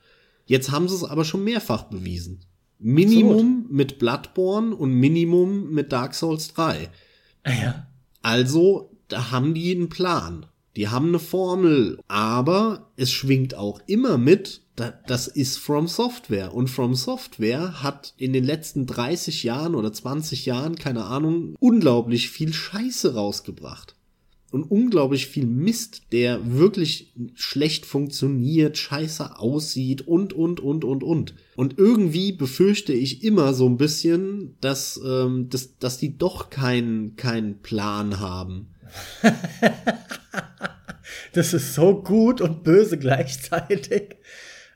Jetzt 0.47 0.71
haben 0.71 0.89
sie 0.89 0.95
es 0.95 1.05
aber 1.05 1.25
schon 1.25 1.45
mehrfach 1.45 1.85
bewiesen. 1.85 2.41
Minimum 2.79 3.67
mit 3.71 3.99
Bloodborne 3.99 4.75
und 4.75 4.91
Minimum 4.93 5.71
mit 5.73 5.93
Dark 5.93 6.15
Souls 6.15 6.49
3. 6.55 6.89
Ja. 7.47 7.87
Also, 8.23 8.91
da 9.09 9.31
haben 9.31 9.55
die 9.55 9.75
einen 9.75 9.89
Plan. 9.89 10.47
Die 10.77 10.89
haben 10.89 11.09
eine 11.09 11.19
Formel. 11.19 11.99
Aber 12.07 12.91
es 12.97 13.11
schwingt 13.11 13.55
auch 13.55 13.81
immer 13.87 14.19
mit, 14.19 14.61
da, 14.77 14.93
das 15.07 15.27
ist 15.27 15.57
From 15.57 15.89
Software. 15.89 16.55
Und 16.55 16.69
From 16.69 16.95
Software 16.95 17.83
hat 17.83 18.15
in 18.19 18.33
den 18.33 18.45
letzten 18.45 18.87
30 18.87 19.43
Jahren 19.43 19.75
oder 19.75 19.93
20 19.93 20.47
Jahren, 20.47 20.77
keine 20.77 21.05
Ahnung, 21.05 21.57
unglaublich 21.59 22.29
viel 22.29 22.53
Scheiße 22.53 23.15
rausgebracht. 23.15 23.95
Und 24.53 24.71
unglaublich 24.71 25.27
viel 25.27 25.47
Mist, 25.47 26.03
der 26.13 26.53
wirklich 26.53 27.13
schlecht 27.35 27.85
funktioniert, 27.85 28.79
scheiße 28.79 29.39
aussieht 29.39 30.07
und, 30.07 30.33
und, 30.33 30.61
und, 30.61 30.85
und, 30.85 31.03
und. 31.03 31.35
Und 31.57 31.79
irgendwie 31.79 32.33
befürchte 32.33 32.93
ich 32.93 33.25
immer 33.25 33.55
so 33.55 33.69
ein 33.69 33.77
bisschen, 33.77 34.55
dass, 34.61 35.01
ähm, 35.05 35.49
dass, 35.51 35.79
dass 35.79 35.99
die 35.99 36.17
doch 36.17 36.49
keinen 36.49 37.17
keinen 37.17 37.61
Plan 37.61 38.21
haben. 38.21 38.69
Das 41.33 41.53
ist 41.53 41.75
so 41.75 42.03
gut 42.03 42.41
und 42.41 42.65
böse 42.65 42.97
gleichzeitig. 42.97 44.17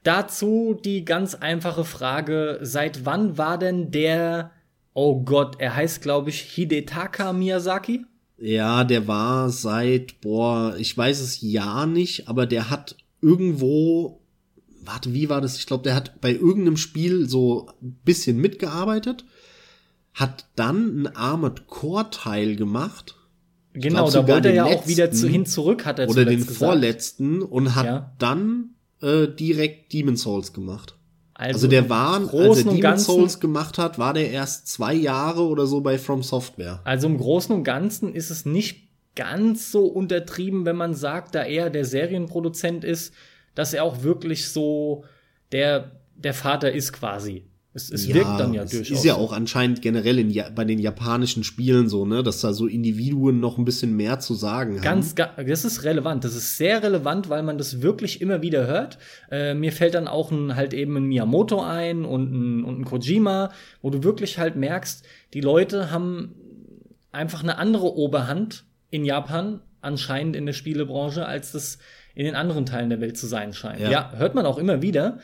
Dazu 0.02 0.78
die 0.84 1.06
ganz 1.06 1.34
einfache 1.34 1.84
Frage, 1.86 2.58
seit 2.60 3.06
wann 3.06 3.38
war 3.38 3.56
denn 3.56 3.90
der, 3.90 4.50
oh 4.92 5.22
Gott, 5.22 5.56
er 5.58 5.74
heißt 5.74 6.02
glaube 6.02 6.28
ich 6.28 6.40
Hidetaka 6.40 7.32
Miyazaki? 7.32 8.04
Ja, 8.36 8.84
der 8.84 9.06
war 9.08 9.50
seit, 9.50 10.20
boah, 10.20 10.74
ich 10.78 10.96
weiß 10.96 11.20
es 11.20 11.40
ja 11.40 11.86
nicht, 11.86 12.28
aber 12.28 12.46
der 12.46 12.70
hat 12.70 12.96
irgendwo, 13.20 14.22
warte, 14.82 15.12
wie 15.12 15.28
war 15.28 15.40
das? 15.40 15.56
Ich 15.58 15.66
glaube, 15.66 15.84
der 15.84 15.94
hat 15.94 16.20
bei 16.22 16.32
irgendeinem 16.32 16.78
Spiel 16.78 17.28
so 17.28 17.68
ein 17.82 17.98
bisschen 18.04 18.38
mitgearbeitet, 18.38 19.24
hat 20.14 20.46
dann 20.56 21.02
ein 21.02 21.16
Armored 21.16 21.66
Core 21.66 22.10
Teil 22.10 22.56
gemacht. 22.56 23.16
Genau, 23.72 24.08
glaub 24.10 24.26
da 24.26 24.32
wollte 24.32 24.48
er 24.48 24.54
ja 24.54 24.64
auch 24.64 24.86
wieder 24.88 25.10
zu, 25.12 25.28
hin 25.28 25.46
zurück, 25.46 25.86
hat 25.86 25.98
er 25.98 26.08
Oder 26.08 26.24
den 26.24 26.38
gesagt. 26.40 26.56
vorletzten 26.58 27.42
und 27.42 27.74
hat 27.76 27.86
Ja. 27.86 28.12
dann 28.18 28.70
äh, 29.02 29.28
direkt 29.28 29.92
Demon 29.92 30.16
Souls 30.16 30.52
gemacht. 30.52 30.96
Also, 31.34 31.54
Also 31.54 31.68
der 31.68 31.88
war, 31.88 32.20
als 32.20 32.32
er 32.34 32.64
Demon 32.64 32.80
Ganzen- 32.80 33.04
Souls 33.04 33.40
gemacht 33.40 33.78
hat, 33.78 33.98
war 33.98 34.12
der 34.12 34.30
erst 34.30 34.68
zwei 34.68 34.92
Jahre 34.92 35.42
oder 35.46 35.66
so 35.66 35.80
bei 35.80 35.96
From 35.98 36.22
Software. 36.22 36.80
Also 36.84 37.06
im 37.06 37.16
Großen 37.16 37.54
und 37.54 37.64
Ganzen 37.64 38.12
ist 38.12 38.28
es 38.30 38.44
nicht 38.44 38.88
ganz 39.16 39.72
so 39.72 39.86
untertrieben, 39.86 40.66
wenn 40.66 40.76
man 40.76 40.94
sagt, 40.94 41.34
da 41.34 41.42
er 41.44 41.70
der 41.70 41.84
Serienproduzent 41.86 42.84
ist, 42.84 43.14
dass 43.54 43.72
er 43.72 43.84
auch 43.84 44.02
wirklich 44.02 44.48
so 44.50 45.04
der, 45.52 45.92
der 46.16 46.34
Vater 46.34 46.72
ist 46.72 46.92
quasi. 46.92 47.44
Es, 47.72 47.88
es 47.88 48.12
wirkt 48.12 48.40
dann 48.40 48.52
ja 48.52 48.64
es 48.64 48.70
durchaus. 48.72 48.98
Ist 48.98 49.04
ja 49.04 49.14
auch 49.14 49.32
anscheinend 49.32 49.80
generell 49.80 50.18
in, 50.18 50.28
ja, 50.30 50.50
bei 50.50 50.64
den 50.64 50.80
japanischen 50.80 51.44
Spielen 51.44 51.88
so, 51.88 52.04
ne, 52.04 52.24
dass 52.24 52.40
da 52.40 52.52
so 52.52 52.66
Individuen 52.66 53.38
noch 53.38 53.58
ein 53.58 53.64
bisschen 53.64 53.94
mehr 53.94 54.18
zu 54.18 54.34
sagen 54.34 54.74
haben. 54.78 54.82
Ganz, 54.82 55.14
ga- 55.14 55.34
das 55.46 55.64
ist 55.64 55.84
relevant. 55.84 56.24
Das 56.24 56.34
ist 56.34 56.56
sehr 56.56 56.82
relevant, 56.82 57.28
weil 57.28 57.44
man 57.44 57.58
das 57.58 57.80
wirklich 57.80 58.20
immer 58.20 58.42
wieder 58.42 58.66
hört. 58.66 58.98
Äh, 59.30 59.54
mir 59.54 59.70
fällt 59.70 59.94
dann 59.94 60.08
auch 60.08 60.32
ein, 60.32 60.56
halt 60.56 60.74
eben 60.74 60.96
ein 60.96 61.04
Miyamoto 61.04 61.62
ein 61.62 62.04
und 62.04 62.32
ein, 62.32 62.64
und 62.64 62.80
ein 62.80 62.84
Kojima, 62.84 63.50
wo 63.82 63.90
du 63.90 64.02
wirklich 64.02 64.38
halt 64.38 64.56
merkst, 64.56 65.04
die 65.32 65.40
Leute 65.40 65.92
haben 65.92 66.34
einfach 67.12 67.44
eine 67.44 67.56
andere 67.58 67.94
Oberhand 67.94 68.64
in 68.90 69.04
Japan 69.04 69.60
anscheinend 69.80 70.34
in 70.34 70.44
der 70.46 70.52
Spielebranche, 70.54 71.24
als 71.24 71.52
das 71.52 71.78
in 72.16 72.24
den 72.24 72.34
anderen 72.34 72.66
Teilen 72.66 72.90
der 72.90 73.00
Welt 73.00 73.16
zu 73.16 73.28
sein 73.28 73.52
scheint. 73.52 73.80
Ja. 73.80 73.90
ja 73.90 74.12
hört 74.16 74.34
man 74.34 74.44
auch 74.44 74.58
immer 74.58 74.82
wieder. 74.82 75.18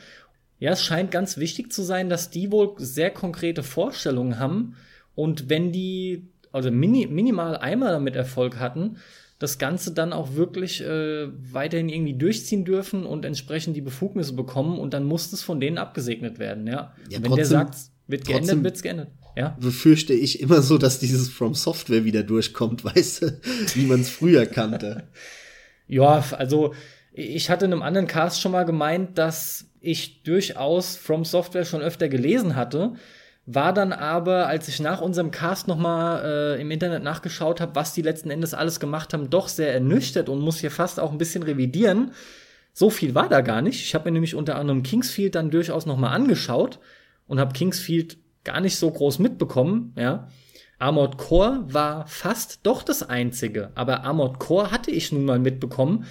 Ja, 0.59 0.71
es 0.71 0.83
scheint 0.83 1.11
ganz 1.11 1.37
wichtig 1.37 1.71
zu 1.71 1.83
sein, 1.83 2.09
dass 2.09 2.29
die 2.29 2.51
wohl 2.51 2.73
sehr 2.77 3.11
konkrete 3.11 3.63
Vorstellungen 3.63 4.39
haben 4.39 4.75
und 5.15 5.49
wenn 5.49 5.71
die 5.71 6.23
also 6.51 6.71
mini, 6.71 7.07
minimal 7.07 7.57
einmal 7.57 7.91
damit 7.91 8.15
Erfolg 8.15 8.57
hatten, 8.59 8.97
das 9.39 9.59
Ganze 9.59 9.93
dann 9.93 10.13
auch 10.13 10.33
wirklich 10.33 10.81
äh, 10.81 11.27
weiterhin 11.53 11.89
irgendwie 11.89 12.15
durchziehen 12.15 12.65
dürfen 12.65 13.05
und 13.05 13.23
entsprechend 13.25 13.75
die 13.75 13.81
Befugnisse 13.81 14.33
bekommen 14.33 14.79
und 14.79 14.93
dann 14.93 15.03
muss 15.03 15.31
es 15.31 15.43
von 15.43 15.59
denen 15.59 15.77
abgesegnet 15.77 16.39
werden, 16.39 16.65
ja. 16.65 16.93
Ja, 17.09 17.17
wenn 17.17 17.21
der 17.21 17.29
trotzdem- 17.29 17.45
sagt, 17.45 17.75
wird 18.07 18.25
geändert, 18.25 18.63
wird's 18.63 18.81
geändert. 18.81 19.09
Ja. 19.35 19.55
Befürchte 19.59 20.13
ich 20.13 20.39
immer 20.39 20.63
so, 20.63 20.79
dass 20.79 20.97
dieses 20.97 21.29
From 21.29 21.53
Software 21.53 22.05
wieder 22.05 22.23
durchkommt, 22.23 22.83
weißt 22.95 23.21
du, 23.21 23.39
wie 23.75 23.85
man 23.85 24.01
es 24.01 24.09
früher 24.09 24.47
kannte. 24.47 25.03
Ja, 25.87 26.23
also 26.31 26.73
ich 27.17 27.49
hatte 27.49 27.65
in 27.65 27.73
einem 27.73 27.81
anderen 27.81 28.07
Cast 28.07 28.39
schon 28.39 28.51
mal 28.51 28.63
gemeint, 28.63 29.17
dass 29.17 29.65
ich 29.81 30.23
durchaus 30.23 30.95
From 30.95 31.25
Software 31.25 31.65
schon 31.65 31.81
öfter 31.81 32.09
gelesen 32.09 32.55
hatte, 32.55 32.93
war 33.47 33.73
dann 33.73 33.93
aber, 33.93 34.47
als 34.47 34.67
ich 34.67 34.79
nach 34.79 35.01
unserem 35.01 35.31
Cast 35.31 35.67
nochmal 35.67 36.21
äh, 36.57 36.61
im 36.61 36.69
Internet 36.69 37.01
nachgeschaut 37.01 37.61
habe, 37.61 37.75
was 37.75 37.93
die 37.93 38.01
letzten 38.01 38.29
Endes 38.29 38.53
alles 38.53 38.79
gemacht 38.79 39.13
haben, 39.13 39.29
doch 39.29 39.47
sehr 39.47 39.73
ernüchtert 39.73 40.29
und 40.29 40.39
muss 40.39 40.59
hier 40.59 40.69
fast 40.69 40.99
auch 40.99 41.11
ein 41.11 41.17
bisschen 41.17 41.43
revidieren. 41.43 42.11
So 42.73 42.89
viel 42.89 43.15
war 43.15 43.29
da 43.29 43.41
gar 43.41 43.61
nicht. 43.61 43.81
Ich 43.81 43.95
habe 43.95 44.05
mir 44.05 44.11
nämlich 44.11 44.35
unter 44.35 44.57
anderem 44.57 44.83
Kingsfield 44.83 45.33
dann 45.33 45.49
durchaus 45.49 45.85
nochmal 45.85 46.13
angeschaut 46.13 46.79
und 47.25 47.39
habe 47.39 47.53
Kingsfield 47.53 48.17
gar 48.43 48.61
nicht 48.61 48.75
so 48.77 48.91
groß 48.91 49.19
mitbekommen, 49.19 49.93
ja. 49.97 50.27
Armored 50.79 51.17
Core 51.17 51.65
war 51.69 52.05
fast 52.05 52.59
doch 52.61 52.83
das 52.83 53.01
einzige, 53.01 53.71
aber 53.73 54.03
Armored 54.03 54.37
Core 54.37 54.69
hatte 54.69 54.91
ich 54.91 55.11
nun 55.11 55.25
mal 55.25 55.39
mitbekommen. 55.39 56.05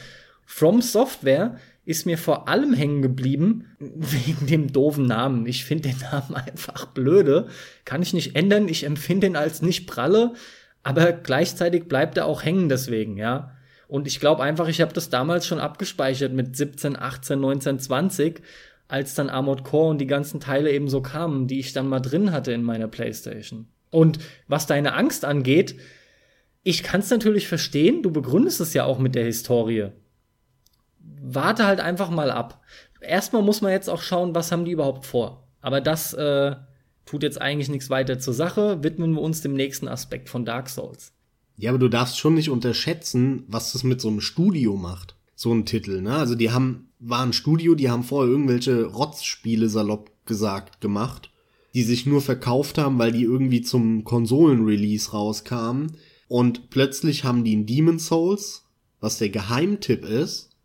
From 0.47 0.81
Software 0.81 1.59
ist 1.85 2.07
mir 2.07 2.17
vor 2.19 2.49
allem 2.49 2.73
hängen 2.73 3.03
geblieben 3.03 3.67
wegen 3.79 4.47
dem 4.47 4.73
doofen 4.73 5.07
Namen. 5.07 5.47
Ich 5.47 5.65
finde 5.65 5.91
den 5.91 5.99
Namen 5.99 6.35
einfach 6.47 6.87
blöde. 6.87 7.49
Kann 7.85 8.01
ich 8.01 8.15
nicht 8.15 8.37
ändern. 8.37 8.69
Ich 8.69 8.85
empfinde 8.85 9.27
ihn 9.27 9.37
als 9.37 9.61
nicht 9.61 9.87
pralle, 9.87 10.33
aber 10.83 11.13
gleichzeitig 11.13 11.89
bleibt 11.89 12.17
er 12.17 12.27
auch 12.27 12.45
hängen 12.45 12.69
deswegen, 12.69 13.17
ja. 13.17 13.53
Und 13.89 14.09
ich 14.09 14.19
glaube 14.19 14.43
einfach, 14.43 14.67
ich 14.67 14.81
habe 14.81 14.93
das 14.93 15.11
damals 15.11 15.47
schon 15.47 15.61
abgespeichert 15.61 16.33
mit 16.33 16.57
17, 16.57 16.97
18, 16.97 17.39
19, 17.39 17.79
20, 17.79 18.43
als 18.89 19.15
dann 19.15 19.31
Armored 19.31 19.63
Core 19.63 19.91
und 19.91 19.99
die 19.99 20.09
ganzen 20.09 20.41
Teile 20.41 20.73
eben 20.73 20.89
so 20.89 21.03
kamen, 21.03 21.47
die 21.47 21.61
ich 21.61 21.73
dann 21.73 21.89
mal 21.89 22.01
drin 22.01 22.33
hatte 22.33 22.53
in 22.53 22.65
meiner 22.65 22.89
Playstation. 22.89 23.69
Und 23.91 24.19
was 24.49 24.67
deine 24.67 24.95
Angst 24.95 25.25
angeht, 25.25 25.77
ich 26.65 26.83
kann 26.83 27.01
es 27.01 27.11
natürlich 27.11 27.47
verstehen, 27.47 28.03
du 28.03 28.11
begründest 28.11 28.61
es 28.61 28.75
ja 28.75 28.85
auch 28.85 28.99
mit 28.99 29.15
der 29.15 29.25
Historie 29.25 29.93
warte 31.27 31.67
halt 31.67 31.81
einfach 31.81 32.11
mal 32.11 32.31
ab. 32.31 32.63
Erstmal 33.01 33.43
muss 33.43 33.61
man 33.61 33.73
jetzt 33.73 33.91
auch 33.91 34.03
schauen, 34.03 34.35
was 34.35 34.53
haben 34.53 34.65
die 34.65 34.73
überhaupt 34.73 35.07
vor. 35.07 35.49
Aber 35.61 35.81
das 35.81 36.13
äh, 36.15 36.57
tut 37.05 37.23
jetzt 37.23 37.41
eigentlich 37.41 37.69
nichts 37.69 37.91
weiter 37.91 38.19
zur 38.19 38.35
Sache. 38.35 38.83
Widmen 38.83 39.13
wir 39.13 39.21
uns 39.21 39.41
dem 39.41 39.55
nächsten 39.55 39.89
Aspekt 39.89 40.29
von 40.29 40.45
Dark 40.45 40.69
Souls. 40.69 41.13
Ja, 41.57 41.71
aber 41.71 41.79
du 41.79 41.89
darfst 41.89 42.19
schon 42.19 42.35
nicht 42.35 42.51
unterschätzen, 42.51 43.45
was 43.49 43.73
das 43.73 43.83
mit 43.83 44.01
so 44.01 44.09
einem 44.09 44.21
Studio 44.21 44.77
macht. 44.77 45.17
So 45.35 45.53
ein 45.53 45.67
Titel, 45.67 46.01
ne? 46.01 46.17
Also 46.17 46.35
die 46.35 46.51
haben, 46.51 46.89
war 46.99 47.23
ein 47.23 47.33
Studio, 47.33 47.75
die 47.75 47.91
haben 47.91 48.05
vorher 48.05 48.31
irgendwelche 48.31 48.85
Rotzspiele 48.85 49.69
salopp 49.69 50.11
gesagt 50.27 50.81
gemacht, 50.81 51.31
die 51.75 51.83
sich 51.83 52.07
nur 52.07 52.21
verkauft 52.21 52.79
haben, 52.79 52.99
weil 52.99 53.13
die 53.13 53.23
irgendwie 53.23 53.63
zum 53.63 54.05
Konsolen-Release 54.05 55.11
rauskamen. 55.11 55.97
Und 56.29 56.71
plötzlich 56.71 57.25
haben 57.25 57.45
die 57.45 57.55
ein 57.57 57.67
Demon 57.67 57.99
Souls, 57.99 58.65
was 59.01 59.19
der 59.19 59.29
Geheimtipp 59.29 60.05
ist, 60.05 60.56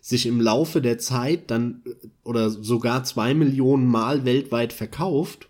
sich 0.00 0.26
im 0.26 0.40
Laufe 0.40 0.80
der 0.80 0.98
Zeit 0.98 1.50
dann 1.50 1.82
oder 2.24 2.50
sogar 2.50 3.04
zwei 3.04 3.34
Millionen 3.34 3.86
Mal 3.86 4.24
weltweit 4.24 4.72
verkauft. 4.72 5.48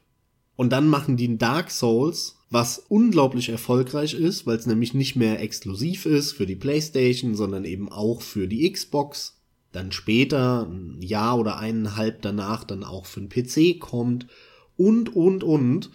Und 0.57 0.71
dann 0.71 0.89
machen 0.89 1.17
die 1.17 1.39
Dark 1.39 1.71
Souls, 1.71 2.37
was 2.51 2.79
unglaublich 2.89 3.49
erfolgreich 3.49 4.13
ist, 4.13 4.47
weil 4.47 4.57
es 4.57 4.67
nämlich 4.67 4.93
nicht 4.93 5.17
mehr 5.17 5.41
exklusiv 5.41 6.05
ist 6.05 6.33
für 6.33 6.47
die 6.47 6.57
PlayStation, 6.57 7.35
sondern 7.35 7.65
eben 7.65 7.91
auch 7.91 8.23
für 8.23 8.49
die 8.49 8.71
Xbox. 8.71 9.41
Dann 9.73 9.93
später, 9.93 10.69
ein 10.69 11.01
Jahr 11.01 11.39
oder 11.39 11.59
eineinhalb 11.59 12.23
danach, 12.23 12.65
dann 12.65 12.83
auch 12.83 13.07
für 13.07 13.21
den 13.21 13.29
PC 13.29 13.81
kommt. 13.81 14.27
Und, 14.77 15.15
und, 15.15 15.45
und. 15.45 15.91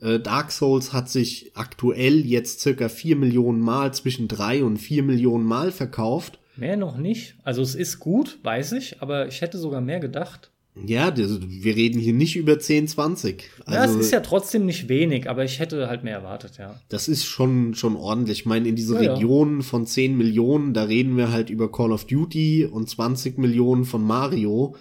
Äh, 0.00 0.20
Dark 0.20 0.52
Souls 0.52 0.92
hat 0.92 1.10
sich 1.10 1.50
aktuell 1.54 2.24
jetzt 2.24 2.60
circa 2.60 2.88
vier 2.88 3.16
Millionen 3.16 3.60
Mal, 3.60 3.92
zwischen 3.92 4.28
drei 4.28 4.62
und 4.62 4.78
vier 4.78 5.02
Millionen 5.02 5.44
Mal 5.44 5.72
verkauft. 5.72 6.38
Mehr 6.56 6.76
noch 6.76 6.96
nicht. 6.96 7.36
Also 7.42 7.62
es 7.62 7.74
ist 7.74 7.98
gut, 7.98 8.38
weiß 8.42 8.72
ich, 8.72 9.00
aber 9.00 9.26
ich 9.26 9.40
hätte 9.40 9.58
sogar 9.58 9.80
mehr 9.80 10.00
gedacht. 10.00 10.52
Ja, 10.74 11.14
wir 11.14 11.76
reden 11.76 12.00
hier 12.00 12.14
nicht 12.14 12.34
über 12.34 12.58
10, 12.58 12.88
20. 12.88 13.50
Also, 13.66 13.78
ja, 13.78 13.84
es 13.84 13.94
ist 13.94 14.10
ja 14.10 14.20
trotzdem 14.20 14.64
nicht 14.64 14.88
wenig, 14.88 15.28
aber 15.28 15.44
ich 15.44 15.58
hätte 15.58 15.88
halt 15.88 16.02
mehr 16.02 16.14
erwartet, 16.14 16.56
ja. 16.56 16.80
Das 16.88 17.08
ist 17.08 17.26
schon, 17.26 17.74
schon 17.74 17.94
ordentlich. 17.94 18.40
Ich 18.40 18.46
meine, 18.46 18.68
in 18.68 18.76
diese 18.76 18.94
ja, 19.02 19.12
Region 19.12 19.56
ja. 19.56 19.62
von 19.62 19.86
10 19.86 20.16
Millionen, 20.16 20.72
da 20.72 20.84
reden 20.84 21.18
wir 21.18 21.30
halt 21.30 21.50
über 21.50 21.70
Call 21.70 21.92
of 21.92 22.06
Duty 22.06 22.64
und 22.64 22.88
20 22.88 23.36
Millionen 23.36 23.84
von 23.84 24.02
Mario. 24.02 24.74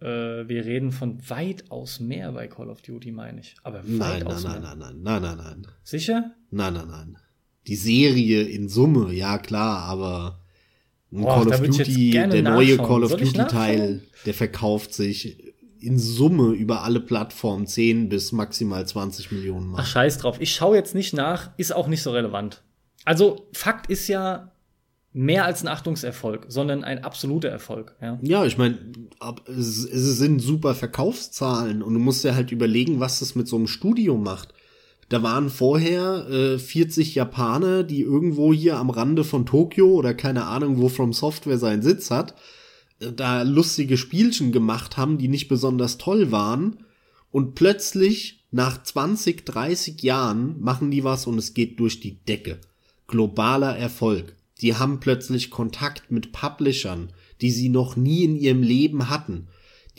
Äh, 0.00 0.46
wir 0.48 0.66
reden 0.66 0.92
von 0.92 1.18
weitaus 1.26 2.00
mehr 2.00 2.32
bei 2.32 2.46
Call 2.46 2.68
of 2.68 2.82
Duty, 2.82 3.10
meine 3.10 3.40
ich. 3.40 3.54
Aber 3.62 3.82
nein, 3.86 4.22
nein, 4.26 4.42
nein, 4.42 4.62
nein, 4.62 4.78
nein, 4.78 5.02
nein, 5.02 5.22
nein, 5.22 5.36
nein. 5.38 5.66
Sicher? 5.82 6.34
Nein, 6.50 6.74
nein, 6.74 6.88
nein. 6.88 7.16
Die 7.66 7.76
Serie 7.76 8.42
in 8.42 8.68
Summe, 8.68 9.14
ja 9.14 9.38
klar, 9.38 9.84
aber 9.84 10.40
ein 11.12 11.22
Boah, 11.22 11.44
Call 11.44 11.48
of 11.48 11.60
Duty, 11.60 12.10
der 12.10 12.42
neue 12.42 12.76
Call 12.76 13.04
of 13.04 13.16
Duty 13.16 13.32
Teil, 13.32 14.02
der 14.26 14.34
verkauft 14.34 14.94
sich 14.94 15.54
in 15.80 15.98
Summe 15.98 16.52
über 16.52 16.82
alle 16.84 17.00
Plattformen 17.00 17.66
10 17.66 18.08
bis 18.08 18.32
maximal 18.32 18.86
20 18.86 19.32
Millionen 19.32 19.68
Mal. 19.68 19.80
Ach, 19.80 19.86
scheiß 19.86 20.18
drauf. 20.18 20.36
Ich 20.40 20.54
schaue 20.54 20.76
jetzt 20.76 20.94
nicht 20.94 21.14
nach, 21.14 21.50
ist 21.56 21.74
auch 21.74 21.88
nicht 21.88 22.02
so 22.02 22.10
relevant. 22.10 22.62
Also, 23.04 23.48
Fakt 23.52 23.88
ist 23.88 24.06
ja 24.08 24.52
mehr 25.12 25.44
als 25.44 25.62
ein 25.62 25.68
Achtungserfolg, 25.68 26.46
sondern 26.48 26.84
ein 26.84 27.02
absoluter 27.02 27.48
Erfolg. 27.48 27.96
Ja, 28.00 28.18
ja 28.22 28.44
ich 28.44 28.58
meine, 28.58 28.78
es, 29.46 29.84
es 29.84 30.18
sind 30.18 30.40
super 30.40 30.74
Verkaufszahlen 30.74 31.82
und 31.82 31.94
du 31.94 32.00
musst 32.00 32.24
ja 32.24 32.34
halt 32.34 32.52
überlegen, 32.52 33.00
was 33.00 33.18
das 33.18 33.34
mit 33.34 33.48
so 33.48 33.56
einem 33.56 33.66
Studio 33.66 34.16
macht. 34.16 34.54
Da 35.10 35.24
waren 35.24 35.50
vorher 35.50 36.28
äh, 36.30 36.58
40 36.58 37.16
Japaner, 37.16 37.82
die 37.82 38.00
irgendwo 38.00 38.54
hier 38.54 38.78
am 38.78 38.90
Rande 38.90 39.24
von 39.24 39.44
Tokio 39.44 39.88
oder 39.88 40.14
keine 40.14 40.44
Ahnung, 40.44 40.78
wo 40.78 40.88
From 40.88 41.12
Software 41.12 41.58
seinen 41.58 41.82
Sitz 41.82 42.12
hat, 42.12 42.36
äh, 43.00 43.12
da 43.12 43.42
lustige 43.42 43.96
Spielchen 43.96 44.52
gemacht 44.52 44.96
haben, 44.96 45.18
die 45.18 45.26
nicht 45.26 45.48
besonders 45.48 45.98
toll 45.98 46.30
waren. 46.30 46.84
Und 47.32 47.56
plötzlich, 47.56 48.44
nach 48.52 48.80
20, 48.84 49.44
30 49.44 50.00
Jahren, 50.00 50.60
machen 50.60 50.92
die 50.92 51.02
was 51.02 51.26
und 51.26 51.38
es 51.38 51.54
geht 51.54 51.80
durch 51.80 51.98
die 51.98 52.24
Decke. 52.24 52.60
Globaler 53.08 53.76
Erfolg. 53.76 54.36
Die 54.60 54.76
haben 54.76 55.00
plötzlich 55.00 55.50
Kontakt 55.50 56.12
mit 56.12 56.30
Publishern, 56.30 57.12
die 57.40 57.50
sie 57.50 57.68
noch 57.68 57.96
nie 57.96 58.22
in 58.22 58.36
ihrem 58.36 58.62
Leben 58.62 59.10
hatten 59.10 59.48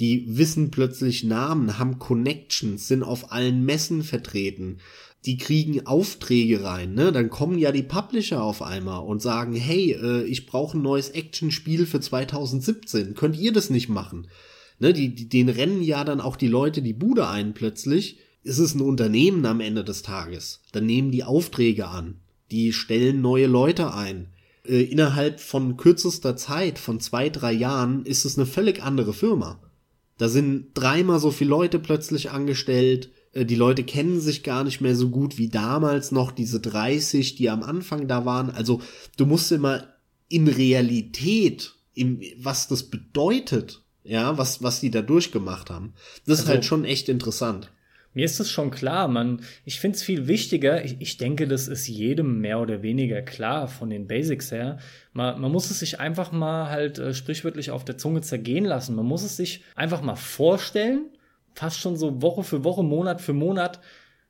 die 0.01 0.37
wissen 0.37 0.71
plötzlich 0.71 1.23
Namen, 1.23 1.77
haben 1.77 1.99
Connections, 1.99 2.87
sind 2.87 3.03
auf 3.03 3.31
allen 3.31 3.63
Messen 3.63 4.03
vertreten, 4.03 4.79
die 5.25 5.37
kriegen 5.37 5.85
Aufträge 5.85 6.63
rein, 6.63 6.95
ne? 6.95 7.11
Dann 7.11 7.29
kommen 7.29 7.59
ja 7.59 7.71
die 7.71 7.83
Publisher 7.83 8.43
auf 8.43 8.63
einmal 8.63 9.03
und 9.03 9.21
sagen, 9.21 9.53
hey, 9.53 9.91
äh, 9.91 10.23
ich 10.23 10.47
brauche 10.47 10.77
ein 10.77 10.81
neues 10.81 11.09
Actionspiel 11.09 11.85
für 11.85 12.01
2017, 12.01 13.13
könnt 13.13 13.37
ihr 13.37 13.53
das 13.53 13.69
nicht 13.69 13.87
machen? 13.87 14.27
Ne? 14.79 14.93
Die, 14.93 15.13
die, 15.13 15.29
den 15.29 15.47
rennen 15.47 15.83
ja 15.83 16.03
dann 16.03 16.19
auch 16.19 16.35
die 16.35 16.47
Leute 16.47 16.81
die 16.81 16.93
Bude 16.93 17.27
ein 17.27 17.53
plötzlich. 17.53 18.17
Ist 18.43 18.57
es 18.57 18.73
ein 18.73 18.81
Unternehmen 18.81 19.45
am 19.45 19.59
Ende 19.59 19.83
des 19.83 20.01
Tages? 20.01 20.61
Dann 20.71 20.87
nehmen 20.87 21.11
die 21.11 21.23
Aufträge 21.23 21.87
an, 21.87 22.15
die 22.49 22.73
stellen 22.73 23.21
neue 23.21 23.45
Leute 23.45 23.93
ein. 23.93 24.29
Äh, 24.65 24.81
innerhalb 24.81 25.39
von 25.39 25.77
kürzester 25.77 26.35
Zeit, 26.35 26.79
von 26.79 26.99
zwei, 26.99 27.29
drei 27.29 27.53
Jahren, 27.53 28.03
ist 28.05 28.25
es 28.25 28.39
eine 28.39 28.47
völlig 28.47 28.81
andere 28.81 29.13
Firma. 29.13 29.59
Da 30.21 30.29
sind 30.29 30.67
dreimal 30.75 31.19
so 31.19 31.31
viele 31.31 31.49
Leute 31.49 31.79
plötzlich 31.79 32.29
angestellt. 32.29 33.09
Äh, 33.33 33.43
die 33.43 33.55
Leute 33.55 33.83
kennen 33.83 34.21
sich 34.21 34.43
gar 34.43 34.63
nicht 34.63 34.79
mehr 34.79 34.95
so 34.95 35.09
gut 35.09 35.39
wie 35.39 35.49
damals 35.49 36.11
noch 36.11 36.31
diese 36.31 36.59
30, 36.59 37.33
die 37.37 37.49
am 37.49 37.63
Anfang 37.63 38.07
da 38.07 38.23
waren. 38.23 38.51
Also 38.51 38.81
du 39.17 39.25
musst 39.25 39.51
immer 39.51 39.87
in 40.27 40.47
Realität, 40.47 41.73
im, 41.95 42.21
was 42.37 42.67
das 42.67 42.83
bedeutet, 42.83 43.81
ja, 44.03 44.37
was, 44.37 44.61
was 44.61 44.79
die 44.79 44.91
da 44.91 45.01
durchgemacht 45.01 45.71
haben. 45.71 45.93
Das 46.27 46.37
also, 46.37 46.43
ist 46.43 46.49
halt 46.49 46.65
schon 46.65 46.85
echt 46.85 47.09
interessant. 47.09 47.71
Mir 48.13 48.25
ist 48.25 48.39
es 48.39 48.49
schon 48.51 48.71
klar, 48.71 49.07
man, 49.07 49.41
ich 49.63 49.79
finde 49.79 49.95
es 49.95 50.03
viel 50.03 50.27
wichtiger, 50.27 50.83
ich, 50.83 50.97
ich 50.99 51.17
denke, 51.17 51.47
das 51.47 51.67
ist 51.67 51.87
jedem 51.87 52.39
mehr 52.39 52.59
oder 52.59 52.81
weniger 52.81 53.21
klar 53.21 53.67
von 53.67 53.89
den 53.89 54.07
Basics 54.07 54.51
her. 54.51 54.79
Man, 55.13 55.39
man 55.39 55.51
muss 55.51 55.71
es 55.71 55.79
sich 55.79 55.99
einfach 55.99 56.31
mal 56.31 56.69
halt 56.69 56.99
äh, 56.99 57.13
sprichwörtlich 57.13 57.71
auf 57.71 57.85
der 57.85 57.97
Zunge 57.97 58.21
zergehen 58.21 58.65
lassen. 58.65 58.95
Man 58.95 59.05
muss 59.05 59.23
es 59.23 59.37
sich 59.37 59.63
einfach 59.75 60.01
mal 60.01 60.15
vorstellen, 60.15 61.05
fast 61.53 61.79
schon 61.79 61.95
so 61.95 62.21
Woche 62.21 62.43
für 62.43 62.63
Woche, 62.63 62.83
Monat 62.83 63.21
für 63.21 63.33
Monat 63.33 63.79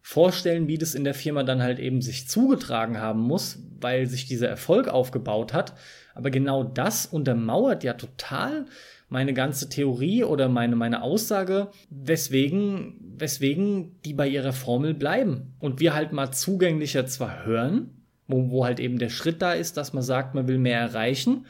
vorstellen, 0.02 0.68
wie 0.68 0.78
das 0.78 0.96
in 0.96 1.04
der 1.04 1.14
Firma 1.14 1.44
dann 1.44 1.62
halt 1.62 1.80
eben 1.80 2.02
sich 2.02 2.28
zugetragen 2.28 3.00
haben 3.00 3.22
muss, 3.22 3.60
weil 3.80 4.08
sich 4.08 4.26
dieser 4.26 4.50
Erfolg 4.50 4.88
aufgebaut 4.88 5.54
hat. 5.54 5.74
Aber 6.16 6.32
genau 6.32 6.64
das 6.64 7.06
untermauert 7.06 7.84
ja 7.84 7.94
total 7.94 8.66
meine 9.12 9.34
ganze 9.34 9.68
Theorie 9.68 10.24
oder 10.24 10.48
meine, 10.48 10.78
meine 10.78 11.04
Aussage, 11.04 11.68
weswegen, 11.90 12.96
weswegen 13.18 14.00
die 14.06 14.14
bei 14.14 14.26
ihrer 14.26 14.54
Formel 14.54 14.94
bleiben. 14.94 15.54
Und 15.60 15.82
wir 15.82 15.94
halt 15.94 16.14
mal 16.14 16.32
zugänglicher 16.32 17.06
zwar 17.06 17.46
hören, 17.46 18.06
wo, 18.28 18.50
wo 18.50 18.64
halt 18.64 18.80
eben 18.80 19.00
der 19.00 19.10
Schritt 19.10 19.42
da 19.42 19.52
ist, 19.52 19.76
dass 19.76 19.92
man 19.92 20.02
sagt, 20.02 20.34
man 20.34 20.48
will 20.48 20.58
mehr 20.58 20.80
erreichen, 20.80 21.46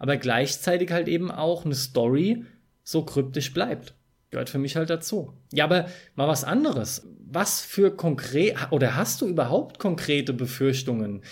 aber 0.00 0.16
gleichzeitig 0.16 0.90
halt 0.90 1.06
eben 1.06 1.30
auch 1.30 1.64
eine 1.64 1.76
Story 1.76 2.44
so 2.82 3.04
kryptisch 3.04 3.54
bleibt. 3.54 3.94
Gehört 4.30 4.50
für 4.50 4.58
mich 4.58 4.74
halt 4.74 4.90
dazu. 4.90 5.32
Ja, 5.52 5.62
aber 5.62 5.86
mal 6.16 6.26
was 6.26 6.42
anderes. 6.42 7.06
Was 7.24 7.60
für 7.60 7.94
konkret, 7.94 8.56
oder 8.72 8.96
hast 8.96 9.20
du 9.20 9.28
überhaupt 9.28 9.78
konkrete 9.78 10.32
Befürchtungen? 10.32 11.22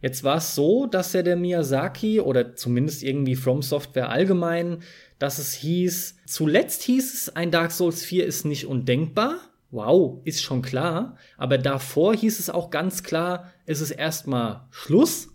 Jetzt 0.00 0.22
war 0.22 0.36
es 0.36 0.54
so, 0.54 0.86
dass 0.86 1.14
ja 1.14 1.22
der 1.22 1.34
Miyazaki 1.34 2.20
oder 2.20 2.54
zumindest 2.54 3.02
irgendwie 3.02 3.36
From 3.36 3.62
Software 3.62 4.10
allgemein 4.10 4.80
dass 5.24 5.38
es 5.38 5.54
hieß, 5.54 6.16
zuletzt 6.26 6.82
hieß 6.82 7.14
es, 7.14 7.34
ein 7.34 7.50
Dark 7.50 7.72
Souls 7.72 8.04
4 8.04 8.26
ist 8.26 8.44
nicht 8.44 8.66
undenkbar, 8.66 9.36
wow, 9.70 10.20
ist 10.24 10.42
schon 10.42 10.60
klar. 10.60 11.16
Aber 11.38 11.56
davor 11.56 12.14
hieß 12.14 12.38
es 12.38 12.50
auch 12.50 12.68
ganz 12.68 13.02
klar, 13.02 13.50
es 13.64 13.80
ist 13.80 13.92
erstmal 13.92 14.66
Schluss. 14.70 15.30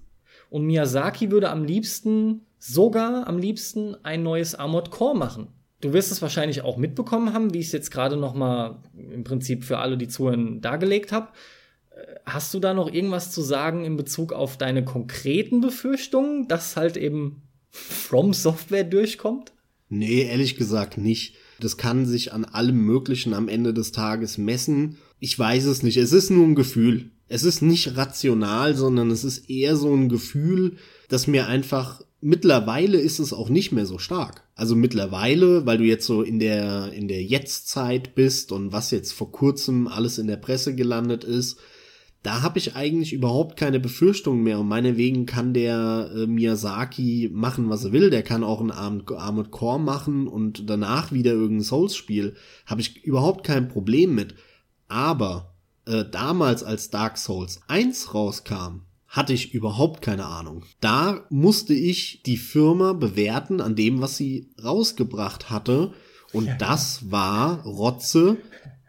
Und 0.51 0.67
Miyazaki 0.67 1.31
würde 1.31 1.49
am 1.49 1.63
liebsten, 1.63 2.45
sogar 2.59 3.27
am 3.27 3.39
liebsten, 3.39 3.95
ein 4.03 4.21
neues 4.21 4.53
Armored 4.53 4.91
Core 4.91 5.17
machen. 5.17 5.47
Du 5.81 5.91
wirst 5.91 6.11
es 6.11 6.21
wahrscheinlich 6.21 6.61
auch 6.61 6.77
mitbekommen 6.77 7.33
haben, 7.33 7.55
wie 7.55 7.59
ich 7.59 7.67
es 7.67 7.71
jetzt 7.71 7.89
gerade 7.89 8.15
noch 8.15 8.35
mal 8.35 8.83
im 8.93 9.23
Prinzip 9.23 9.63
für 9.63 9.79
alle, 9.79 9.97
die 9.97 10.07
zuhören, 10.07 10.61
dargelegt 10.61 11.11
habe. 11.11 11.29
Äh, 11.89 12.19
hast 12.27 12.53
du 12.53 12.59
da 12.59 12.75
noch 12.75 12.93
irgendwas 12.93 13.31
zu 13.31 13.41
sagen 13.41 13.85
in 13.85 13.97
Bezug 13.97 14.33
auf 14.33 14.55
deine 14.55 14.85
konkreten 14.85 15.61
Befürchtungen, 15.61 16.47
dass 16.47 16.77
halt 16.77 16.95
eben 16.95 17.41
From 17.71 18.33
Software 18.33 18.83
durchkommt? 18.83 19.51
Nee, 19.89 20.21
ehrlich 20.21 20.55
gesagt 20.55 20.97
nicht. 20.97 21.35
Das 21.59 21.77
kann 21.77 22.05
sich 22.05 22.31
an 22.31 22.45
allem 22.45 22.77
Möglichen 22.77 23.33
am 23.33 23.49
Ende 23.49 23.73
des 23.73 23.91
Tages 23.91 24.37
messen. 24.37 24.97
Ich 25.19 25.37
weiß 25.37 25.65
es 25.65 25.83
nicht. 25.83 25.97
Es 25.97 26.13
ist 26.13 26.29
nur 26.29 26.45
ein 26.45 26.55
Gefühl. 26.55 27.11
Es 27.27 27.43
ist 27.43 27.61
nicht 27.61 27.97
rational, 27.97 28.75
sondern 28.75 29.11
es 29.11 29.23
ist 29.23 29.49
eher 29.49 29.75
so 29.75 29.93
ein 29.93 30.09
Gefühl, 30.09 30.77
das 31.09 31.27
mir 31.27 31.47
einfach 31.47 32.01
mittlerweile 32.21 32.99
ist 32.99 33.19
es 33.19 33.33
auch 33.33 33.49
nicht 33.49 33.71
mehr 33.71 33.85
so 33.85 33.97
stark. 33.97 34.43
Also 34.55 34.75
mittlerweile, 34.75 35.65
weil 35.65 35.77
du 35.77 35.85
jetzt 35.85 36.05
so 36.05 36.21
in 36.21 36.39
der 36.39 36.91
in 36.91 37.07
der 37.07 37.23
Jetztzeit 37.23 38.15
bist 38.15 38.51
und 38.51 38.71
was 38.71 38.91
jetzt 38.91 39.13
vor 39.13 39.31
kurzem 39.31 39.87
alles 39.87 40.17
in 40.17 40.27
der 40.27 40.37
Presse 40.37 40.75
gelandet 40.75 41.23
ist, 41.23 41.59
da 42.23 42.41
habe 42.41 42.59
ich 42.59 42.75
eigentlich 42.75 43.13
überhaupt 43.13 43.55
keine 43.55 43.79
Befürchtungen 43.79 44.43
mehr. 44.43 44.59
Und 44.59 44.67
meinetwegen 44.67 45.25
kann 45.25 45.53
der 45.53 46.11
äh, 46.13 46.27
Miyazaki 46.27 47.29
machen, 47.31 47.69
was 47.69 47.85
er 47.85 47.91
will. 47.93 48.09
Der 48.09 48.23
kann 48.23 48.43
auch 48.43 48.59
ein 48.59 48.71
Armored 48.71 49.51
Core 49.51 49.79
machen 49.79 50.27
und 50.27 50.69
danach 50.69 51.11
wieder 51.13 51.31
irgendein 51.31 51.63
Souls-Spiel. 51.63 52.35
Habe 52.65 52.81
ich 52.81 53.03
überhaupt 53.03 53.45
kein 53.45 53.69
Problem 53.69 54.15
mit. 54.15 54.35
Aber 54.89 55.53
äh, 55.85 56.03
damals, 56.09 56.63
als 56.63 56.89
Dark 56.89 57.17
Souls 57.17 57.61
1 57.67 58.13
rauskam, 58.13 58.81
hatte 59.07 59.33
ich 59.33 59.53
überhaupt 59.53 60.01
keine 60.01 60.25
Ahnung. 60.25 60.65
Da 60.81 61.25
musste 61.29 61.73
ich 61.73 62.21
die 62.23 62.37
Firma 62.37 62.93
bewerten 62.93 63.61
an 63.61 63.75
dem, 63.75 64.01
was 64.01 64.17
sie 64.17 64.49
rausgebracht 64.63 65.49
hatte. 65.49 65.93
Und 66.31 66.45
ja, 66.45 66.55
das 66.57 67.09
war 67.09 67.63
Rotze 67.63 68.37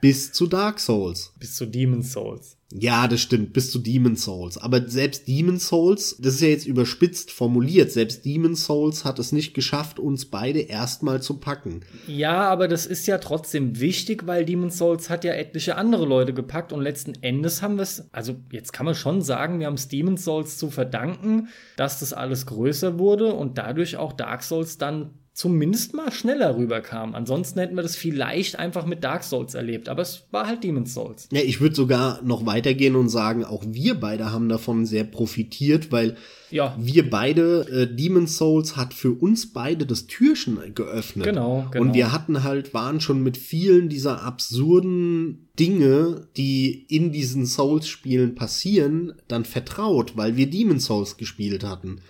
bis 0.01 0.33
zu 0.33 0.47
Dark 0.47 0.81
Souls. 0.81 1.33
Bis 1.39 1.57
zu 1.57 1.67
Demon 1.67 2.03
Souls. 2.03 2.57
Ja, 2.73 3.09
das 3.09 3.21
stimmt, 3.21 3.53
bis 3.53 3.73
zu 3.73 3.81
Demon 3.81 4.15
Souls. 4.15 4.57
Aber 4.57 4.89
selbst 4.89 5.27
Demon 5.27 5.59
Souls, 5.59 6.17
das 6.21 6.35
ist 6.35 6.41
ja 6.41 6.49
jetzt 6.49 6.67
überspitzt 6.67 7.33
formuliert, 7.33 7.91
selbst 7.91 8.25
Demon 8.25 8.55
Souls 8.55 9.05
hat 9.05 9.19
es 9.19 9.33
nicht 9.33 9.55
geschafft, 9.55 9.99
uns 9.99 10.27
beide 10.27 10.61
erstmal 10.61 11.21
zu 11.21 11.39
packen. 11.39 11.81
Ja, 12.07 12.49
aber 12.49 12.69
das 12.69 12.87
ist 12.87 13.09
ja 13.09 13.19
trotzdem 13.19 13.81
wichtig, 13.81 14.27
weil 14.27 14.45
Demon 14.45 14.71
Souls 14.71 15.11
hat 15.11 15.25
ja 15.25 15.33
etliche 15.33 15.77
andere 15.77 16.07
Leute 16.07 16.33
gepackt 16.33 16.73
und 16.73 16.81
letzten 16.81 17.15
Endes 17.23 17.61
haben 17.61 17.75
wir 17.75 17.83
es, 17.83 18.09
also 18.13 18.37
jetzt 18.53 18.73
kann 18.73 18.87
man 18.87 18.95
schon 18.95 19.21
sagen, 19.21 19.59
wir 19.59 19.67
haben 19.67 19.75
es 19.75 19.89
Demon 19.89 20.17
Souls 20.17 20.57
zu 20.57 20.71
verdanken, 20.71 21.49
dass 21.77 21.99
das 21.99 22.13
alles 22.13 22.47
größer 22.47 23.01
wurde 23.01 23.35
und 23.35 23.59
dadurch 23.59 23.97
auch 23.97 24.13
Dark 24.13 24.45
Souls 24.45 24.79
dann 24.79 25.11
zumindest 25.33 25.95
mal 25.95 26.13
schneller 26.13 26.57
rüberkam. 26.57 27.15
Ansonsten 27.15 27.61
hätten 27.61 27.77
wir 27.77 27.83
das 27.83 27.97
vielleicht 27.97 28.59
einfach 28.59 28.85
mit 28.85 29.05
Dark 29.05 29.23
Souls 29.23 29.55
erlebt, 29.55 29.89
aber 29.89 30.03
es 30.03 30.25
war 30.31 30.47
halt 30.47 30.65
Demon's 30.65 30.93
Souls. 30.93 31.29
Ja, 31.33 31.41
ich 31.41 31.61
würde 31.61 31.75
sogar 31.75 32.21
noch 32.23 32.47
weitergehen 32.47 32.97
und 32.97 33.09
sagen, 33.09 33.45
auch 33.45 33.63
wir 33.67 33.95
beide 33.95 34.33
haben 34.33 34.49
davon 34.49 34.87
sehr 34.87 35.05
profitiert, 35.05 35.93
weil 35.93 36.17
ja. 36.51 36.77
wir 36.79 37.09
beide, 37.09 37.67
äh, 37.71 37.95
Demon's 37.95 38.37
Souls 38.37 38.77
hat 38.77 38.93
für 38.93 39.13
uns 39.13 39.53
beide 39.53 39.87
das 39.87 40.07
Türchen 40.07 40.59
geöffnet. 40.75 41.27
Genau, 41.27 41.67
genau. 41.71 41.85
Und 41.85 41.95
wir 41.95 42.13
hatten 42.13 42.43
halt, 42.43 42.75
waren 42.75 43.01
schon 43.01 43.23
mit 43.23 43.37
vielen 43.37 43.89
dieser 43.89 44.23
absurden 44.23 45.49
Dinge, 45.59 46.29
die 46.37 46.87
in 46.89 47.13
diesen 47.13 47.47
Souls-Spielen 47.47 48.35
passieren, 48.35 49.15
dann 49.29 49.45
vertraut, 49.45 50.17
weil 50.17 50.37
wir 50.37 50.51
Demon's 50.51 50.87
Souls 50.87 51.17
gespielt 51.17 51.65
hatten. 51.65 52.01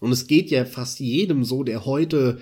Und 0.00 0.12
es 0.12 0.26
geht 0.26 0.50
ja 0.50 0.64
fast 0.64 1.00
jedem 1.00 1.44
so, 1.44 1.64
der 1.64 1.84
heute 1.84 2.38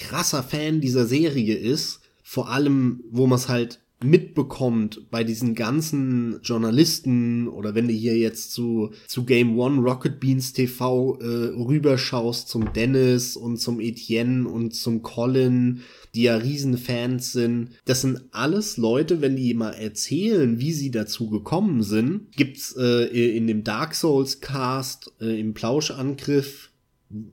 krasser 0.00 0.42
Fan 0.42 0.80
dieser 0.80 1.06
Serie 1.06 1.54
ist, 1.54 2.00
vor 2.22 2.48
allem, 2.48 3.04
wo 3.10 3.26
man 3.26 3.38
es 3.38 3.48
halt 3.48 3.80
mitbekommt 4.02 5.10
bei 5.10 5.24
diesen 5.24 5.54
ganzen 5.54 6.40
Journalisten 6.42 7.48
oder 7.48 7.74
wenn 7.74 7.86
du 7.86 7.92
hier 7.92 8.16
jetzt 8.16 8.52
zu, 8.52 8.92
zu 9.06 9.24
Game 9.24 9.58
One 9.58 9.82
Rocket 9.82 10.20
Beans 10.20 10.54
TV 10.54 11.18
äh, 11.20 11.24
rüberschaust 11.26 12.48
zum 12.48 12.72
Dennis 12.72 13.36
und 13.36 13.58
zum 13.58 13.78
Etienne 13.78 14.48
und 14.48 14.74
zum 14.74 15.02
Colin, 15.02 15.82
die 16.14 16.22
ja 16.22 16.36
Riesenfans 16.36 17.32
sind. 17.32 17.70
Das 17.84 18.00
sind 18.00 18.22
alles 18.30 18.78
Leute, 18.78 19.20
wenn 19.20 19.36
die 19.36 19.52
mal 19.52 19.72
erzählen, 19.72 20.58
wie 20.58 20.72
sie 20.72 20.90
dazu 20.90 21.28
gekommen 21.28 21.82
sind, 21.82 22.32
gibt's 22.34 22.74
äh, 22.78 23.04
in 23.36 23.46
dem 23.46 23.64
Dark 23.64 23.94
Souls 23.94 24.40
Cast 24.40 25.12
äh, 25.20 25.38
im 25.38 25.52
Plauschangriff 25.52 26.70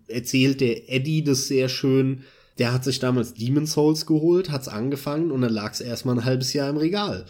erzählt 0.08 0.60
der 0.60 0.92
Eddie 0.92 1.24
das 1.24 1.48
sehr 1.48 1.70
schön, 1.70 2.24
der 2.60 2.74
hat 2.74 2.84
sich 2.84 3.00
damals 3.00 3.34
Demon's 3.34 3.74
Souls 3.74 4.06
geholt, 4.06 4.50
hat's 4.52 4.68
angefangen 4.68 5.32
und 5.32 5.42
dann 5.42 5.54
lag's 5.54 5.82
erstmal 5.82 6.18
ein 6.18 6.26
halbes 6.26 6.54
Jahr 6.54 6.70
im 6.70 6.78
Regal. 6.78 7.26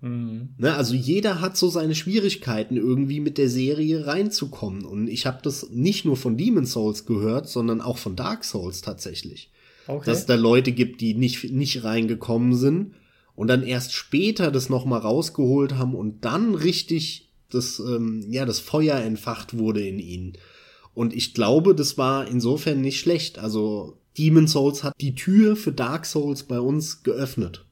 Mhm. 0.00 0.50
Ne, 0.58 0.74
also 0.74 0.94
jeder 0.94 1.40
hat 1.40 1.56
so 1.56 1.68
seine 1.68 1.94
Schwierigkeiten, 1.94 2.76
irgendwie 2.76 3.20
mit 3.20 3.38
der 3.38 3.48
Serie 3.48 4.06
reinzukommen. 4.06 4.84
Und 4.84 5.08
ich 5.08 5.26
habe 5.26 5.38
das 5.42 5.70
nicht 5.70 6.04
nur 6.04 6.16
von 6.16 6.36
Demon's 6.36 6.72
Souls 6.72 7.06
gehört, 7.06 7.48
sondern 7.48 7.80
auch 7.80 7.98
von 7.98 8.14
Dark 8.14 8.44
Souls 8.44 8.80
tatsächlich. 8.80 9.50
Okay. 9.86 10.06
Dass 10.06 10.18
es 10.18 10.26
da 10.26 10.34
Leute 10.34 10.72
gibt, 10.72 11.00
die 11.00 11.14
nicht, 11.14 11.50
nicht 11.50 11.82
reingekommen 11.82 12.54
sind 12.54 12.94
und 13.34 13.48
dann 13.48 13.62
erst 13.62 13.94
später 13.94 14.50
das 14.50 14.68
nochmal 14.68 15.00
rausgeholt 15.00 15.74
haben 15.76 15.94
und 15.94 16.24
dann 16.24 16.54
richtig 16.54 17.30
das, 17.50 17.78
ähm, 17.78 18.26
ja, 18.28 18.44
das 18.44 18.60
Feuer 18.60 18.98
entfacht 18.98 19.56
wurde 19.56 19.86
in 19.86 19.98
ihnen. 19.98 20.34
Und 20.92 21.14
ich 21.14 21.32
glaube, 21.32 21.74
das 21.74 21.96
war 21.96 22.28
insofern 22.28 22.80
nicht 22.80 23.00
schlecht. 23.00 23.38
Also 23.38 23.96
Demon 24.18 24.48
Souls 24.48 24.84
hat 24.84 24.94
die 25.00 25.14
Tür 25.14 25.56
für 25.56 25.72
Dark 25.72 26.04
Souls 26.06 26.42
bei 26.42 26.58
uns 26.60 27.02
geöffnet. 27.02 27.64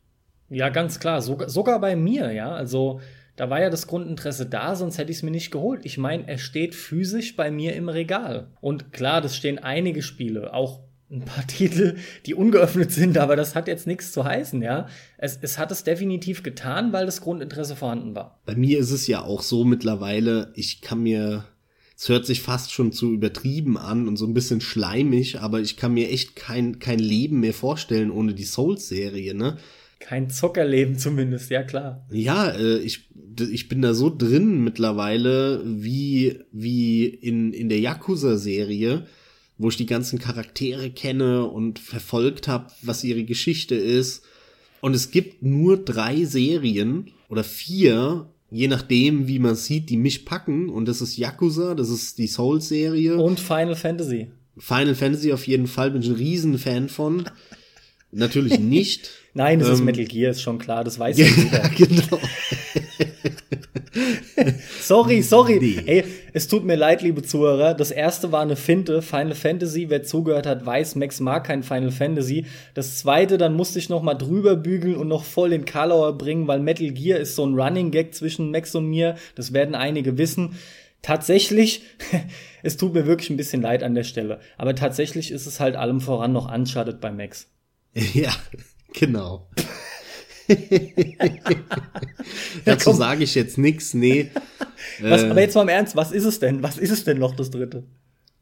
Ja, 0.49 0.69
ganz 0.69 1.01
klar. 1.01 1.23
Sogar, 1.23 1.49
sogar 1.49 1.81
bei 1.81 1.97
mir, 1.97 2.33
ja. 2.33 2.53
Also, 2.53 3.01
da 3.35 3.51
war 3.51 3.61
ja 3.61 3.69
das 3.69 3.87
Grundinteresse 3.87 4.47
da, 4.47 4.77
sonst 4.77 4.99
hätte 4.99 5.11
ich 5.11 5.19
es 5.19 5.23
mir 5.23 5.31
nicht 5.31 5.51
geholt. 5.51 5.81
Ich 5.85 5.99
meine, 5.99 6.27
er 6.29 6.39
steht 6.39 6.75
physisch 6.75 7.37
bei 7.37 7.51
mir 7.51 7.75
im 7.75 7.89
Regal. 7.89 8.49
Und 8.61 8.93
klar, 8.93 9.21
das 9.21 9.37
stehen 9.37 9.59
einige 9.59 10.03
Spiele, 10.03 10.55
auch 10.55 10.81
ein 11.11 11.25
paar 11.25 11.47
Titel, 11.47 11.97
die 12.25 12.35
ungeöffnet 12.35 12.93
sind, 12.93 13.19
aber 13.19 13.37
das 13.37 13.55
hat 13.55 13.69
jetzt 13.69 13.87
nichts 13.87 14.13
zu 14.13 14.25
heißen, 14.25 14.63
ja. 14.63 14.89
Es, 15.19 15.39
es 15.41 15.59
hat 15.59 15.71
es 15.71 15.85
definitiv 15.85 16.43
getan, 16.43 16.93
weil 16.93 17.07
das 17.07 17.21
Grundinteresse 17.21 17.77
vorhanden 17.77 18.15
war. 18.15 18.41
Bei 18.47 18.55
mir 18.55 18.79
ist 18.79 18.91
es 18.91 19.07
ja 19.07 19.23
auch 19.23 19.43
so 19.43 19.65
mittlerweile, 19.65 20.53
ich 20.55 20.81
kann 20.81 21.03
mir 21.03 21.45
es 21.97 22.11
hört 22.11 22.27
sich 22.27 22.43
fast 22.43 22.73
schon 22.73 22.93
zu 22.93 23.13
übertrieben 23.13 23.79
an 23.79 24.07
und 24.07 24.19
so 24.19 24.27
ein 24.27 24.35
bisschen 24.35 24.61
schleimig, 24.61 25.41
aber 25.41 25.61
ich 25.61 25.79
kann 25.79 25.95
mir 25.95 26.11
echt 26.11 26.37
kein, 26.37 26.79
kein 26.79 26.99
Leben 26.99 27.41
mehr 27.41 27.55
vorstellen 27.55 28.11
ohne 28.11 28.35
die 28.35 28.45
Souls-Serie, 28.45 29.35
ne? 29.35 29.57
Kein 29.99 30.29
Zockerleben 30.29 30.99
zumindest, 30.99 31.51
ja 31.51 31.63
klar. 31.63 32.07
Ja, 32.11 32.51
äh, 32.51 32.79
ich, 32.81 33.09
ich 33.51 33.69
bin 33.69 33.81
da 33.81 33.95
so 33.95 34.15
drin 34.15 34.63
mittlerweile, 34.63 35.63
wie, 35.65 36.41
wie 36.53 37.07
in, 37.07 37.55
in 37.55 37.71
der 37.71 37.81
Yakuza-Serie, 37.81 39.07
wo 39.57 39.71
ich 39.71 39.79
die 39.79 39.87
ganzen 39.87 40.19
Charaktere 40.19 40.91
kenne 40.91 41.47
und 41.47 41.79
verfolgt 41.79 42.47
habe, 42.47 42.67
was 42.83 43.05
ihre 43.05 43.25
Geschichte 43.25 43.75
ist. 43.75 44.23
Und 44.83 44.95
es 44.95 45.11
gibt 45.11 45.43
nur 45.43 45.79
drei 45.79 46.25
Serien 46.25 47.11
oder 47.31 47.43
vier, 47.43 48.31
je 48.51 48.69
nachdem, 48.69 49.27
wie 49.27 49.39
man 49.39 49.57
sieht, 49.57 49.91
die 49.91 49.97
mich 49.97 50.25
packen. 50.25 50.69
Und 50.69 50.87
das 50.87 51.01
ist 51.01 51.17
Yakuza, 51.17 51.75
das 51.75 51.91
ist 51.91 52.19
die 52.19 52.27
Souls-Serie. 52.27 53.17
Und 53.17 53.41
Final 53.41 53.77
Fantasy. 53.77 54.29
Final 54.59 54.95
Fantasy 54.95 55.33
auf 55.33 55.47
jeden 55.47 55.67
Fall, 55.67 55.91
bin 55.91 56.03
ich 56.03 56.09
ein 56.09 56.15
Riesenfan 56.15 56.89
von. 56.89 57.29
Natürlich 58.13 58.59
nicht. 58.59 59.11
Nein, 59.35 59.59
das 59.59 59.69
ähm, 59.69 59.75
ist 59.75 59.85
Metal 59.85 60.05
Gear, 60.05 60.31
ist 60.31 60.43
schon 60.43 60.59
klar, 60.59 60.85
das 60.85 60.99
weiß 60.99 61.19
ja 61.19 61.27
jeder. 61.27 61.69
genau. 61.71 62.21
sorry, 64.81 65.23
sorry. 65.23 65.59
Nee. 65.61 65.83
Ey, 65.87 66.05
es 66.33 66.49
tut 66.49 66.65
mir 66.65 66.77
leid, 66.77 67.03
liebe 67.03 67.23
Zuhörer. 67.23 67.75
Das 67.75 67.91
erste 67.91 68.33
war 68.33 68.43
eine 68.43 68.57
Finte. 68.57 69.03
Final 69.03 69.35
Fantasy, 69.35 69.89
wer 69.89 70.03
zugehört 70.03 70.47
hat, 70.47 70.65
weiß, 70.65 70.97
Max 70.97 71.21
mag 71.21 71.45
kein 71.45 71.63
Final 71.63 71.91
Fantasy. 71.91 72.47
Das 72.75 72.99
zweite, 72.99 73.39
dann 73.39 73.55
musste 73.55 73.79
ich 73.79 73.89
noch 73.89 74.03
mal 74.03 74.15
drüber 74.15 74.57
bügeln 74.57 74.97
und 74.97 75.09
noch 75.09 75.25
voll 75.25 75.51
den 75.51 75.65
Karlauer 75.65 76.17
bringen, 76.19 76.47
weil 76.47 76.61
Metal 76.61 76.91
Gear 76.91 77.19
ist 77.19 77.37
so 77.37 77.47
ein 77.47 77.59
Running 77.59 77.91
Gag 77.91 78.15
zwischen 78.15 78.51
Max 78.51 78.75
und 78.75 78.87
mir. 78.87 79.17
Das 79.35 79.53
werden 79.53 79.75
einige 79.75 80.19
wissen. 80.19 80.57
Tatsächlich, 81.03 81.83
es 82.63 82.77
tut 82.77 82.95
mir 82.95 83.07
wirklich 83.07 83.31
ein 83.31 83.37
bisschen 83.37 83.63
leid 83.63 83.83
an 83.83 83.95
der 83.95 84.05
Stelle. 84.05 84.41
Aber 84.59 84.75
tatsächlich 84.75 85.31
ist 85.31 85.47
es 85.47 85.61
halt 85.61 85.77
allem 85.77 86.01
voran 86.01 86.33
noch 86.33 86.53
Uncharted 86.53 87.01
bei 87.01 87.13
Max. 87.13 87.49
Ja, 88.13 88.31
genau. 88.93 89.49
Dazu 92.65 92.93
sage 92.93 93.25
ich 93.25 93.35
jetzt 93.35 93.59
nichts, 93.59 93.95
nee. 93.95 94.31
Was, 95.01 95.23
äh, 95.23 95.31
aber 95.31 95.41
jetzt 95.41 95.55
mal 95.55 95.63
im 95.63 95.69
Ernst, 95.69 95.97
was 95.97 96.13
ist 96.13 96.25
es 96.25 96.39
denn? 96.39 96.63
Was 96.63 96.79
ist 96.79 96.91
es 96.91 97.05
denn 97.05 97.19
noch, 97.19 97.35
das 97.35 97.51
dritte? 97.51 97.85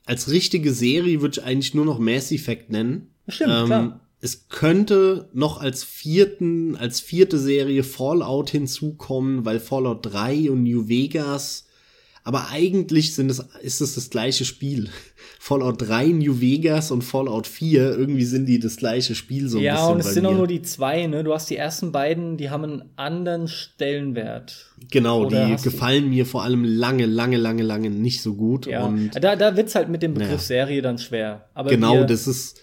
Als 0.06 0.30
richtige 0.30 0.72
Serie 0.72 1.20
würde 1.20 1.40
ich 1.40 1.46
eigentlich 1.46 1.74
nur 1.74 1.84
noch 1.84 1.98
Mass 1.98 2.30
Effect 2.30 2.70
nennen. 2.70 3.14
Stimmt, 3.28 3.52
ähm, 3.52 3.66
klar. 3.66 4.00
es 4.20 4.48
könnte 4.48 5.30
noch 5.32 5.60
als 5.60 5.82
vierten, 5.82 6.76
als 6.76 7.00
vierte 7.00 7.38
Serie 7.38 7.84
Fallout 7.84 8.50
hinzukommen, 8.50 9.44
weil 9.44 9.60
Fallout 9.60 10.04
3 10.06 10.50
und 10.50 10.62
New 10.62 10.88
Vegas, 10.88 11.63
aber 12.26 12.48
eigentlich 12.50 13.14
sind 13.14 13.30
es, 13.30 13.44
ist 13.60 13.82
es 13.82 13.94
das 13.96 14.08
gleiche 14.08 14.46
Spiel. 14.46 14.88
Fallout 15.38 15.86
3, 15.86 16.06
New 16.06 16.40
Vegas 16.40 16.90
und 16.90 17.02
Fallout 17.02 17.46
4, 17.46 17.98
irgendwie 17.98 18.24
sind 18.24 18.46
die 18.46 18.58
das 18.58 18.78
gleiche 18.78 19.14
Spiel 19.14 19.46
so 19.46 19.58
ein 19.58 19.64
ja, 19.64 19.74
bisschen. 19.74 19.86
Ja, 19.86 19.92
und 19.92 20.00
es 20.00 20.14
sind 20.14 20.22
mir. 20.22 20.30
auch 20.30 20.36
nur 20.36 20.46
die 20.46 20.62
zwei, 20.62 21.06
ne? 21.06 21.22
Du 21.22 21.34
hast 21.34 21.50
die 21.50 21.56
ersten 21.58 21.92
beiden, 21.92 22.38
die 22.38 22.48
haben 22.48 22.64
einen 22.64 22.82
anderen 22.96 23.46
Stellenwert. 23.46 24.72
Genau, 24.90 25.26
Oder 25.26 25.48
die 25.48 25.62
gefallen 25.62 26.08
mir 26.08 26.24
vor 26.24 26.44
allem 26.44 26.64
lange, 26.64 27.04
lange, 27.04 27.36
lange, 27.36 27.62
lange 27.62 27.90
nicht 27.90 28.22
so 28.22 28.34
gut. 28.34 28.64
Ja. 28.66 28.86
Und 28.86 29.10
da, 29.22 29.36
da 29.36 29.54
wird's 29.54 29.74
halt 29.74 29.90
mit 29.90 30.02
dem 30.02 30.14
Begriff 30.14 30.30
ja. 30.30 30.38
Serie 30.38 30.80
dann 30.80 30.96
schwer. 30.96 31.50
Aber 31.52 31.68
genau, 31.68 32.04
das 32.04 32.26
ist, 32.26 32.58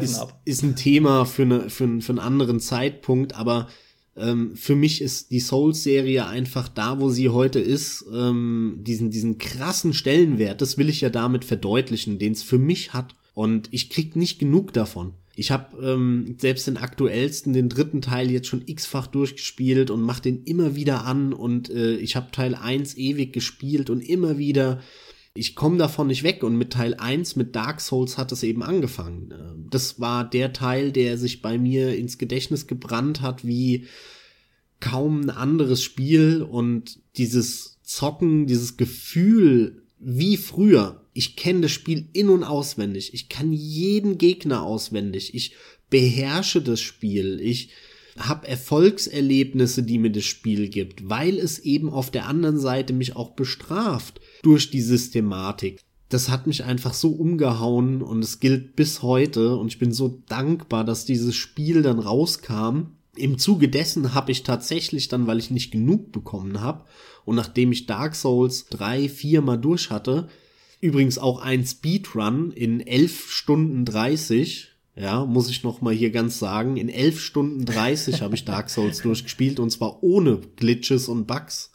ist, 0.00 0.26
ist 0.46 0.62
ein 0.62 0.76
Thema 0.76 1.26
für, 1.26 1.42
eine, 1.42 1.68
für, 1.68 2.00
für 2.00 2.12
einen 2.12 2.18
anderen 2.20 2.58
Zeitpunkt, 2.58 3.34
aber 3.34 3.68
ähm, 4.16 4.54
für 4.54 4.76
mich 4.76 5.00
ist 5.00 5.30
die 5.30 5.40
Souls-Serie 5.40 6.26
einfach 6.26 6.68
da, 6.68 7.00
wo 7.00 7.10
sie 7.10 7.30
heute 7.30 7.58
ist, 7.60 8.04
ähm, 8.12 8.78
diesen, 8.82 9.10
diesen 9.10 9.38
krassen 9.38 9.92
Stellenwert, 9.92 10.60
das 10.60 10.78
will 10.78 10.88
ich 10.88 11.00
ja 11.00 11.10
damit 11.10 11.44
verdeutlichen, 11.44 12.18
den 12.18 12.32
es 12.32 12.42
für 12.42 12.58
mich 12.58 12.92
hat. 12.92 13.14
Und 13.34 13.68
ich 13.72 13.90
krieg 13.90 14.14
nicht 14.14 14.38
genug 14.38 14.72
davon. 14.72 15.14
Ich 15.36 15.50
habe 15.50 15.84
ähm, 15.84 16.36
selbst 16.38 16.68
den 16.68 16.76
aktuellsten, 16.76 17.52
den 17.52 17.68
dritten 17.68 18.00
Teil 18.00 18.30
jetzt 18.30 18.46
schon 18.46 18.62
x-fach 18.66 19.08
durchgespielt 19.08 19.90
und 19.90 20.00
mach 20.00 20.20
den 20.20 20.44
immer 20.44 20.76
wieder 20.76 21.04
an 21.04 21.32
und 21.32 21.70
äh, 21.70 21.96
ich 21.96 22.14
habe 22.14 22.30
Teil 22.30 22.54
1 22.54 22.96
ewig 22.96 23.32
gespielt 23.32 23.90
und 23.90 24.00
immer 24.00 24.38
wieder 24.38 24.80
ich 25.34 25.56
komme 25.56 25.78
davon 25.78 26.06
nicht 26.06 26.22
weg 26.22 26.44
und 26.44 26.56
mit 26.56 26.72
Teil 26.72 26.94
1, 26.94 27.34
mit 27.34 27.56
Dark 27.56 27.80
Souls 27.80 28.16
hat 28.16 28.30
es 28.30 28.44
eben 28.44 28.62
angefangen. 28.62 29.32
Ähm, 29.32 29.66
das 29.68 30.00
war 30.00 30.28
der 30.28 30.52
Teil, 30.52 30.92
der 30.92 31.18
sich 31.18 31.42
bei 31.42 31.58
mir 31.58 31.96
ins 31.96 32.18
Gedächtnis 32.18 32.68
gebrannt 32.68 33.20
hat, 33.20 33.44
wie 33.44 33.86
kaum 34.78 35.22
ein 35.22 35.30
anderes 35.30 35.82
Spiel 35.82 36.42
und 36.42 37.00
dieses 37.16 37.80
Zocken, 37.82 38.46
dieses 38.46 38.76
Gefühl 38.76 39.82
wie 39.98 40.36
früher. 40.36 41.04
Ich 41.14 41.36
kenne 41.36 41.62
das 41.62 41.72
Spiel 41.72 42.08
in 42.12 42.28
und 42.28 42.44
auswendig. 42.44 43.12
Ich 43.14 43.28
kann 43.28 43.52
jeden 43.52 44.18
Gegner 44.18 44.62
auswendig. 44.62 45.34
Ich 45.34 45.54
beherrsche 45.90 46.60
das 46.60 46.80
Spiel. 46.80 47.40
Ich 47.40 47.70
habe 48.18 48.46
Erfolgserlebnisse, 48.46 49.82
die 49.82 49.98
mir 49.98 50.12
das 50.12 50.24
Spiel 50.24 50.68
gibt, 50.68 51.08
weil 51.08 51.38
es 51.38 51.58
eben 51.58 51.90
auf 51.90 52.10
der 52.10 52.26
anderen 52.26 52.58
Seite 52.58 52.92
mich 52.92 53.16
auch 53.16 53.30
bestraft 53.30 54.20
durch 54.42 54.70
die 54.70 54.82
Systematik. 54.82 55.80
Das 56.08 56.28
hat 56.28 56.46
mich 56.46 56.64
einfach 56.64 56.94
so 56.94 57.10
umgehauen 57.10 58.02
und 58.02 58.22
es 58.22 58.38
gilt 58.38 58.76
bis 58.76 59.02
heute 59.02 59.56
und 59.56 59.68
ich 59.68 59.78
bin 59.78 59.92
so 59.92 60.22
dankbar, 60.28 60.84
dass 60.84 61.06
dieses 61.06 61.34
Spiel 61.34 61.82
dann 61.82 61.98
rauskam. 61.98 62.92
Im 63.16 63.38
Zuge 63.38 63.68
dessen 63.68 64.14
habe 64.14 64.32
ich 64.32 64.42
tatsächlich 64.42 65.08
dann, 65.08 65.26
weil 65.26 65.38
ich 65.38 65.50
nicht 65.50 65.70
genug 65.70 66.12
bekommen 66.12 66.60
habe 66.60 66.84
und 67.24 67.36
nachdem 67.36 67.72
ich 67.72 67.86
Dark 67.86 68.14
Souls 68.14 68.66
drei, 68.66 69.08
vier 69.08 69.40
mal 69.40 69.56
durch 69.56 69.90
hatte, 69.90 70.28
übrigens 70.80 71.18
auch 71.18 71.40
ein 71.40 71.64
Speedrun 71.64 72.52
in 72.52 72.80
elf 72.80 73.30
Stunden 73.30 73.84
dreißig 73.84 74.73
ja, 74.96 75.24
muss 75.24 75.50
ich 75.50 75.64
noch 75.64 75.80
mal 75.80 75.92
hier 75.92 76.10
ganz 76.10 76.38
sagen. 76.38 76.76
In 76.76 76.88
11 76.88 77.20
Stunden 77.20 77.64
30 77.64 78.22
habe 78.22 78.34
ich 78.34 78.44
Dark 78.44 78.70
Souls 78.70 78.98
durchgespielt 79.02 79.58
und 79.58 79.70
zwar 79.70 80.02
ohne 80.02 80.40
Glitches 80.56 81.08
und 81.08 81.26
Bugs. 81.26 81.72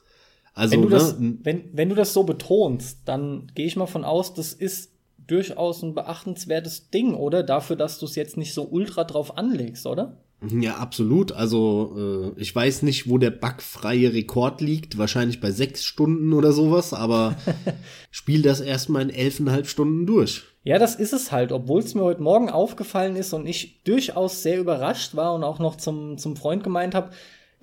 Also, 0.53 0.73
wenn 0.73 0.81
du, 0.81 0.89
ne, 0.89 0.95
das, 0.95 1.15
wenn, 1.19 1.63
wenn 1.73 1.89
du 1.89 1.95
das 1.95 2.13
so 2.13 2.23
betonst, 2.23 2.99
dann 3.05 3.51
gehe 3.55 3.65
ich 3.65 3.75
mal 3.75 3.87
von 3.87 4.03
aus, 4.03 4.33
das 4.33 4.53
ist 4.53 4.91
durchaus 5.27 5.83
ein 5.83 5.93
beachtenswertes 5.93 6.89
Ding, 6.89 7.13
oder? 7.13 7.43
Dafür, 7.43 7.75
dass 7.75 7.99
du 7.99 8.05
es 8.05 8.15
jetzt 8.15 8.35
nicht 8.35 8.53
so 8.53 8.67
ultra 8.67 9.03
drauf 9.03 9.37
anlegst, 9.37 9.85
oder? 9.85 10.17
Ja, 10.47 10.77
absolut. 10.77 11.33
Also 11.33 12.33
äh, 12.37 12.41
ich 12.41 12.55
weiß 12.55 12.83
nicht, 12.83 13.09
wo 13.09 13.17
der 13.17 13.31
bugfreie 13.31 14.13
Rekord 14.13 14.61
liegt. 14.61 14.97
Wahrscheinlich 14.97 15.41
bei 15.41 15.51
sechs 15.51 15.83
Stunden 15.83 16.33
oder 16.33 16.53
sowas. 16.53 16.93
Aber 16.93 17.35
spiel 18.11 18.41
das 18.41 18.61
erstmal 18.61 19.01
in 19.01 19.09
elfeinhalb 19.09 19.67
Stunden 19.67 20.05
durch. 20.05 20.43
Ja, 20.69 20.77
das 20.77 20.93
ist 20.93 21.13
es 21.13 21.31
halt, 21.31 21.51
obwohl 21.51 21.79
es 21.79 21.95
mir 21.95 22.03
heute 22.03 22.21
Morgen 22.21 22.51
aufgefallen 22.51 23.15
ist 23.15 23.33
und 23.33 23.47
ich 23.47 23.81
durchaus 23.85 24.43
sehr 24.43 24.59
überrascht 24.59 25.15
war 25.15 25.33
und 25.33 25.43
auch 25.43 25.57
noch 25.57 25.77
zum, 25.77 26.19
zum 26.19 26.35
Freund 26.35 26.63
gemeint 26.63 26.93
habe, 26.93 27.09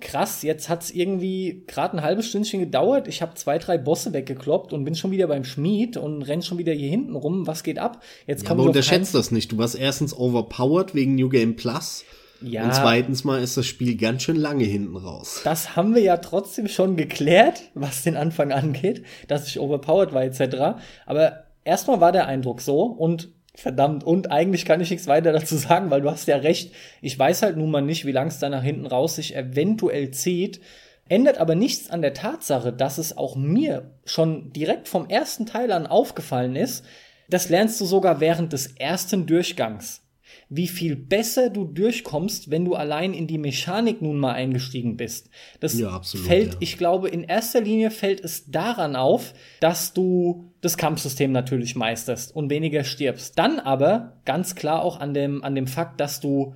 krass, 0.01 0.41
jetzt 0.43 0.67
hat's 0.67 0.91
irgendwie 0.91 1.63
gerade 1.67 1.95
ein 1.95 2.03
halbes 2.03 2.27
Stündchen 2.27 2.59
gedauert. 2.59 3.07
Ich 3.07 3.21
habe 3.21 3.33
zwei, 3.35 3.59
drei 3.59 3.77
Bosse 3.77 4.11
weggekloppt 4.11 4.73
und 4.73 4.83
bin 4.83 4.93
schon 4.93 5.11
wieder 5.11 5.27
beim 5.27 5.45
Schmied 5.45 5.95
und 5.95 6.21
renn 6.23 6.41
schon 6.41 6.57
wieder 6.57 6.73
hier 6.73 6.89
hinten 6.89 7.15
rum. 7.15 7.47
Was 7.47 7.63
geht 7.63 7.79
ab? 7.79 8.03
Jetzt 8.25 8.43
ja, 8.43 8.51
aber 8.51 8.63
unterschätzt 8.63 9.15
das 9.15 9.31
nicht. 9.31 9.53
Du 9.53 9.57
warst 9.57 9.79
erstens 9.79 10.13
overpowered 10.13 10.93
wegen 10.93 11.15
New 11.15 11.29
Game 11.29 11.55
Plus. 11.55 12.03
Ja. 12.41 12.65
Und 12.65 12.73
zweitens 12.73 13.23
mal 13.23 13.41
ist 13.41 13.55
das 13.55 13.65
Spiel 13.65 13.95
ganz 13.95 14.23
schön 14.23 14.35
lange 14.35 14.65
hinten 14.65 14.97
raus. 14.97 15.39
Das 15.45 15.77
haben 15.77 15.95
wir 15.95 16.01
ja 16.01 16.17
trotzdem 16.17 16.67
schon 16.67 16.97
geklärt, 16.97 17.63
was 17.73 18.03
den 18.03 18.17
Anfang 18.17 18.51
angeht, 18.51 19.05
dass 19.29 19.47
ich 19.47 19.61
overpowered 19.61 20.11
war 20.11 20.23
etc. 20.23 20.77
Aber 21.05 21.46
erstmal 21.67 22.01
war 22.01 22.11
der 22.11 22.27
Eindruck 22.27 22.61
so 22.61 22.83
und 22.83 23.29
verdammt, 23.53 24.03
und 24.03 24.31
eigentlich 24.31 24.65
kann 24.65 24.81
ich 24.81 24.89
nichts 24.89 25.07
weiter 25.07 25.31
dazu 25.33 25.57
sagen, 25.57 25.91
weil 25.91 26.01
du 26.01 26.09
hast 26.09 26.27
ja 26.27 26.37
recht. 26.37 26.73
Ich 27.01 27.17
weiß 27.17 27.41
halt 27.41 27.57
nun 27.57 27.71
mal 27.71 27.81
nicht, 27.81 28.05
wie 28.05 28.11
lang 28.11 28.27
es 28.27 28.39
da 28.39 28.49
nach 28.49 28.63
hinten 28.63 28.87
raus 28.87 29.15
sich 29.15 29.35
eventuell 29.35 30.11
zieht. 30.11 30.61
Ändert 31.09 31.37
aber 31.37 31.55
nichts 31.55 31.89
an 31.89 32.01
der 32.01 32.13
Tatsache, 32.13 32.73
dass 32.73 32.97
es 32.97 33.17
auch 33.17 33.35
mir 33.35 33.91
schon 34.03 34.51
direkt 34.51 34.87
vom 34.87 35.07
ersten 35.07 35.45
Teil 35.45 35.71
an 35.71 35.87
aufgefallen 35.87 36.55
ist. 36.55 36.83
Das 37.29 37.49
lernst 37.49 37.79
du 37.79 37.85
sogar 37.85 38.19
während 38.19 38.53
des 38.53 38.67
ersten 38.75 39.25
Durchgangs 39.25 40.01
wie 40.49 40.67
viel 40.67 40.95
besser 40.95 41.49
du 41.49 41.65
durchkommst, 41.65 42.49
wenn 42.49 42.65
du 42.65 42.75
allein 42.75 43.13
in 43.13 43.27
die 43.27 43.37
Mechanik 43.37 44.01
nun 44.01 44.17
mal 44.17 44.33
eingestiegen 44.33 44.97
bist. 44.97 45.29
Das 45.59 45.77
ja, 45.77 45.89
absolut, 45.89 46.25
fällt, 46.25 46.53
ja. 46.53 46.57
ich 46.61 46.77
glaube, 46.77 47.09
in 47.09 47.23
erster 47.23 47.61
Linie 47.61 47.91
fällt 47.91 48.21
es 48.21 48.49
daran 48.49 48.95
auf, 48.95 49.33
dass 49.59 49.93
du 49.93 50.51
das 50.67 50.77
Kampfsystem 50.77 51.31
natürlich 51.31 51.75
meisterst 51.75 52.35
und 52.35 52.49
weniger 52.49 52.83
stirbst. 52.83 53.39
Dann 53.39 53.59
aber 53.59 54.21
ganz 54.25 54.55
klar 54.55 54.83
auch 54.83 54.99
an 54.99 55.13
dem, 55.13 55.43
an 55.43 55.55
dem 55.55 55.67
Fakt, 55.67 55.99
dass 55.99 56.19
du, 56.19 56.53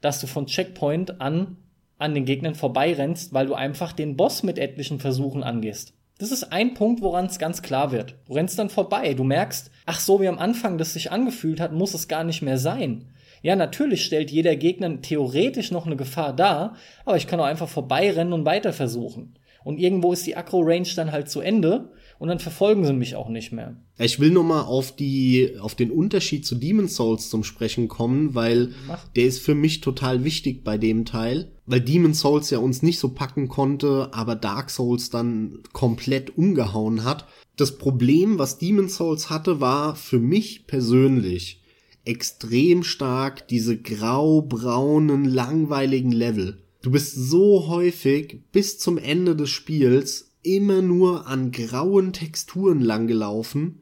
dass 0.00 0.20
du 0.20 0.26
von 0.26 0.46
Checkpoint 0.46 1.20
an 1.20 1.56
an 2.02 2.14
den 2.14 2.24
Gegnern 2.24 2.56
vorbeirennst, 2.56 3.32
weil 3.32 3.46
du 3.46 3.54
einfach 3.54 3.92
den 3.92 4.16
Boss 4.16 4.42
mit 4.42 4.58
etlichen 4.58 4.98
Versuchen 4.98 5.44
angehst. 5.44 5.94
Das 6.18 6.32
ist 6.32 6.52
ein 6.52 6.74
Punkt, 6.74 7.00
woran 7.00 7.26
es 7.26 7.38
ganz 7.38 7.62
klar 7.62 7.92
wird. 7.92 8.16
Du 8.26 8.34
rennst 8.34 8.58
dann 8.58 8.70
vorbei. 8.70 9.14
Du 9.14 9.24
merkst, 9.24 9.70
ach 9.86 10.00
so 10.00 10.20
wie 10.20 10.28
am 10.28 10.38
Anfang 10.38 10.78
das 10.78 10.92
sich 10.92 11.10
angefühlt 11.10 11.60
hat, 11.60 11.72
muss 11.72 11.94
es 11.94 12.08
gar 12.08 12.24
nicht 12.24 12.42
mehr 12.42 12.58
sein. 12.58 13.08
Ja, 13.42 13.56
natürlich 13.56 14.04
stellt 14.04 14.30
jeder 14.30 14.56
Gegner 14.56 15.00
theoretisch 15.00 15.70
noch 15.70 15.86
eine 15.86 15.96
Gefahr 15.96 16.34
dar, 16.34 16.76
aber 17.04 17.16
ich 17.16 17.26
kann 17.26 17.40
auch 17.40 17.44
einfach 17.44 17.68
vorbeirennen 17.68 18.32
und 18.32 18.44
weiter 18.44 18.72
versuchen. 18.72 19.36
Und 19.64 19.78
irgendwo 19.78 20.12
ist 20.12 20.26
die 20.26 20.36
Akro-Range 20.36 20.88
dann 20.94 21.12
halt 21.12 21.28
zu 21.28 21.40
Ende 21.40 21.90
und 22.22 22.28
dann 22.28 22.38
verfolgen 22.38 22.84
sie 22.84 22.92
mich 22.92 23.16
auch 23.16 23.28
nicht 23.28 23.50
mehr. 23.50 23.74
Ich 23.98 24.20
will 24.20 24.30
nur 24.30 24.44
mal 24.44 24.60
auf 24.60 24.94
die, 24.94 25.56
auf 25.58 25.74
den 25.74 25.90
Unterschied 25.90 26.46
zu 26.46 26.54
Demon's 26.54 26.94
Souls 26.94 27.28
zum 27.28 27.42
Sprechen 27.42 27.88
kommen, 27.88 28.36
weil 28.36 28.74
Mach. 28.86 29.08
der 29.16 29.24
ist 29.24 29.40
für 29.40 29.56
mich 29.56 29.80
total 29.80 30.22
wichtig 30.22 30.62
bei 30.62 30.78
dem 30.78 31.04
Teil, 31.04 31.50
weil 31.66 31.80
Demon's 31.80 32.20
Souls 32.20 32.48
ja 32.50 32.58
uns 32.58 32.80
nicht 32.80 33.00
so 33.00 33.08
packen 33.08 33.48
konnte, 33.48 34.10
aber 34.12 34.36
Dark 34.36 34.70
Souls 34.70 35.10
dann 35.10 35.64
komplett 35.72 36.38
umgehauen 36.38 37.02
hat. 37.02 37.26
Das 37.56 37.76
Problem, 37.76 38.38
was 38.38 38.56
Demon's 38.56 38.94
Souls 38.94 39.28
hatte, 39.28 39.60
war 39.60 39.96
für 39.96 40.20
mich 40.20 40.68
persönlich, 40.68 41.64
extrem 42.04 42.84
stark 42.84 43.48
diese 43.48 43.76
grau-braunen, 43.76 45.24
langweiligen 45.24 46.12
Level. 46.12 46.62
Du 46.82 46.92
bist 46.92 47.16
so 47.16 47.66
häufig 47.66 48.42
bis 48.52 48.78
zum 48.78 48.96
Ende 48.96 49.34
des 49.34 49.50
Spiels 49.50 50.31
immer 50.42 50.82
nur 50.82 51.26
an 51.26 51.50
grauen 51.52 52.12
Texturen 52.12 52.80
langgelaufen 52.80 53.80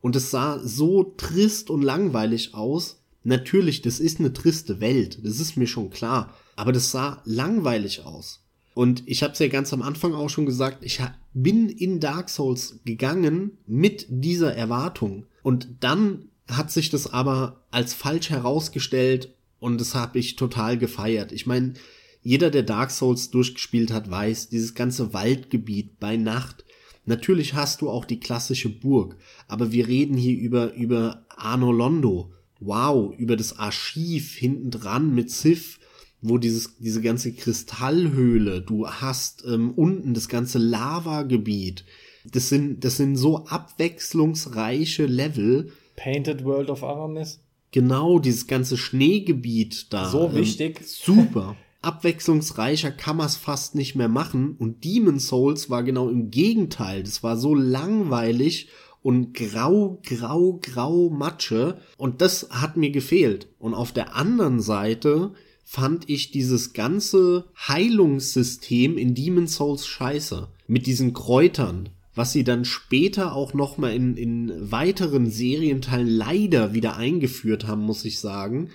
und 0.00 0.16
es 0.16 0.30
sah 0.30 0.58
so 0.58 1.14
trist 1.16 1.70
und 1.70 1.82
langweilig 1.82 2.54
aus. 2.54 3.02
Natürlich, 3.24 3.82
das 3.82 4.00
ist 4.00 4.18
eine 4.18 4.32
triste 4.32 4.80
Welt, 4.80 5.20
das 5.24 5.40
ist 5.40 5.56
mir 5.56 5.66
schon 5.66 5.90
klar, 5.90 6.34
aber 6.56 6.72
das 6.72 6.90
sah 6.90 7.22
langweilig 7.24 8.04
aus. 8.04 8.40
Und 8.74 9.02
ich 9.06 9.22
habe 9.22 9.34
es 9.34 9.38
ja 9.38 9.48
ganz 9.48 9.72
am 9.72 9.82
Anfang 9.82 10.14
auch 10.14 10.30
schon 10.30 10.46
gesagt, 10.46 10.78
ich 10.82 11.00
bin 11.34 11.68
in 11.68 12.00
Dark 12.00 12.30
Souls 12.30 12.80
gegangen 12.84 13.58
mit 13.66 14.06
dieser 14.08 14.54
Erwartung. 14.54 15.26
Und 15.42 15.68
dann 15.80 16.30
hat 16.48 16.70
sich 16.70 16.90
das 16.90 17.12
aber 17.12 17.64
als 17.70 17.94
falsch 17.94 18.30
herausgestellt 18.30 19.34
und 19.60 19.80
das 19.80 19.94
habe 19.94 20.18
ich 20.18 20.36
total 20.36 20.78
gefeiert. 20.78 21.32
Ich 21.32 21.46
meine, 21.46 21.74
jeder, 22.22 22.50
der 22.50 22.62
Dark 22.62 22.90
Souls 22.90 23.30
durchgespielt 23.30 23.92
hat, 23.92 24.10
weiß, 24.10 24.48
dieses 24.48 24.74
ganze 24.74 25.12
Waldgebiet 25.12 25.98
bei 25.98 26.16
Nacht. 26.16 26.64
Natürlich 27.04 27.54
hast 27.54 27.82
du 27.82 27.90
auch 27.90 28.04
die 28.04 28.20
klassische 28.20 28.68
Burg, 28.68 29.16
aber 29.48 29.72
wir 29.72 29.88
reden 29.88 30.16
hier 30.16 30.38
über, 30.38 30.72
über 30.74 31.26
Arno 31.28 31.72
Londo. 31.72 32.32
Wow, 32.60 33.12
über 33.18 33.36
das 33.36 33.58
Archiv 33.58 34.36
hinten 34.36 34.70
dran 34.70 35.12
mit 35.14 35.30
Sif, 35.30 35.80
wo 36.20 36.38
dieses, 36.38 36.76
diese 36.78 37.02
ganze 37.02 37.32
Kristallhöhle, 37.32 38.62
du 38.62 38.86
hast 38.86 39.44
ähm, 39.44 39.72
unten 39.72 40.14
das 40.14 40.28
ganze 40.28 40.58
Lavagebiet. 40.58 41.84
Das 42.24 42.48
sind, 42.48 42.84
das 42.84 42.98
sind 42.98 43.16
so 43.16 43.46
abwechslungsreiche 43.46 45.06
Level, 45.06 45.72
Painted 45.96 46.44
World 46.44 46.70
of 46.70 46.82
Aramis? 46.82 47.40
Genau, 47.70 48.18
dieses 48.18 48.46
ganze 48.46 48.76
Schneegebiet 48.76 49.92
da. 49.92 50.10
So 50.10 50.34
wichtig. 50.34 50.80
Ähm, 50.80 50.86
super. 50.86 51.56
Abwechslungsreicher 51.82 52.90
kann 52.92 53.16
man 53.16 53.26
es 53.26 53.36
fast 53.36 53.74
nicht 53.74 53.94
mehr 53.94 54.08
machen. 54.08 54.56
Und 54.58 54.84
Demon 54.84 55.18
Souls 55.18 55.68
war 55.68 55.82
genau 55.82 56.08
im 56.08 56.30
Gegenteil. 56.30 57.02
Das 57.02 57.22
war 57.22 57.36
so 57.36 57.54
langweilig 57.54 58.68
und 59.02 59.34
grau, 59.34 60.00
grau, 60.04 60.60
grau 60.62 61.10
Matsche. 61.10 61.78
Und 61.96 62.20
das 62.20 62.48
hat 62.50 62.76
mir 62.76 62.90
gefehlt. 62.90 63.48
Und 63.58 63.74
auf 63.74 63.92
der 63.92 64.16
anderen 64.16 64.60
Seite 64.60 65.32
fand 65.64 66.08
ich 66.08 66.30
dieses 66.30 66.72
ganze 66.72 67.46
Heilungssystem 67.56 68.96
in 68.96 69.14
Demon 69.14 69.48
Souls 69.48 69.86
scheiße. 69.86 70.48
Mit 70.68 70.86
diesen 70.86 71.12
Kräutern, 71.12 71.88
was 72.14 72.32
sie 72.32 72.44
dann 72.44 72.64
später 72.64 73.34
auch 73.34 73.54
nochmal 73.54 73.94
in, 73.94 74.16
in 74.16 74.70
weiteren 74.70 75.30
Serienteilen 75.30 76.08
leider 76.08 76.74
wieder 76.74 76.96
eingeführt 76.96 77.66
haben, 77.66 77.82
muss 77.82 78.04
ich 78.04 78.20
sagen. 78.20 78.70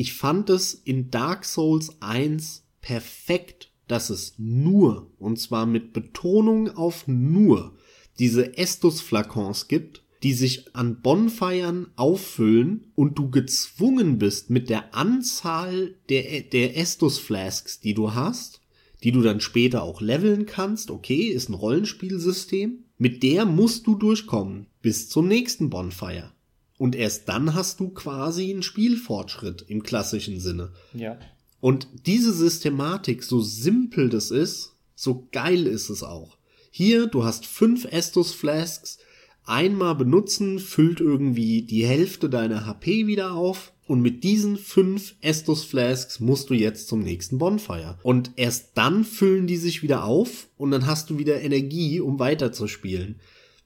Ich 0.00 0.12
fand 0.12 0.48
es 0.48 0.74
in 0.74 1.10
Dark 1.10 1.44
Souls 1.44 1.96
1 1.98 2.62
perfekt, 2.80 3.72
dass 3.88 4.10
es 4.10 4.34
nur, 4.38 5.10
und 5.18 5.40
zwar 5.40 5.66
mit 5.66 5.92
Betonung 5.92 6.70
auf 6.76 7.08
nur, 7.08 7.76
diese 8.20 8.56
Estus-Flakons 8.56 9.66
gibt, 9.66 10.04
die 10.22 10.34
sich 10.34 10.72
an 10.76 11.02
Bonfeiern 11.02 11.88
auffüllen 11.96 12.92
und 12.94 13.18
du 13.18 13.28
gezwungen 13.32 14.18
bist 14.18 14.50
mit 14.50 14.70
der 14.70 14.94
Anzahl 14.94 15.96
der, 16.08 16.42
der 16.42 16.76
Estus 16.76 17.18
Flasks, 17.18 17.80
die 17.80 17.94
du 17.94 18.14
hast, 18.14 18.60
die 19.02 19.10
du 19.10 19.20
dann 19.20 19.40
später 19.40 19.82
auch 19.82 20.00
leveln 20.00 20.46
kannst, 20.46 20.92
okay, 20.92 21.22
ist 21.22 21.48
ein 21.48 21.54
Rollenspielsystem, 21.54 22.84
mit 22.98 23.24
der 23.24 23.46
musst 23.46 23.88
du 23.88 23.96
durchkommen 23.96 24.68
bis 24.80 25.08
zum 25.08 25.26
nächsten 25.26 25.70
Bonfire. 25.70 26.30
Und 26.78 26.94
erst 26.94 27.28
dann 27.28 27.54
hast 27.54 27.80
du 27.80 27.90
quasi 27.90 28.50
einen 28.50 28.62
Spielfortschritt 28.62 29.62
im 29.68 29.82
klassischen 29.82 30.40
Sinne. 30.40 30.72
Ja. 30.94 31.18
Und 31.60 31.88
diese 32.06 32.32
Systematik, 32.32 33.24
so 33.24 33.40
simpel 33.40 34.08
das 34.08 34.30
ist, 34.30 34.76
so 34.94 35.28
geil 35.32 35.66
ist 35.66 35.90
es 35.90 36.02
auch. 36.02 36.38
Hier, 36.70 37.06
du 37.06 37.24
hast 37.24 37.46
fünf 37.46 37.84
Estus 37.84 38.32
Flasks, 38.32 38.98
einmal 39.44 39.94
benutzen, 39.94 40.58
füllt 40.60 41.00
irgendwie 41.00 41.62
die 41.62 41.84
Hälfte 41.84 42.30
deiner 42.30 42.66
HP 42.66 43.06
wieder 43.06 43.32
auf. 43.32 43.72
Und 43.86 44.02
mit 44.02 44.22
diesen 44.22 44.58
fünf 44.58 45.14
Estus 45.22 45.64
Flasks 45.64 46.20
musst 46.20 46.50
du 46.50 46.54
jetzt 46.54 46.88
zum 46.88 47.00
nächsten 47.00 47.38
Bonfire. 47.38 47.98
Und 48.02 48.32
erst 48.36 48.72
dann 48.74 49.04
füllen 49.04 49.46
die 49.46 49.56
sich 49.56 49.82
wieder 49.82 50.04
auf 50.04 50.48
und 50.58 50.70
dann 50.70 50.86
hast 50.86 51.08
du 51.08 51.18
wieder 51.18 51.40
Energie, 51.40 51.98
um 51.98 52.18
weiterzuspielen. 52.18 53.18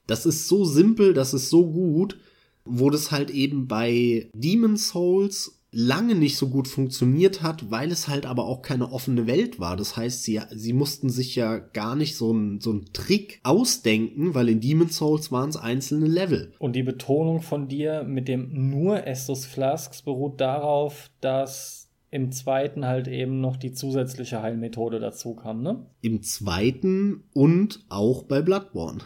Das 0.07 0.25
ist 0.25 0.47
so 0.47 0.63
simpel, 0.63 1.13
das 1.13 1.33
ist 1.33 1.49
so 1.49 1.69
gut, 1.69 2.17
wo 2.65 2.89
das 2.89 3.11
halt 3.11 3.29
eben 3.29 3.67
bei 3.67 4.29
Demon 4.33 4.77
Souls 4.77 5.63
lange 5.73 6.13
nicht 6.15 6.37
so 6.37 6.49
gut 6.49 6.67
funktioniert 6.67 7.41
hat, 7.41 7.71
weil 7.71 7.91
es 7.91 8.07
halt 8.07 8.25
aber 8.25 8.45
auch 8.45 8.61
keine 8.61 8.91
offene 8.91 9.25
Welt 9.25 9.59
war. 9.59 9.75
Das 9.75 9.97
heißt, 9.97 10.23
sie, 10.23 10.39
sie 10.51 10.71
mussten 10.71 11.09
sich 11.09 11.35
ja 11.35 11.57
gar 11.57 11.95
nicht 11.95 12.15
so 12.15 12.29
einen 12.29 12.61
so 12.61 12.69
einen 12.69 12.93
Trick 12.93 13.39
ausdenken, 13.43 14.35
weil 14.35 14.49
in 14.49 14.61
Demon's 14.61 14.97
Souls 14.97 15.31
waren 15.31 15.49
es 15.49 15.57
einzelne 15.57 16.05
Level. 16.05 16.53
Und 16.59 16.75
die 16.75 16.83
Betonung 16.83 17.41
von 17.41 17.67
dir 17.67 18.03
mit 18.03 18.27
dem 18.27 18.69
nur 18.69 19.07
Estus 19.07 19.45
Flasks 19.45 20.03
beruht 20.03 20.39
darauf, 20.39 21.09
dass 21.21 21.89
im 22.11 22.31
zweiten 22.31 22.85
halt 22.85 23.07
eben 23.07 23.41
noch 23.41 23.57
die 23.57 23.71
zusätzliche 23.71 24.43
Heilmethode 24.43 24.99
dazu 24.99 25.33
kam, 25.33 25.63
ne? 25.63 25.87
Im 26.01 26.21
zweiten 26.21 27.23
und 27.33 27.83
auch 27.89 28.23
bei 28.23 28.43
Bloodborne. 28.43 28.99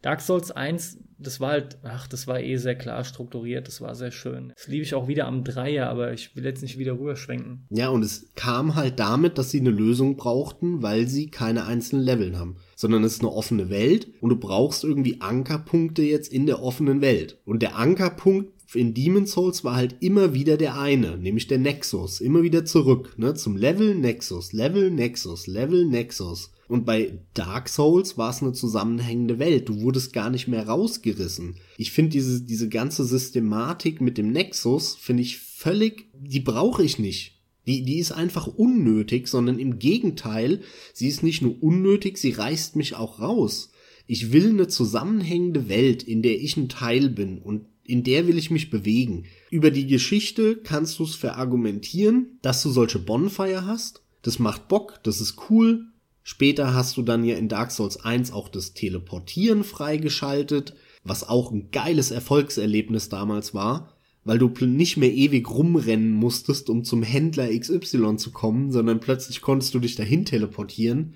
Dark 0.00 0.22
Souls 0.22 0.50
1 0.50 0.98
das 1.18 1.40
war 1.40 1.50
halt, 1.50 1.78
ach, 1.82 2.06
das 2.06 2.26
war 2.26 2.40
eh 2.40 2.56
sehr 2.56 2.74
klar 2.74 3.04
strukturiert, 3.04 3.68
das 3.68 3.80
war 3.80 3.94
sehr 3.94 4.10
schön. 4.10 4.52
Das 4.56 4.68
liebe 4.68 4.82
ich 4.82 4.94
auch 4.94 5.08
wieder 5.08 5.26
am 5.26 5.44
Dreier, 5.44 5.88
aber 5.88 6.12
ich 6.12 6.34
will 6.36 6.44
jetzt 6.44 6.62
nicht 6.62 6.78
wieder 6.78 6.98
rüberschwenken. 6.98 7.66
Ja, 7.70 7.88
und 7.88 8.02
es 8.02 8.32
kam 8.34 8.74
halt 8.74 8.98
damit, 8.98 9.38
dass 9.38 9.50
sie 9.50 9.60
eine 9.60 9.70
Lösung 9.70 10.16
brauchten, 10.16 10.82
weil 10.82 11.06
sie 11.06 11.30
keine 11.30 11.64
einzelnen 11.64 12.04
Leveln 12.04 12.38
haben. 12.38 12.56
Sondern 12.76 13.04
es 13.04 13.14
ist 13.14 13.20
eine 13.20 13.32
offene 13.32 13.70
Welt 13.70 14.08
und 14.20 14.30
du 14.30 14.36
brauchst 14.36 14.84
irgendwie 14.84 15.20
Ankerpunkte 15.20 16.02
jetzt 16.02 16.32
in 16.32 16.46
der 16.46 16.62
offenen 16.62 17.00
Welt. 17.00 17.38
Und 17.44 17.62
der 17.62 17.76
Ankerpunkt 17.76 18.54
in 18.74 18.94
Demon's 18.94 19.32
Souls 19.32 19.64
war 19.64 19.76
halt 19.76 19.96
immer 20.00 20.34
wieder 20.34 20.56
der 20.56 20.78
eine, 20.78 21.16
nämlich 21.16 21.46
der 21.46 21.58
Nexus. 21.58 22.20
Immer 22.20 22.42
wieder 22.42 22.64
zurück, 22.64 23.14
ne, 23.16 23.34
zum 23.34 23.56
Level 23.56 23.94
Nexus, 23.94 24.52
Level 24.52 24.90
Nexus, 24.90 25.46
Level 25.46 25.84
Nexus. 25.86 26.50
Und 26.68 26.86
bei 26.86 27.18
Dark 27.34 27.68
Souls 27.68 28.16
war 28.16 28.30
es 28.30 28.42
eine 28.42 28.52
zusammenhängende 28.52 29.38
Welt. 29.38 29.68
Du 29.68 29.80
wurdest 29.82 30.12
gar 30.12 30.30
nicht 30.30 30.48
mehr 30.48 30.66
rausgerissen. 30.66 31.56
Ich 31.76 31.92
finde 31.92 32.12
diese, 32.12 32.42
diese 32.42 32.68
ganze 32.68 33.04
Systematik 33.04 34.00
mit 34.00 34.18
dem 34.18 34.32
Nexus, 34.32 34.96
finde 34.96 35.22
ich 35.22 35.38
völlig, 35.38 36.08
die 36.14 36.40
brauche 36.40 36.82
ich 36.82 36.98
nicht. 36.98 37.34
Die, 37.66 37.82
die 37.82 37.98
ist 37.98 38.12
einfach 38.12 38.46
unnötig, 38.46 39.28
sondern 39.28 39.58
im 39.58 39.78
Gegenteil, 39.78 40.60
sie 40.92 41.08
ist 41.08 41.22
nicht 41.22 41.42
nur 41.42 41.62
unnötig, 41.62 42.18
sie 42.18 42.30
reißt 42.30 42.76
mich 42.76 42.94
auch 42.94 43.20
raus. 43.20 43.70
Ich 44.06 44.32
will 44.32 44.50
eine 44.50 44.68
zusammenhängende 44.68 45.68
Welt, 45.68 46.02
in 46.02 46.20
der 46.20 46.38
ich 46.40 46.56
ein 46.56 46.68
Teil 46.68 47.08
bin 47.08 47.38
und 47.38 47.66
in 47.84 48.02
der 48.02 48.26
will 48.26 48.38
ich 48.38 48.50
mich 48.50 48.70
bewegen. 48.70 49.24
Über 49.50 49.70
die 49.70 49.86
Geschichte 49.86 50.56
kannst 50.56 50.98
du 50.98 51.04
es 51.04 51.14
verargumentieren, 51.14 52.38
dass 52.42 52.62
du 52.62 52.70
solche 52.70 52.98
Bonfire 52.98 53.66
hast. 53.66 54.02
Das 54.22 54.38
macht 54.38 54.68
Bock, 54.68 55.00
das 55.02 55.20
ist 55.20 55.36
cool, 55.50 55.86
Später 56.26 56.72
hast 56.72 56.96
du 56.96 57.02
dann 57.02 57.22
ja 57.22 57.36
in 57.36 57.50
Dark 57.50 57.70
Souls 57.70 58.02
1 58.02 58.32
auch 58.32 58.48
das 58.48 58.72
Teleportieren 58.72 59.62
freigeschaltet, 59.62 60.74
was 61.04 61.28
auch 61.28 61.52
ein 61.52 61.70
geiles 61.70 62.10
Erfolgserlebnis 62.10 63.10
damals 63.10 63.52
war, 63.52 63.92
weil 64.24 64.38
du 64.38 64.48
nicht 64.64 64.96
mehr 64.96 65.12
ewig 65.12 65.50
rumrennen 65.50 66.12
musstest, 66.12 66.70
um 66.70 66.82
zum 66.82 67.02
Händler 67.02 67.48
XY 67.48 68.16
zu 68.16 68.32
kommen, 68.32 68.72
sondern 68.72 69.00
plötzlich 69.00 69.42
konntest 69.42 69.74
du 69.74 69.80
dich 69.80 69.96
dahin 69.96 70.24
teleportieren. 70.24 71.14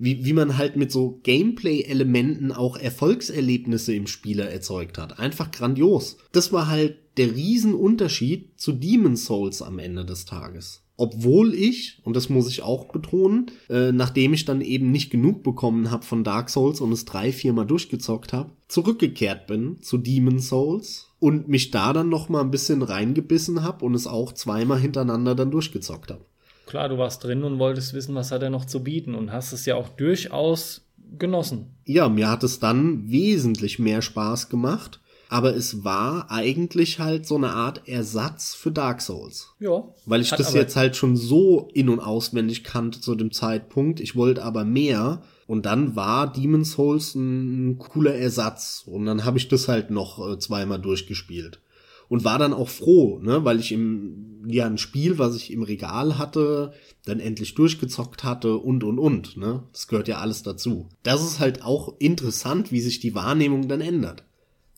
Wie, 0.00 0.24
wie 0.24 0.32
man 0.32 0.56
halt 0.56 0.76
mit 0.76 0.92
so 0.92 1.18
Gameplay-Elementen 1.24 2.52
auch 2.52 2.76
Erfolgserlebnisse 2.76 3.92
im 3.92 4.06
Spieler 4.06 4.48
erzeugt 4.48 4.96
hat. 4.96 5.18
Einfach 5.18 5.50
grandios. 5.50 6.18
Das 6.30 6.52
war 6.52 6.68
halt 6.68 6.98
der 7.16 7.34
Riesenunterschied 7.34 8.60
zu 8.60 8.70
Demon's 8.70 9.24
Souls 9.24 9.60
am 9.60 9.80
Ende 9.80 10.04
des 10.04 10.24
Tages 10.24 10.84
obwohl 10.98 11.54
ich, 11.54 12.00
und 12.02 12.16
das 12.16 12.28
muss 12.28 12.48
ich 12.48 12.62
auch 12.62 12.86
betonen, 12.86 13.52
äh, 13.70 13.92
nachdem 13.92 14.34
ich 14.34 14.44
dann 14.44 14.60
eben 14.60 14.90
nicht 14.90 15.10
genug 15.10 15.44
bekommen 15.44 15.92
habe 15.92 16.04
von 16.04 16.24
Dark 16.24 16.50
Souls 16.50 16.80
und 16.80 16.90
es 16.90 17.04
drei, 17.04 17.32
viermal 17.32 17.66
durchgezockt 17.66 18.32
habe, 18.32 18.50
zurückgekehrt 18.66 19.46
bin 19.46 19.80
zu 19.80 19.96
Demon 19.96 20.40
Souls 20.40 21.12
und 21.20 21.48
mich 21.48 21.70
da 21.70 21.92
dann 21.92 22.08
noch 22.08 22.28
mal 22.28 22.40
ein 22.40 22.50
bisschen 22.50 22.82
reingebissen 22.82 23.62
habe 23.62 23.84
und 23.84 23.94
es 23.94 24.08
auch 24.08 24.32
zweimal 24.32 24.80
hintereinander 24.80 25.36
dann 25.36 25.52
durchgezockt 25.52 26.10
habe. 26.10 26.24
Klar, 26.66 26.88
du 26.88 26.98
warst 26.98 27.22
drin 27.22 27.44
und 27.44 27.60
wolltest 27.60 27.94
wissen, 27.94 28.16
was 28.16 28.32
hat 28.32 28.42
er 28.42 28.50
noch 28.50 28.64
zu 28.64 28.82
bieten 28.82 29.14
und 29.14 29.32
hast 29.32 29.52
es 29.52 29.66
ja 29.66 29.76
auch 29.76 29.88
durchaus 29.88 30.84
genossen. 31.16 31.76
Ja, 31.84 32.08
mir 32.08 32.28
hat 32.28 32.42
es 32.42 32.58
dann 32.58 33.08
wesentlich 33.08 33.78
mehr 33.78 34.02
Spaß 34.02 34.48
gemacht 34.48 35.00
aber 35.28 35.54
es 35.54 35.84
war 35.84 36.30
eigentlich 36.30 36.98
halt 36.98 37.26
so 37.26 37.36
eine 37.36 37.50
Art 37.50 37.86
Ersatz 37.86 38.54
für 38.54 38.70
Dark 38.70 39.02
Souls. 39.02 39.50
Ja. 39.60 39.84
Weil 40.06 40.22
ich 40.22 40.30
das 40.30 40.54
jetzt 40.54 40.76
halt 40.76 40.96
schon 40.96 41.16
so 41.16 41.68
in- 41.74 41.90
und 41.90 42.00
auswendig 42.00 42.64
kannte 42.64 43.00
zu 43.00 43.14
dem 43.14 43.30
Zeitpunkt. 43.30 44.00
Ich 44.00 44.16
wollte 44.16 44.42
aber 44.42 44.64
mehr. 44.64 45.22
Und 45.46 45.66
dann 45.66 45.96
war 45.96 46.32
Demon's 46.32 46.72
Souls 46.72 47.14
ein 47.14 47.78
cooler 47.78 48.14
Ersatz. 48.14 48.84
Und 48.86 49.04
dann 49.04 49.24
habe 49.24 49.38
ich 49.38 49.48
das 49.48 49.68
halt 49.68 49.90
noch 49.90 50.26
äh, 50.26 50.38
zweimal 50.38 50.80
durchgespielt. 50.80 51.60
Und 52.08 52.24
war 52.24 52.38
dann 52.38 52.54
auch 52.54 52.70
froh, 52.70 53.18
ne, 53.22 53.44
weil 53.44 53.60
ich 53.60 53.70
im, 53.70 54.42
ja, 54.46 54.64
ein 54.64 54.78
Spiel, 54.78 55.18
was 55.18 55.36
ich 55.36 55.52
im 55.52 55.62
Regal 55.62 56.16
hatte, 56.16 56.72
dann 57.04 57.20
endlich 57.20 57.54
durchgezockt 57.54 58.24
hatte 58.24 58.56
und, 58.56 58.82
und, 58.82 58.98
und, 58.98 59.36
ne. 59.36 59.64
Das 59.72 59.88
gehört 59.88 60.08
ja 60.08 60.16
alles 60.16 60.42
dazu. 60.42 60.88
Das 61.02 61.22
ist 61.22 61.38
halt 61.38 61.62
auch 61.62 61.96
interessant, 61.98 62.72
wie 62.72 62.80
sich 62.80 63.00
die 63.00 63.14
Wahrnehmung 63.14 63.68
dann 63.68 63.82
ändert. 63.82 64.24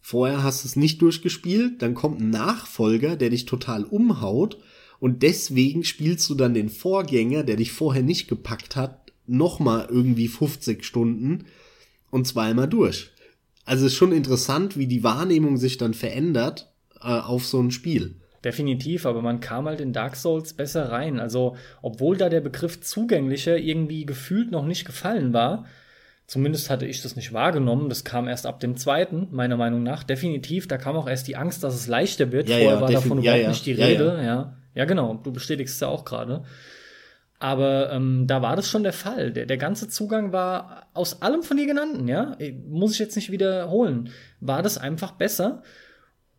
Vorher 0.01 0.43
hast 0.43 0.65
du 0.65 0.69
es 0.69 0.77
nicht 0.77 1.03
durchgespielt, 1.03 1.83
dann 1.83 1.95
kommt 1.95 2.21
ein 2.21 2.31
Nachfolger, 2.31 3.17
der 3.17 3.31
dich 3.31 3.45
total 3.45 3.85
umhaut 3.85 4.59
und 4.99 5.23
deswegen 5.23 5.85
spielst 5.85 6.29
du 6.31 6.35
dann 6.35 6.55
den 6.55 6.69
Vorgänger, 6.69 7.43
der 7.43 7.57
dich 7.57 7.73
vorher 7.73 8.03
nicht 8.03 8.29
gepackt 8.29 8.77
hat, 8.77 9.13
nochmal 9.27 9.87
irgendwie 9.91 10.29
50 10.29 10.85
Stunden 10.85 11.47
und 12.11 12.27
zweimal 12.27 12.69
durch. 12.69 13.11
Also 13.65 13.87
ist 13.87 13.95
schon 13.95 14.13
interessant, 14.13 14.77
wie 14.77 14.87
die 14.87 15.05
Wahrnehmung 15.05 15.57
sich 15.57 15.79
dann 15.79 15.95
verändert 15.95 16.73
äh, 17.01 17.07
auf 17.09 17.47
so 17.47 17.61
ein 17.61 17.71
Spiel. 17.71 18.17
Definitiv, 18.45 19.05
aber 19.05 19.21
man 19.21 19.41
kam 19.41 19.67
halt 19.67 19.81
in 19.81 19.93
Dark 19.93 20.17
Souls 20.17 20.55
besser 20.55 20.91
rein. 20.91 21.21
Also, 21.21 21.57
obwohl 21.83 22.17
da 22.17 22.31
der 22.31 22.41
Begriff 22.41 22.81
zugänglicher 22.81 23.59
irgendwie 23.59 24.07
gefühlt 24.07 24.51
noch 24.51 24.65
nicht 24.65 24.87
gefallen 24.87 25.33
war, 25.35 25.67
Zumindest 26.31 26.71
hatte 26.71 26.87
ich 26.87 27.03
das 27.03 27.17
nicht 27.17 27.33
wahrgenommen. 27.33 27.89
Das 27.89 28.05
kam 28.05 28.29
erst 28.29 28.47
ab 28.47 28.61
dem 28.61 28.77
zweiten, 28.77 29.27
meiner 29.33 29.57
Meinung 29.57 29.83
nach. 29.83 30.05
Definitiv, 30.05 30.69
da 30.69 30.79
kam 30.79 30.95
auch 30.95 31.09
erst 31.09 31.27
die 31.27 31.35
Angst, 31.35 31.65
dass 31.65 31.75
es 31.75 31.89
leichter 31.89 32.31
wird. 32.31 32.49
Ja, 32.49 32.59
Vorher 32.59 32.75
ja, 32.77 32.81
war 32.81 32.89
davon 32.89 33.19
überhaupt 33.19 33.43
ja, 33.43 33.49
nicht 33.49 33.67
die 33.67 33.73
Rede. 33.73 34.21
Ja, 34.25 34.57
ja. 34.77 34.85
genau. 34.85 35.15
Du 35.15 35.33
bestätigst 35.33 35.75
es 35.75 35.81
ja 35.81 35.89
auch 35.89 36.05
gerade. 36.05 36.45
Aber 37.41 37.91
ähm, 37.91 38.29
da 38.29 38.43
war 38.43 38.55
das 38.55 38.69
schon 38.69 38.85
der 38.85 38.93
Fall. 38.93 39.33
Der, 39.33 39.45
der 39.45 39.57
ganze 39.57 39.89
Zugang 39.89 40.33
war 40.33 40.87
aus 40.95 41.21
allem 41.21 41.43
von 41.43 41.57
dir 41.57 41.67
genannten, 41.67 42.07
ja, 42.07 42.37
muss 42.69 42.93
ich 42.93 43.01
jetzt 43.01 43.17
nicht 43.17 43.33
wiederholen, 43.33 44.11
war 44.39 44.63
das 44.63 44.79
einfach 44.79 45.11
besser. 45.11 45.65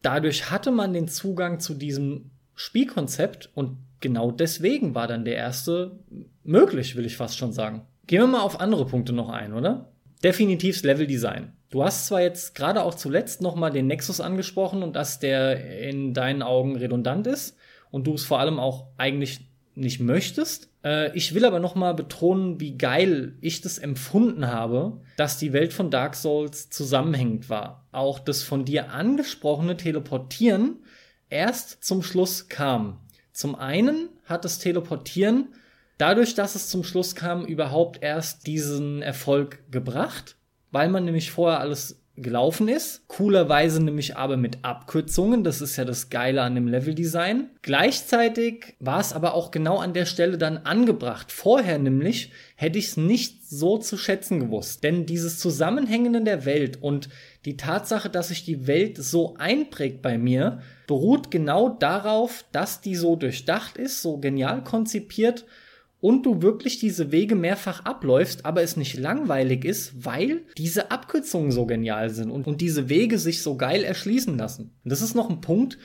dadurch 0.02 0.52
hatte 0.52 0.72
man 0.72 0.94
den 0.94 1.10
Zugang 1.10 1.60
zu 1.60 1.74
diesem 1.74 2.32
Spielkonzept 2.56 3.50
und 3.56 3.76
genau 4.00 4.32
deswegen 4.32 4.96
war 4.96 5.08
dann 5.08 5.26
der 5.26 5.36
erste 5.36 6.00
möglich, 6.46 6.96
will 6.96 7.06
ich 7.06 7.18
fast 7.18 7.38
schon 7.38 7.52
sagen. 7.52 7.88
Gehen 8.12 8.24
wir 8.24 8.28
mal 8.28 8.42
auf 8.42 8.60
andere 8.60 8.86
Punkte 8.86 9.14
noch 9.14 9.30
ein, 9.30 9.54
oder? 9.54 9.94
Definitiv 10.22 10.76
das 10.76 10.84
Leveldesign. 10.84 11.54
Du 11.70 11.82
hast 11.82 12.08
zwar 12.08 12.22
jetzt 12.22 12.56
gerade 12.56 12.84
auch 12.84 12.96
zuletzt 12.96 13.42
noch 13.42 13.56
mal 13.56 13.70
den 13.70 13.88
Nexus 13.88 14.20
angesprochen 14.20 14.84
und 14.84 14.98
dass 14.98 15.20
der 15.20 15.80
in 15.88 16.14
deinen 16.14 16.42
Augen 16.42 16.76
redundant 16.76 17.26
ist 17.26 17.56
und 17.90 18.08
du 18.08 18.14
es 18.16 18.26
vor 18.26 18.42
allem 18.42 18.60
auch 18.60 18.88
eigentlich 18.98 19.50
nicht 19.76 20.02
möchtest. 20.02 20.68
Äh, 20.84 21.16
ich 21.16 21.34
will 21.34 21.46
aber 21.46 21.62
noch 21.62 21.76
mal 21.76 21.94
betonen, 21.94 22.60
wie 22.60 22.78
geil 22.78 23.38
ich 23.40 23.62
das 23.62 23.78
empfunden 23.78 24.46
habe, 24.46 25.00
dass 25.16 25.38
die 25.38 25.54
Welt 25.54 25.72
von 25.72 25.90
Dark 25.90 26.16
Souls 26.16 26.70
zusammenhängend 26.70 27.50
war. 27.50 27.88
Auch 27.94 28.20
das 28.20 28.44
von 28.44 28.66
dir 28.66 28.92
angesprochene 28.92 29.78
Teleportieren 29.78 30.80
erst 31.30 31.82
zum 31.82 32.04
Schluss 32.04 32.50
kam. 32.50 33.00
Zum 33.32 33.56
einen 33.56 34.10
hat 34.26 34.44
das 34.44 34.60
Teleportieren 34.60 35.54
dadurch, 36.02 36.34
dass 36.34 36.56
es 36.56 36.70
zum 36.70 36.84
Schluss 36.84 37.16
kam, 37.16 37.46
überhaupt 37.46 38.02
erst 38.02 38.48
diesen 38.48 39.02
Erfolg 39.02 39.60
gebracht, 39.72 40.36
weil 40.72 40.90
man 40.90 41.06
nämlich 41.06 41.32
vorher 41.32 41.60
alles 41.60 42.02
gelaufen 42.18 42.68
ist. 42.68 43.08
Coolerweise 43.08 43.84
nämlich 43.84 44.18
aber 44.18 44.36
mit 44.36 44.64
Abkürzungen. 44.64 45.44
Das 45.44 45.62
ist 45.62 45.78
ja 45.78 45.86
das 45.86 46.10
Geile 46.10 46.42
an 46.42 46.56
dem 46.56 46.68
Leveldesign. 46.68 47.50
Gleichzeitig 47.62 48.76
war 48.80 49.00
es 49.00 49.14
aber 49.14 49.34
auch 49.34 49.52
genau 49.52 49.78
an 49.78 49.94
der 49.94 50.06
Stelle 50.06 50.38
dann 50.38 50.58
angebracht. 50.58 51.32
Vorher 51.32 51.80
nämlich 51.80 52.32
hätte 52.56 52.80
ich 52.80 52.88
es 52.90 52.98
nicht 52.98 53.48
so 53.48 53.78
zu 53.78 53.98
schätzen 53.98 54.40
gewusst. 54.40 54.84
Denn 54.84 55.06
dieses 55.06 55.40
Zusammenhängen 55.40 56.26
der 56.26 56.46
Welt 56.46 56.82
und 56.82 57.10
die 57.46 57.58
Tatsache, 57.58 58.10
dass 58.10 58.28
sich 58.28 58.44
die 58.44 58.68
Welt 58.68 58.98
so 58.98 59.36
einprägt 59.38 60.02
bei 60.02 60.18
mir, 60.18 60.62
beruht 60.88 61.32
genau 61.32 61.70
darauf, 61.70 62.46
dass 62.52 62.82
die 62.82 62.96
so 62.96 63.16
durchdacht 63.16 63.78
ist, 63.78 64.02
so 64.02 64.18
genial 64.18 64.64
konzipiert 64.64 65.46
und 66.02 66.26
du 66.26 66.42
wirklich 66.42 66.80
diese 66.80 67.12
Wege 67.12 67.36
mehrfach 67.36 67.86
abläufst, 67.86 68.46
aber 68.46 68.64
es 68.64 68.76
nicht 68.76 68.98
langweilig 68.98 69.64
ist, 69.64 70.04
weil 70.04 70.42
diese 70.58 70.92
Abkürzungen 70.92 71.52
so 71.52 71.66
genial 71.68 72.10
sind 72.10 72.32
und, 72.32 72.48
und 72.48 72.60
diese 72.60 72.90
Wege 72.90 73.20
sich 73.20 73.42
so 73.42 73.56
geil 73.56 73.84
erschließen 73.84 74.38
lassen. 74.38 74.76
Und 74.84 74.92
das 74.92 75.02
ist 75.02 75.16
noch 75.16 75.30
ein 75.30 75.42
Punkt, 75.42 75.78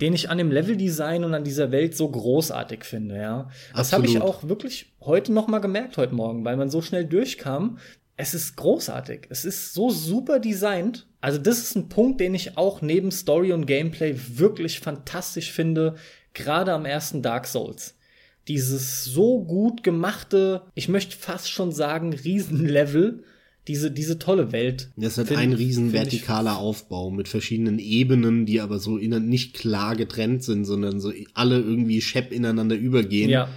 den 0.00 0.12
ich 0.12 0.28
an 0.28 0.38
dem 0.38 0.50
Leveldesign 0.50 1.24
und 1.24 1.34
an 1.34 1.44
dieser 1.44 1.70
Welt 1.70 1.96
so 1.96 2.08
großartig 2.10 2.84
finde, 2.84 3.16
ja. 3.16 3.50
Das 3.74 3.92
habe 3.92 4.06
ich 4.06 4.20
auch 4.20 4.48
wirklich 4.48 4.92
heute 5.00 5.32
noch 5.32 5.46
mal 5.46 5.60
gemerkt 5.60 5.96
heute 5.98 6.14
Morgen, 6.14 6.44
weil 6.44 6.56
man 6.56 6.70
so 6.70 6.82
schnell 6.82 7.04
durchkam. 7.04 7.78
Es 8.16 8.34
ist 8.34 8.56
großartig. 8.56 9.26
Es 9.30 9.44
ist 9.44 9.72
so 9.72 9.90
super 9.90 10.40
designt. 10.40 11.06
Also 11.20 11.38
das 11.38 11.58
ist 11.58 11.76
ein 11.76 11.88
Punkt, 11.88 12.20
den 12.20 12.34
ich 12.34 12.56
auch 12.58 12.82
neben 12.82 13.10
Story 13.12 13.52
und 13.52 13.66
Gameplay 13.66 14.16
wirklich 14.34 14.80
fantastisch 14.80 15.52
finde, 15.52 15.94
gerade 16.34 16.72
am 16.72 16.86
ersten 16.86 17.22
Dark 17.22 17.46
Souls 17.46 17.94
dieses 18.48 19.04
so 19.04 19.44
gut 19.44 19.82
gemachte, 19.82 20.62
ich 20.74 20.88
möchte 20.88 21.16
fast 21.16 21.50
schon 21.50 21.72
sagen, 21.72 22.12
Riesenlevel, 22.12 23.22
diese, 23.68 23.90
diese 23.90 24.18
tolle 24.18 24.52
Welt. 24.52 24.90
Das 24.96 25.12
ist 25.12 25.18
halt 25.18 25.28
find, 25.28 25.40
ein 25.40 25.52
riesen 25.52 25.90
vertikaler 25.90 26.58
Aufbau 26.58 27.10
mit 27.10 27.28
verschiedenen 27.28 27.78
Ebenen, 27.78 28.46
die 28.46 28.60
aber 28.60 28.78
so 28.78 28.96
innen 28.96 29.28
nicht 29.28 29.54
klar 29.54 29.94
getrennt 29.96 30.42
sind, 30.42 30.64
sondern 30.64 31.00
so 31.00 31.12
alle 31.34 31.60
irgendwie 31.60 32.00
schepp 32.00 32.32
ineinander 32.32 32.76
übergehen. 32.76 33.30
Ja. 33.30 33.48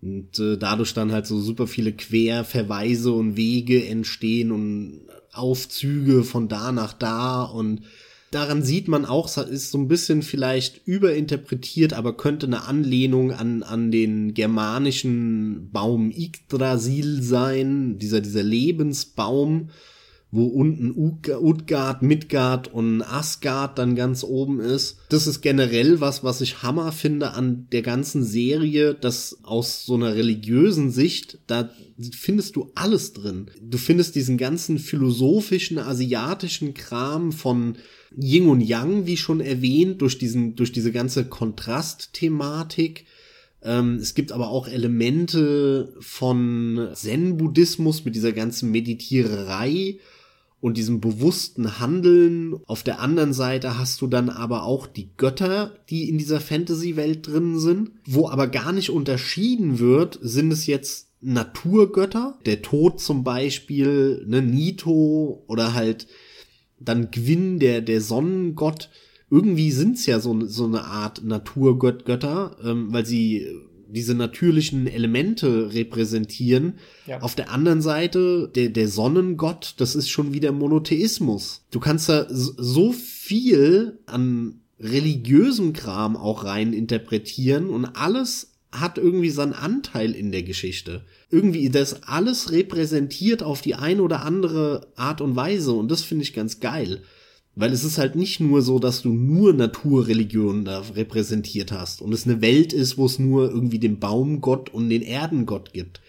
Und 0.00 0.38
äh, 0.38 0.56
dadurch 0.56 0.94
dann 0.94 1.12
halt 1.12 1.26
so 1.26 1.40
super 1.40 1.66
viele 1.66 1.92
Querverweise 1.92 3.12
und 3.12 3.36
Wege 3.36 3.86
entstehen 3.86 4.52
und 4.52 5.00
Aufzüge 5.32 6.24
von 6.24 6.48
da 6.48 6.72
nach 6.72 6.92
da 6.92 7.42
und 7.42 7.82
daran 8.34 8.62
sieht 8.62 8.88
man 8.88 9.04
auch, 9.04 9.34
ist 9.36 9.70
so 9.70 9.78
ein 9.78 9.88
bisschen 9.88 10.22
vielleicht 10.22 10.86
überinterpretiert, 10.86 11.92
aber 11.92 12.16
könnte 12.16 12.46
eine 12.46 12.64
Anlehnung 12.64 13.32
an, 13.32 13.62
an 13.62 13.90
den 13.90 14.34
germanischen 14.34 15.70
Baum 15.70 16.10
Yggdrasil 16.10 17.22
sein, 17.22 17.98
dieser, 17.98 18.20
dieser 18.20 18.42
Lebensbaum, 18.42 19.70
wo 20.34 20.46
unten 20.46 20.92
Utgard, 20.96 22.02
Midgard 22.02 22.66
und 22.66 23.02
Asgard 23.02 23.78
dann 23.78 23.94
ganz 23.94 24.24
oben 24.24 24.58
ist. 24.58 24.98
Das 25.08 25.28
ist 25.28 25.42
generell 25.42 26.00
was, 26.00 26.24
was 26.24 26.40
ich 26.40 26.64
Hammer 26.64 26.90
finde 26.90 27.34
an 27.34 27.68
der 27.70 27.82
ganzen 27.82 28.24
Serie, 28.24 28.94
dass 28.94 29.38
aus 29.44 29.86
so 29.86 29.94
einer 29.94 30.16
religiösen 30.16 30.90
Sicht, 30.90 31.38
da 31.46 31.70
findest 32.18 32.56
du 32.56 32.72
alles 32.74 33.12
drin. 33.12 33.46
Du 33.62 33.78
findest 33.78 34.16
diesen 34.16 34.36
ganzen 34.36 34.80
philosophischen, 34.80 35.78
asiatischen 35.78 36.74
Kram 36.74 37.30
von 37.30 37.76
Yin 38.16 38.48
und 38.48 38.60
Yang, 38.60 39.06
wie 39.06 39.16
schon 39.16 39.40
erwähnt, 39.40 40.00
durch 40.02 40.18
diesen, 40.18 40.56
durch 40.56 40.72
diese 40.72 40.92
ganze 40.92 41.24
Kontrastthematik. 41.24 43.06
Ähm, 43.62 43.96
es 43.96 44.14
gibt 44.14 44.32
aber 44.32 44.48
auch 44.48 44.68
Elemente 44.68 45.94
von 46.00 46.88
Zen-Buddhismus 46.94 48.04
mit 48.04 48.14
dieser 48.14 48.32
ganzen 48.32 48.70
Meditiererei 48.70 49.98
und 50.60 50.78
diesem 50.78 51.00
bewussten 51.00 51.78
Handeln. 51.78 52.56
Auf 52.66 52.82
der 52.82 53.00
anderen 53.00 53.34
Seite 53.34 53.78
hast 53.78 54.00
du 54.00 54.06
dann 54.06 54.30
aber 54.30 54.62
auch 54.62 54.86
die 54.86 55.10
Götter, 55.16 55.74
die 55.90 56.08
in 56.08 56.16
dieser 56.16 56.40
Fantasy-Welt 56.40 57.26
drin 57.26 57.58
sind, 57.58 57.90
wo 58.06 58.28
aber 58.28 58.46
gar 58.46 58.72
nicht 58.72 58.90
unterschieden 58.90 59.78
wird, 59.78 60.18
sind 60.22 60.52
es 60.52 60.66
jetzt 60.66 61.08
Naturgötter, 61.20 62.38
der 62.44 62.62
Tod 62.62 63.00
zum 63.00 63.24
Beispiel, 63.24 64.24
ne, 64.26 64.42
Nito 64.42 65.42
oder 65.46 65.74
halt 65.74 66.06
dann 66.78 67.10
Gwyn, 67.10 67.58
der, 67.58 67.80
der 67.80 68.00
Sonnengott, 68.00 68.90
irgendwie 69.30 69.70
sind's 69.70 70.06
ja 70.06 70.20
so, 70.20 70.46
so 70.46 70.66
eine 70.66 70.84
Art 70.84 71.24
Naturgötter, 71.24 72.56
ähm, 72.64 72.92
weil 72.92 73.06
sie 73.06 73.46
diese 73.88 74.14
natürlichen 74.14 74.86
Elemente 74.86 75.72
repräsentieren. 75.72 76.74
Ja. 77.06 77.20
Auf 77.20 77.34
der 77.34 77.50
anderen 77.50 77.80
Seite, 77.80 78.50
der, 78.54 78.68
der 78.68 78.88
Sonnengott, 78.88 79.74
das 79.78 79.94
ist 79.94 80.08
schon 80.08 80.32
wieder 80.32 80.52
Monotheismus. 80.52 81.64
Du 81.70 81.80
kannst 81.80 82.08
da 82.08 82.26
so 82.28 82.92
viel 82.92 83.98
an 84.06 84.60
religiösem 84.80 85.72
Kram 85.72 86.16
auch 86.16 86.44
rein 86.44 86.72
interpretieren 86.72 87.70
und 87.70 87.84
alles 87.84 88.54
hat 88.72 88.98
irgendwie 88.98 89.30
seinen 89.30 89.52
Anteil 89.52 90.12
in 90.12 90.32
der 90.32 90.42
Geschichte. 90.42 91.04
Irgendwie 91.34 91.68
das 91.68 92.04
alles 92.04 92.52
repräsentiert 92.52 93.42
auf 93.42 93.60
die 93.60 93.74
eine 93.74 94.02
oder 94.02 94.24
andere 94.24 94.86
Art 94.94 95.20
und 95.20 95.34
Weise 95.34 95.72
und 95.72 95.90
das 95.90 96.02
finde 96.02 96.22
ich 96.22 96.32
ganz 96.32 96.60
geil. 96.60 97.02
Weil 97.56 97.72
es 97.72 97.82
ist 97.82 97.98
halt 97.98 98.14
nicht 98.14 98.38
nur 98.38 98.62
so, 98.62 98.78
dass 98.78 99.02
du 99.02 99.08
nur 99.08 99.52
Naturreligionen 99.52 100.64
da 100.64 100.80
repräsentiert 100.80 101.72
hast 101.72 102.02
und 102.02 102.12
es 102.12 102.24
eine 102.24 102.40
Welt 102.40 102.72
ist, 102.72 102.98
wo 102.98 103.06
es 103.06 103.18
nur 103.18 103.50
irgendwie 103.50 103.80
den 103.80 103.98
Baumgott 103.98 104.70
und 104.70 104.88
den 104.88 105.02
Erdengott 105.02 105.72
gibt. 105.72 106.00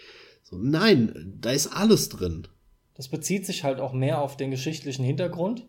So, 0.43 0.57
nein, 0.57 1.33
da 1.41 1.51
ist 1.51 1.67
alles 1.67 2.09
drin. 2.09 2.47
Das 2.93 3.07
bezieht 3.07 3.47
sich 3.47 3.63
halt 3.63 3.79
auch 3.79 3.93
mehr 3.93 4.21
auf 4.21 4.37
den 4.37 4.51
geschichtlichen 4.51 5.03
Hintergrund. 5.03 5.65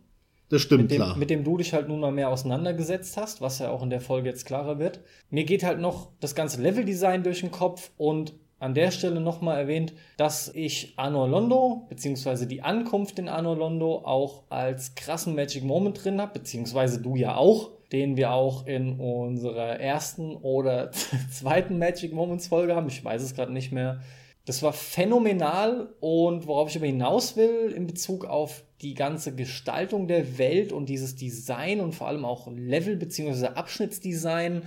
Das 0.50 0.60
stimmt, 0.62 0.82
mit 0.82 0.90
dem, 0.92 0.96
klar. 0.96 1.16
Mit 1.16 1.30
dem 1.30 1.44
du 1.44 1.56
dich 1.56 1.72
halt 1.72 1.88
nun 1.88 2.00
mal 2.00 2.12
mehr 2.12 2.28
auseinandergesetzt 2.28 3.16
hast, 3.16 3.40
was 3.40 3.58
ja 3.58 3.70
auch 3.70 3.82
in 3.82 3.90
der 3.90 4.02
Folge 4.02 4.28
jetzt 4.28 4.44
klarer 4.44 4.78
wird. 4.78 5.00
Mir 5.30 5.44
geht 5.44 5.64
halt 5.64 5.80
noch 5.80 6.12
das 6.20 6.34
ganze 6.34 6.60
Leveldesign 6.60 7.22
durch 7.22 7.40
den 7.40 7.50
Kopf 7.50 7.90
und 7.96 8.34
an 8.58 8.74
der 8.74 8.90
Stelle 8.90 9.20
nochmal 9.20 9.58
erwähnt, 9.58 9.92
dass 10.16 10.48
ich 10.48 10.94
Anor 10.96 11.28
Londo, 11.28 11.86
beziehungsweise 11.88 12.46
die 12.46 12.62
Ankunft 12.62 13.18
in 13.18 13.28
Anor 13.28 13.56
Londo 13.56 14.02
auch 14.04 14.44
als 14.48 14.94
krassen 14.94 15.34
Magic 15.34 15.62
Moment 15.62 16.02
drin 16.02 16.20
habe, 16.20 16.38
beziehungsweise 16.38 17.00
du 17.00 17.16
ja 17.16 17.36
auch, 17.36 17.70
den 17.92 18.16
wir 18.16 18.32
auch 18.32 18.66
in 18.66 18.98
unserer 18.98 19.78
ersten 19.78 20.34
oder 20.36 20.90
zweiten 21.30 21.78
Magic 21.78 22.12
Moments 22.12 22.48
Folge 22.48 22.74
haben. 22.74 22.88
Ich 22.88 23.04
weiß 23.04 23.22
es 23.22 23.34
gerade 23.34 23.52
nicht 23.52 23.72
mehr. 23.72 24.00
Das 24.46 24.62
war 24.62 24.72
phänomenal 24.72 25.88
und 26.00 26.46
worauf 26.46 26.70
ich 26.70 26.76
aber 26.76 26.86
hinaus 26.86 27.36
will 27.36 27.72
in 27.74 27.88
Bezug 27.88 28.24
auf 28.24 28.62
die 28.80 28.94
ganze 28.94 29.34
Gestaltung 29.34 30.06
der 30.06 30.38
Welt 30.38 30.72
und 30.72 30.88
dieses 30.88 31.16
Design 31.16 31.80
und 31.80 31.94
vor 31.94 32.06
allem 32.06 32.24
auch 32.24 32.46
Level- 32.54 32.96
bzw. 32.96 33.48
Abschnittsdesign. 33.48 34.62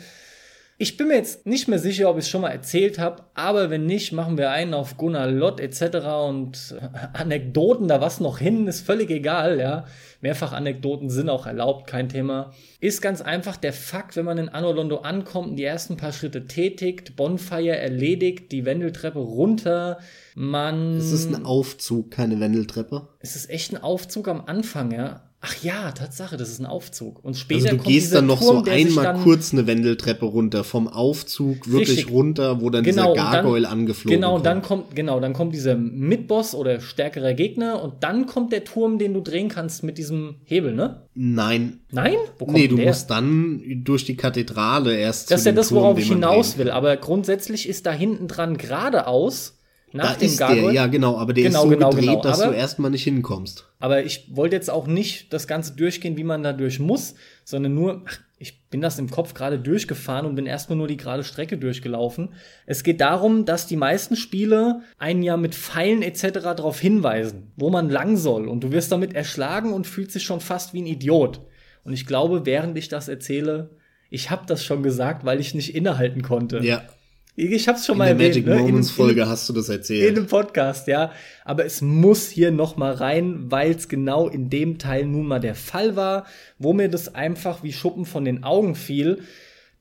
Ich 0.82 0.96
bin 0.96 1.10
mir 1.10 1.16
jetzt 1.16 1.46
nicht 1.46 1.68
mehr 1.68 1.78
sicher, 1.78 2.10
ob 2.10 2.18
ich 2.18 2.24
es 2.24 2.30
schon 2.30 2.40
mal 2.40 2.52
erzählt 2.52 3.00
habe, 3.00 3.24
aber 3.34 3.70
wenn 3.70 3.86
nicht, 3.86 4.14
machen 4.14 4.38
wir 4.38 4.50
einen 4.52 4.74
auf 4.74 4.96
Gunnar 4.96 5.30
Lott 5.30 5.60
etc. 5.60 6.08
und 6.26 6.74
Anekdoten, 7.12 7.90
da 7.90 8.00
was 8.00 8.22
noch 8.22 8.40
hin, 8.40 8.66
ist 8.66 8.86
völlig 8.86 9.10
egal, 9.10 9.60
ja. 9.60 9.84
Mehrfach 10.22 10.54
Anekdoten 10.54 11.10
sind 11.10 11.28
auch 11.28 11.46
erlaubt, 11.48 11.88
kein 11.88 12.08
Thema. 12.08 12.54
Ist 12.80 13.02
ganz 13.02 13.22
einfach 13.22 13.58
der 13.58 13.74
Fakt, 13.74 14.16
wenn 14.16 14.24
man 14.24 14.38
in 14.38 14.48
Anno 14.48 14.72
Londo 14.72 15.00
ankommt 15.00 15.50
und 15.50 15.56
die 15.58 15.66
ersten 15.66 15.98
paar 15.98 16.14
Schritte 16.14 16.46
tätigt, 16.46 17.18
Bonfire 17.18 17.76
erledigt, 17.78 18.54
die 18.54 18.64
Wendeltreppe 18.64 19.20
runter, 19.20 20.00
man. 20.34 20.96
Es 20.96 21.12
ist 21.12 21.28
ein 21.28 21.44
Aufzug, 21.44 22.12
keine 22.12 22.40
Wendeltreppe. 22.40 23.10
Es 23.20 23.36
ist 23.36 23.50
echt 23.50 23.74
ein 23.74 23.84
Aufzug 23.84 24.30
am 24.30 24.46
Anfang, 24.46 24.92
ja. 24.92 25.29
Ach 25.42 25.56
ja, 25.64 25.92
Tatsache, 25.94 26.36
das 26.36 26.50
ist 26.50 26.60
ein 26.60 26.66
Aufzug. 26.66 27.24
Und 27.24 27.38
später 27.38 27.70
also 27.70 27.78
du 27.78 27.84
gehst 27.84 28.14
dann 28.14 28.26
noch 28.26 28.40
Turm, 28.40 28.66
so 28.66 28.72
einmal 28.72 29.14
kurz 29.24 29.54
eine 29.54 29.68
Wendeltreppe 29.68 30.26
runter 30.26 30.66
vom 30.66 30.90
Aufzug 30.90 31.72
wirklich 31.72 32.00
richtig. 32.00 32.14
runter, 32.14 32.60
wo 32.60 32.70
dann 32.70 32.84
genau, 32.84 33.14
dieser 33.14 33.32
Gargoyle 33.32 33.64
dann, 33.64 33.72
angeflogen 33.72 34.20
Genau, 34.20 34.34
kommt. 34.34 34.46
dann 34.46 34.62
kommt 34.62 34.96
genau, 34.98 35.22
dann 35.22 35.32
kommt 35.32 35.54
dieser 35.54 35.76
Mitboss 35.76 36.54
oder 36.54 36.82
stärkerer 36.82 37.34
Gegner 37.34 37.82
und 37.82 38.04
dann 38.04 38.26
kommt 38.26 38.52
der 38.52 38.66
Turm, 38.66 39.00
den 39.00 39.14
du 39.14 39.22
drehen 39.22 39.48
kannst 39.48 39.82
mit 39.82 39.98
diesem 39.98 40.36
Hebel, 40.44 40.76
ne? 40.76 41.04
Nein. 41.16 41.80
Nein? 41.90 42.16
Wo 42.38 42.44
kommt 42.44 42.58
nee, 42.58 42.68
du 42.68 42.76
der? 42.76 42.88
musst 42.88 43.10
dann 43.10 43.64
durch 43.86 44.04
die 44.04 44.18
Kathedrale 44.18 44.98
erst 44.98 45.32
Das 45.32 45.42
ist 45.42 45.46
ja 45.46 45.54
das, 45.54 45.72
worauf 45.72 45.94
Turm, 45.94 46.04
ich 46.04 46.10
hinaus 46.10 46.58
will, 46.58 46.70
aber 46.70 46.98
grundsätzlich 46.98 47.70
ist 47.70 47.86
da 47.86 47.94
hinten 47.94 48.28
dran 48.28 48.58
geradeaus 48.58 49.59
nach 49.94 50.14
da 50.14 50.20
dem 50.20 50.26
ist 50.28 50.38
Gargoyle. 50.38 50.62
Der, 50.64 50.74
ja, 50.74 50.88
genau, 50.88 51.18
aber 51.18 51.34
der 51.34 51.46
genau, 51.46 51.60
ist 51.60 51.64
so 51.64 51.70
genau, 51.70 51.90
gedreht, 51.90 52.10
genau. 52.10 52.22
dass 52.22 52.42
aber, 52.42 52.52
du 52.52 52.58
erstmal 52.58 52.92
nicht 52.92 53.04
hinkommst. 53.04 53.68
Aber 53.80 54.04
ich 54.04 54.36
wollte 54.36 54.56
jetzt 54.56 54.70
auch 54.70 54.88
nicht 54.88 55.34
das 55.34 55.48
Ganze 55.48 55.76
durchgehen, 55.76 56.18
wie 56.18 56.24
man 56.24 56.44
da 56.44 56.54
durch 56.54 56.80
muss, 56.80 57.16
sondern 57.44 57.74
nur, 57.74 58.04
ach, 58.08 58.20
ich 58.42 58.70
bin 58.70 58.80
das 58.80 58.98
im 59.00 59.10
Kopf 59.10 59.34
gerade 59.34 59.60
durchgefahren 59.60 60.26
und 60.26 60.36
bin 60.36 60.46
erstmal 60.46 60.78
nur 60.78 60.88
die 60.88 60.96
gerade 60.96 61.26
Strecke 61.26 61.58
durchgelaufen. 61.58 62.30
Es 62.66 62.84
geht 62.84 63.02
darum, 63.02 63.44
dass 63.44 63.68
die 63.68 63.76
meisten 63.76 64.16
Spiele 64.16 64.82
einen 64.98 65.24
ja 65.24 65.36
mit 65.36 65.56
Pfeilen 65.56 66.02
etc. 66.02 66.40
darauf 66.42 66.80
hinweisen, 66.80 67.52
wo 67.58 67.70
man 67.70 67.90
lang 67.90 68.16
soll. 68.16 68.48
Und 68.48 68.64
du 68.64 68.72
wirst 68.72 68.94
damit 68.94 69.14
erschlagen 69.14 69.74
und 69.74 69.88
fühlst 69.88 70.16
dich 70.16 70.24
schon 70.24 70.40
fast 70.40 70.74
wie 70.74 70.82
ein 70.82 70.88
Idiot. 70.88 71.42
Und 71.84 71.92
ich 71.92 72.06
glaube, 72.06 72.46
während 72.46 72.78
ich 72.78 72.88
das 72.88 73.10
erzähle, 73.10 73.72
ich 74.10 74.32
habe 74.32 74.46
das 74.48 74.64
schon 74.64 74.84
gesagt, 74.84 75.26
weil 75.26 75.42
ich 75.42 75.54
nicht 75.54 75.76
innehalten 75.76 76.22
konnte. 76.22 76.60
Ja. 76.60 76.84
Ich 77.42 77.68
hab's 77.70 77.86
schon 77.86 77.94
in 77.94 78.00
mal 78.00 78.08
erwähnt. 78.08 78.36
In 78.36 78.44
der 78.44 78.54
Magic 78.54 78.66
ne? 78.66 78.72
Moments 78.72 78.92
Folge 78.92 79.22
in, 79.22 79.30
hast 79.30 79.48
du 79.48 79.54
das 79.54 79.70
erzählt. 79.70 80.10
In 80.10 80.16
dem 80.16 80.28
Podcast, 80.28 80.88
ja. 80.88 81.14
Aber 81.46 81.66
es 81.66 81.82
muss 81.82 82.28
hier 82.28 82.52
noch 82.52 82.76
mal 82.76 82.94
rein, 82.94 83.50
weil 83.50 83.72
es 83.72 83.88
genau 83.88 84.28
in 84.28 84.50
dem 84.50 84.78
Teil 84.78 85.06
nun 85.06 85.26
mal 85.26 85.40
der 85.40 85.56
Fall 85.56 85.96
war, 85.96 86.26
wo 86.58 86.74
mir 86.74 86.90
das 86.90 87.16
einfach 87.16 87.64
wie 87.64 87.72
Schuppen 87.72 88.06
von 88.06 88.26
den 88.26 88.44
Augen 88.44 88.76
fiel, 88.76 89.24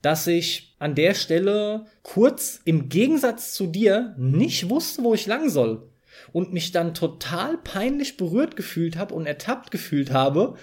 dass 0.01 0.25
ich 0.27 0.75
an 0.79 0.95
der 0.95 1.13
Stelle 1.13 1.85
kurz 2.01 2.61
im 2.63 2.87
Gegensatz 2.87 3.53
zu 3.53 3.67
dir 3.67 4.15
nicht 4.17 4.69
wusste, 4.69 5.03
wo 5.03 5.13
ich 5.13 5.27
lang 5.27 5.49
soll 5.49 5.89
und 6.31 6.53
mich 6.53 6.71
dann 6.71 6.93
total 6.93 7.57
peinlich 7.57 8.15
berührt 8.15 8.55
gefühlt 8.55 8.95
habe 8.95 9.13
und 9.13 9.25
ertappt 9.25 9.71
gefühlt 9.71 10.11
habe, 10.11 10.55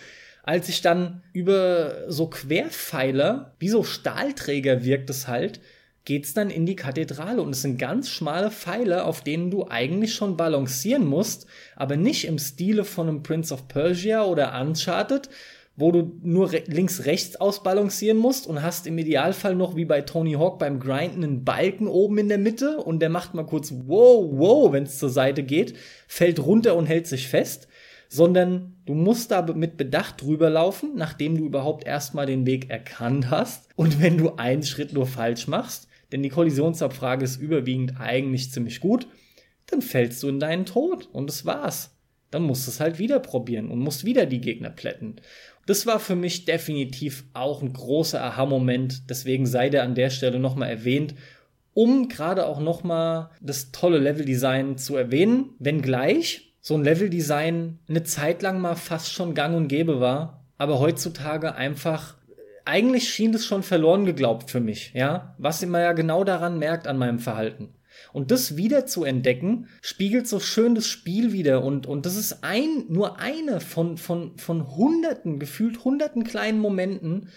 als 0.43 0.71
ich 0.71 0.81
dann 0.81 1.23
über 1.35 2.11
so 2.11 2.29
Querpfeiler, 2.29 3.55
wie 3.59 3.69
so 3.69 3.83
Stahlträger 3.83 4.85
wirkt 4.85 5.11
es 5.11 5.29
halt, 5.29 5.61
geht's 6.07 6.35
dann 6.35 6.51
in 6.51 6.67
die 6.67 6.77
Kathedrale 6.77 7.43
und 7.43 7.51
es 7.51 7.63
sind 7.63 7.79
ganz 7.79 8.09
schmale 8.09 8.51
Pfeile, 8.51 9.05
auf 9.05 9.23
denen 9.23 9.51
du 9.51 9.67
eigentlich 9.69 10.15
schon 10.15 10.37
balancieren 10.37 11.05
musst, 11.05 11.47
aber 11.75 11.97
nicht 11.97 12.27
im 12.27 12.39
Stile 12.39 12.85
von 12.85 13.09
einem 13.09 13.23
Prince 13.25 13.53
of 13.53 13.67
Persia 13.69 14.25
oder 14.25 14.59
Uncharted, 14.59 15.29
wo 15.75 15.91
du 15.91 16.13
nur 16.23 16.53
links-rechts 16.53 17.37
ausbalancieren 17.37 18.19
musst 18.19 18.47
und 18.47 18.63
hast 18.63 18.87
im 18.87 18.97
Idealfall 18.97 19.57
noch 19.57 19.75
wie 19.75 19.85
bei 19.85 20.01
Tony 20.01 20.35
Hawk 20.35 20.61
beim 20.61 20.79
Grinden 20.79 21.25
einen 21.25 21.45
Balken 21.45 21.89
oben 21.89 22.19
in 22.19 22.29
der 22.29 22.39
Mitte 22.39 22.79
und 22.79 23.01
der 23.01 23.11
macht 23.11 23.35
mal 23.35 23.45
kurz 23.45 23.73
wow, 23.87 24.25
wow, 24.31 24.73
wenn 24.73 24.85
es 24.85 24.99
zur 24.99 25.11
Seite 25.11 25.43
geht, 25.43 25.75
fällt 26.07 26.39
runter 26.39 26.77
und 26.77 26.87
hält 26.87 27.09
sich 27.09 27.27
fest, 27.27 27.67
sondern 28.09 28.77
du 28.87 28.95
musst 28.95 29.33
da 29.33 29.43
mit 29.43 29.77
Bedacht 29.77 30.23
drüber 30.23 30.51
laufen, 30.51 30.93
nachdem 30.95 31.37
du 31.37 31.45
überhaupt 31.45 31.85
erstmal 31.85 32.27
den 32.27 32.47
Weg 32.47 32.71
erkannt 32.71 33.29
hast 33.29 33.69
und 33.75 34.01
wenn 34.01 34.17
du 34.17 34.37
einen 34.37 34.63
Schritt 34.63 34.93
nur 34.93 35.07
falsch 35.07 35.49
machst, 35.49 35.86
denn 36.13 36.23
die 36.23 36.29
Kollisionsabfrage 36.29 37.25
ist 37.25 37.41
überwiegend 37.41 38.01
eigentlich 38.01 38.53
ziemlich 38.53 38.81
gut, 38.81 39.07
dann 39.67 39.83
fällst 39.83 40.23
du 40.23 40.29
in 40.29 40.41
deinen 40.41 40.67
Tod 40.67 41.09
und 41.13 41.29
das 41.29 41.45
war's. 41.45 41.97
Dann 42.31 42.43
musst 42.43 42.67
du 42.67 42.71
es 42.71 42.81
halt 42.81 42.99
wieder 42.99 43.21
probieren 43.21 43.71
und 43.71 43.79
musst 43.79 44.05
wieder 44.05 44.27
die 44.27 44.41
Gegner 44.41 44.71
plätten. 44.71 45.17
Das 45.67 45.87
war 45.87 45.99
für 45.99 46.15
mich 46.15 46.45
definitiv 46.45 47.25
auch 47.35 47.63
ein 47.63 47.73
großer 47.73 48.23
Aha-Moment, 48.23 49.11
deswegen 49.11 49.47
sei 49.47 49.69
der 49.69 49.83
an 49.83 49.95
der 49.95 50.11
Stelle 50.11 50.39
nochmal 50.39 50.71
erwähnt, 50.71 51.15
um 51.75 52.09
gerade 52.09 52.47
auch 52.47 52.61
nochmal 52.61 53.31
das 53.41 53.73
tolle 53.73 53.99
Leveldesign 53.99 54.79
zu 54.79 54.97
erwähnen, 54.97 55.51
wenngleich 55.59 56.55
so 56.61 56.75
ein 56.75 56.85
Leveldesign 56.85 57.79
eine 57.89 58.03
Zeit 58.03 58.43
lang 58.43 58.61
mal 58.61 58.75
fast 58.75 59.13
schon 59.13 59.35
gang 59.35 59.57
und 59.57 59.69
gäbe 59.69 60.01
war, 60.01 60.45
aber 60.59 60.81
heutzutage 60.81 61.55
einfach 61.55 62.17
eigentlich 62.67 63.09
schien 63.09 63.33
es 63.33 63.47
schon 63.47 63.63
verloren 63.63 64.05
geglaubt 64.05 64.51
für 64.51 64.61
mich, 64.61 64.93
ja, 64.95 65.35
was 65.39 65.63
immer 65.63 65.81
ja 65.81 65.93
genau 65.93 66.25
daran 66.25 66.59
merkt 66.59 66.87
an 66.87 66.99
meinem 66.99 67.19
Verhalten. 67.19 67.71
Und 68.13 68.31
das 68.31 68.57
wieder 68.57 68.87
zu 68.87 69.05
entdecken, 69.05 69.69
spiegelt 69.81 70.29
so 70.29 70.41
schön 70.41 70.75
das 70.75 70.87
Spiel 70.87 71.33
wieder 71.33 71.65
und, 71.65 71.87
und 71.87 72.05
das 72.05 72.17
ist 72.17 72.45
ein, 72.45 72.85
nur 72.89 73.21
eine 73.21 73.61
von, 73.61 73.97
von, 73.97 74.37
von 74.37 74.77
hunderten, 74.77 75.39
gefühlt 75.39 75.85
hunderten 75.85 76.25
kleinen 76.25 76.61
Momenten, 76.61 77.29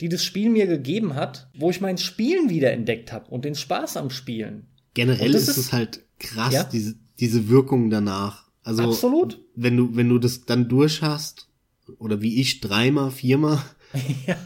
die 0.00 0.08
das 0.08 0.24
Spiel 0.24 0.50
mir 0.50 0.66
gegeben 0.66 1.14
hat, 1.14 1.48
wo 1.54 1.70
ich 1.70 1.80
mein 1.80 1.98
Spielen 1.98 2.50
wieder 2.50 2.72
entdeckt 2.72 3.12
habe 3.12 3.30
und 3.30 3.44
den 3.44 3.54
Spaß 3.54 3.96
am 3.96 4.10
Spielen. 4.10 4.66
Generell 4.94 5.34
ist, 5.34 5.48
ist 5.48 5.56
es 5.56 5.72
halt 5.72 6.02
krass, 6.18 6.52
ja? 6.52 6.64
diese, 6.64 6.96
diese 7.20 7.48
Wirkung 7.48 7.90
danach. 7.90 8.50
Also, 8.64 8.82
Absolut. 8.84 9.40
wenn 9.54 9.76
du, 9.76 9.94
wenn 9.96 10.08
du 10.08 10.18
das 10.18 10.44
dann 10.44 10.68
durch 10.68 11.02
hast, 11.02 11.48
oder 11.98 12.22
wie 12.22 12.40
ich 12.40 12.60
dreimal, 12.60 13.10
viermal, 13.10 13.62
ja. 14.26 14.36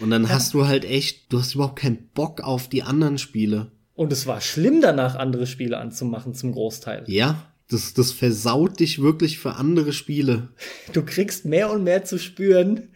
Und 0.00 0.10
dann 0.10 0.24
ja. 0.24 0.30
hast 0.30 0.54
du 0.54 0.66
halt 0.66 0.84
echt, 0.84 1.32
du 1.32 1.38
hast 1.38 1.54
überhaupt 1.54 1.78
keinen 1.78 2.08
Bock 2.14 2.40
auf 2.40 2.68
die 2.68 2.82
anderen 2.82 3.18
Spiele. 3.18 3.70
Und 3.94 4.12
es 4.12 4.26
war 4.26 4.40
schlimm 4.40 4.80
danach, 4.80 5.16
andere 5.16 5.46
Spiele 5.46 5.78
anzumachen 5.78 6.34
zum 6.34 6.52
Großteil. 6.52 7.04
Ja, 7.06 7.48
das, 7.68 7.94
das 7.94 8.12
versaut 8.12 8.80
dich 8.80 9.02
wirklich 9.02 9.38
für 9.38 9.56
andere 9.56 9.92
Spiele. 9.92 10.48
Du 10.92 11.04
kriegst 11.04 11.44
mehr 11.44 11.70
und 11.70 11.84
mehr 11.84 12.04
zu 12.04 12.18
spüren, 12.18 12.88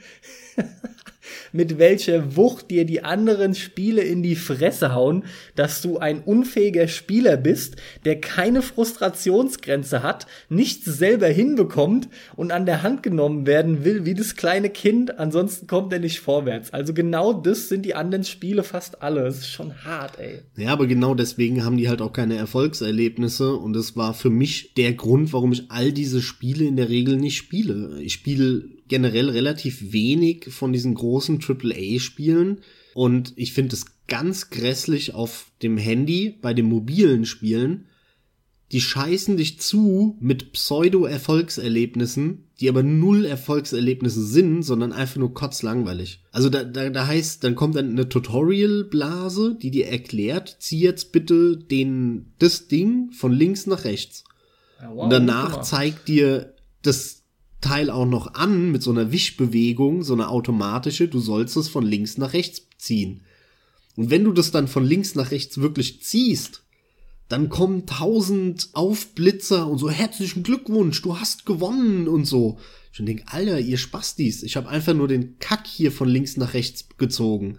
mit 1.53 1.79
welcher 1.79 2.37
Wucht 2.37 2.71
dir 2.71 2.85
die 2.85 3.05
anderen 3.05 3.55
Spiele 3.55 4.03
in 4.03 4.23
die 4.23 4.37
Fresse 4.37 4.95
hauen, 4.95 5.25
dass 5.55 5.83
du 5.83 5.99
ein 5.99 6.23
unfähiger 6.23 6.89
Spieler 6.89 7.37
bist, 7.37 7.77
der 8.05 8.21
keine 8.21 8.63
Frustrationsgrenze 8.63 10.03
hat, 10.03 10.27
nichts 10.49 10.85
selber 10.85 11.29
hinbekommt 11.29 12.09
und 12.37 12.53
an 12.53 12.67
der 12.67 12.83
Hand 12.83 13.03
genommen 13.03 13.47
werden 13.47 13.85
will 13.85 14.05
wie 14.05 14.15
das 14.15 14.37
kleine 14.37 14.71
Kind, 14.71 15.19
ansonsten 15.19 15.67
kommt 15.67 15.93
er 15.93 15.99
nicht 15.99 16.21
vorwärts. 16.21 16.73
Also 16.73 16.95
genau 16.95 17.33
das 17.33 17.69
sind 17.69 17.85
die 17.85 17.95
anderen 17.95 18.25
Spiele 18.25 18.63
fast 18.63 19.03
alle. 19.03 19.25
Das 19.25 19.39
ist 19.39 19.51
schon 19.51 19.85
hart, 19.85 20.19
ey. 20.19 20.41
Ja, 20.57 20.73
aber 20.73 20.87
genau 20.87 21.15
deswegen 21.15 21.65
haben 21.65 21.77
die 21.77 21.89
halt 21.89 22.03
auch 22.03 22.13
keine 22.13 22.37
Erfolgserlebnisse 22.37 23.55
und 23.55 23.75
das 23.75 23.97
war 23.97 24.15
für 24.15 24.31
mich 24.31 24.75
der 24.75 24.93
Grund, 24.95 25.33
warum 25.33 25.53
ich 25.53 25.71
all 25.71 25.93
diese 25.93 26.23
Spiele 26.23 26.65
in 26.65 26.77
der 26.77 26.89
Regel 26.89 27.17
nicht 27.17 27.37
spiele. 27.37 28.01
Ich 28.01 28.15
spiele 28.15 28.65
generell 28.93 29.31
relativ 29.31 29.91
wenig 29.95 30.49
von 30.51 30.71
diesen 30.71 30.93
großen 30.93 31.41
AAA-Spielen. 31.43 32.61
Und 32.93 33.33
ich 33.37 33.55
finde 33.55 33.75
es 33.75 33.87
ganz 34.07 34.51
grässlich 34.51 35.15
auf 35.15 35.51
dem 35.63 35.79
Handy 35.79 36.37
bei 36.43 36.53
den 36.53 36.67
mobilen 36.67 37.25
Spielen. 37.25 37.87
Die 38.71 38.83
scheißen 38.83 39.39
dich 39.39 39.59
zu 39.61 40.19
mit 40.21 40.53
Pseudo-Erfolgserlebnissen, 40.53 42.51
die 42.61 42.69
aber 42.69 42.83
null 42.83 43.25
Erfolgserlebnisse 43.25 44.27
sind, 44.27 44.63
sondern 44.63 44.93
einfach 44.93 45.17
nur 45.17 45.33
kotzlangweilig. 45.33 46.23
Also 46.31 46.51
da, 46.51 46.63
da, 46.63 46.91
da 46.91 47.07
heißt, 47.07 47.43
dann 47.45 47.55
kommt 47.55 47.77
dann 47.77 47.93
eine 47.93 48.11
Tutorial-Blase, 48.11 49.57
die 49.59 49.71
dir 49.71 49.89
erklärt, 49.89 50.59
zieh 50.61 50.81
jetzt 50.81 51.13
bitte 51.13 51.57
den, 51.57 52.35
das 52.39 52.69
Ding 52.69 53.11
von 53.13 53.33
links 53.33 53.67
nach 53.67 53.85
rechts. 53.85 54.25
Ja, 54.83 54.91
wow, 54.91 55.05
Und 55.05 55.11
danach 55.11 55.63
zeigt 55.63 56.09
dir 56.09 56.53
das 56.83 57.22
Teil 57.63 57.89
auch 57.89 58.07
noch 58.07 58.35
an 58.35 58.71
mit 58.71 58.83
so 58.83 58.91
einer 58.91 59.13
Wischbewegung, 59.13 60.03
so 60.03 60.13
eine 60.13 60.29
automatische, 60.29 61.09
du 61.09 61.19
sollst 61.19 61.57
es 61.57 61.69
von 61.69 61.87
links 61.87 62.19
nach 62.19 62.35
rechts 62.35 62.67
ziehen. 62.77 63.23
Und 63.97 64.11
wenn 64.11 64.25
du 64.25 64.33
das 64.33 64.51
dann 64.51 64.69
von 64.69 64.85
links 64.85 65.15
nach 65.15 65.31
rechts 65.31 65.59
wirklich 65.59 66.03
ziehst, 66.03 66.63
dann 67.29 67.49
kommen 67.49 67.87
tausend 67.87 68.69
Aufblitzer 68.75 69.67
und 69.67 69.79
so 69.79 69.91
herzlichen 69.91 70.43
Glückwunsch, 70.43 71.01
du 71.01 71.19
hast 71.19 71.47
gewonnen 71.47 72.09
und 72.09 72.27
so. 72.27 72.59
Ich 72.93 73.03
denke, 73.03 73.25
Alter, 73.27 73.59
ihr 73.59 73.79
Spastis, 73.79 74.43
ich 74.43 74.57
habe 74.57 74.69
einfach 74.69 74.93
nur 74.93 75.09
den 75.09 75.39
Kack 75.39 75.67
hier 75.67 75.93
von 75.93 76.09
links 76.09 76.37
nach 76.37 76.53
rechts 76.53 76.87
gezogen. 76.99 77.59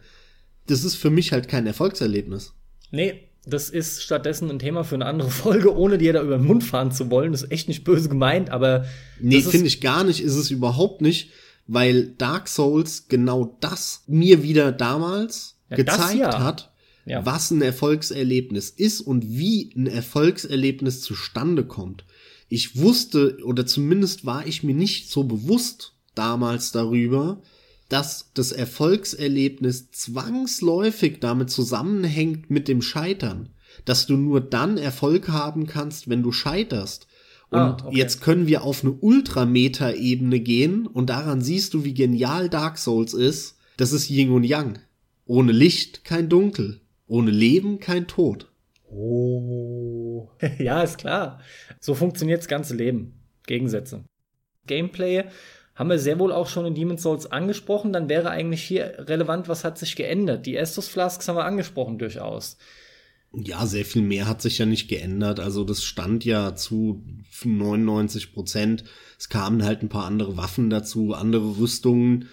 Das 0.68 0.84
ist 0.84 0.96
für 0.96 1.10
mich 1.10 1.32
halt 1.32 1.48
kein 1.48 1.66
Erfolgserlebnis. 1.66 2.54
Nee, 2.92 3.30
das 3.46 3.70
ist 3.70 4.02
stattdessen 4.02 4.50
ein 4.50 4.60
Thema 4.60 4.84
für 4.84 4.96
eine 4.96 5.06
andere 5.06 5.30
Folge, 5.32 5.76
ohne 5.76 5.98
dir 5.98 6.14
da 6.14 6.22
über 6.22 6.38
den 6.38 6.46
Mund 6.46 6.64
fahren 6.64 6.92
zu 6.92 7.10
wollen. 7.10 7.32
Das 7.32 7.44
ist 7.44 7.52
echt 7.52 7.68
nicht 7.68 7.84
böse 7.84 8.10
gemeint, 8.10 8.50
aber. 8.50 8.86
Nee, 9.20 9.42
finde 9.42 9.68
ich 9.68 9.82
gar 9.82 10.04
nicht, 10.04 10.22
ist 10.22 10.36
es 10.36 10.52
überhaupt 10.52 11.02
nicht, 11.02 11.32
weil 11.68 12.08
Dark 12.18 12.48
Souls 12.48 13.08
genau 13.08 13.58
das 13.60 14.04
mir 14.08 14.44
wieder 14.44 14.72
damals 14.72 15.58
ja, 15.70 15.78
gezeigt 15.78 16.20
ja. 16.20 16.40
hat, 16.40 16.74
ja. 17.06 17.26
was 17.26 17.52
ein 17.52 17.62
Erfolgserlebnis 17.62 18.70
ist 18.70 19.02
und 19.02 19.24
wie 19.28 19.72
ein 19.76 19.88
Erfolgserlebnis 19.88 21.02
zustande 21.02 21.66
kommt. 21.66 22.06
Ich 22.50 22.78
wusste, 22.78 23.38
oder 23.44 23.66
zumindest 23.66 24.26
war 24.26 24.46
ich 24.46 24.64
mir 24.64 24.76
nicht 24.76 25.10
so 25.10 25.24
bewusst 25.24 25.96
damals 26.16 26.72
darüber, 26.72 27.42
dass 27.94 28.32
das 28.34 28.52
Erfolgserlebnis 28.52 29.92
zwangsläufig 29.92 31.20
damit 31.20 31.52
zusammenhängt 31.52 32.50
mit 32.50 32.68
dem 32.68 32.82
Scheitern, 32.82 33.50
dass 33.86 34.08
du 34.08 34.18
nur 34.18 34.42
dann 34.42 34.80
Erfolg 34.80 35.30
haben 35.30 35.68
kannst, 35.68 36.10
wenn 36.10 36.24
du 36.24 36.32
scheiterst 36.32 37.06
Und 37.52 37.60
ah, 37.60 37.78
okay. 37.86 37.96
jetzt 37.96 38.22
können 38.22 38.48
wir 38.48 38.64
auf 38.64 38.84
eine 38.84 38.94
Ultrameta-Ebene 38.94 40.40
gehen 40.40 40.88
und 40.88 41.12
daran 41.12 41.42
siehst 41.42 41.76
du, 41.76 41.84
wie 41.84 41.94
genial 41.94 42.50
Dark 42.50 42.80
Souls 42.80 43.14
ist. 43.14 43.60
Das 43.78 43.94
ist 43.94 44.10
Yin 44.10 44.32
und 44.32 44.44
Yang. 44.44 44.80
Ohne 45.28 45.52
Licht 45.52 46.04
kein 46.04 46.30
Dunkel. 46.30 46.82
Ohne 47.06 47.30
Leben 47.30 47.80
kein 47.80 48.08
Tod. 48.08 48.52
Oh. 48.90 50.32
ja, 50.58 50.82
ist 50.82 50.98
klar. 50.98 51.42
So 51.80 51.94
funktioniert 51.94 52.40
das 52.40 52.48
ganze 52.48 52.76
Leben. 52.76 53.20
Gegensätze. 53.46 54.04
Gameplay 54.66 55.26
haben 55.76 55.90
wir 55.90 56.00
sehr 56.00 56.20
wohl 56.20 56.32
auch 56.32 56.48
schon 56.48 56.66
in 56.66 56.76
Demon's 56.76 57.02
Souls 57.02 57.32
angesprochen. 57.32 57.94
Dann 57.94 58.10
wäre 58.10 58.30
eigentlich 58.30 58.64
hier 58.64 58.96
relevant, 59.00 59.48
was 59.48 59.64
hat 59.64 59.78
sich 59.78 59.96
geändert. 59.96 60.46
Die 60.46 60.56
Estus 60.56 60.88
Flasks 60.88 61.28
haben 61.28 61.36
wir 61.36 61.46
angesprochen 61.46 61.98
durchaus. 61.98 62.58
Ja, 63.36 63.66
sehr 63.66 63.84
viel 63.84 64.04
mehr 64.04 64.28
hat 64.28 64.44
sich 64.44 64.60
ja 64.60 64.68
nicht 64.68 64.88
geändert. 64.88 65.40
Also 65.40 65.64
das 65.64 65.84
stand 65.84 66.24
ja 66.24 66.56
zu 66.56 67.04
99 67.44 68.34
Prozent. 68.34 68.84
Es 69.18 69.30
kamen 69.30 69.64
halt 69.64 69.82
ein 69.82 69.90
paar 69.90 70.06
andere 70.06 70.38
Waffen 70.38 70.70
dazu, 70.70 71.14
andere 71.14 71.58
Rüstungen. 71.58 72.30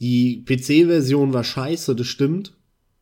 Die 0.01 0.43
PC-Version 0.43 1.31
war 1.31 1.43
scheiße, 1.43 1.95
das 1.95 2.07
stimmt. 2.07 2.53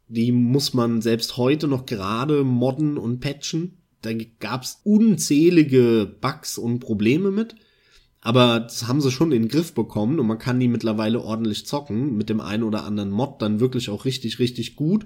Die 0.09 0.31
muss 0.31 0.73
man 0.73 1.01
selbst 1.01 1.37
heute 1.37 1.67
noch 1.67 1.85
gerade 1.85 2.43
modden 2.43 2.97
und 2.97 3.19
patchen. 3.19 3.77
Da 4.01 4.11
gab's 4.39 4.81
unzählige 4.83 6.11
Bugs 6.19 6.57
und 6.57 6.79
Probleme 6.79 7.31
mit. 7.31 7.55
Aber 8.21 8.59
das 8.59 8.87
haben 8.87 9.01
sie 9.01 9.11
schon 9.11 9.31
in 9.31 9.43
den 9.43 9.49
Griff 9.49 9.73
bekommen 9.73 10.19
und 10.19 10.27
man 10.27 10.39
kann 10.39 10.59
die 10.59 10.67
mittlerweile 10.67 11.21
ordentlich 11.21 11.65
zocken. 11.65 12.17
Mit 12.17 12.29
dem 12.29 12.41
einen 12.41 12.63
oder 12.63 12.83
anderen 12.83 13.11
Mod 13.11 13.41
dann 13.41 13.59
wirklich 13.59 13.89
auch 13.89 14.03
richtig, 14.03 14.39
richtig 14.39 14.75
gut. 14.75 15.05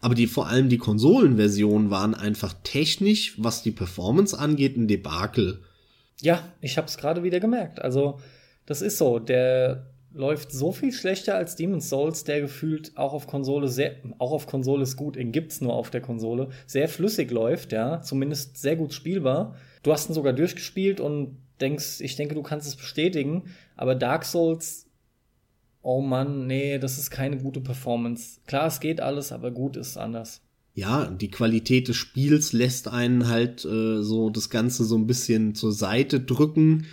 Aber 0.00 0.14
die, 0.14 0.28
vor 0.28 0.46
allem 0.46 0.68
die 0.68 0.78
Konsolenversionen 0.78 1.90
waren 1.90 2.14
einfach 2.14 2.54
technisch, 2.62 3.34
was 3.36 3.64
die 3.64 3.72
Performance 3.72 4.38
angeht, 4.38 4.76
ein 4.76 4.86
Debakel. 4.86 5.64
Ja, 6.20 6.52
ich 6.60 6.78
hab's 6.78 6.98
gerade 6.98 7.24
wieder 7.24 7.40
gemerkt. 7.40 7.82
Also, 7.82 8.20
das 8.64 8.80
ist 8.80 8.96
so. 8.96 9.18
Der 9.18 9.90
läuft 10.12 10.52
so 10.52 10.72
viel 10.72 10.92
schlechter 10.92 11.34
als 11.34 11.56
Demon's 11.56 11.88
Souls, 11.88 12.24
der 12.24 12.40
gefühlt 12.40 12.96
auch 12.96 13.12
auf 13.12 13.26
Konsole 13.26 13.68
sehr, 13.68 13.96
auch 14.18 14.32
auf 14.32 14.46
Konsole 14.46 14.82
ist 14.82 14.96
gut, 14.96 15.16
ihn 15.16 15.32
gibt's 15.32 15.60
nur 15.60 15.74
auf 15.74 15.90
der 15.90 16.00
Konsole, 16.00 16.48
sehr 16.66 16.88
flüssig 16.88 17.30
läuft, 17.30 17.72
ja, 17.72 18.00
zumindest 18.00 18.56
sehr 18.56 18.76
gut 18.76 18.92
spielbar. 18.92 19.56
Du 19.82 19.92
hast 19.92 20.08
ihn 20.08 20.14
sogar 20.14 20.32
durchgespielt 20.32 21.00
und 21.00 21.36
denkst, 21.60 22.00
ich 22.00 22.16
denke, 22.16 22.34
du 22.34 22.42
kannst 22.42 22.66
es 22.66 22.76
bestätigen, 22.76 23.44
aber 23.76 23.94
Dark 23.94 24.24
Souls, 24.24 24.86
oh 25.82 26.00
Mann, 26.00 26.46
nee, 26.46 26.78
das 26.78 26.98
ist 26.98 27.10
keine 27.10 27.38
gute 27.38 27.60
Performance. 27.60 28.40
Klar, 28.46 28.66
es 28.66 28.80
geht 28.80 29.00
alles, 29.00 29.32
aber 29.32 29.50
gut 29.50 29.76
ist 29.76 29.96
anders. 29.96 30.40
Ja, 30.74 31.06
die 31.06 31.30
Qualität 31.30 31.88
des 31.88 31.96
Spiels 31.96 32.52
lässt 32.52 32.86
einen 32.86 33.28
halt 33.28 33.64
äh, 33.64 34.02
so 34.02 34.30
das 34.30 34.48
Ganze 34.48 34.84
so 34.84 34.96
ein 34.96 35.08
bisschen 35.08 35.56
zur 35.56 35.72
Seite 35.72 36.20
drücken 36.20 36.86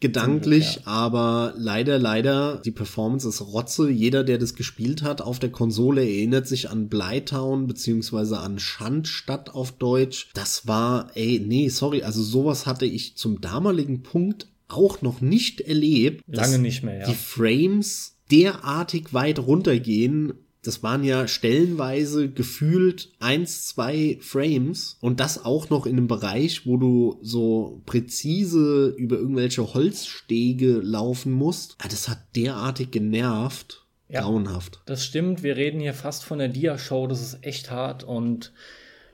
gedanklich, 0.00 0.76
ja. 0.76 0.82
aber 0.86 1.54
leider, 1.56 1.98
leider, 1.98 2.60
die 2.64 2.70
Performance 2.70 3.28
ist 3.28 3.40
Rotze. 3.40 3.90
Jeder, 3.90 4.24
der 4.24 4.38
das 4.38 4.54
gespielt 4.54 5.02
hat 5.02 5.20
auf 5.20 5.38
der 5.38 5.50
Konsole, 5.50 6.02
erinnert 6.02 6.46
sich 6.46 6.70
an 6.70 6.88
Blytown 6.88 7.66
beziehungsweise 7.66 8.38
an 8.38 8.58
Schandstadt 8.58 9.54
auf 9.54 9.72
Deutsch. 9.72 10.30
Das 10.34 10.66
war, 10.66 11.10
ey, 11.14 11.42
nee, 11.44 11.68
sorry, 11.68 12.02
also 12.02 12.22
sowas 12.22 12.66
hatte 12.66 12.86
ich 12.86 13.16
zum 13.16 13.40
damaligen 13.40 14.02
Punkt 14.02 14.48
auch 14.68 15.02
noch 15.02 15.20
nicht 15.20 15.60
erlebt. 15.60 16.22
Lange 16.26 16.58
nicht 16.58 16.82
mehr, 16.82 17.00
ja. 17.00 17.06
Die 17.06 17.14
Frames 17.14 18.16
derartig 18.30 19.12
weit 19.12 19.38
runtergehen 19.38 20.32
das 20.66 20.82
waren 20.82 21.04
ja 21.04 21.28
stellenweise 21.28 22.30
gefühlt 22.30 23.12
eins, 23.20 23.66
zwei 23.66 24.18
Frames 24.20 24.96
und 25.00 25.20
das 25.20 25.44
auch 25.44 25.70
noch 25.70 25.86
in 25.86 25.96
einem 25.96 26.08
Bereich, 26.08 26.66
wo 26.66 26.76
du 26.76 27.18
so 27.22 27.82
präzise 27.86 28.94
über 28.96 29.16
irgendwelche 29.16 29.74
Holzstege 29.74 30.80
laufen 30.82 31.32
musst. 31.32 31.76
Ah, 31.80 31.88
das 31.88 32.08
hat 32.08 32.18
derartig 32.34 32.90
genervt. 32.90 33.82
Ja, 34.08 34.20
grauenhaft. 34.20 34.82
Das 34.86 35.04
stimmt. 35.04 35.42
Wir 35.42 35.56
reden 35.56 35.80
hier 35.80 35.94
fast 35.94 36.24
von 36.24 36.38
der 36.38 36.48
Dia-Show. 36.48 37.06
Das 37.06 37.22
ist 37.22 37.38
echt 37.42 37.70
hart 37.70 38.04
und 38.04 38.52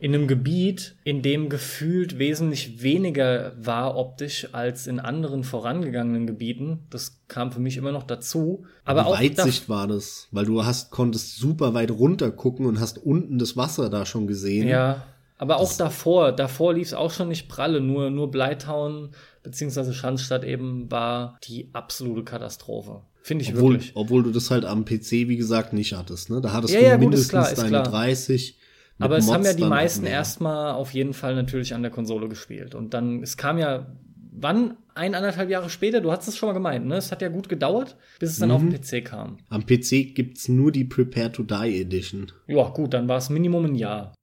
in 0.01 0.15
einem 0.15 0.27
Gebiet, 0.27 0.97
in 1.05 1.21
dem 1.21 1.51
gefühlt 1.51 2.19
wesentlich 2.19 2.83
weniger 2.83 3.53
war 3.61 3.97
optisch 3.97 4.49
als 4.53 4.87
in 4.87 4.99
anderen 4.99 5.45
vorangegangenen 5.45 6.27
Gebieten. 6.27 6.87
Das 6.89 7.21
kam 7.29 7.53
für 7.53 7.61
mich 7.61 7.77
immer 7.77 7.93
noch 7.93 8.05
dazu. 8.05 8.65
Aber 8.87 9.07
auch 9.07 9.21
Weitsicht 9.21 9.69
war 9.69 9.87
das, 9.87 10.27
weil 10.31 10.47
du 10.47 10.65
hast 10.65 10.91
konntest 10.91 11.37
super 11.37 11.75
weit 11.75 11.91
runter 11.91 12.31
gucken 12.31 12.65
und 12.65 12.81
hast 12.81 12.97
unten 12.97 13.39
das 13.39 13.59
Wasser 13.59 13.91
da 13.91 14.07
schon 14.07 14.27
gesehen. 14.27 14.67
Ja, 14.67 15.03
aber 15.37 15.59
auch 15.59 15.69
das 15.69 15.77
davor, 15.77 16.33
davor 16.33 16.73
lief 16.73 16.89
es 16.89 16.95
auch 16.95 17.11
schon 17.11 17.29
nicht 17.29 17.49
pralle, 17.49 17.83
nur 17.83 18.09
nur 18.09 18.31
Bleitown 18.31 19.11
beziehungsweise 19.43 19.93
Schanzstadt 19.93 20.45
eben 20.45 20.91
war 20.91 21.39
die 21.45 21.69
absolute 21.75 22.25
Katastrophe. 22.25 23.03
Finde 23.23 23.45
ich 23.45 23.53
obwohl, 23.53 23.75
wirklich. 23.75 23.93
Obwohl 23.97 24.23
du 24.23 24.31
das 24.31 24.51
halt 24.51 24.65
am 24.65 24.87
PC, 24.87 25.11
wie 25.29 25.37
gesagt, 25.37 25.75
nicht 25.75 25.93
hattest, 25.93 26.31
ne? 26.31 26.41
Da 26.41 26.55
hattest 26.55 26.73
ja, 26.73 26.81
du 26.81 26.87
ja, 26.87 26.97
mindestens 26.99 27.31
gut, 27.31 27.55
klar, 27.55 27.55
deine 27.55 27.69
klar. 27.69 27.83
30. 27.83 28.57
Aber 29.01 29.17
es 29.17 29.27
Mods 29.27 29.35
haben 29.35 29.45
ja 29.45 29.55
die 29.55 29.65
meisten 29.65 30.07
erstmal 30.07 30.73
auf 30.75 30.93
jeden 30.93 31.15
Fall 31.15 31.35
natürlich 31.35 31.75
an 31.75 31.83
der 31.83 31.91
Konsole 31.91 32.29
gespielt. 32.29 32.75
Und 32.75 32.95
dann, 32.95 33.23
es 33.23 33.37
kam 33.37 33.59
ja, 33.59 33.87
wann? 34.31 34.77
Ein, 34.95 35.15
anderthalb 35.15 35.49
Jahre 35.49 35.71
später, 35.71 36.01
du 36.01 36.11
hast 36.13 36.29
es 36.29 36.37
schon 36.37 36.49
mal 36.49 36.53
gemeint, 36.53 36.87
ne? 36.87 36.97
Es 36.97 37.11
hat 37.11 37.23
ja 37.23 37.29
gut 37.29 37.49
gedauert, 37.49 37.97
bis 38.19 38.33
es 38.33 38.39
dann 38.39 38.51
mhm. 38.51 38.55
auf 38.55 38.63
den 38.63 38.73
PC 38.73 39.05
kam. 39.05 39.39
Am 39.49 39.65
PC 39.65 40.15
gibt's 40.15 40.49
nur 40.49 40.73
die 40.73 40.85
Prepare 40.85 41.33
to 41.33 41.43
Die 41.43 41.81
Edition. 41.81 42.31
Ja, 42.47 42.69
gut, 42.69 42.93
dann 42.93 43.09
war 43.09 43.17
es 43.17 43.31
Minimum 43.31 43.67
ein 43.67 43.75
Jahr. 43.75 44.15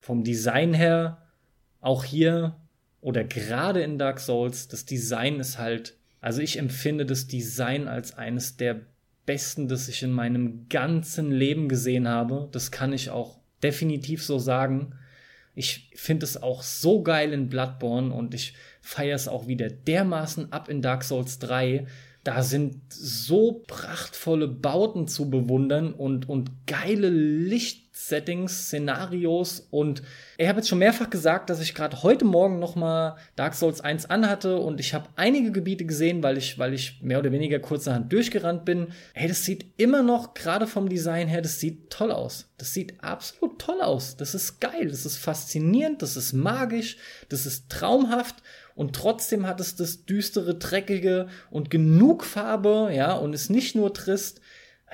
Vom 0.00 0.24
Design 0.24 0.72
her, 0.72 1.22
auch 1.80 2.04
hier, 2.04 2.56
oder 3.00 3.24
gerade 3.24 3.82
in 3.82 3.98
Dark 3.98 4.20
Souls, 4.20 4.68
das 4.68 4.86
Design 4.86 5.40
ist 5.40 5.58
halt, 5.58 5.98
also 6.20 6.40
ich 6.40 6.58
empfinde 6.58 7.04
das 7.04 7.26
Design 7.26 7.88
als 7.88 8.16
eines 8.16 8.56
der 8.56 8.80
besten, 9.26 9.68
das 9.68 9.88
ich 9.88 10.02
in 10.02 10.12
meinem 10.12 10.68
ganzen 10.68 11.30
Leben 11.32 11.68
gesehen 11.68 12.08
habe. 12.08 12.48
Das 12.52 12.70
kann 12.70 12.92
ich 12.92 13.10
auch 13.10 13.41
definitiv 13.62 14.24
so 14.24 14.38
sagen. 14.38 14.94
Ich 15.54 15.90
finde 15.94 16.24
es 16.24 16.42
auch 16.42 16.62
so 16.62 17.02
geil 17.02 17.32
in 17.32 17.48
Bloodborne 17.48 18.12
und 18.12 18.34
ich 18.34 18.54
feiere 18.80 19.16
es 19.16 19.28
auch 19.28 19.46
wieder 19.46 19.68
dermaßen 19.68 20.52
ab 20.52 20.68
in 20.68 20.80
Dark 20.82 21.04
Souls 21.04 21.38
3. 21.38 21.86
Da 22.24 22.42
sind 22.42 22.80
so 22.92 23.62
prachtvolle 23.66 24.48
Bauten 24.48 25.08
zu 25.08 25.28
bewundern 25.28 25.92
und, 25.92 26.28
und 26.28 26.50
geile 26.66 27.10
Lichtsettings, 27.92 28.68
Szenarios 28.68 29.66
und 29.70 30.02
ich 30.38 30.48
habe 30.48 30.58
jetzt 30.58 30.68
schon 30.68 30.78
mehrfach 30.78 31.10
gesagt, 31.10 31.50
dass 31.50 31.60
ich 31.60 31.74
gerade 31.74 32.02
heute 32.02 32.24
Morgen 32.24 32.58
noch 32.58 32.74
mal 32.74 33.16
Dark 33.36 33.54
Souls 33.54 33.82
1 33.82 34.08
anhatte 34.08 34.56
und 34.56 34.80
ich 34.80 34.94
habe 34.94 35.10
einige 35.16 35.52
Gebiete 35.52 35.84
gesehen, 35.84 36.22
weil 36.22 36.38
ich, 36.38 36.58
weil 36.58 36.72
ich 36.72 37.02
mehr 37.02 37.18
oder 37.18 37.32
weniger 37.32 37.58
kurzerhand 37.58 38.10
durchgerannt 38.10 38.64
bin. 38.64 38.88
Hey, 39.12 39.28
das 39.28 39.44
sieht 39.44 39.66
immer 39.76 40.02
noch, 40.02 40.32
gerade 40.32 40.66
vom 40.66 40.88
Design 40.88 41.28
her, 41.28 41.42
das 41.42 41.60
sieht 41.60 41.90
toll 41.90 42.12
aus. 42.12 42.48
Das 42.56 42.72
sieht 42.72 43.02
absolut 43.04 43.58
toll 43.58 43.82
aus. 43.82 44.16
Das 44.16 44.34
ist 44.34 44.60
geil, 44.60 44.88
das 44.88 45.04
ist 45.04 45.18
faszinierend, 45.18 46.00
das 46.00 46.16
ist 46.16 46.32
magisch, 46.32 46.96
das 47.28 47.44
ist 47.44 47.68
traumhaft 47.68 48.36
und 48.74 48.96
trotzdem 48.96 49.46
hat 49.46 49.60
es 49.60 49.76
das 49.76 50.06
düstere, 50.06 50.54
dreckige 50.54 51.28
und 51.50 51.68
genug 51.68 52.24
Farbe, 52.24 52.90
ja, 52.94 53.12
und 53.12 53.34
ist 53.34 53.50
nicht 53.50 53.74
nur 53.74 53.92
trist. 53.92 54.40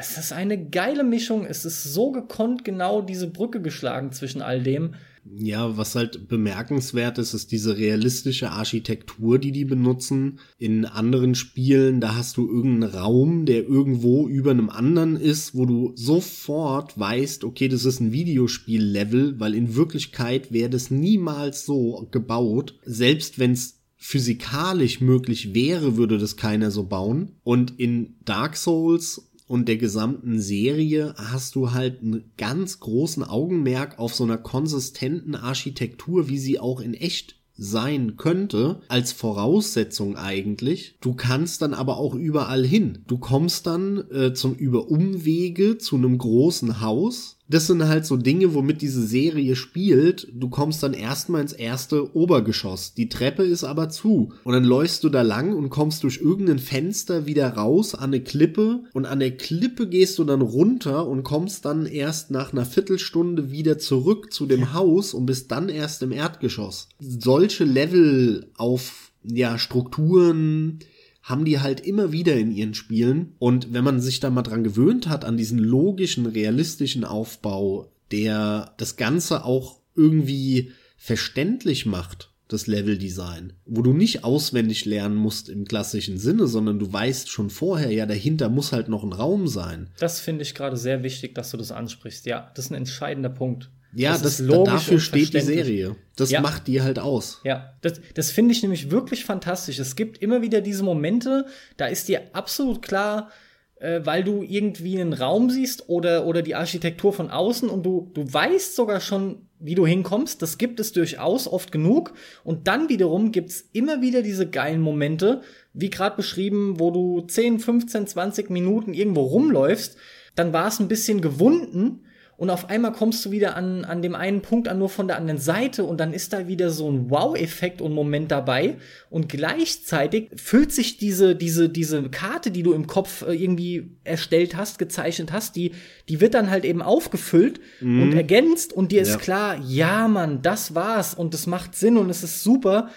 Es 0.00 0.16
ist 0.16 0.32
eine 0.32 0.68
geile 0.68 1.02
Mischung. 1.02 1.44
Es 1.44 1.64
ist 1.64 1.82
so 1.82 2.12
gekonnt 2.12 2.64
genau 2.64 3.02
diese 3.02 3.26
Brücke 3.26 3.60
geschlagen 3.60 4.12
zwischen 4.12 4.42
all 4.42 4.62
dem. 4.62 4.94
Ja, 5.36 5.76
was 5.76 5.96
halt 5.96 6.28
bemerkenswert 6.28 7.18
ist, 7.18 7.34
ist 7.34 7.50
diese 7.50 7.76
realistische 7.76 8.50
Architektur, 8.50 9.38
die 9.38 9.50
die 9.50 9.64
benutzen. 9.64 10.38
In 10.56 10.84
anderen 10.84 11.34
Spielen, 11.34 12.00
da 12.00 12.14
hast 12.14 12.36
du 12.36 12.48
irgendeinen 12.48 12.94
Raum, 12.94 13.44
der 13.44 13.66
irgendwo 13.66 14.28
über 14.28 14.52
einem 14.52 14.70
anderen 14.70 15.16
ist, 15.16 15.56
wo 15.56 15.66
du 15.66 15.92
sofort 15.96 16.98
weißt, 16.98 17.42
okay, 17.42 17.68
das 17.68 17.84
ist 17.84 18.00
ein 18.00 18.12
Videospiel-Level, 18.12 19.40
weil 19.40 19.54
in 19.54 19.74
Wirklichkeit 19.74 20.52
wäre 20.52 20.70
das 20.70 20.90
niemals 20.92 21.66
so 21.66 22.06
gebaut. 22.12 22.78
Selbst 22.84 23.38
wenn 23.38 23.52
es 23.52 23.78
physikalisch 24.00 25.00
möglich 25.00 25.54
wäre, 25.54 25.96
würde 25.96 26.18
das 26.18 26.36
keiner 26.36 26.70
so 26.70 26.84
bauen. 26.84 27.32
Und 27.42 27.78
in 27.80 28.14
Dark 28.24 28.56
Souls 28.56 29.27
und 29.48 29.66
der 29.66 29.78
gesamten 29.78 30.40
Serie 30.40 31.14
hast 31.16 31.56
du 31.56 31.72
halt 31.72 32.02
einen 32.02 32.30
ganz 32.36 32.78
großen 32.80 33.24
Augenmerk 33.24 33.98
auf 33.98 34.14
so 34.14 34.24
einer 34.24 34.38
konsistenten 34.38 35.34
Architektur, 35.34 36.28
wie 36.28 36.38
sie 36.38 36.60
auch 36.60 36.80
in 36.80 36.94
echt 36.94 37.38
sein 37.56 38.16
könnte, 38.16 38.82
als 38.88 39.10
Voraussetzung 39.12 40.16
eigentlich. 40.16 40.96
Du 41.00 41.14
kannst 41.14 41.60
dann 41.62 41.74
aber 41.74 41.96
auch 41.96 42.14
überall 42.14 42.64
hin. 42.64 43.00
Du 43.08 43.18
kommst 43.18 43.66
dann 43.66 44.04
äh, 44.12 44.32
zum 44.32 44.54
über 44.54 44.88
Umwege 44.88 45.76
zu 45.78 45.96
einem 45.96 46.18
großen 46.18 46.80
Haus, 46.80 47.37
das 47.48 47.66
sind 47.66 47.86
halt 47.88 48.04
so 48.04 48.16
Dinge, 48.16 48.54
womit 48.54 48.82
diese 48.82 49.06
Serie 49.06 49.56
spielt. 49.56 50.28
Du 50.32 50.50
kommst 50.50 50.82
dann 50.82 50.92
erstmal 50.92 51.40
ins 51.40 51.54
erste 51.54 52.14
Obergeschoss. 52.14 52.92
Die 52.94 53.08
Treppe 53.08 53.42
ist 53.42 53.64
aber 53.64 53.88
zu. 53.88 54.32
Und 54.44 54.52
dann 54.52 54.64
läufst 54.64 55.02
du 55.02 55.08
da 55.08 55.22
lang 55.22 55.54
und 55.54 55.70
kommst 55.70 56.02
durch 56.04 56.20
irgendein 56.20 56.58
Fenster 56.58 57.26
wieder 57.26 57.48
raus 57.54 57.94
an 57.94 58.10
eine 58.10 58.20
Klippe. 58.22 58.84
Und 58.92 59.06
an 59.06 59.20
der 59.20 59.36
Klippe 59.36 59.88
gehst 59.88 60.18
du 60.18 60.24
dann 60.24 60.42
runter 60.42 61.06
und 61.06 61.22
kommst 61.22 61.64
dann 61.64 61.86
erst 61.86 62.30
nach 62.30 62.52
einer 62.52 62.66
Viertelstunde 62.66 63.50
wieder 63.50 63.78
zurück 63.78 64.32
zu 64.32 64.44
dem 64.44 64.74
Haus 64.74 65.14
und 65.14 65.24
bist 65.24 65.50
dann 65.50 65.70
erst 65.70 66.02
im 66.02 66.12
Erdgeschoss. 66.12 66.90
Solche 67.00 67.64
Level 67.64 68.50
auf, 68.56 69.12
ja, 69.24 69.56
Strukturen, 69.56 70.80
haben 71.28 71.44
die 71.44 71.60
halt 71.60 71.80
immer 71.80 72.10
wieder 72.10 72.36
in 72.36 72.50
ihren 72.50 72.74
Spielen. 72.74 73.34
Und 73.38 73.72
wenn 73.74 73.84
man 73.84 74.00
sich 74.00 74.18
da 74.18 74.30
mal 74.30 74.42
dran 74.42 74.64
gewöhnt 74.64 75.08
hat, 75.08 75.24
an 75.26 75.36
diesen 75.36 75.58
logischen, 75.58 76.24
realistischen 76.24 77.04
Aufbau, 77.04 77.92
der 78.10 78.72
das 78.78 78.96
Ganze 78.96 79.44
auch 79.44 79.80
irgendwie 79.94 80.72
verständlich 80.96 81.84
macht, 81.84 82.30
das 82.48 82.66
Leveldesign, 82.66 83.52
wo 83.66 83.82
du 83.82 83.92
nicht 83.92 84.24
auswendig 84.24 84.86
lernen 84.86 85.16
musst 85.16 85.50
im 85.50 85.66
klassischen 85.66 86.16
Sinne, 86.16 86.46
sondern 86.46 86.78
du 86.78 86.90
weißt 86.90 87.28
schon 87.28 87.50
vorher, 87.50 87.92
ja, 87.92 88.06
dahinter 88.06 88.48
muss 88.48 88.72
halt 88.72 88.88
noch 88.88 89.04
ein 89.04 89.12
Raum 89.12 89.48
sein. 89.48 89.90
Das 89.98 90.20
finde 90.20 90.42
ich 90.42 90.54
gerade 90.54 90.78
sehr 90.78 91.02
wichtig, 91.02 91.34
dass 91.34 91.50
du 91.50 91.58
das 91.58 91.72
ansprichst. 91.72 92.24
Ja, 92.24 92.50
das 92.54 92.66
ist 92.66 92.70
ein 92.70 92.76
entscheidender 92.76 93.28
Punkt. 93.28 93.70
Ja, 93.94 94.12
das, 94.12 94.22
das 94.22 94.38
logisch 94.40 94.72
dafür 94.72 95.00
steht 95.00 95.34
die 95.34 95.40
Serie. 95.40 95.96
Das 96.16 96.30
ja. 96.30 96.40
macht 96.40 96.66
die 96.66 96.82
halt 96.82 96.98
aus. 96.98 97.40
Ja, 97.44 97.74
das, 97.80 98.00
das 98.14 98.30
finde 98.30 98.52
ich 98.52 98.62
nämlich 98.62 98.90
wirklich 98.90 99.24
fantastisch. 99.24 99.78
Es 99.78 99.96
gibt 99.96 100.18
immer 100.18 100.42
wieder 100.42 100.60
diese 100.60 100.82
Momente, 100.82 101.46
da 101.76 101.86
ist 101.86 102.08
dir 102.08 102.22
absolut 102.32 102.82
klar, 102.82 103.30
äh, 103.76 104.00
weil 104.04 104.24
du 104.24 104.42
irgendwie 104.42 105.00
einen 105.00 105.12
Raum 105.12 105.50
siehst 105.50 105.88
oder, 105.88 106.26
oder 106.26 106.42
die 106.42 106.54
Architektur 106.54 107.12
von 107.12 107.30
außen 107.30 107.68
und 107.68 107.84
du, 107.84 108.10
du 108.12 108.30
weißt 108.30 108.76
sogar 108.76 109.00
schon, 109.00 109.46
wie 109.58 109.74
du 109.74 109.86
hinkommst. 109.86 110.42
Das 110.42 110.58
gibt 110.58 110.80
es 110.80 110.92
durchaus 110.92 111.48
oft 111.48 111.72
genug. 111.72 112.12
Und 112.44 112.68
dann 112.68 112.88
wiederum 112.88 113.32
gibt's 113.32 113.68
immer 113.72 114.02
wieder 114.02 114.22
diese 114.22 114.48
geilen 114.48 114.80
Momente, 114.80 115.42
wie 115.72 115.90
gerade 115.90 116.16
beschrieben, 116.16 116.78
wo 116.78 116.90
du 116.90 117.22
10, 117.22 117.58
15, 117.60 118.06
20 118.06 118.50
Minuten 118.50 118.94
irgendwo 118.94 119.22
rumläufst. 119.22 119.96
Dann 120.34 120.52
war 120.52 120.68
es 120.68 120.78
ein 120.78 120.88
bisschen 120.88 121.20
gewunden 121.20 122.04
und 122.38 122.50
auf 122.50 122.70
einmal 122.70 122.92
kommst 122.92 123.24
du 123.24 123.32
wieder 123.32 123.56
an, 123.56 123.84
an 123.84 124.00
dem 124.00 124.14
einen 124.14 124.42
Punkt 124.42 124.68
an, 124.68 124.78
nur 124.78 124.88
von 124.88 125.08
der 125.08 125.16
anderen 125.16 125.40
Seite. 125.40 125.82
Und 125.82 125.98
dann 125.98 126.12
ist 126.12 126.32
da 126.32 126.46
wieder 126.46 126.70
so 126.70 126.88
ein 126.88 127.10
Wow-Effekt 127.10 127.82
und 127.82 127.92
Moment 127.92 128.30
dabei. 128.30 128.76
Und 129.10 129.28
gleichzeitig 129.28 130.30
füllt 130.36 130.70
sich 130.70 130.98
diese, 130.98 131.34
diese, 131.34 131.68
diese 131.68 132.08
Karte, 132.10 132.52
die 132.52 132.62
du 132.62 132.74
im 132.74 132.86
Kopf 132.86 133.22
äh, 133.22 133.34
irgendwie 133.34 133.90
erstellt 134.04 134.56
hast, 134.56 134.78
gezeichnet 134.78 135.32
hast, 135.32 135.56
die, 135.56 135.72
die 136.08 136.20
wird 136.20 136.34
dann 136.34 136.48
halt 136.48 136.64
eben 136.64 136.80
aufgefüllt 136.80 137.58
mhm. 137.80 138.02
und 138.02 138.12
ergänzt. 138.12 138.72
Und 138.72 138.92
dir 138.92 139.02
ist 139.02 139.14
ja. 139.14 139.16
klar, 139.16 139.60
ja 139.66 140.06
Mann, 140.06 140.40
das 140.40 140.76
war's. 140.76 141.14
Und 141.14 141.34
es 141.34 141.48
macht 141.48 141.74
Sinn 141.74 141.96
und 141.96 142.08
es 142.08 142.22
ist 142.22 142.44
super 142.44 142.88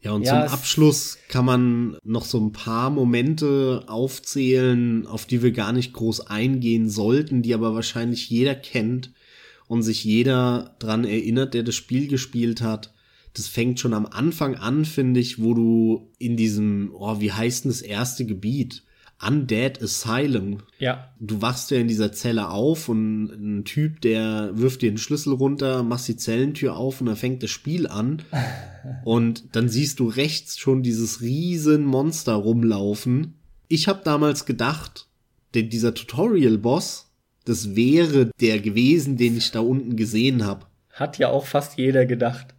ja, 0.00 0.12
und 0.12 0.22
ja, 0.22 0.46
zum 0.46 0.52
Abschluss 0.52 1.18
kann 1.28 1.44
man 1.44 1.96
noch 2.04 2.24
so 2.24 2.38
ein 2.38 2.52
paar 2.52 2.90
Momente 2.90 3.84
aufzählen, 3.88 5.06
auf 5.06 5.26
die 5.26 5.42
wir 5.42 5.50
gar 5.50 5.72
nicht 5.72 5.92
groß 5.92 6.28
eingehen 6.28 6.88
sollten, 6.88 7.42
die 7.42 7.52
aber 7.52 7.74
wahrscheinlich 7.74 8.30
jeder 8.30 8.54
kennt 8.54 9.12
und 9.66 9.82
sich 9.82 10.04
jeder 10.04 10.76
dran 10.78 11.04
erinnert, 11.04 11.54
der 11.54 11.64
das 11.64 11.74
Spiel 11.74 12.06
gespielt 12.06 12.60
hat. 12.60 12.94
Das 13.34 13.48
fängt 13.48 13.80
schon 13.80 13.92
am 13.92 14.06
Anfang 14.06 14.54
an, 14.54 14.84
finde 14.84 15.20
ich, 15.20 15.42
wo 15.42 15.54
du 15.54 16.10
in 16.18 16.36
diesem, 16.36 16.92
oh, 16.94 17.20
wie 17.20 17.32
heißt 17.32 17.64
denn 17.64 17.70
das 17.70 17.82
erste 17.82 18.24
Gebiet? 18.24 18.84
Undead 19.20 19.82
Asylum. 19.82 20.58
Ja. 20.78 21.12
Du 21.18 21.42
wachst 21.42 21.70
ja 21.70 21.78
in 21.78 21.88
dieser 21.88 22.12
Zelle 22.12 22.48
auf 22.50 22.88
und 22.88 23.26
ein 23.26 23.64
Typ, 23.64 24.00
der 24.00 24.50
wirft 24.54 24.82
dir 24.82 24.90
den 24.90 24.98
Schlüssel 24.98 25.32
runter, 25.32 25.82
machst 25.82 26.08
die 26.08 26.16
Zellentür 26.16 26.76
auf 26.76 27.00
und 27.00 27.06
dann 27.06 27.16
fängt 27.16 27.42
das 27.42 27.50
Spiel 27.50 27.88
an. 27.88 28.22
und 29.04 29.56
dann 29.56 29.68
siehst 29.68 29.98
du 29.98 30.08
rechts 30.08 30.58
schon 30.58 30.82
dieses 30.82 31.20
riesen 31.20 31.84
Monster 31.84 32.34
rumlaufen. 32.34 33.34
Ich 33.66 33.88
habe 33.88 34.00
damals 34.04 34.46
gedacht, 34.46 35.08
denn 35.54 35.68
dieser 35.68 35.94
Tutorial-Boss, 35.94 37.10
das 37.44 37.74
wäre 37.74 38.30
der 38.40 38.60
gewesen, 38.60 39.16
den 39.16 39.36
ich 39.36 39.50
da 39.50 39.60
unten 39.60 39.96
gesehen 39.96 40.44
habe. 40.44 40.66
Hat 40.92 41.18
ja 41.18 41.28
auch 41.28 41.46
fast 41.46 41.78
jeder 41.78 42.06
gedacht. 42.06 42.54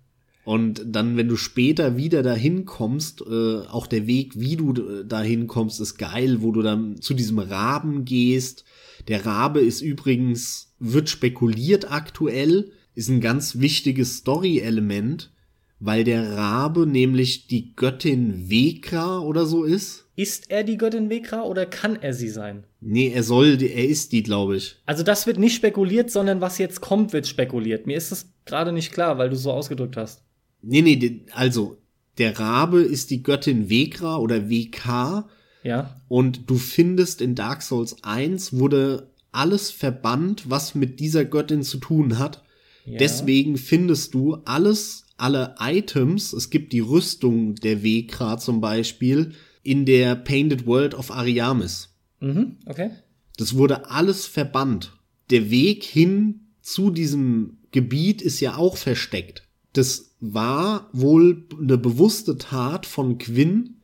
Und 0.49 0.81
dann, 0.83 1.15
wenn 1.15 1.27
du 1.27 1.35
später 1.35 1.95
wieder 1.95 2.23
dahin 2.23 2.65
kommst, 2.65 3.21
äh, 3.21 3.59
auch 3.67 3.85
der 3.85 4.07
Weg, 4.07 4.31
wie 4.33 4.55
du 4.55 4.73
äh, 4.73 5.05
dahin 5.05 5.45
kommst, 5.45 5.79
ist 5.79 5.99
geil, 5.99 6.41
wo 6.41 6.51
du 6.51 6.63
dann 6.63 6.99
zu 6.99 7.13
diesem 7.13 7.37
Raben 7.37 8.03
gehst. 8.03 8.65
Der 9.07 9.27
Rabe 9.27 9.59
ist 9.59 9.81
übrigens, 9.81 10.73
wird 10.79 11.07
spekuliert 11.07 11.91
aktuell, 11.91 12.71
ist 12.95 13.09
ein 13.09 13.21
ganz 13.21 13.59
wichtiges 13.59 14.17
Story-Element, 14.17 15.31
weil 15.79 16.03
der 16.03 16.31
Rabe 16.35 16.87
nämlich 16.87 17.45
die 17.45 17.75
Göttin 17.75 18.49
Vekra 18.49 19.19
oder 19.19 19.45
so 19.45 19.63
ist. 19.63 20.07
Ist 20.15 20.49
er 20.49 20.63
die 20.63 20.77
Göttin 20.77 21.11
Vekra 21.11 21.43
oder 21.43 21.67
kann 21.67 21.95
er 21.95 22.15
sie 22.15 22.29
sein? 22.29 22.63
Nee, 22.81 23.11
er 23.13 23.21
soll, 23.21 23.61
er 23.61 23.87
ist 23.87 24.13
die, 24.13 24.23
glaube 24.23 24.55
ich. 24.55 24.77
Also 24.87 25.03
das 25.03 25.27
wird 25.27 25.37
nicht 25.37 25.53
spekuliert, 25.53 26.09
sondern 26.09 26.41
was 26.41 26.57
jetzt 26.57 26.81
kommt, 26.81 27.13
wird 27.13 27.27
spekuliert. 27.27 27.85
Mir 27.85 27.97
ist 27.97 28.11
es 28.11 28.33
gerade 28.45 28.71
nicht 28.71 28.91
klar, 28.91 29.19
weil 29.19 29.29
du 29.29 29.35
so 29.35 29.51
ausgedrückt 29.51 29.95
hast. 29.95 30.23
Nee, 30.61 30.81
nee, 30.81 31.21
also 31.31 31.77
der 32.17 32.37
Rabe 32.37 32.81
ist 32.81 33.11
die 33.11 33.23
Göttin 33.23 33.69
Vekra 33.69 34.17
oder 34.17 34.49
WK. 34.49 35.25
Ja. 35.63 35.95
Und 36.07 36.49
du 36.49 36.57
findest 36.57 37.21
in 37.21 37.35
Dark 37.35 37.61
Souls 37.61 38.03
1 38.03 38.53
wurde 38.53 39.09
alles 39.31 39.71
verbannt, 39.71 40.49
was 40.49 40.75
mit 40.75 40.99
dieser 40.99 41.25
Göttin 41.25 41.63
zu 41.63 41.77
tun 41.77 42.17
hat. 42.17 42.43
Ja. 42.85 42.97
Deswegen 42.97 43.57
findest 43.57 44.13
du 44.13 44.35
alles, 44.45 45.05
alle 45.17 45.55
Items, 45.59 46.33
es 46.33 46.49
gibt 46.49 46.73
die 46.73 46.79
Rüstung 46.79 47.55
der 47.55 47.83
Vekra 47.83 48.37
zum 48.37 48.61
Beispiel, 48.61 49.33
in 49.63 49.85
der 49.85 50.15
Painted 50.15 50.65
World 50.65 50.95
of 50.95 51.11
Ariamis. 51.11 51.89
Mhm, 52.19 52.57
okay. 52.65 52.91
Das 53.37 53.55
wurde 53.55 53.89
alles 53.89 54.25
verbannt. 54.25 54.93
Der 55.29 55.51
Weg 55.51 55.83
hin 55.83 56.41
zu 56.61 56.89
diesem 56.89 57.57
Gebiet 57.71 58.21
ist 58.21 58.39
ja 58.39 58.57
auch 58.57 58.77
versteckt. 58.77 59.43
Das 59.73 60.08
war 60.19 60.89
wohl 60.91 61.45
eine 61.57 61.77
bewusste 61.77 62.37
Tat 62.37 62.85
von 62.85 63.17
Quinn, 63.17 63.81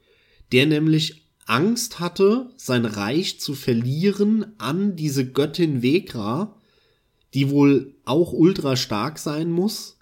der 0.51 0.65
nämlich 0.65 1.25
Angst 1.45 1.99
hatte, 1.99 2.49
sein 2.57 2.85
Reich 2.85 3.39
zu 3.39 3.53
verlieren 3.53 4.53
an 4.57 4.95
diese 4.95 5.31
Göttin 5.31 5.81
Vekra, 5.81 6.55
die 7.33 7.49
wohl 7.49 7.95
auch 8.03 8.33
ultra 8.33 8.75
stark 8.75 9.19
sein 9.19 9.51
muss, 9.51 9.97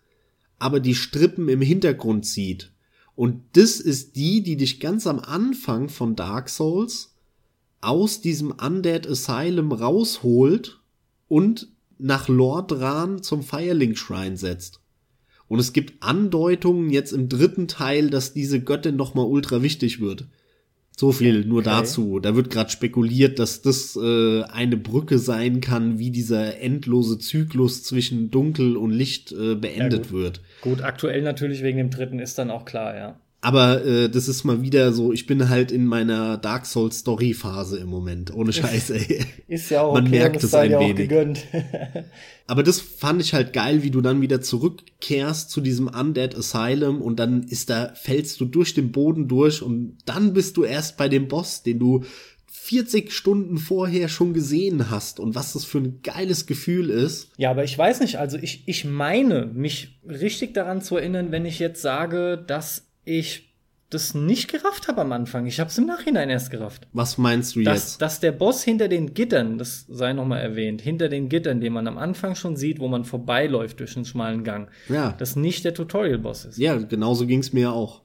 aber 0.60 0.80
die 0.80 0.96
Strippen 0.96 1.50
im 1.50 1.62
Hintergrund 1.62 2.26
sieht. 2.26 2.72
Und 3.16 3.44
das 3.54 3.80
ist 3.80 4.16
die, 4.16 4.42
die 4.42 4.58
dich 4.58 4.80
ganz 4.80 5.06
am 5.06 5.20
Anfang 5.20 5.90
von 5.90 6.16
Dark 6.16 6.50
Souls 6.50 7.16
aus 7.82 8.22
diesem 8.22 8.52
Undead 8.52 9.08
Asylum 9.08 9.72
rausholt 9.72 10.80
und 11.28 11.68
nach 12.00 12.28
Lordran 12.28 13.22
zum 13.22 13.44
Firelink 13.44 13.98
Shrine 13.98 14.38
setzt. 14.38 14.83
Und 15.54 15.60
es 15.60 15.72
gibt 15.72 16.02
Andeutungen 16.02 16.90
jetzt 16.90 17.12
im 17.12 17.30
dritten 17.30 17.68
Teil, 17.68 18.10
dass 18.10 18.34
diese 18.34 18.60
Göttin 18.60 18.96
noch 18.96 19.14
mal 19.14 19.22
ultra 19.22 19.62
wichtig 19.62 20.02
wird. 20.02 20.26
So 20.98 21.12
viel 21.12 21.46
nur 21.46 21.60
okay. 21.60 21.70
dazu. 21.70 22.20
Da 22.20 22.36
wird 22.36 22.50
gerade 22.50 22.72
spekuliert, 22.72 23.38
dass 23.38 23.62
das 23.62 23.96
äh, 23.96 24.42
eine 24.46 24.78
Brücke 24.78 25.20
sein 25.20 25.62
kann, 25.62 26.00
wie 26.00 26.10
dieser 26.10 26.60
endlose 26.60 27.20
Zyklus 27.20 27.84
zwischen 27.84 28.32
Dunkel 28.32 28.76
und 28.78 28.90
Licht 28.90 29.32
äh, 29.32 29.54
beendet 29.54 30.06
ja, 30.08 30.12
gut. 30.12 30.12
wird. 30.12 30.42
Gut, 30.62 30.82
aktuell 30.82 31.22
natürlich 31.22 31.62
wegen 31.62 31.78
dem 31.78 31.92
dritten 31.92 32.18
ist 32.18 32.40
dann 32.40 32.50
auch 32.50 32.66
klar, 32.66 32.96
ja. 32.96 33.20
Aber 33.44 33.84
äh, 33.86 34.10
das 34.10 34.30
ist 34.30 34.46
mal 34.46 34.62
wieder 34.62 34.94
so, 34.94 35.12
ich 35.12 35.26
bin 35.26 35.50
halt 35.50 35.74
in 35.74 35.86
meiner 35.86 36.38
Dark 36.38 36.66
Souls 36.66 37.00
Story 37.00 37.34
Phase 37.34 37.78
im 37.78 37.90
Moment, 37.90 38.34
ohne 38.34 38.54
Scheiß, 38.54 38.92
ey. 38.92 39.26
Ist 39.50 39.70
ja 39.70 39.82
auch 39.82 39.96
Man 39.96 40.08
okay, 40.08 40.20
merkt 40.20 40.42
es 40.42 40.54
ein 40.54 40.74
auch 40.74 40.80
wenig. 40.80 40.96
gegönnt. 40.96 41.46
Aber 42.48 42.64
das 42.64 42.80
fand 42.80 43.22
ich 43.22 43.34
halt 43.34 43.52
geil, 43.52 43.84
wie 43.84 43.92
du 43.92 44.00
dann 44.00 44.22
wieder 44.22 44.40
zurückkehrst 44.40 45.52
zu 45.52 45.60
diesem 45.60 45.90
Undead 45.90 46.36
Asylum 46.38 47.02
und 47.02 47.20
dann 47.20 47.44
ist 47.44 47.70
da, 47.70 47.92
fällst 47.96 48.40
du 48.40 48.46
durch 48.46 48.76
den 48.76 48.94
Boden 48.94 49.28
durch 49.28 49.62
und 49.62 49.98
dann 50.06 50.32
bist 50.32 50.56
du 50.56 50.64
erst 50.64 50.96
bei 50.96 51.10
dem 51.10 51.28
Boss, 51.28 51.64
den 51.64 51.80
du 51.80 52.06
40 52.48 53.12
Stunden 53.12 53.58
vorher 53.58 54.08
schon 54.08 54.34
gesehen 54.34 54.90
hast 54.90 55.20
und 55.20 55.36
was 55.36 55.52
das 55.52 55.66
für 55.66 55.80
ein 55.80 56.00
geiles 56.02 56.46
Gefühl 56.46 56.90
ist. 56.90 57.30
Ja, 57.36 57.52
aber 57.52 57.66
ich 57.66 57.78
weiß 57.78 58.00
nicht, 58.00 58.20
also 58.20 58.38
ich, 58.38 58.64
ich 58.68 58.86
meine, 58.86 59.48
mich 59.48 60.00
richtig 60.08 60.54
daran 60.54 60.82
zu 60.82 60.96
erinnern, 60.96 61.34
wenn 61.34 61.46
ich 61.46 61.60
jetzt 61.60 61.82
sage, 61.82 62.42
dass 62.48 62.86
ich 63.06 63.50
das 63.90 64.16
nicht 64.16 64.52
gerafft 64.52 64.88
habe 64.88 65.02
am 65.02 65.12
Anfang. 65.12 65.46
Ich 65.46 65.60
habe 65.60 65.70
es 65.70 65.78
im 65.78 65.86
Nachhinein 65.86 66.30
erst 66.32 66.50
gerafft. 66.50 66.88
Was 66.94 67.20
meinst 67.20 67.56
du 67.56 67.62
Dass, 67.62 67.84
jetzt? 67.92 68.02
dass 68.02 68.20
der 68.20 68.32
Boss 68.32 68.64
hinter 68.64 68.88
den 68.88 69.14
Gittern, 69.14 69.60
das 69.60 69.86
sei 69.88 70.14
nochmal 70.14 70.40
erwähnt, 70.42 70.82
hinter 70.82 71.10
den 71.10 71.30
Gittern, 71.30 71.62
den 71.62 71.74
man 71.74 71.88
am 71.88 72.00
Anfang 72.00 72.34
schon 72.34 72.56
sieht, 72.56 72.80
wo 72.80 72.88
man 72.88 73.06
vorbeiläuft 73.06 73.80
durch 73.80 73.96
einen 73.96 74.06
schmalen 74.06 74.44
Gang, 74.44 74.70
Ja. 74.90 75.12
das 75.20 75.36
nicht 75.36 75.64
der 75.64 75.76
Tutorial-Boss 75.76 76.46
ist. 76.46 76.58
Ja, 76.58 76.76
genauso 76.78 77.28
ging's 77.28 77.54
mir 77.54 77.72
auch. 77.72 78.02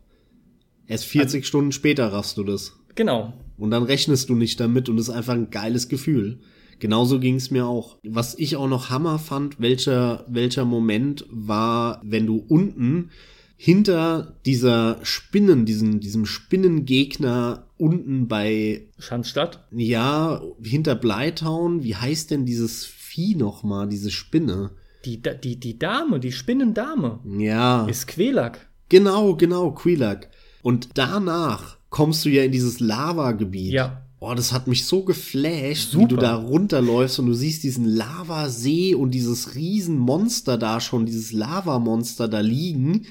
Erst 0.86 1.06
40 1.06 1.46
Stunden 1.46 1.72
später 1.72 2.12
raffst 2.12 2.36
du 2.36 2.44
das. 2.44 2.74
Genau. 2.94 3.32
Und 3.56 3.70
dann 3.70 3.82
rechnest 3.82 4.28
du 4.28 4.34
nicht 4.34 4.60
damit 4.60 4.90
und 4.90 4.98
es 4.98 5.08
ist 5.08 5.14
einfach 5.14 5.34
ein 5.34 5.48
geiles 5.50 5.88
Gefühl. 5.88 6.40
Genauso 6.80 7.18
ging's 7.18 7.50
mir 7.50 7.66
auch. 7.66 7.96
Was 8.04 8.38
ich 8.38 8.56
auch 8.56 8.68
noch 8.68 8.90
Hammer 8.90 9.18
fand, 9.18 9.58
welcher, 9.60 10.24
welcher 10.28 10.64
Moment 10.66 11.24
war, 11.30 12.00
wenn 12.04 12.26
du 12.26 12.36
unten 12.36 13.10
hinter 13.60 14.36
dieser 14.46 14.98
Spinnen, 15.02 15.66
diesen, 15.66 15.98
diesem 15.98 16.24
Spinnengegner 16.26 17.64
unten 17.76 18.28
bei, 18.28 18.82
Schanzstadt. 18.98 19.66
ja, 19.72 20.40
hinter 20.62 20.94
Bleitown, 20.94 21.82
wie 21.82 21.96
heißt 21.96 22.30
denn 22.30 22.46
dieses 22.46 22.84
Vieh 22.86 23.34
nochmal, 23.34 23.88
diese 23.88 24.12
Spinne? 24.12 24.70
Die, 25.04 25.20
die, 25.42 25.58
die 25.58 25.76
Dame, 25.78 26.20
die 26.20 26.30
Spinnendame, 26.32 27.18
Ja. 27.38 27.86
ist 27.86 28.06
Quelak. 28.06 28.68
Genau, 28.88 29.34
genau, 29.34 29.72
Quilak. 29.72 30.30
Und 30.62 30.90
danach 30.94 31.76
kommst 31.90 32.24
du 32.24 32.30
ja 32.30 32.44
in 32.44 32.52
dieses 32.52 32.78
Lavagebiet. 32.80 33.72
Ja. 33.72 34.02
Oh, 34.20 34.34
das 34.34 34.52
hat 34.52 34.66
mich 34.66 34.84
so 34.86 35.04
geflasht, 35.04 35.92
wie 35.94 36.00
Super. 36.02 36.06
du 36.08 36.16
da 36.16 36.34
runterläufst 36.36 37.18
und 37.18 37.26
du 37.26 37.34
siehst 37.34 37.62
diesen 37.64 37.84
Lavasee 37.86 38.94
und 38.94 39.12
dieses 39.12 39.54
Riesenmonster 39.54 40.58
da 40.58 40.80
schon, 40.80 41.06
dieses 41.06 41.32
Lavamonster 41.32 42.28
da 42.28 42.40
liegen. 42.40 43.06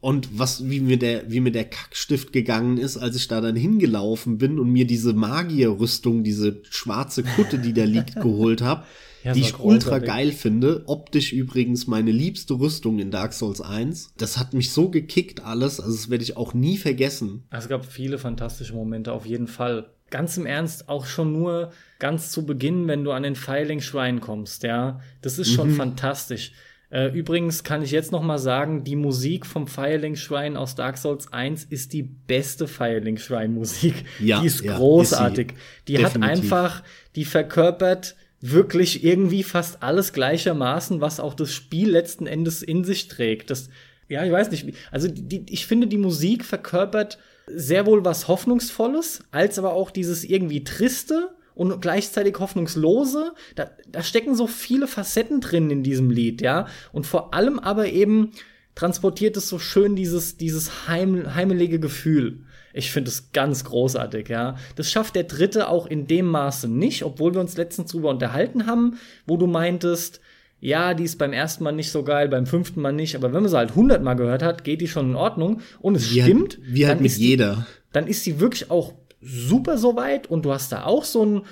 Und 0.00 0.38
was, 0.38 0.68
wie 0.70 0.80
mir 0.80 0.98
der, 0.98 1.30
wie 1.30 1.40
mir 1.40 1.52
der 1.52 1.66
Kackstift 1.66 2.32
gegangen 2.32 2.78
ist, 2.78 2.96
als 2.96 3.16
ich 3.16 3.28
da 3.28 3.40
dann 3.42 3.54
hingelaufen 3.56 4.38
bin 4.38 4.58
und 4.58 4.70
mir 4.70 4.86
diese 4.86 5.12
Magierrüstung, 5.12 6.24
diese 6.24 6.62
schwarze 6.70 7.22
Kutte, 7.22 7.58
die 7.58 7.72
da 7.74 7.84
liegt, 7.84 8.14
geholt 8.20 8.62
habe, 8.62 8.84
Ja, 9.24 9.34
die 9.34 9.40
ich 9.40 9.58
ultra 9.58 9.98
geil 9.98 10.32
finde. 10.32 10.84
Optisch 10.86 11.32
übrigens 11.34 11.86
meine 11.86 12.12
liebste 12.12 12.54
Rüstung 12.54 12.98
in 12.98 13.10
Dark 13.10 13.34
Souls 13.34 13.60
1. 13.60 14.14
Das 14.16 14.38
hat 14.38 14.54
mich 14.54 14.70
so 14.70 14.88
gekickt 14.88 15.44
alles, 15.44 15.80
also 15.80 15.94
das 15.94 16.08
werde 16.08 16.24
ich 16.24 16.36
auch 16.38 16.54
nie 16.54 16.78
vergessen. 16.78 17.44
Es 17.50 17.68
gab 17.68 17.84
viele 17.84 18.16
fantastische 18.18 18.72
Momente, 18.74 19.12
auf 19.12 19.26
jeden 19.26 19.48
Fall. 19.48 19.90
Ganz 20.08 20.36
im 20.38 20.46
Ernst, 20.46 20.88
auch 20.88 21.04
schon 21.06 21.32
nur 21.32 21.70
ganz 21.98 22.32
zu 22.32 22.44
Beginn, 22.46 22.88
wenn 22.88 23.04
du 23.04 23.12
an 23.12 23.22
den 23.22 23.36
Filing 23.36 23.80
Shrine 23.80 24.20
kommst, 24.20 24.62
ja. 24.62 25.00
Das 25.20 25.38
ist 25.38 25.50
Mhm. 25.50 25.54
schon 25.54 25.70
fantastisch. 25.72 26.52
Äh, 26.90 27.16
übrigens 27.16 27.62
kann 27.62 27.82
ich 27.82 27.92
jetzt 27.92 28.10
noch 28.10 28.22
mal 28.22 28.38
sagen, 28.38 28.82
die 28.82 28.96
Musik 28.96 29.46
vom 29.46 29.68
Filing 29.68 30.16
Shrine 30.16 30.58
aus 30.58 30.74
Dark 30.74 30.98
Souls 30.98 31.32
1 31.32 31.64
ist 31.64 31.92
die 31.92 32.02
beste 32.02 32.66
Filing 32.66 33.16
Shrine 33.16 33.54
Musik. 33.54 34.04
Ja, 34.18 34.40
die 34.40 34.48
ist 34.48 34.62
ja, 34.62 34.76
großartig. 34.76 35.54
die 35.86 35.98
hat 35.98 36.16
Definitiv. 36.16 36.30
einfach, 36.30 36.82
die 37.14 37.24
verkörpert 37.24 38.16
wirklich 38.40 39.04
irgendwie 39.04 39.44
fast 39.44 39.82
alles 39.82 40.12
gleichermaßen, 40.12 41.00
was 41.00 41.20
auch 41.20 41.34
das 41.34 41.52
Spiel 41.52 41.90
letzten 41.90 42.26
Endes 42.26 42.62
in 42.62 42.84
sich 42.84 43.06
trägt. 43.06 43.50
Das, 43.50 43.68
ja, 44.08 44.24
ich 44.24 44.32
weiß 44.32 44.50
nicht, 44.50 44.66
also 44.90 45.06
die, 45.08 45.46
ich 45.48 45.66
finde, 45.66 45.86
die 45.86 45.98
Musik 45.98 46.44
verkörpert 46.44 47.18
sehr 47.46 47.86
wohl 47.86 48.04
was 48.04 48.26
Hoffnungsvolles, 48.26 49.22
als 49.30 49.58
aber 49.58 49.74
auch 49.74 49.90
dieses 49.90 50.24
irgendwie 50.24 50.64
Triste 50.64 51.30
und 51.60 51.82
gleichzeitig 51.82 52.38
Hoffnungslose. 52.38 53.32
Da, 53.54 53.70
da 53.92 54.02
stecken 54.02 54.34
so 54.34 54.46
viele 54.46 54.86
Facetten 54.86 55.40
drin 55.42 55.70
in 55.70 55.82
diesem 55.82 56.10
Lied, 56.10 56.40
ja. 56.40 56.66
Und 56.92 57.06
vor 57.06 57.34
allem 57.34 57.58
aber 57.58 57.88
eben 57.88 58.32
transportiert 58.74 59.36
es 59.36 59.48
so 59.48 59.58
schön 59.58 59.94
dieses, 59.94 60.36
dieses 60.38 60.88
heim, 60.88 61.34
heimelige 61.34 61.78
Gefühl. 61.78 62.40
Ich 62.72 62.92
finde 62.92 63.10
es 63.10 63.32
ganz 63.32 63.64
großartig, 63.64 64.28
ja. 64.28 64.56
Das 64.76 64.90
schafft 64.90 65.16
der 65.16 65.24
dritte 65.24 65.68
auch 65.68 65.86
in 65.86 66.06
dem 66.06 66.26
Maße 66.26 66.66
nicht, 66.68 67.02
obwohl 67.04 67.34
wir 67.34 67.40
uns 67.40 67.56
letztens 67.58 67.90
drüber 67.90 68.10
unterhalten 68.10 68.66
haben, 68.66 68.98
wo 69.26 69.36
du 69.36 69.46
meintest, 69.46 70.20
ja, 70.60 70.94
die 70.94 71.04
ist 71.04 71.18
beim 71.18 71.32
ersten 71.32 71.64
Mal 71.64 71.72
nicht 71.72 71.90
so 71.90 72.04
geil, 72.04 72.28
beim 72.28 72.46
fünften 72.46 72.80
Mal 72.80 72.92
nicht, 72.92 73.16
aber 73.16 73.32
wenn 73.34 73.42
man 73.42 73.50
sie 73.50 73.56
halt 73.56 73.74
hundertmal 73.74 74.16
gehört 74.16 74.42
hat, 74.42 74.62
geht 74.64 74.80
die 74.80 74.88
schon 74.88 75.10
in 75.10 75.16
Ordnung 75.16 75.60
und 75.80 75.96
es 75.96 76.14
Wie 76.14 76.22
stimmt. 76.22 76.58
Halt, 76.58 76.74
wie 76.74 76.86
halt 76.86 77.00
mit 77.00 77.16
die- 77.16 77.28
jeder. 77.28 77.66
dann 77.92 78.06
ist 78.06 78.24
sie 78.24 78.40
wirklich 78.40 78.70
auch 78.70 78.94
super 79.20 79.78
soweit 79.78 80.26
und 80.26 80.44
du 80.44 80.52
hast 80.52 80.72
da 80.72 80.84
auch 80.84 81.04
so 81.04 81.24
ein 81.24 81.42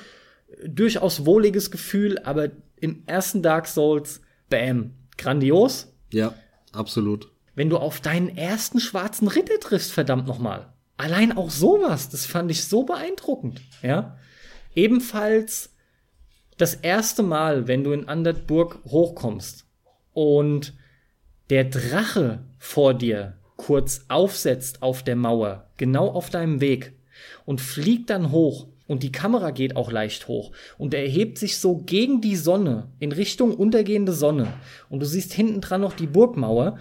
durchaus 0.66 1.26
wohliges 1.26 1.70
Gefühl, 1.70 2.18
aber 2.20 2.50
im 2.76 3.02
ersten 3.06 3.42
Dark 3.42 3.66
Souls, 3.66 4.20
bam, 4.48 4.94
grandios. 5.16 5.92
Ja, 6.12 6.34
absolut. 6.72 7.30
Wenn 7.54 7.70
du 7.70 7.76
auf 7.76 8.00
deinen 8.00 8.36
ersten 8.36 8.80
schwarzen 8.80 9.28
Ritter 9.28 9.58
triffst, 9.60 9.92
verdammt 9.92 10.26
nochmal. 10.26 10.72
Allein 10.96 11.36
auch 11.36 11.50
sowas, 11.50 12.08
das 12.08 12.26
fand 12.26 12.50
ich 12.50 12.64
so 12.64 12.84
beeindruckend, 12.84 13.60
ja. 13.82 14.16
Ebenfalls 14.74 15.74
das 16.56 16.74
erste 16.74 17.22
Mal, 17.22 17.68
wenn 17.68 17.84
du 17.84 17.92
in 17.92 18.08
Andertburg 18.08 18.80
hochkommst 18.84 19.66
und 20.12 20.74
der 21.50 21.64
Drache 21.64 22.44
vor 22.58 22.94
dir 22.94 23.38
kurz 23.56 24.04
aufsetzt 24.08 24.82
auf 24.82 25.02
der 25.02 25.16
Mauer, 25.16 25.70
genau 25.76 26.08
auf 26.08 26.30
deinem 26.30 26.60
Weg 26.60 26.97
und 27.44 27.60
fliegt 27.60 28.10
dann 28.10 28.30
hoch 28.30 28.68
und 28.86 29.02
die 29.02 29.12
Kamera 29.12 29.50
geht 29.50 29.76
auch 29.76 29.92
leicht 29.92 30.28
hoch 30.28 30.52
und 30.78 30.94
er 30.94 31.02
erhebt 31.02 31.38
sich 31.38 31.58
so 31.58 31.76
gegen 31.76 32.20
die 32.20 32.36
Sonne 32.36 32.88
in 32.98 33.12
Richtung 33.12 33.54
untergehende 33.54 34.12
Sonne 34.12 34.52
und 34.88 35.00
du 35.00 35.06
siehst 35.06 35.32
hinten 35.32 35.60
dran 35.60 35.80
noch 35.80 35.94
die 35.94 36.06
Burgmauer. 36.06 36.78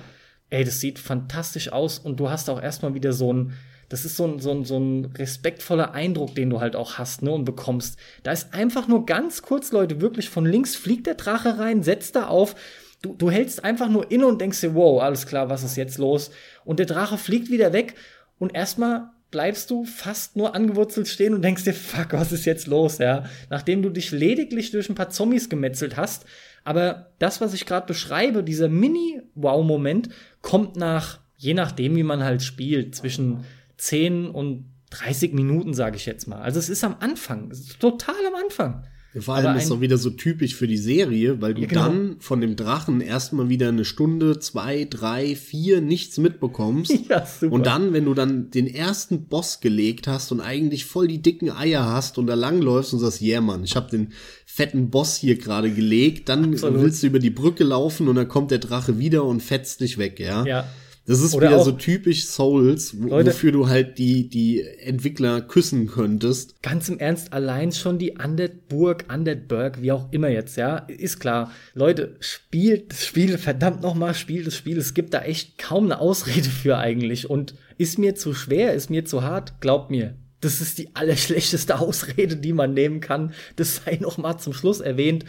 Ey, 0.49 0.63
das 0.63 0.79
sieht 0.79 0.99
fantastisch 0.99 1.73
aus 1.73 1.99
und 1.99 2.19
du 2.19 2.29
hast 2.29 2.49
auch 2.49 2.61
erstmal 2.61 2.93
wieder 2.93 3.11
so 3.11 3.33
ein 3.33 3.53
das 3.89 4.03
ist 4.03 4.17
so 4.17 4.25
ein, 4.25 4.39
so, 4.39 4.51
ein, 4.51 4.65
so 4.65 4.77
ein 4.77 5.05
respektvoller 5.17 5.93
Eindruck, 5.93 6.35
den 6.35 6.49
du 6.49 6.59
halt 6.59 6.75
auch 6.75 6.97
hast, 6.97 7.21
ne, 7.21 7.31
und 7.31 7.45
bekommst. 7.45 7.97
Da 8.23 8.31
ist 8.31 8.53
einfach 8.53 8.87
nur 8.87 9.05
ganz 9.05 9.41
kurz, 9.41 9.71
Leute, 9.71 10.01
wirklich 10.01 10.29
von 10.29 10.45
links 10.45 10.75
fliegt 10.75 11.07
der 11.07 11.15
Drache 11.15 11.57
rein, 11.57 11.83
setzt 11.83 12.15
da 12.15 12.27
auf. 12.27 12.55
Du, 13.01 13.13
du 13.13 13.31
hältst 13.31 13.63
einfach 13.63 13.87
nur 13.87 14.11
inne 14.11 14.27
und 14.27 14.41
denkst 14.41 14.59
dir, 14.59 14.75
wow, 14.75 15.01
alles 15.01 15.25
klar, 15.25 15.49
was 15.49 15.63
ist 15.63 15.77
jetzt 15.77 15.99
los? 15.99 16.31
Und 16.65 16.79
der 16.79 16.85
Drache 16.85 17.17
fliegt 17.17 17.49
wieder 17.49 17.71
weg 17.71 17.95
und 18.39 18.53
erstmal 18.53 19.11
bleibst 19.31 19.69
du 19.71 19.83
fast 19.83 20.35
nur 20.35 20.55
angewurzelt 20.55 21.07
stehen 21.07 21.33
und 21.33 21.41
denkst 21.41 21.63
dir, 21.63 21.73
fuck, 21.73 22.13
was 22.13 22.31
ist 22.31 22.45
jetzt 22.45 22.67
los, 22.67 22.97
ja? 22.97 23.25
Nachdem 23.49 23.81
du 23.81 23.89
dich 23.89 24.11
lediglich 24.11 24.71
durch 24.71 24.89
ein 24.89 24.95
paar 24.95 25.09
Zombies 25.09 25.49
gemetzelt 25.49 25.97
hast. 25.97 26.25
Aber 26.63 27.11
das, 27.19 27.41
was 27.41 27.53
ich 27.53 27.65
gerade 27.65 27.87
beschreibe, 27.87 28.43
dieser 28.43 28.69
Mini-Wow-Moment, 28.69 30.09
kommt 30.41 30.75
nach, 30.75 31.19
je 31.37 31.53
nachdem, 31.53 31.95
wie 31.95 32.03
man 32.03 32.23
halt 32.23 32.41
spielt, 32.41 32.95
zwischen 32.95 33.45
10 33.77 34.29
und 34.29 34.65
30 34.89 35.33
Minuten, 35.33 35.73
sage 35.73 35.97
ich 35.97 36.05
jetzt 36.05 36.27
mal. 36.27 36.41
Also 36.41 36.59
es 36.59 36.69
ist 36.69 36.83
am 36.83 36.97
Anfang, 36.99 37.51
total 37.79 38.15
am 38.27 38.35
Anfang. 38.35 38.85
Vor 39.21 39.35
allem 39.35 39.55
ist 39.57 39.65
es 39.65 39.71
auch 39.71 39.81
wieder 39.81 39.97
so 39.97 40.09
typisch 40.09 40.55
für 40.55 40.67
die 40.67 40.77
Serie, 40.77 41.41
weil 41.41 41.53
du 41.53 41.61
Ja, 41.61 41.67
genau. 41.67 41.83
dann 41.83 42.15
von 42.19 42.41
dem 42.41 42.55
Drachen 42.55 43.01
erstmal 43.01 43.49
wieder 43.49 43.69
eine 43.69 43.85
Stunde, 43.85 44.39
zwei, 44.39 44.85
drei, 44.89 45.35
vier 45.35 45.81
nichts 45.81 46.17
mitbekommst. 46.17 46.93
Ja, 47.09 47.25
super. 47.25 47.53
Und 47.53 47.65
dann, 47.65 47.93
wenn 47.93 48.05
du 48.05 48.13
dann 48.13 48.51
den 48.51 48.67
ersten 48.67 49.25
Boss 49.25 49.59
gelegt 49.61 50.07
hast 50.07 50.31
und 50.31 50.41
eigentlich 50.41 50.85
voll 50.85 51.07
die 51.07 51.21
dicken 51.21 51.49
Eier 51.49 51.85
hast 51.85 52.17
und 52.17 52.27
da 52.27 52.33
langläufst 52.33 52.93
und 52.93 52.99
sagst, 52.99 53.21
yeah, 53.21 53.39
Mann, 53.39 53.63
ich 53.63 53.75
habe 53.75 53.89
den 53.89 54.09
fetten 54.45 54.89
Boss 54.89 55.15
hier 55.15 55.37
gerade 55.37 55.71
gelegt, 55.71 56.29
dann 56.29 56.53
Absolut. 56.53 56.81
willst 56.81 57.03
du 57.03 57.07
über 57.07 57.19
die 57.19 57.29
Brücke 57.29 57.63
laufen 57.63 58.07
und 58.07 58.15
dann 58.15 58.27
kommt 58.27 58.51
der 58.51 58.57
Drache 58.57 58.99
wieder 58.99 59.23
und 59.23 59.41
fetzt 59.41 59.81
dich 59.81 59.97
weg, 59.97 60.19
ja? 60.19 60.45
Ja. 60.45 60.67
Das 61.07 61.21
ist 61.21 61.33
Oder 61.33 61.47
wieder 61.47 61.63
so 61.63 61.71
typisch 61.71 62.25
Souls, 62.25 62.93
Leute- 62.93 63.29
wofür 63.31 63.53
du 63.53 63.69
halt 63.69 63.97
die, 63.97 64.27
die 64.29 64.61
Entwickler 64.61 65.39
küssen 65.41 65.87
könntest. 65.87 66.61
Ganz 66.61 66.89
im 66.89 66.99
Ernst, 66.99 67.31
allein 67.31 67.71
schon 67.71 67.97
die 67.97 68.17
Undead-Burg, 68.21 69.05
Undead-Burg, 69.11 69.81
wie 69.81 69.93
auch 69.93 70.11
immer 70.11 70.27
jetzt, 70.27 70.57
ja, 70.57 70.79
ist 70.79 71.19
klar. 71.19 71.51
Leute, 71.73 72.17
spielt 72.19 72.91
das 72.91 73.05
Spiel, 73.05 73.37
verdammt 73.37 73.81
nochmal, 73.81 74.15
spielt 74.15 74.47
das 74.47 74.55
Spiel. 74.57 74.77
Es 74.77 74.93
gibt 74.93 75.13
da 75.13 75.21
echt 75.21 75.57
kaum 75.57 75.85
eine 75.85 75.99
Ausrede 76.01 76.49
für 76.49 76.77
eigentlich. 76.77 77.29
Und 77.29 77.55
ist 77.77 77.97
mir 77.97 78.15
zu 78.15 78.33
schwer, 78.33 78.73
ist 78.73 78.89
mir 78.89 79.05
zu 79.05 79.23
hart, 79.23 79.61
glaubt 79.61 79.89
mir. 79.89 80.15
Das 80.41 80.59
ist 80.61 80.77
die 80.77 80.93
allerschlechteste 80.93 81.79
Ausrede, 81.79 82.35
die 82.35 82.51
man 82.53 82.73
nehmen 82.73 82.99
kann. 82.99 83.33
Das 83.55 83.77
sei 83.77 83.97
noch 84.01 84.17
mal 84.17 84.37
zum 84.39 84.51
Schluss 84.53 84.81
erwähnt. 84.81 85.23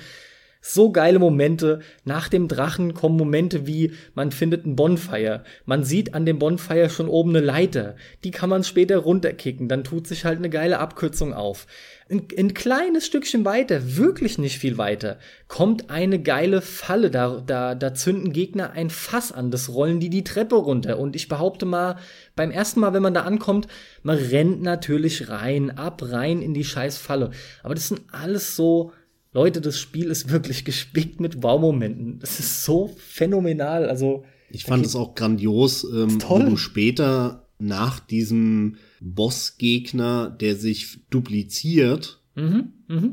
So 0.61 0.91
geile 0.91 1.19
Momente. 1.19 1.81
Nach 2.05 2.29
dem 2.29 2.49
Drachen 2.49 2.95
kommen 2.95 3.17
Momente 3.17 3.67
wie, 3.67 3.93
man 4.15 4.33
findet 4.33 4.67
ein 4.67 4.77
Bonfire. 4.77 5.45
Man 5.65 5.85
sieht 5.85 6.15
an 6.15 6.27
dem 6.27 6.39
Bonfire 6.39 6.91
schon 6.91 7.09
oben 7.09 7.31
eine 7.31 7.45
Leiter. 7.45 7.97
Die 8.25 8.31
kann 8.31 8.51
man 8.51 8.65
später 8.65 8.99
runterkicken. 8.99 9.69
Dann 9.69 9.85
tut 9.85 10.07
sich 10.07 10.25
halt 10.25 10.39
eine 10.39 10.51
geile 10.51 10.79
Abkürzung 10.79 11.33
auf. 11.33 11.67
Ein, 12.11 12.27
ein 12.39 12.55
kleines 12.55 13.05
Stückchen 13.05 13.45
weiter, 13.45 13.97
wirklich 13.97 14.39
nicht 14.39 14.59
viel 14.59 14.79
weiter, 14.79 15.19
kommt 15.47 15.91
eine 15.91 16.23
geile 16.23 16.63
Falle. 16.63 17.11
Da, 17.11 17.43
da, 17.47 17.75
da 17.75 17.93
zünden 17.93 18.33
Gegner 18.33 18.71
ein 18.71 18.89
Fass 18.89 19.31
an. 19.31 19.51
Das 19.51 19.69
rollen 19.69 20.01
die 20.01 20.09
die 20.09 20.25
Treppe 20.25 20.57
runter. 20.57 20.99
Und 20.99 21.17
ich 21.17 21.29
behaupte 21.29 21.67
mal, 21.67 21.97
beim 22.35 22.51
ersten 22.51 22.81
Mal, 22.81 22.95
wenn 22.95 23.03
man 23.03 23.15
da 23.15 23.23
ankommt, 23.23 23.69
man 24.03 24.17
rennt 24.17 24.63
natürlich 24.63 25.29
rein, 25.29 25.77
ab, 25.77 26.03
rein 26.03 26.41
in 26.41 26.55
die 26.55 26.65
scheiß 26.65 26.97
Falle. 26.97 27.31
Aber 27.63 27.75
das 27.75 27.89
sind 27.89 28.03
alles 28.11 28.57
so, 28.57 28.93
Leute, 29.33 29.61
das 29.61 29.79
Spiel 29.79 30.11
ist 30.11 30.31
wirklich 30.31 30.65
gespickt 30.65 31.21
mit 31.21 31.43
Wow-Momenten. 31.43 32.19
Das 32.19 32.39
ist 32.41 32.65
so 32.65 32.95
phänomenal. 32.97 33.89
Also 33.89 34.25
ich 34.51 34.65
fand 34.65 34.85
es 34.85 34.97
auch 34.97 35.15
grandios, 35.15 35.85
ähm, 35.85 36.19
wo 36.27 36.39
du 36.39 36.57
später 36.57 37.49
nach 37.59 38.01
diesem 38.01 38.77
Bossgegner, 39.01 40.31
der 40.31 40.57
sich 40.57 41.01
dupliziert, 41.11 42.21
mhm, 42.35 42.73
mh. 42.87 43.11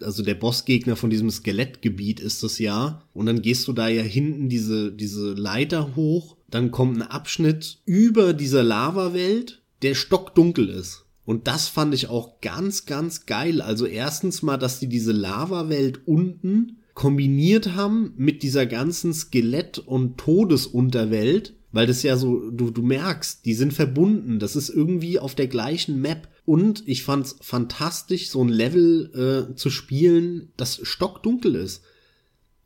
also 0.00 0.22
der 0.22 0.34
Bossgegner 0.34 0.94
von 0.94 1.10
diesem 1.10 1.30
Skelettgebiet 1.30 2.20
ist 2.20 2.42
das 2.42 2.58
ja, 2.58 3.02
und 3.12 3.26
dann 3.26 3.42
gehst 3.42 3.66
du 3.66 3.72
da 3.72 3.88
ja 3.88 4.02
hinten 4.02 4.48
diese, 4.48 4.92
diese 4.92 5.32
Leiter 5.32 5.96
hoch, 5.96 6.36
dann 6.50 6.70
kommt 6.70 6.98
ein 6.98 7.02
Abschnitt 7.02 7.78
über 7.84 8.32
dieser 8.34 8.62
Lava-Welt, 8.62 9.62
der 9.82 9.94
stockdunkel 9.94 10.68
ist. 10.68 11.04
Und 11.28 11.46
das 11.46 11.68
fand 11.68 11.92
ich 11.92 12.08
auch 12.08 12.40
ganz, 12.40 12.86
ganz 12.86 13.26
geil. 13.26 13.60
Also 13.60 13.84
erstens 13.84 14.40
mal, 14.40 14.56
dass 14.56 14.80
die 14.80 14.88
diese 14.88 15.12
Lava-Welt 15.12 16.08
unten 16.08 16.78
kombiniert 16.94 17.74
haben 17.74 18.14
mit 18.16 18.42
dieser 18.42 18.64
ganzen 18.64 19.12
Skelett- 19.12 19.78
und 19.78 20.16
Todesunterwelt, 20.16 21.54
weil 21.70 21.86
das 21.86 22.02
ja 22.02 22.16
so, 22.16 22.48
du, 22.50 22.70
du 22.70 22.80
merkst, 22.80 23.44
die 23.44 23.52
sind 23.52 23.74
verbunden. 23.74 24.38
Das 24.38 24.56
ist 24.56 24.70
irgendwie 24.70 25.18
auf 25.18 25.34
der 25.34 25.48
gleichen 25.48 26.00
Map. 26.00 26.28
Und 26.46 26.88
ich 26.88 27.02
fand's 27.02 27.36
fantastisch, 27.42 28.30
so 28.30 28.42
ein 28.42 28.48
Level 28.48 29.50
äh, 29.52 29.54
zu 29.54 29.68
spielen, 29.68 30.52
das 30.56 30.80
stockdunkel 30.82 31.56
ist 31.56 31.82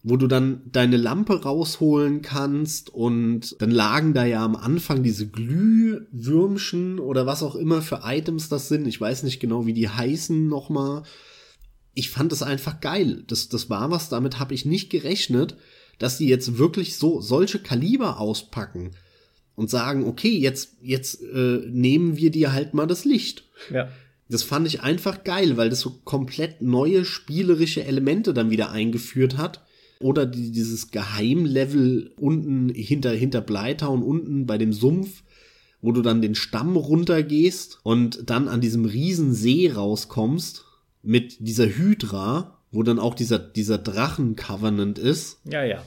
wo 0.04 0.16
du 0.16 0.26
dann 0.26 0.62
deine 0.72 0.96
Lampe 0.96 1.42
rausholen 1.42 2.22
kannst 2.22 2.90
und 2.90 3.54
dann 3.60 3.70
lagen 3.70 4.14
da 4.14 4.24
ja 4.24 4.44
am 4.44 4.56
Anfang 4.56 5.04
diese 5.04 5.28
Glühwürmchen 5.28 6.98
oder 6.98 7.24
was 7.24 7.42
auch 7.42 7.54
immer 7.54 7.82
für 7.82 8.00
Items 8.04 8.48
das 8.48 8.68
sind. 8.68 8.86
Ich 8.88 9.00
weiß 9.00 9.22
nicht 9.22 9.38
genau, 9.38 9.64
wie 9.64 9.74
die 9.74 9.88
heißen 9.88 10.48
nochmal. 10.48 11.04
Ich 11.94 12.10
fand 12.10 12.32
es 12.32 12.42
einfach 12.42 12.80
geil. 12.80 13.22
Das, 13.28 13.48
das 13.48 13.70
war 13.70 13.90
was, 13.92 14.08
damit 14.08 14.40
habe 14.40 14.54
ich 14.54 14.64
nicht 14.64 14.90
gerechnet, 14.90 15.56
dass 15.98 16.18
die 16.18 16.26
jetzt 16.26 16.58
wirklich 16.58 16.96
so 16.96 17.20
solche 17.20 17.60
Kaliber 17.60 18.18
auspacken 18.18 18.90
und 19.54 19.70
sagen, 19.70 20.04
okay, 20.04 20.36
jetzt, 20.36 20.78
jetzt 20.82 21.22
äh, 21.22 21.60
nehmen 21.68 22.16
wir 22.16 22.32
dir 22.32 22.52
halt 22.52 22.74
mal 22.74 22.86
das 22.86 23.04
Licht. 23.04 23.44
Ja. 23.72 23.88
Das 24.28 24.42
fand 24.42 24.66
ich 24.66 24.80
einfach 24.80 25.22
geil, 25.22 25.56
weil 25.58 25.70
das 25.70 25.80
so 25.80 26.00
komplett 26.04 26.60
neue 26.60 27.04
spielerische 27.04 27.84
Elemente 27.84 28.34
dann 28.34 28.50
wieder 28.50 28.72
eingeführt 28.72 29.36
hat 29.36 29.62
oder 30.02 30.26
die, 30.26 30.50
dieses 30.50 30.90
Geheimlevel 30.90 32.12
unten 32.18 32.68
hinter, 32.68 33.10
hinter 33.10 33.40
Bleitown, 33.40 34.02
unten 34.02 34.46
bei 34.46 34.58
dem 34.58 34.72
Sumpf, 34.72 35.22
wo 35.80 35.92
du 35.92 36.02
dann 36.02 36.22
den 36.22 36.34
Stamm 36.34 36.76
runtergehst 36.76 37.80
und 37.82 38.30
dann 38.30 38.48
an 38.48 38.60
diesem 38.60 38.84
riesen 38.84 39.34
See 39.34 39.70
rauskommst 39.70 40.64
mit 41.02 41.36
dieser 41.40 41.66
Hydra, 41.66 42.58
wo 42.70 42.82
dann 42.82 42.98
auch 42.98 43.14
dieser, 43.14 43.38
dieser 43.38 43.78
Drachen-Covenant 43.78 44.98
ist. 44.98 45.40
Ja, 45.44 45.64
ja. 45.64 45.82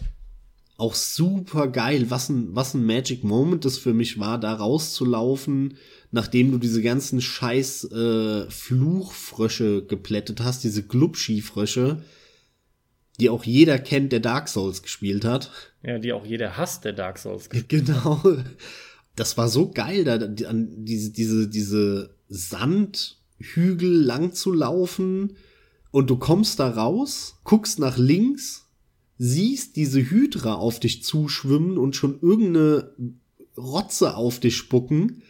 Auch 0.78 0.94
super 0.94 1.70
geil. 1.70 2.08
Was 2.10 2.28
ein, 2.30 2.50
was 2.54 2.74
ein 2.74 2.86
Magic 2.86 3.24
Moment 3.24 3.64
das 3.64 3.78
für 3.78 3.94
mich 3.94 4.20
war, 4.20 4.38
da 4.38 4.54
rauszulaufen, 4.54 5.78
nachdem 6.12 6.52
du 6.52 6.58
diese 6.58 6.82
ganzen 6.82 7.22
scheiß 7.22 7.86
äh, 7.92 8.50
Fluchfrösche 8.50 9.86
geplättet 9.86 10.42
hast, 10.42 10.66
diese 10.66 10.84
Glubschi-Frösche 10.84 12.02
die 13.20 13.30
auch 13.30 13.44
jeder 13.44 13.80
kennt, 13.80 14.12
der 14.12 14.20
Dark 14.20 14.48
Souls 14.48 14.82
gespielt 14.82 15.26
hat. 15.26 15.52
Ja, 15.84 16.00
die 16.00 16.14
auch 16.14 16.26
jeder 16.26 16.58
hasst, 16.58 16.86
der 16.86 16.94
Dark 16.94 17.18
Souls 17.18 17.50
gespielt 17.50 17.90
hat. 17.90 18.24
Genau. 18.24 18.44
Das 19.16 19.38
war 19.38 19.48
so 19.48 19.72
geil, 19.72 20.04
da 20.04 20.16
an 20.48 20.86
diese, 20.86 21.12
diese, 21.12 21.48
diese 21.48 22.16
Sandhügel 22.28 24.04
lang 24.04 24.34
zu 24.34 24.52
laufen 24.52 25.38
und 25.92 26.10
du 26.10 26.18
kommst 26.18 26.60
da 26.60 26.70
raus, 26.70 27.40
guckst 27.46 27.80
nach 27.80 27.98
links, 27.98 28.68
siehst 29.18 29.78
diese 29.78 30.02
Hydra 30.02 30.56
auf 30.56 30.82
dich 30.82 31.04
zuschwimmen 31.04 31.78
und 31.78 31.96
schon 31.96 32.20
irgendeine 32.22 32.92
Rotze 33.58 34.18
auf 34.18 34.42
dich 34.42 34.58
spucken 34.58 35.24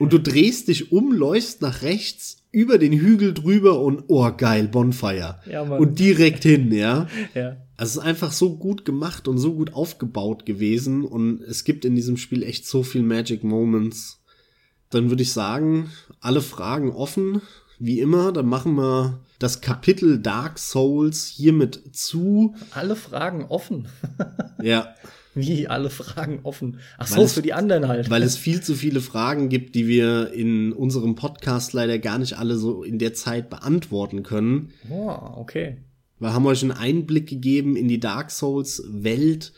und 0.00 0.14
du 0.14 0.18
drehst 0.18 0.68
dich 0.68 0.92
um, 0.92 1.12
läufst 1.12 1.60
nach 1.60 1.82
rechts 1.82 2.38
über 2.52 2.78
den 2.78 2.92
Hügel 2.94 3.34
drüber 3.34 3.80
und 3.80 4.04
oh 4.08 4.30
geil, 4.34 4.66
Bonfire. 4.66 5.40
Ja, 5.46 5.64
Mann. 5.64 5.78
Und 5.78 5.98
direkt 5.98 6.42
hin, 6.42 6.72
ja. 6.72 7.06
ja. 7.34 7.58
Also 7.76 7.90
es 7.92 7.96
ist 7.96 7.98
einfach 7.98 8.32
so 8.32 8.56
gut 8.56 8.86
gemacht 8.86 9.28
und 9.28 9.36
so 9.36 9.54
gut 9.54 9.74
aufgebaut 9.74 10.46
gewesen 10.46 11.04
und 11.04 11.42
es 11.42 11.64
gibt 11.64 11.84
in 11.84 11.94
diesem 11.94 12.16
Spiel 12.16 12.42
echt 12.42 12.66
so 12.66 12.82
viel 12.82 13.02
Magic 13.02 13.44
Moments. 13.44 14.22
Dann 14.88 15.10
würde 15.10 15.22
ich 15.22 15.32
sagen, 15.32 15.90
alle 16.20 16.40
Fragen 16.40 16.92
offen, 16.92 17.42
wie 17.78 18.00
immer, 18.00 18.32
dann 18.32 18.46
machen 18.46 18.76
wir 18.76 19.20
das 19.38 19.60
Kapitel 19.60 20.18
Dark 20.18 20.58
Souls 20.58 21.26
hiermit 21.26 21.94
zu. 21.94 22.54
Alle 22.72 22.96
Fragen 22.96 23.44
offen. 23.44 23.88
ja. 24.62 24.94
Wie 25.34 25.68
alle 25.68 25.90
Fragen 25.90 26.40
offen. 26.42 26.78
Ach 26.98 27.06
so, 27.06 27.22
es, 27.22 27.34
für 27.34 27.42
die 27.42 27.52
anderen 27.52 27.86
halt. 27.86 28.10
Weil 28.10 28.22
es 28.22 28.36
viel 28.36 28.62
zu 28.62 28.74
viele 28.74 29.00
Fragen 29.00 29.48
gibt, 29.48 29.74
die 29.74 29.86
wir 29.86 30.32
in 30.32 30.72
unserem 30.72 31.14
Podcast 31.14 31.72
leider 31.72 31.98
gar 31.98 32.18
nicht 32.18 32.36
alle 32.36 32.56
so 32.56 32.82
in 32.82 32.98
der 32.98 33.14
Zeit 33.14 33.48
beantworten 33.48 34.22
können. 34.22 34.70
Oh, 34.90 35.16
okay. 35.36 35.78
Wir 36.18 36.34
haben 36.34 36.46
euch 36.46 36.62
einen 36.62 36.72
Einblick 36.72 37.28
gegeben 37.28 37.76
in 37.76 37.88
die 37.88 38.00
Dark 38.00 38.30
Souls 38.30 38.82
Welt 38.88 39.52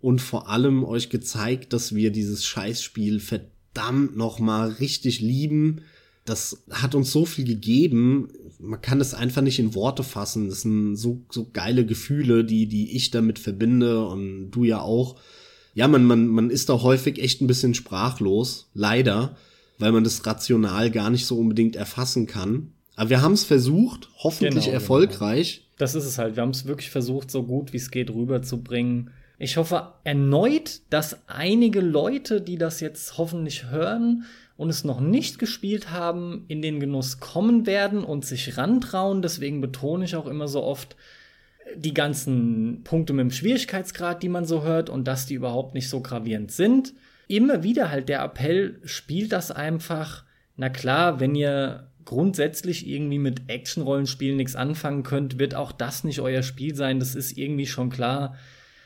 und 0.00 0.20
vor 0.20 0.48
allem 0.48 0.84
euch 0.84 1.10
gezeigt, 1.10 1.72
dass 1.72 1.94
wir 1.94 2.10
dieses 2.10 2.44
Scheißspiel 2.44 3.20
verdammt 3.20 4.16
nochmal 4.16 4.70
richtig 4.70 5.20
lieben 5.20 5.82
das 6.24 6.64
hat 6.70 6.94
uns 6.94 7.10
so 7.10 7.24
viel 7.24 7.44
gegeben. 7.44 8.28
Man 8.58 8.80
kann 8.80 9.00
es 9.00 9.14
einfach 9.14 9.42
nicht 9.42 9.58
in 9.58 9.74
Worte 9.74 10.02
fassen. 10.02 10.48
Das 10.48 10.62
sind 10.62 10.96
so, 10.96 11.22
so 11.30 11.48
geile 11.52 11.86
Gefühle, 11.86 12.44
die, 12.44 12.66
die 12.66 12.96
ich 12.96 13.10
damit 13.10 13.38
verbinde 13.38 14.06
und 14.06 14.50
du 14.50 14.64
ja 14.64 14.80
auch. 14.80 15.16
Ja, 15.74 15.88
man, 15.88 16.04
man, 16.04 16.26
man 16.26 16.50
ist 16.50 16.68
da 16.68 16.82
häufig 16.82 17.18
echt 17.20 17.40
ein 17.40 17.46
bisschen 17.46 17.74
sprachlos. 17.74 18.68
Leider. 18.74 19.36
Weil 19.78 19.92
man 19.92 20.04
das 20.04 20.26
rational 20.26 20.90
gar 20.90 21.08
nicht 21.08 21.24
so 21.24 21.38
unbedingt 21.38 21.74
erfassen 21.74 22.26
kann. 22.26 22.72
Aber 22.96 23.08
wir 23.08 23.22
haben 23.22 23.32
es 23.32 23.44
versucht, 23.44 24.10
hoffentlich 24.18 24.66
genau, 24.66 24.74
erfolgreich. 24.74 25.56
Genau. 25.56 25.66
Das 25.78 25.94
ist 25.94 26.04
es 26.04 26.18
halt. 26.18 26.36
Wir 26.36 26.42
haben 26.42 26.50
es 26.50 26.66
wirklich 26.66 26.90
versucht, 26.90 27.30
so 27.30 27.44
gut 27.44 27.72
wie 27.72 27.78
es 27.78 27.90
geht 27.90 28.10
rüberzubringen. 28.10 29.10
Ich 29.38 29.56
hoffe 29.56 29.94
erneut, 30.04 30.82
dass 30.90 31.16
einige 31.26 31.80
Leute, 31.80 32.42
die 32.42 32.58
das 32.58 32.80
jetzt 32.80 33.16
hoffentlich 33.16 33.70
hören, 33.70 34.24
und 34.60 34.68
es 34.68 34.84
noch 34.84 35.00
nicht 35.00 35.38
gespielt 35.38 35.90
haben, 35.90 36.44
in 36.48 36.60
den 36.60 36.80
Genuss 36.80 37.18
kommen 37.18 37.64
werden 37.64 38.04
und 38.04 38.26
sich 38.26 38.58
rantrauen. 38.58 39.22
Deswegen 39.22 39.62
betone 39.62 40.04
ich 40.04 40.16
auch 40.16 40.26
immer 40.26 40.48
so 40.48 40.62
oft 40.62 40.96
die 41.74 41.94
ganzen 41.94 42.82
Punkte 42.84 43.14
mit 43.14 43.22
dem 43.22 43.30
Schwierigkeitsgrad, 43.30 44.22
die 44.22 44.28
man 44.28 44.44
so 44.44 44.62
hört 44.62 44.90
und 44.90 45.08
dass 45.08 45.24
die 45.24 45.32
überhaupt 45.32 45.72
nicht 45.72 45.88
so 45.88 46.02
gravierend 46.02 46.52
sind. 46.52 46.92
Immer 47.26 47.62
wieder 47.62 47.90
halt 47.90 48.10
der 48.10 48.22
Appell, 48.22 48.82
spielt 48.84 49.32
das 49.32 49.50
einfach. 49.50 50.24
Na 50.58 50.68
klar, 50.68 51.20
wenn 51.20 51.34
ihr 51.34 51.86
grundsätzlich 52.04 52.86
irgendwie 52.86 53.18
mit 53.18 53.48
Action-Rollenspielen 53.48 54.36
nichts 54.36 54.56
anfangen 54.56 55.04
könnt, 55.04 55.38
wird 55.38 55.54
auch 55.54 55.72
das 55.72 56.04
nicht 56.04 56.20
euer 56.20 56.42
Spiel 56.42 56.74
sein. 56.74 57.00
Das 57.00 57.14
ist 57.14 57.38
irgendwie 57.38 57.66
schon 57.66 57.88
klar. 57.88 58.36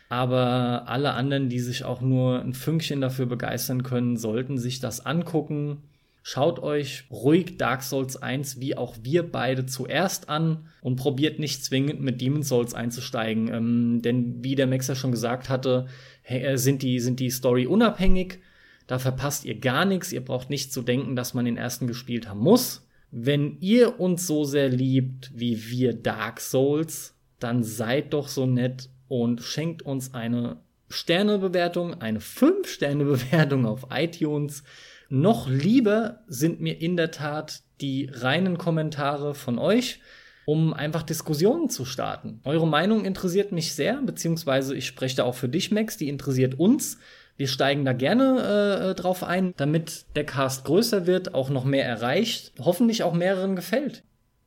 Aber 0.09 0.85
alle 0.86 1.12
anderen, 1.14 1.48
die 1.48 1.60
sich 1.60 1.85
auch 1.85 2.01
nur 2.01 2.40
ein 2.40 2.52
Fünkchen 2.52 3.01
dafür 3.01 3.26
begeistern 3.26 3.82
können, 3.82 4.16
sollten 4.16 4.59
sich 4.59 4.81
das 4.81 5.05
angucken. 5.05 5.82
Schaut 6.22 6.59
euch 6.59 7.05
ruhig 7.10 7.59
Dark 7.59 7.82
Souls 7.82 8.16
1 8.16 8.59
wie 8.59 8.76
auch 8.76 8.97
wir 9.02 9.31
beide 9.31 9.66
zuerst 9.66 10.31
an 10.31 10.68
und 10.81 10.97
probiert 10.97 11.39
nicht 11.39 11.62
zwingend 11.62 12.01
mit 12.01 12.20
Demon's 12.20 12.48
Souls 12.48 12.72
einzusteigen. 12.72 13.52
Ähm, 13.52 14.01
denn 14.02 14.43
wie 14.43 14.55
der 14.55 14.66
Mexer 14.66 14.94
schon 14.94 15.10
gesagt 15.10 15.51
hatte, 15.51 15.86
äh, 16.22 16.56
sind 16.56 16.82
die, 16.82 16.98
sind 17.01 17.20
die 17.20 17.28
Story 17.31 17.66
unabhängig. 17.66 18.39
Da 18.86 18.98
verpasst 18.98 19.44
ihr 19.44 19.59
gar 19.59 19.85
nichts. 19.85 20.12
Ihr 20.12 20.24
braucht 20.24 20.48
nicht 20.48 20.72
zu 20.72 20.82
denken, 20.82 21.14
dass 21.16 21.35
man 21.35 21.44
den 21.44 21.56
ersten 21.56 21.86
gespielt 21.86 22.28
haben 22.28 22.40
muss. 22.40 22.86
Wenn 23.10 23.59
ihr 23.60 24.01
uns 24.01 24.26
so 24.26 24.44
sehr 24.44 24.68
liebt 24.68 25.31
wie 25.35 25.68
wir 25.68 25.93
Dark 25.93 26.40
Souls, 26.40 27.14
dann 27.39 27.62
seid 27.62 28.12
doch 28.14 28.28
so 28.28 28.47
nett 28.47 28.89
und 29.09 29.43
schenkt 29.43 29.82
uns 29.82 30.14
eine 30.14 30.59
Sternebewertung, 30.89 32.01
eine 32.01 32.20
5-Sterne-Bewertung 32.20 33.66
auf 33.66 33.86
iTunes. 33.90 34.64
Noch 35.09 35.48
lieber 35.48 36.20
sind 36.26 36.60
mir 36.60 36.81
in 36.81 36.97
der 36.97 37.10
Tat 37.10 37.62
die 37.81 38.10
reinen 38.12 38.59
Kommentare 38.59 39.35
von 39.35 39.59
euch. 39.59 40.01
um 40.47 40.74
einfach 40.74 41.02
Diskussionen 41.02 41.70
zu 41.70 41.86
starten. 41.86 42.40
Eure 42.44 42.66
Meinung 42.66 43.06
interessiert 43.06 43.51
mich 43.51 43.72
sehr, 43.72 44.02
beziehungsweise 44.02 44.74
ich 44.74 44.86
spreche 44.86 45.16
da 45.16 45.24
auch 45.24 45.35
für 45.35 45.48
dich, 45.48 45.70
Max, 45.70 45.97
die 45.97 46.10
interessiert 46.10 46.59
uns. 46.59 46.98
Wir 47.36 47.48
steigen 47.48 47.85
da 47.85 47.93
gerne 47.93 48.90
äh, 48.90 48.94
drauf 48.94 49.24
ein, 49.24 49.55
damit 49.56 50.05
der 50.14 50.24
Cast 50.24 50.64
größer 50.66 51.06
wird, 51.06 51.35
auch 51.35 51.48
noch 51.48 51.64
mehr 51.64 51.86
erreicht, 51.86 52.52
hoffentlich 52.60 53.02
auch 53.02 53.14
mehreren 53.14 53.56
gefällt. 53.56 54.05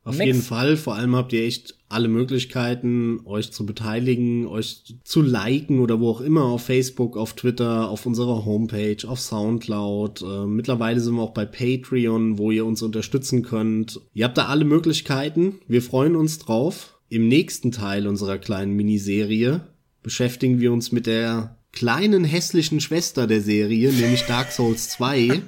Auf 0.08 0.16
Max. 0.16 0.26
jeden 0.26 0.42
Fall, 0.42 0.78
vor 0.78 0.94
allem 0.94 1.14
habt 1.14 1.34
ihr 1.34 1.44
echt 1.44 1.74
alle 1.90 2.08
Möglichkeiten, 2.08 3.20
euch 3.26 3.52
zu 3.52 3.66
beteiligen, 3.66 4.46
euch 4.46 4.96
zu 5.04 5.20
liken 5.20 5.80
oder 5.80 6.00
wo 6.00 6.08
auch 6.08 6.22
immer, 6.22 6.44
auf 6.44 6.62
Facebook, 6.64 7.16
auf 7.16 7.34
Twitter, 7.34 7.90
auf 7.90 8.06
unserer 8.06 8.46
Homepage, 8.46 9.06
auf 9.06 9.20
Soundcloud. 9.20 10.22
Äh, 10.22 10.46
mittlerweile 10.46 11.00
sind 11.00 11.16
wir 11.16 11.22
auch 11.22 11.34
bei 11.34 11.44
Patreon, 11.44 12.38
wo 12.38 12.50
ihr 12.50 12.64
uns 12.64 12.80
unterstützen 12.80 13.42
könnt. 13.42 14.00
Ihr 14.14 14.24
habt 14.24 14.38
da 14.38 14.46
alle 14.46 14.64
Möglichkeiten. 14.64 15.60
Wir 15.68 15.82
freuen 15.82 16.16
uns 16.16 16.38
drauf. 16.38 16.98
Im 17.10 17.28
nächsten 17.28 17.70
Teil 17.70 18.06
unserer 18.06 18.38
kleinen 18.38 18.72
Miniserie 18.74 19.60
beschäftigen 20.02 20.58
wir 20.58 20.72
uns 20.72 20.90
mit 20.90 21.06
der 21.06 21.58
kleinen 21.72 22.24
hässlichen 22.24 22.80
Schwester 22.80 23.26
der 23.26 23.42
Serie, 23.42 23.92
nämlich 23.92 24.22
Dark 24.22 24.52
Souls 24.52 24.88
2. 24.90 25.42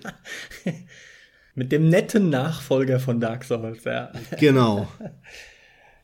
Mit 1.60 1.72
dem 1.72 1.90
netten 1.90 2.30
Nachfolger 2.30 2.98
von 3.00 3.20
Dark 3.20 3.44
Souls, 3.44 3.84
ja. 3.84 4.10
Genau. 4.38 4.88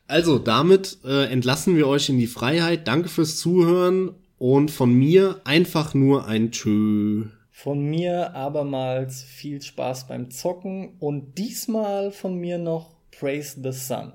Also, 0.05 0.37
damit 0.37 0.99
äh, 1.03 1.25
entlassen 1.31 1.75
wir 1.75 1.87
euch 1.87 2.09
in 2.09 2.19
die 2.19 2.27
Freiheit. 2.27 2.87
Danke 2.87 3.09
fürs 3.09 3.37
Zuhören 3.37 4.11
und 4.37 4.69
von 4.69 4.93
mir 4.93 5.41
einfach 5.45 5.95
nur 5.95 6.27
ein 6.27 6.51
Tschö. 6.51 7.23
Von 7.49 7.89
mir 7.89 8.35
abermals 8.35 9.23
viel 9.23 9.59
Spaß 9.59 10.07
beim 10.07 10.29
Zocken 10.29 10.95
und 10.99 11.39
diesmal 11.39 12.11
von 12.11 12.35
mir 12.35 12.59
noch 12.59 12.95
Praise 13.09 13.59
the 13.59 13.71
Sun. 13.71 14.13